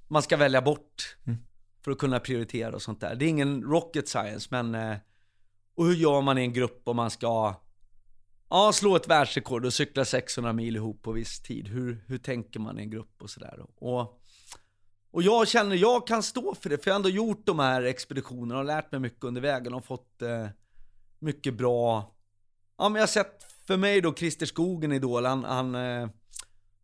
man 0.08 0.22
ska 0.22 0.38
välja 0.38 0.62
bort. 0.62 1.18
Mm. 1.28 1.39
För 1.84 1.92
att 1.92 1.98
kunna 1.98 2.20
prioritera 2.20 2.76
och 2.76 2.82
sånt 2.82 3.02
där. 3.02 3.16
Det 3.16 3.26
är 3.26 3.30
ingen 3.30 3.64
rocket 3.64 4.08
science 4.08 4.48
men 4.52 4.76
eh, 4.76 4.98
och 5.76 5.86
hur 5.86 5.96
gör 5.96 6.22
man 6.22 6.38
i 6.38 6.42
en 6.42 6.54
grupp 6.54 6.82
om 6.86 6.96
man 6.96 7.10
ska 7.12 7.56
Ja, 8.50 8.72
slå 8.74 8.96
ett 8.96 9.08
världsrekord 9.08 9.66
och 9.66 9.74
cykla 9.74 10.06
600 10.06 10.54
mil 10.54 10.76
ihop 10.76 11.02
på 11.02 11.12
viss 11.12 11.39
tid. 11.39 11.68
Hur, 11.68 12.04
hur 12.08 12.18
tänker 12.18 12.60
man 12.60 12.80
i 12.80 12.82
en 12.82 12.89
grupp 12.89 13.22
och 13.22 13.30
sådär. 13.30 13.66
Och, 13.76 14.22
och 15.12 15.24
jag 15.24 15.48
känner, 15.48 15.76
jag 15.76 16.08
kan 16.08 16.24
stå 16.24 16.56
för 16.56 16.70
det, 16.70 16.78
för 16.78 16.89
jag 16.89 16.94
har 16.94 17.00
ändå 17.00 17.10
gjort 17.10 17.46
de 17.46 17.60
här 17.60 17.82
expeditionerna 17.82 18.60
och 18.60 18.66
lärt 18.66 18.92
mig 18.92 19.02
mycket 19.02 19.24
under 19.24 19.42
vägen 19.42 19.74
och 19.74 19.86
fått 19.86 20.22
eh, 20.22 20.48
mycket 21.20 21.54
bra... 21.54 22.16
Ja, 22.78 22.89
men 22.89 22.96
jag 22.96 23.02
har 23.02 23.08
sett 23.08 23.44
för 23.68 23.78
mig 23.78 24.02
då 24.02 24.14
Christer 24.14 24.46
Skogen 24.46 24.92
Idol, 24.92 25.26
han, 25.26 25.44
han 25.44 25.76
eh, 25.76 26.10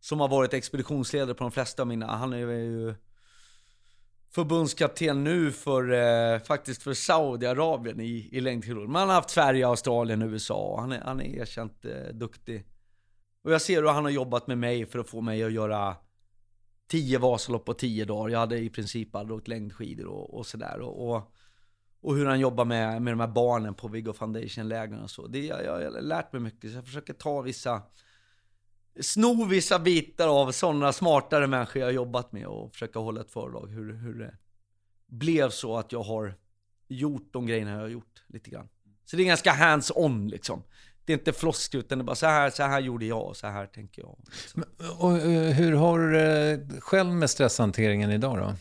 som 0.00 0.20
har 0.20 0.28
varit 0.28 0.54
expeditionsledare 0.54 1.34
på 1.34 1.44
de 1.44 1.50
flesta 1.50 1.82
av 1.82 1.88
mina, 1.88 2.06
han 2.06 2.32
är 2.32 2.38
ju 2.38 2.94
förbundskapten 4.30 5.24
nu 5.24 5.52
för, 5.52 5.92
eh, 5.92 6.40
faktiskt 6.40 6.82
för 6.82 6.94
Saudiarabien 6.94 8.00
i, 8.00 8.28
i 8.32 8.40
längdskidor. 8.40 8.86
Man 8.86 9.08
har 9.08 9.14
haft 9.14 9.30
Sverige, 9.30 9.66
Australien, 9.66 10.22
USA. 10.22 10.80
Han 10.80 10.92
är, 10.92 11.00
han 11.00 11.20
är 11.20 11.24
erkänt 11.24 11.84
eh, 11.84 12.14
duktig. 12.14 12.66
Och 13.42 13.52
jag 13.52 13.62
ser 13.62 13.82
hur 13.82 13.88
han 13.88 14.04
har 14.04 14.10
jobbat 14.10 14.46
med 14.46 14.58
mig 14.58 14.86
för 14.86 14.98
att 14.98 15.08
få 15.08 15.20
mig 15.20 15.44
att 15.44 15.52
göra 15.52 15.96
10 16.88 17.18
Vasalopp 17.18 17.64
på 17.64 17.74
10 17.74 18.04
dagar. 18.04 18.32
Jag 18.32 18.38
hade 18.38 18.58
i 18.58 18.70
princip 18.70 19.14
aldrig 19.14 19.38
åkt 19.38 19.48
längdskidor 19.48 20.06
och, 20.06 20.34
och 20.34 20.46
sådär. 20.46 20.80
Och, 20.80 21.10
och, 21.10 21.32
och, 22.00 22.16
hur 22.16 22.26
han 22.26 22.40
jobbar 22.40 22.64
med, 22.64 23.02
med 23.02 23.12
de 23.12 23.20
här 23.20 23.28
barnen 23.28 23.74
på 23.74 23.88
Viggo 23.88 24.12
Foundation-lägren 24.12 25.02
och 25.02 25.10
så. 25.10 25.26
Det, 25.26 25.46
jag, 25.46 25.64
jag 25.64 25.92
har 25.92 26.00
lärt 26.00 26.32
mig 26.32 26.42
mycket, 26.42 26.70
så 26.70 26.76
jag 26.76 26.84
försöker 26.84 27.12
ta 27.12 27.40
vissa 27.40 27.82
sno 29.00 29.44
vissa 29.44 29.78
bitar 29.78 30.28
av 30.28 30.52
sådana 30.52 30.92
smartare 30.92 31.46
människor 31.46 31.82
jag 31.82 31.92
jobbat 31.92 32.32
med 32.32 32.46
och 32.46 32.72
försöka 32.72 32.98
hålla 32.98 33.20
ett 33.20 33.30
föredrag 33.30 33.66
hur, 33.66 33.92
hur 33.92 34.14
det 34.14 34.34
blev 35.06 35.50
så 35.50 35.76
att 35.76 35.92
jag 35.92 36.02
har 36.02 36.34
gjort 36.88 37.28
de 37.32 37.46
grejerna 37.46 37.70
jag 37.70 37.80
har 37.80 37.88
gjort 37.88 38.22
lite 38.26 38.50
grann. 38.50 38.68
Så 39.04 39.16
det 39.16 39.22
är 39.22 39.26
ganska 39.26 39.52
hands-on 39.52 40.28
liksom. 40.28 40.62
Det 41.04 41.12
är 41.12 41.18
inte 41.18 41.32
floskler 41.32 41.80
utan 41.80 41.98
det 41.98 42.02
är 42.02 42.04
bara 42.04 42.16
så 42.16 42.26
här, 42.26 42.50
så 42.50 42.62
här 42.62 42.80
gjorde 42.80 43.06
jag 43.06 43.26
och 43.26 43.36
så 43.36 43.46
här 43.46 43.66
tänker 43.66 44.02
jag. 44.02 44.18
Liksom. 44.26 44.64
Och, 44.98 45.18
eh, 45.18 45.52
hur 45.52 45.72
har 45.72 45.98
du 45.98 46.12
det 46.12 46.80
själv 46.80 47.10
med 47.10 47.30
stresshanteringen 47.30 48.10
idag 48.10 48.38
då? 48.38 48.54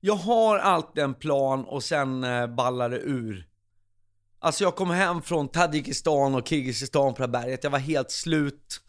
Jag 0.00 0.14
har 0.14 0.58
alltid 0.58 1.04
en 1.04 1.14
plan 1.14 1.64
och 1.64 1.82
sen 1.82 2.24
eh, 2.24 2.46
ballar 2.46 2.90
det 2.90 2.98
ur. 2.98 3.46
Alltså 4.38 4.64
jag 4.64 4.76
kom 4.76 4.90
hem 4.90 5.22
från 5.22 5.48
Tadzjikistan 5.48 6.34
och 6.34 6.48
Kirgizistan 6.48 7.14
på 7.14 7.26
det 7.26 7.38
här 7.38 7.44
berget. 7.44 7.64
Jag 7.64 7.70
var 7.70 7.78
helt 7.78 8.10
slut. 8.10 8.80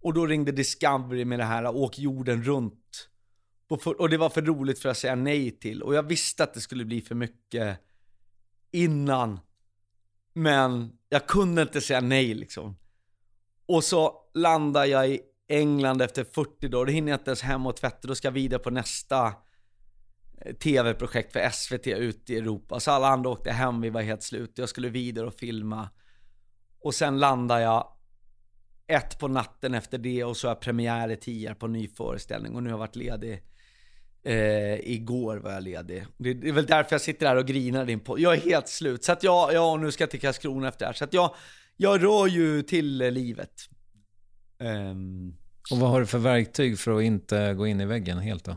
Och 0.00 0.14
då 0.14 0.26
ringde 0.26 0.52
Discovery 0.52 1.24
med 1.24 1.38
det 1.38 1.44
här, 1.44 1.76
åk 1.76 1.98
jorden 1.98 2.42
runt. 2.42 3.08
Och 3.98 4.08
det 4.08 4.16
var 4.16 4.30
för 4.30 4.42
roligt 4.42 4.78
för 4.78 4.88
att 4.88 4.98
säga 4.98 5.14
nej 5.14 5.50
till. 5.50 5.82
Och 5.82 5.94
jag 5.94 6.02
visste 6.02 6.44
att 6.44 6.54
det 6.54 6.60
skulle 6.60 6.84
bli 6.84 7.00
för 7.00 7.14
mycket 7.14 7.78
innan. 8.70 9.40
Men 10.32 10.92
jag 11.08 11.26
kunde 11.26 11.62
inte 11.62 11.80
säga 11.80 12.00
nej 12.00 12.34
liksom. 12.34 12.76
Och 13.66 13.84
så 13.84 14.14
landar 14.34 14.84
jag 14.84 15.08
i 15.08 15.20
England 15.48 16.02
efter 16.02 16.24
40 16.24 16.68
dagar, 16.68 16.86
då 16.86 16.92
hinner 16.92 17.12
jag 17.12 17.20
inte 17.20 17.30
ens 17.30 17.42
hem 17.42 17.66
och 17.66 17.76
tvätta, 17.76 18.08
då 18.08 18.14
ska 18.14 18.28
jag 18.28 18.32
vidare 18.32 18.60
på 18.60 18.70
nästa 18.70 19.26
eh, 20.40 20.54
tv-projekt 20.54 21.32
för 21.32 21.50
SVT 21.50 21.86
ute 21.86 22.32
i 22.32 22.38
Europa. 22.38 22.80
Så 22.80 22.90
alla 22.90 23.08
andra 23.08 23.30
åkte 23.30 23.50
hem, 23.50 23.80
vi 23.80 23.90
var 23.90 24.02
helt 24.02 24.22
slut. 24.22 24.58
Jag 24.58 24.68
skulle 24.68 24.88
vidare 24.88 25.26
och 25.26 25.34
filma. 25.34 25.88
Och 26.80 26.94
sen 26.94 27.18
landar 27.18 27.58
jag 27.58 27.97
ett 28.88 29.18
på 29.18 29.28
natten 29.28 29.74
efter 29.74 29.98
det 29.98 30.24
och 30.24 30.36
så 30.36 30.46
har 30.46 30.54
jag 30.54 30.60
premiär 30.60 31.10
i 31.10 31.16
Tierp 31.16 31.58
på 31.58 31.66
ny 31.66 31.88
föreställning 31.88 32.54
och 32.54 32.62
nu 32.62 32.68
har 32.68 32.74
jag 32.74 32.78
varit 32.78 32.96
ledig. 32.96 33.42
Eh, 34.22 34.90
igår 34.90 35.36
var 35.36 35.52
jag 35.52 35.62
ledig. 35.62 36.06
Det, 36.16 36.34
det, 36.34 36.48
är 36.48 36.52
väl 36.52 36.66
därför 36.66 36.94
jag 36.94 37.00
sitter 37.00 37.26
här 37.26 37.36
och 37.36 37.46
grinar 37.46 37.84
din 37.84 38.00
på. 38.00 38.18
Jag 38.18 38.34
är 38.34 38.40
helt 38.40 38.68
slut. 38.68 39.04
Så 39.04 39.12
att 39.12 39.22
jag, 39.22 39.52
ja, 39.52 39.76
nu 39.76 39.92
ska 39.92 40.02
jag 40.02 40.10
till 40.10 40.20
Karlskrona 40.20 40.68
efter 40.68 40.78
det 40.78 40.86
här. 40.86 40.92
Så 40.92 41.04
att 41.04 41.12
jag, 41.12 41.34
jag 41.76 42.04
rör 42.04 42.26
ju 42.26 42.62
till 42.62 42.96
livet. 42.96 43.52
Um, 44.58 45.36
och 45.70 45.78
vad 45.78 45.90
har 45.90 46.00
du 46.00 46.06
för 46.06 46.18
verktyg 46.18 46.78
för 46.78 46.96
att 46.96 47.02
inte 47.02 47.54
gå 47.54 47.66
in 47.66 47.80
i 47.80 47.86
väggen 47.86 48.18
helt 48.18 48.44
då? 48.44 48.56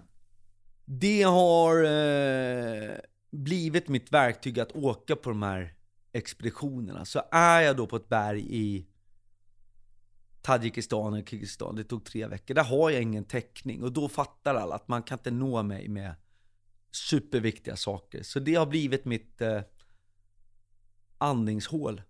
Det 0.86 1.24
har 1.24 1.84
eh, 1.84 2.90
blivit 3.32 3.88
mitt 3.88 4.12
verktyg 4.12 4.60
att 4.60 4.72
åka 4.72 5.16
på 5.16 5.30
de 5.30 5.44
här 5.44 5.74
expeditionerna. 6.14 7.06
Så 7.06 7.22
är 7.32 7.62
jag 7.62 7.78
då 7.78 7.88
på 7.88 7.96
ett 7.96 8.10
berg 8.10 8.46
i 8.50 8.88
Tadzjikistan 10.42 11.14
och 11.14 11.30
Kirgizistan, 11.30 11.76
det 11.76 11.84
tog 11.84 12.06
tre 12.06 12.28
veckor. 12.28 12.54
Där 12.54 12.64
har 12.64 12.90
jag 12.90 13.02
ingen 13.02 13.26
täckning 13.26 13.84
och 13.84 13.92
då 13.92 14.10
fattar 14.10 14.56
alla 14.56 14.76
att 14.76 14.88
man 14.88 15.04
kan 15.04 15.18
inte 15.18 15.32
nå 15.32 15.64
mig 15.64 15.88
med 15.88 16.16
superviktiga 16.92 17.76
saker. 17.76 18.24
Så 18.24 18.40
det 18.40 18.56
har 18.56 18.66
blivit 18.66 19.06
mitt 19.06 19.42
eh, 19.42 19.62
andningshål 21.18 22.02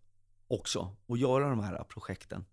också, 0.48 0.96
att 1.08 1.20
göra 1.20 1.50
de 1.50 1.60
här 1.60 1.84
projekten. 1.84 2.46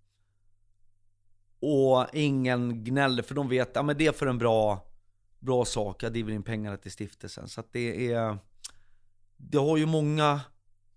Och 1.60 2.06
ingen 2.12 2.84
gnäller, 2.84 3.22
för 3.22 3.34
de 3.34 3.48
vet 3.48 3.76
att 3.76 3.86
ja, 3.86 3.94
det 3.94 4.06
är 4.06 4.12
för 4.12 4.26
en 4.26 4.38
bra, 4.38 4.86
bra 5.38 5.64
sak. 5.64 6.02
Jag 6.02 6.12
driver 6.12 6.32
in 6.32 6.42
pengarna 6.42 6.76
till 6.76 6.92
stiftelsen. 6.92 7.48
Så 7.48 7.60
att 7.60 7.72
det 7.72 8.12
är... 8.12 8.38
Det 9.36 9.58
har 9.58 9.76
ju 9.76 9.86
många 9.86 10.40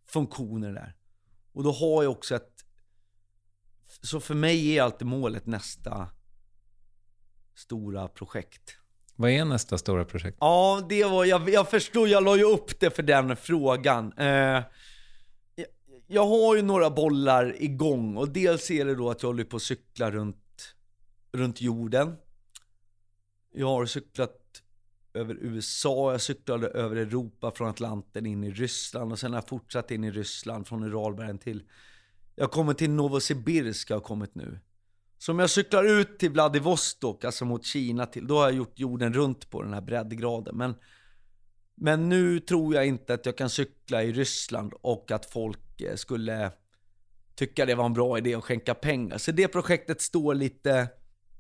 funktioner 0.06 0.74
där. 0.74 0.96
Och 1.52 1.64
då 1.64 1.72
har 1.72 2.04
jag 2.04 2.12
också 2.12 2.36
ett 2.36 2.51
så 4.02 4.20
för 4.20 4.36
mig 4.36 4.78
är 4.78 4.84
alltid 4.84 5.08
målet 5.08 5.46
nästa 5.46 6.10
stora 7.56 8.08
projekt. 8.08 8.78
Vad 9.16 9.32
är 9.32 9.46
nästa 9.46 9.78
stora 9.78 10.06
projekt? 10.06 10.38
Ja, 10.40 10.86
det 10.90 11.04
var, 11.04 11.26
jag, 11.26 11.50
jag 11.50 11.70
förstår, 11.70 12.08
jag 12.08 12.24
la 12.24 12.38
ju 12.38 12.44
upp 12.44 12.80
det 12.80 12.96
för 12.96 13.04
den 13.04 13.36
frågan. 13.36 14.14
Eh, 14.18 14.28
jag, 15.56 15.66
jag 16.08 16.26
har 16.26 16.56
ju 16.56 16.62
några 16.62 16.90
bollar 16.90 17.64
igång 17.64 18.18
och 18.18 18.30
dels 18.30 18.72
är 18.72 18.86
det 18.86 18.96
då 18.96 19.10
att 19.10 19.22
jag 19.24 19.30
håller 19.30 19.44
på 19.44 19.56
att 19.56 19.62
cykla 19.62 20.12
runt, 20.12 20.76
runt 21.32 21.62
jorden. 21.62 22.16
Jag 23.54 23.68
har 23.68 23.86
cyklat 23.86 24.38
över 25.14 25.38
USA, 25.42 26.12
jag 26.12 26.22
cyklade 26.22 26.68
över 26.68 26.96
Europa 26.96 27.52
från 27.52 27.70
Atlanten 27.70 28.26
in 28.26 28.44
i 28.44 28.52
Ryssland 28.52 29.12
och 29.12 29.20
sen 29.20 29.32
har 29.32 29.38
jag 29.38 29.48
fortsatt 29.48 29.92
in 29.92 30.04
i 30.04 30.12
Ryssland 30.12 30.68
från 30.68 30.84
Uralbergen 30.84 31.38
till 31.38 31.64
jag 32.42 32.52
kommer 32.52 32.74
till 32.74 32.90
Novosibirsk 32.90 33.90
har 33.90 33.96
jag 33.96 34.04
kommit 34.04 34.36
nu. 34.36 34.60
Så 35.18 35.32
om 35.32 35.40
jag 35.40 35.50
cyklar 35.50 35.84
ut 35.84 36.20
till 36.20 36.30
Vladivostok, 36.30 37.24
alltså 37.24 37.46
mot 37.46 37.66
Kina 37.66 38.06
till, 38.06 38.28
då 38.28 38.38
har 38.38 38.44
jag 38.44 38.54
gjort 38.54 38.80
jorden 38.80 39.14
runt 39.14 39.50
på 39.50 39.64
den 39.64 39.74
här 39.74 39.82
breddgraden. 39.82 40.58
Men, 40.58 40.76
men 41.76 42.10
nu 42.10 42.40
tror 42.40 42.76
jag 42.76 42.88
inte 42.88 43.14
att 43.14 43.26
jag 43.26 43.38
kan 43.38 43.50
cykla 43.50 44.04
i 44.04 44.12
Ryssland 44.14 44.74
och 44.82 45.12
att 45.12 45.26
folk 45.26 45.82
eh, 45.82 45.96
skulle 45.96 46.52
tycka 47.36 47.66
det 47.66 47.76
var 47.76 47.86
en 47.86 47.94
bra 47.94 48.18
idé 48.18 48.36
att 48.36 48.44
skänka 48.44 48.74
pengar. 48.74 49.18
Så 49.18 49.32
det 49.32 49.48
projektet 49.48 50.02
står 50.02 50.36
lite, 50.36 50.88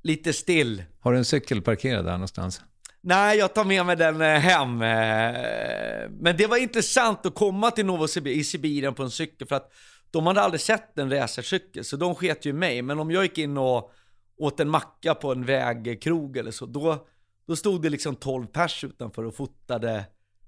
lite 0.01 0.33
still. 0.33 0.83
Har 0.99 1.11
du 1.11 1.17
en 1.17 1.25
cykel 1.25 1.61
parkerad 1.61 2.05
där 2.05 2.11
någonstans? 2.11 2.61
Nej, 3.01 3.37
jag 3.37 3.53
tar 3.53 3.65
med 3.65 3.85
mig 3.85 3.95
den 3.95 4.21
eh, 4.21 4.27
hem. 4.27 4.81
Eh, 4.81 6.09
men 6.09 6.37
det 6.37 6.47
var 6.47 6.57
intressant 6.57 7.25
att 7.25 7.35
komma 7.35 7.71
till 7.71 7.85
Novosibirsk 7.85 8.37
i 8.37 8.43
Sibirien 8.43 8.93
på 8.93 9.03
en 9.03 9.11
cykel 9.11 9.47
för 9.47 9.55
att 9.55 9.71
de 10.11 10.27
hade 10.27 10.41
aldrig 10.41 10.61
sett 10.61 10.97
en 10.97 11.09
racercykel, 11.09 11.83
så 11.83 11.97
de 11.97 12.15
sket 12.15 12.45
ju 12.45 12.49
i 12.49 12.53
mig. 12.53 12.81
Men 12.81 12.99
om 12.99 13.11
jag 13.11 13.23
gick 13.23 13.37
in 13.37 13.57
och 13.57 13.91
åt 14.37 14.59
en 14.59 14.69
macka 14.69 15.15
på 15.15 15.31
en 15.31 15.45
vägkrog 15.45 16.37
eller 16.37 16.51
så, 16.51 16.65
då, 16.65 17.07
då 17.47 17.55
stod 17.55 17.81
det 17.81 17.89
liksom 17.89 18.15
12 18.15 18.47
pers 18.47 18.83
utanför 18.83 19.23
och 19.23 19.35
fotade 19.35 20.05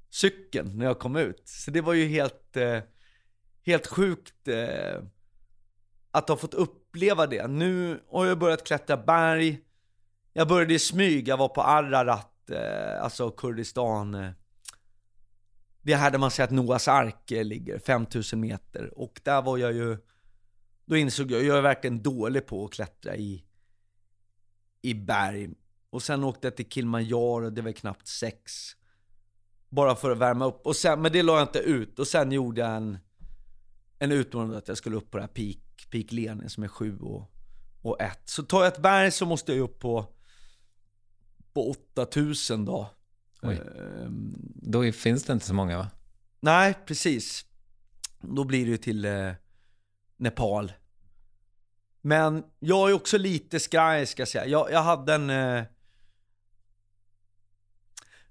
cykeln 0.10 0.78
när 0.78 0.86
jag 0.86 1.00
kom 1.00 1.16
ut. 1.16 1.42
Så 1.46 1.72
det 1.72 1.82
var 1.82 1.94
ju 1.94 2.08
helt, 2.08 2.58
eh, 2.58 2.80
helt 3.66 3.88
sjukt 3.88 4.48
eh, 4.48 5.04
att 6.12 6.30
ha 6.30 6.38
fått 6.38 6.54
uppleva 6.54 7.28
det. 7.28 7.48
Nu 7.48 8.04
har 8.12 8.26
jag 8.26 8.40
börjat 8.40 8.64
klättra 8.64 8.98
berg. 8.98 9.60
Jag 10.34 10.48
började 10.48 10.74
i 10.74 10.80
smyg, 10.80 11.28
jag 11.28 11.38
var 11.38 11.48
på 11.48 11.62
Ararat, 11.62 12.50
eh, 12.50 13.04
alltså 13.04 13.32
Kurdistan. 13.32 14.16
Eh, 14.16 14.32
det 15.84 15.94
är 15.94 15.98
här 15.98 16.12
där 16.12 16.20
man 16.20 16.32
säger 16.32 16.48
att 16.48 16.54
Noas 16.54 16.88
ark 16.88 17.32
eh, 17.32 17.46
ligger, 17.46 17.80
5000 17.80 18.40
meter. 18.40 19.00
Och 19.00 19.22
där 19.24 19.42
var 19.42 19.58
jag 19.58 19.74
ju, 19.74 19.98
då 20.86 20.98
insåg 20.98 21.32
jag, 21.32 21.44
jag 21.44 21.58
är 21.58 21.62
verkligen 21.62 22.04
dålig 22.04 22.46
på 22.46 22.66
att 22.66 22.74
klättra 22.74 23.16
i, 23.16 23.46
i 24.82 24.94
berg. 24.94 25.50
Och 25.90 26.04
sen 26.04 26.24
åkte 26.24 26.48
jag 26.48 26.56
till 26.56 26.70
Kilimanjaro, 26.70 27.50
det 27.50 27.62
var 27.62 27.72
knappt 27.72 28.08
sex. 28.08 28.52
Bara 29.70 29.96
för 29.96 30.12
att 30.12 30.18
värma 30.18 30.46
upp. 30.46 30.68
Och 30.68 30.76
sen, 30.76 31.02
men 31.02 31.12
det 31.12 31.24
la 31.24 31.34
jag 31.34 31.44
inte 31.44 31.60
ut. 31.60 32.00
Och 32.00 32.08
sen 32.08 32.32
gjorde 32.32 32.62
jag 32.62 32.76
en, 32.76 32.98
en 34.00 34.12
utmaning 34.12 34.58
att 34.58 34.68
jag 34.68 34.78
skulle 34.78 34.96
upp 34.96 35.12
på 35.12 35.18
det 35.18 35.24
här 35.24 35.28
Peak, 35.28 35.90
Peak 35.92 36.12
Lenin 36.12 36.50
som 36.50 36.64
är 36.64 36.68
7 36.68 37.00
och, 37.00 37.32
och 37.82 38.02
1. 38.02 38.20
Så 38.26 38.44
tar 38.44 38.64
jag 38.64 38.68
ett 38.74 38.82
berg 38.82 39.12
så 39.12 39.26
måste 39.26 39.54
jag 39.54 39.64
upp 39.64 39.80
på, 39.80 40.06
på 41.54 41.70
8000 41.70 42.66
då. 42.66 42.90
Oj. 43.44 43.56
Ehm, 43.56 44.36
Då 44.56 44.92
finns 44.92 45.24
det 45.24 45.34
inte 45.34 45.46
så 45.46 45.54
många 45.54 45.78
va? 45.78 45.88
Nej, 46.40 46.74
precis. 46.86 47.46
Då 48.22 48.44
blir 48.44 48.66
det 48.66 48.72
ju 48.72 48.78
till 48.78 49.06
eh, 49.06 49.32
Nepal. 50.18 50.72
Men 52.02 52.44
jag 52.60 52.90
är 52.90 52.94
också 52.94 53.18
lite 53.18 53.60
skraj 53.60 54.06
ska 54.06 54.22
jag 54.22 54.28
säga. 54.28 54.46
Jag, 54.46 54.72
jag 54.72 54.84
hade 54.84 55.14
en... 55.14 55.30
Eh... 55.30 55.64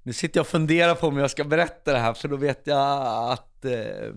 Nu 0.02 0.12
sitter 0.12 0.38
jag 0.38 0.44
och 0.44 0.48
funderar 0.48 0.94
på 0.94 1.06
om 1.06 1.16
jag 1.16 1.30
ska 1.30 1.44
berätta 1.44 1.92
det 1.92 1.98
här, 1.98 2.14
för 2.14 2.28
då 2.28 2.36
vet 2.36 2.66
jag 2.66 3.32
att... 3.32 3.64
Eh... 3.64 4.14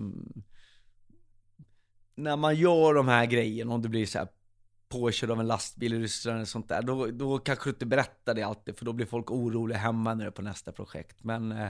När 2.15 2.35
man 2.37 2.55
gör 2.55 2.93
de 2.93 3.07
här 3.07 3.25
grejerna, 3.25 3.73
om 3.73 3.81
det 3.81 3.89
blir 3.89 4.05
så 4.05 4.17
här 4.17 4.27
påkörd 4.89 5.31
av 5.31 5.39
en 5.39 5.47
lastbil 5.47 5.93
i 5.93 5.99
Ryssland 5.99 6.35
eller 6.35 6.45
sånt 6.45 6.69
där, 6.69 6.81
då, 6.81 7.05
då 7.05 7.39
kanske 7.39 7.69
du 7.69 7.69
inte 7.69 7.85
berättar 7.85 8.33
det 8.33 8.43
alltid, 8.43 8.77
för 8.77 8.85
då 8.85 8.93
blir 8.93 9.05
folk 9.05 9.31
oroliga 9.31 9.77
hemma 9.77 10.13
när 10.13 10.23
du 10.23 10.27
är 10.27 10.31
på 10.31 10.41
nästa 10.41 10.71
projekt. 10.71 11.23
Men... 11.23 11.51
Eh... 11.51 11.69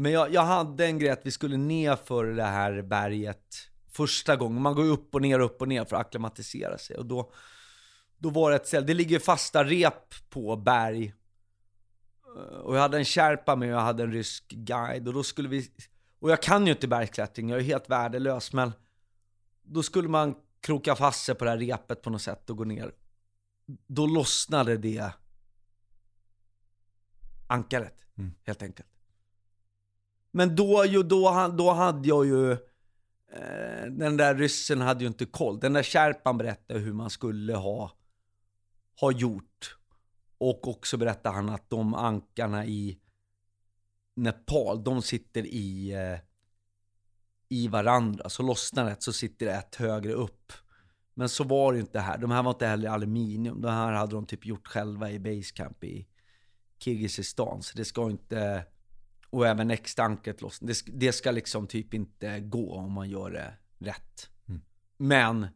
Men 0.00 0.12
jag, 0.12 0.32
jag 0.32 0.42
hade 0.42 0.86
en 0.86 0.98
grej 0.98 1.10
att 1.10 1.26
vi 1.26 1.30
skulle 1.30 1.56
ner 1.56 1.96
för 1.96 2.24
det 2.24 2.42
här 2.44 2.82
berget 2.82 3.54
första 3.92 4.36
gången. 4.36 4.62
Man 4.62 4.74
går 4.74 4.84
ju 4.84 4.90
upp 4.90 5.14
och 5.14 5.22
ner, 5.22 5.40
upp 5.40 5.60
och 5.60 5.68
ner 5.68 5.84
för 5.84 5.96
att 5.96 6.06
akklimatisera 6.06 6.78
sig. 6.78 6.96
Och 6.96 7.06
då, 7.06 7.32
då 8.18 8.30
var 8.30 8.50
det 8.50 8.56
ett 8.56 8.66
ställe, 8.66 8.86
det 8.86 8.94
ligger 8.94 9.18
fasta 9.18 9.64
rep 9.64 10.30
på 10.30 10.56
berg. 10.56 11.14
Eh, 12.36 12.58
och 12.58 12.76
jag 12.76 12.80
hade 12.80 12.98
en 12.98 13.04
kärpa 13.04 13.56
med 13.56 13.68
och 13.68 13.74
jag 13.74 13.84
hade 13.84 14.02
en 14.02 14.12
rysk 14.12 14.48
guide. 14.48 15.08
Och 15.08 15.14
då 15.14 15.22
skulle 15.22 15.48
vi, 15.48 15.70
och 16.18 16.30
jag 16.30 16.42
kan 16.42 16.66
ju 16.66 16.72
inte 16.72 16.88
bergsklättring, 16.88 17.48
jag 17.48 17.58
är 17.58 17.64
helt 17.64 17.90
värdelös. 17.90 18.52
Men 18.52 18.72
då 19.62 19.82
skulle 19.82 20.08
man 20.08 20.34
kroka 20.60 20.96
fast 20.96 21.24
sig 21.24 21.34
på 21.34 21.44
det 21.44 21.50
här 21.50 21.58
repet 21.58 22.02
på 22.02 22.10
något 22.10 22.22
sätt 22.22 22.50
och 22.50 22.56
gå 22.56 22.64
ner. 22.64 22.92
Då 23.86 24.06
lossnade 24.06 24.76
det 24.76 25.12
ankaret, 27.46 28.06
helt 28.44 28.62
enkelt. 28.62 28.88
Men 30.30 30.56
då, 30.56 30.84
ju, 30.84 31.02
då, 31.02 31.54
då 31.58 31.70
hade 31.70 32.08
jag 32.08 32.26
ju, 32.26 32.52
eh, 32.52 33.86
den 33.90 34.16
där 34.16 34.34
ryssen 34.34 34.80
hade 34.80 35.00
ju 35.00 35.08
inte 35.08 35.26
koll. 35.26 35.60
Den 35.60 35.72
där 35.72 35.82
kärpan 35.82 36.38
berättade 36.38 36.80
hur 36.80 36.92
man 36.92 37.10
skulle 37.10 37.54
ha, 37.54 37.92
ha 39.00 39.12
gjort. 39.12 39.78
Och 40.38 40.68
också 40.68 40.96
berättade 40.96 41.34
han 41.34 41.48
att 41.48 41.70
de 41.70 41.94
ankarna 41.94 42.66
i 42.66 42.98
Nepal, 44.14 44.84
de 44.84 45.02
sitter 45.02 45.46
i, 45.46 45.92
eh, 45.92 46.20
i 47.48 47.68
varandra. 47.68 48.28
Så 48.28 48.42
lossnar 48.42 48.90
ett 48.90 49.02
så 49.02 49.12
sitter 49.12 49.46
det 49.46 49.52
ett 49.52 49.74
högre 49.74 50.12
upp. 50.12 50.52
Men 51.14 51.28
så 51.28 51.44
var 51.44 51.72
det 51.72 51.78
inte 51.78 52.00
här. 52.00 52.18
De 52.18 52.30
här 52.30 52.42
var 52.42 52.50
inte 52.50 52.66
heller 52.66 52.88
aluminium. 52.88 53.60
De 53.60 53.68
här 53.68 53.92
hade 53.92 54.12
de 54.14 54.26
typ 54.26 54.46
gjort 54.46 54.66
själva 54.66 55.10
i 55.10 55.18
basecamp 55.18 55.84
i 55.84 56.06
Kirgizistan. 56.78 57.62
Så 57.62 57.76
det 57.76 57.84
ska 57.84 58.10
inte... 58.10 58.64
Och 59.30 59.46
även 59.46 59.70
extanket 59.70 60.40
loss. 60.40 60.58
Det, 60.58 60.82
det 60.86 61.12
ska 61.12 61.30
liksom 61.30 61.66
typ 61.66 61.94
inte 61.94 62.40
gå 62.40 62.74
om 62.74 62.92
man 62.92 63.10
gör 63.10 63.30
det 63.30 63.54
rätt. 63.78 64.30
Men 64.96 65.46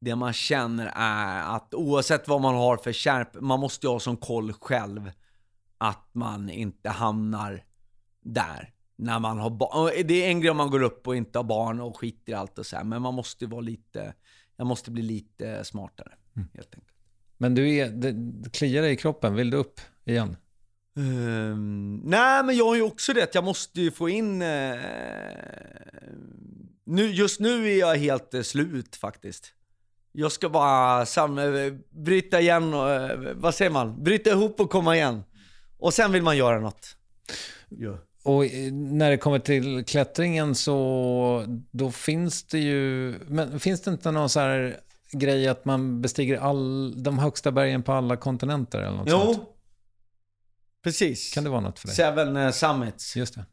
det 0.00 0.16
man 0.16 0.32
känner 0.32 0.92
är 0.94 1.56
att 1.56 1.74
oavsett 1.74 2.28
vad 2.28 2.40
man 2.40 2.54
har 2.54 2.76
för 2.76 2.92
kärp, 2.92 3.40
man 3.40 3.60
måste 3.60 3.86
ju 3.86 3.92
ha 3.92 4.00
som 4.00 4.16
koll 4.16 4.52
själv 4.52 5.10
att 5.78 6.08
man 6.12 6.50
inte 6.50 6.88
hamnar 6.88 7.64
där. 8.20 8.73
När 8.96 9.18
man 9.18 9.38
har 9.38 9.50
barn. 9.50 10.06
Det 10.06 10.24
är 10.24 10.28
en 10.28 10.40
grej 10.40 10.50
om 10.50 10.56
man 10.56 10.70
går 10.70 10.82
upp 10.82 11.06
och 11.06 11.16
inte 11.16 11.38
har 11.38 11.44
barn 11.44 11.80
och 11.80 11.96
skiter 11.96 12.32
i 12.32 12.34
allt 12.34 12.58
och 12.58 12.66
så 12.66 12.76
här, 12.76 12.84
men 12.84 13.02
man 13.02 13.14
måste 13.14 13.46
vara 13.46 13.60
lite, 13.60 14.14
jag 14.56 14.66
måste 14.66 14.90
bli 14.90 15.02
lite 15.02 15.64
smartare. 15.64 16.12
Helt 16.54 16.74
enkelt. 16.74 16.94
Men 17.38 17.54
du 17.54 17.74
är, 17.74 17.88
det, 17.88 18.12
det 18.12 18.50
kliar 18.50 18.82
dig 18.82 18.92
i 18.92 18.96
kroppen, 18.96 19.34
vill 19.34 19.50
du 19.50 19.56
upp 19.56 19.80
igen? 20.04 20.36
Ehm, 20.96 22.00
nej, 22.04 22.44
men 22.44 22.56
jag 22.56 22.64
har 22.64 22.76
ju 22.76 22.82
också 22.82 23.12
det 23.12 23.22
att 23.22 23.34
jag 23.34 23.44
måste 23.44 23.80
ju 23.80 23.90
få 23.90 24.08
in... 24.08 24.42
eh, 24.42 24.78
nu, 26.84 27.10
just 27.10 27.40
nu 27.40 27.70
är 27.72 27.78
jag 27.78 27.96
helt 27.96 28.34
eh, 28.34 28.42
slut 28.42 28.96
faktiskt. 28.96 29.52
Jag 30.12 30.32
ska 30.32 30.48
bara 30.48 31.06
sam, 31.06 31.38
eh, 31.38 31.72
bryta 31.90 32.40
igen 32.40 32.74
och, 32.74 33.10
vad 33.34 33.54
säger 33.54 33.70
man? 33.70 34.04
Bryta 34.04 34.30
ihop 34.30 34.60
och 34.60 34.70
komma 34.70 34.96
igen. 34.96 35.22
Och 35.78 35.94
sen 35.94 36.12
vill 36.12 36.22
man 36.22 36.36
göra 36.36 36.60
något. 36.60 36.96
Ja. 37.68 37.98
Och 38.24 38.44
eh, 38.44 38.72
när 38.72 39.10
det 39.10 39.16
kommer 39.16 39.38
till 39.38 39.84
klättringen 39.84 40.54
så 40.54 41.44
då 41.70 41.90
finns 41.90 42.44
det 42.44 42.58
ju, 42.58 43.14
men 43.26 43.60
finns 43.60 43.80
det 43.80 43.90
inte 43.90 44.10
någon 44.10 44.28
så 44.28 44.40
här 44.40 44.80
grej 45.12 45.48
att 45.48 45.64
man 45.64 46.00
bestiger 46.00 46.38
all, 46.38 47.02
de 47.02 47.18
högsta 47.18 47.52
bergen 47.52 47.82
på 47.82 47.92
alla 47.92 48.16
kontinenter 48.16 48.78
eller 48.78 48.96
något 48.96 49.10
sånt? 49.10 49.38
Jo, 49.38 49.54
precis. 50.82 51.34
Kan 51.34 51.44
det 51.44 51.50
vara 51.50 51.60
något 51.60 51.78
för 51.78 51.88
dig? 51.88 51.96
Seven 51.96 52.36
eh, 52.36 52.50
Summits. 52.50 53.16
Just 53.16 53.34
det. 53.34 53.44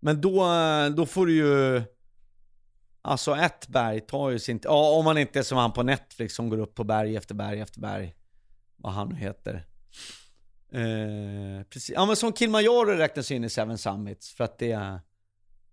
Men 0.00 0.20
då, 0.20 0.52
eh, 0.52 0.86
då 0.86 1.06
får 1.06 1.26
du 1.26 1.34
ju... 1.34 1.82
Alltså 3.02 3.36
ett 3.36 3.68
berg 3.68 4.00
tar 4.00 4.30
ju 4.30 4.38
sin... 4.38 4.60
Ja, 4.62 4.98
om 4.98 5.04
man 5.04 5.18
inte 5.18 5.38
är 5.38 5.42
som 5.42 5.58
han 5.58 5.72
på 5.72 5.82
Netflix 5.82 6.34
som 6.34 6.48
går 6.48 6.58
upp 6.58 6.74
på 6.74 6.84
berg 6.84 7.16
efter 7.16 7.34
berg 7.34 7.60
efter 7.60 7.80
berg. 7.80 8.14
Vad 8.76 8.92
han 8.92 9.08
nu 9.08 9.14
heter. 9.14 9.66
Eh, 10.72 11.62
precis. 11.70 11.90
Ja 11.94 12.06
men 12.06 12.16
som 12.16 12.32
Kilimanjaro 12.32 12.84
räknas 12.90 13.30
in 13.30 13.44
i 13.44 13.48
Seven 13.50 13.78
Summits 13.78 14.30
för 14.34 14.44
att 14.44 14.58
det 14.58 14.72
är 14.72 15.00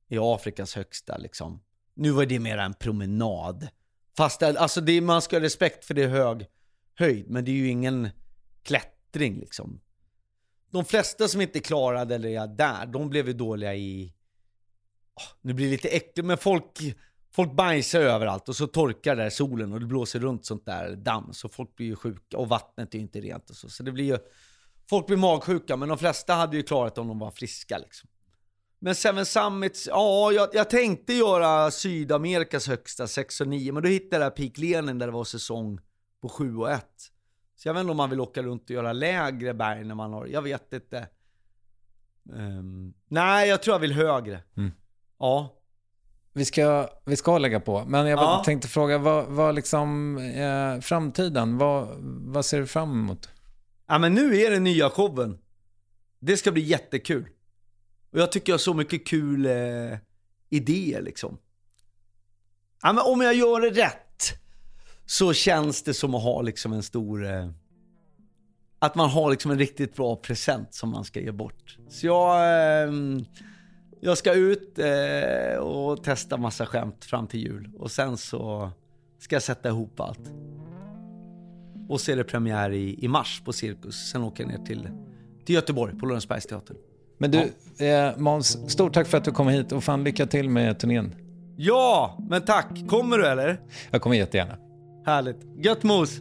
i 0.07 0.17
Afrikas 0.19 0.75
högsta 0.75 1.17
liksom. 1.17 1.63
Nu 1.93 2.11
var 2.11 2.25
det 2.25 2.39
mer 2.39 2.57
en 2.57 2.73
promenad. 2.73 3.67
Fast 4.17 4.39
det- 4.39 4.59
alltså 4.59 4.81
det, 4.81 5.01
man 5.01 5.21
ska 5.21 5.35
ha 5.35 5.41
respekt 5.41 5.85
för 5.85 5.93
det 5.93 6.03
är 6.03 6.07
hög 6.07 6.45
höjd, 6.95 7.29
men 7.29 7.45
det 7.45 7.51
är 7.51 7.55
ju 7.55 7.67
ingen 7.69 8.09
klättring 8.63 9.39
liksom. 9.39 9.81
De 10.71 10.85
flesta 10.85 11.27
som 11.27 11.41
inte 11.41 11.59
klarade 11.59 12.15
eller 12.15 12.29
är 12.29 12.47
där, 12.47 12.85
de 12.85 13.09
blev 13.09 13.27
ju 13.27 13.33
dåliga 13.33 13.75
i... 13.75 14.13
Oh, 15.15 15.23
nu 15.41 15.53
blir 15.53 15.65
det 15.65 15.71
lite 15.71 15.87
äckligt, 15.87 16.25
men 16.27 16.37
folk, 16.37 16.79
folk 17.31 17.53
bajsar 17.53 17.99
överallt 18.01 18.49
och 18.49 18.55
så 18.55 18.67
torkar 18.67 19.15
det 19.15 19.21
där 19.21 19.27
i 19.27 19.31
solen 19.31 19.73
och 19.73 19.79
det 19.79 19.85
blåser 19.85 20.19
runt 20.19 20.45
sånt 20.45 20.65
där 20.65 20.95
damm. 20.95 21.33
Så 21.33 21.49
folk 21.49 21.75
blir 21.75 21.87
ju 21.87 21.95
sjuka 21.95 22.37
och 22.37 22.49
vattnet 22.49 22.93
är 22.93 22.97
ju 22.97 23.01
inte 23.01 23.21
rent 23.21 23.49
och 23.49 23.55
så. 23.55 23.69
Så 23.69 23.83
det 23.83 23.91
blir 23.91 24.05
ju... 24.05 24.17
Folk 24.89 25.07
blir 25.07 25.17
magsjuka, 25.17 25.75
men 25.77 25.89
de 25.89 25.97
flesta 25.97 26.33
hade 26.33 26.57
ju 26.57 26.63
klarat 26.63 26.97
om 26.97 27.07
de 27.07 27.19
var 27.19 27.31
friska 27.31 27.77
liksom. 27.77 28.09
Men 28.79 28.95
Seven 28.95 29.25
Summits, 29.25 29.87
ja, 29.87 30.31
jag, 30.31 30.49
jag 30.53 30.69
tänkte 30.69 31.13
göra 31.13 31.71
Sydamerikas 31.71 32.67
högsta 32.67 33.07
6 33.07 33.41
och 33.41 33.47
9, 33.47 33.71
men 33.71 33.83
då 33.83 33.89
hittade 33.89 34.23
jag 34.23 34.35
Peak 34.35 34.57
Lenin 34.57 34.97
där 34.99 35.05
det 35.07 35.13
var 35.13 35.23
säsong 35.23 35.79
på 36.21 36.29
7 36.29 36.55
och 36.57 36.71
1. 36.71 36.85
Så 37.55 37.67
jag 37.67 37.73
vet 37.73 37.81
inte 37.81 37.91
om 37.91 37.97
man 37.97 38.09
vill 38.09 38.21
åka 38.21 38.43
runt 38.43 38.63
och 38.63 38.69
göra 38.69 38.93
lägre 38.93 39.53
berg 39.53 39.83
när 39.83 39.95
man 39.95 40.13
har, 40.13 40.25
jag 40.25 40.41
vet 40.41 40.73
inte. 40.73 41.07
Ehm, 42.35 42.93
nej, 43.07 43.49
jag 43.49 43.63
tror 43.63 43.73
jag 43.73 43.79
vill 43.79 43.93
högre. 43.93 44.43
Ja. 45.19 45.53
Vi 46.33 46.45
ska, 46.45 46.89
vi 47.05 47.15
ska 47.15 47.37
lägga 47.37 47.59
på, 47.59 47.83
men 47.87 48.07
jag 48.07 48.19
Ja. 48.19 48.41
tänkte 48.45 48.67
fråga, 48.67 48.97
vad, 48.97 49.25
vad 49.25 49.55
liksom, 49.55 50.17
eh, 50.17 50.79
framtiden, 50.81 51.57
vad, 51.57 51.87
vad 52.33 52.45
ser 52.45 52.59
du 52.59 52.67
fram 52.67 52.91
emot? 52.91 53.29
Ja 53.87 53.97
men 53.97 54.13
nu 54.13 54.37
är 54.37 54.51
det 54.51 54.59
nya 54.59 54.89
showen. 54.89 55.37
Det 56.19 56.37
ska 56.37 56.51
bli 56.51 56.61
jättekul. 56.61 57.29
Och 58.11 58.19
jag 58.19 58.31
tycker 58.31 58.51
jag 58.51 58.53
har 58.53 58.59
så 58.59 58.73
mycket 58.73 59.07
kul 59.07 59.45
eh, 59.45 59.97
idéer 60.49 61.01
liksom. 61.01 61.37
Ja 62.81 62.93
men 62.93 63.03
om 63.05 63.21
jag 63.21 63.33
gör 63.35 63.61
det 63.61 63.69
rätt 63.69 64.39
så 65.05 65.33
känns 65.33 65.83
det 65.83 65.93
som 65.93 66.15
att 66.15 66.23
ha 66.23 66.41
liksom 66.41 66.73
en 66.73 66.83
stor... 66.83 67.25
Eh, 67.25 67.49
att 68.79 68.95
man 68.95 69.09
har 69.09 69.31
liksom 69.31 69.51
en 69.51 69.59
riktigt 69.59 69.95
bra 69.95 70.15
present 70.15 70.73
som 70.73 70.89
man 70.89 71.03
ska 71.03 71.19
ge 71.19 71.31
bort. 71.31 71.77
Så 71.89 72.07
jag, 72.07 72.35
eh, 72.37 72.93
jag 74.01 74.17
ska 74.17 74.33
ut 74.33 74.79
eh, 74.79 75.57
och 75.57 76.03
testa 76.03 76.37
massa 76.37 76.65
skämt 76.65 77.05
fram 77.05 77.27
till 77.27 77.39
jul. 77.39 77.71
Och 77.77 77.91
sen 77.91 78.17
så 78.17 78.71
ska 79.19 79.35
jag 79.35 79.43
sätta 79.43 79.69
ihop 79.69 79.99
allt. 79.99 80.31
Och 81.89 82.01
så 82.01 82.11
är 82.11 82.15
det 82.15 82.23
premiär 82.23 82.71
i, 82.71 83.05
i 83.05 83.07
mars 83.07 83.41
på 83.45 83.53
Cirkus. 83.53 84.09
Sen 84.11 84.23
åker 84.23 84.43
jag 84.43 84.51
ner 84.51 84.65
till 84.65 84.89
till 85.47 85.55
Göteborg 85.55 85.95
på 85.99 86.05
Lorensbergsteatern. 86.05 86.77
Men 87.17 87.31
du, 87.31 87.39
eh, 87.85 88.17
Måns, 88.17 88.71
stort 88.71 88.93
tack 88.93 89.07
för 89.07 89.17
att 89.17 89.23
du 89.23 89.31
kom 89.31 89.47
hit 89.47 89.71
och 89.71 89.83
fan 89.83 90.03
lycka 90.03 90.25
till 90.25 90.49
med 90.49 90.79
turnén. 90.79 91.15
Ja, 91.57 92.17
men 92.29 92.41
tack. 92.41 92.87
Kommer 92.87 93.17
du 93.17 93.27
eller? 93.27 93.59
Jag 93.91 94.01
kommer 94.01 94.15
jättegärna. 94.15 94.57
Härligt. 95.05 95.37
Gött 95.63 95.83
mos! 95.83 96.19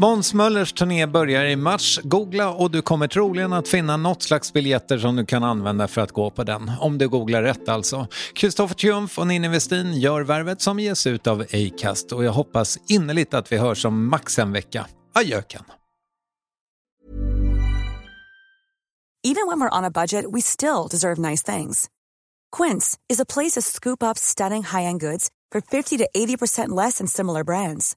Måns 0.00 0.34
Möllers 0.34 0.72
turné 0.72 1.06
börjar 1.06 1.44
i 1.44 1.56
mars. 1.56 2.00
Googla 2.02 2.52
och 2.52 2.70
du 2.70 2.82
kommer 2.82 3.08
troligen 3.08 3.52
att 3.52 3.68
finna 3.68 3.96
något 3.96 4.22
slags 4.22 4.52
biljetter 4.52 4.98
som 4.98 5.16
du 5.16 5.26
kan 5.26 5.44
använda 5.44 5.88
för 5.88 6.00
att 6.00 6.12
gå 6.12 6.30
på 6.30 6.44
den. 6.44 6.72
Om 6.80 6.98
du 6.98 7.08
googlar 7.08 7.42
rätt 7.42 7.68
alltså. 7.68 8.06
Kristoffer 8.34 8.74
Triumf 8.74 9.18
och 9.18 9.26
Ninni 9.26 9.48
Westin 9.48 10.00
gör 10.00 10.20
värvet 10.20 10.60
som 10.60 10.78
ges 10.78 11.06
ut 11.06 11.26
av 11.26 11.40
Acast 11.40 12.12
och 12.12 12.24
jag 12.24 12.32
hoppas 12.32 12.78
innerligt 12.88 13.34
att 13.34 13.52
vi 13.52 13.56
hörs 13.56 13.84
om 13.84 14.08
max 14.08 14.38
en 14.38 14.52
vecka. 14.52 14.86
Adjöken! 15.14 15.64
Even 19.24 19.46
when 19.48 19.60
we're 19.60 19.78
on 19.78 19.84
a 19.84 19.90
budget 19.90 20.24
we 20.34 20.40
still 20.40 20.88
deserve 20.90 21.30
nice 21.30 21.56
things. 21.56 21.86
Quince 22.56 22.98
is 23.12 23.20
a 23.20 23.24
place 23.34 23.60
to 23.60 23.62
scoop 23.62 24.02
up 24.02 24.18
stunning 24.18 24.62
high-end 24.62 25.00
goods 25.00 25.28
for 25.52 25.60
50 25.60 25.98
to 25.98 26.08
80% 26.16 26.68
less 26.84 26.98
than 26.98 27.06
similar 27.06 27.44
brands. 27.44 27.96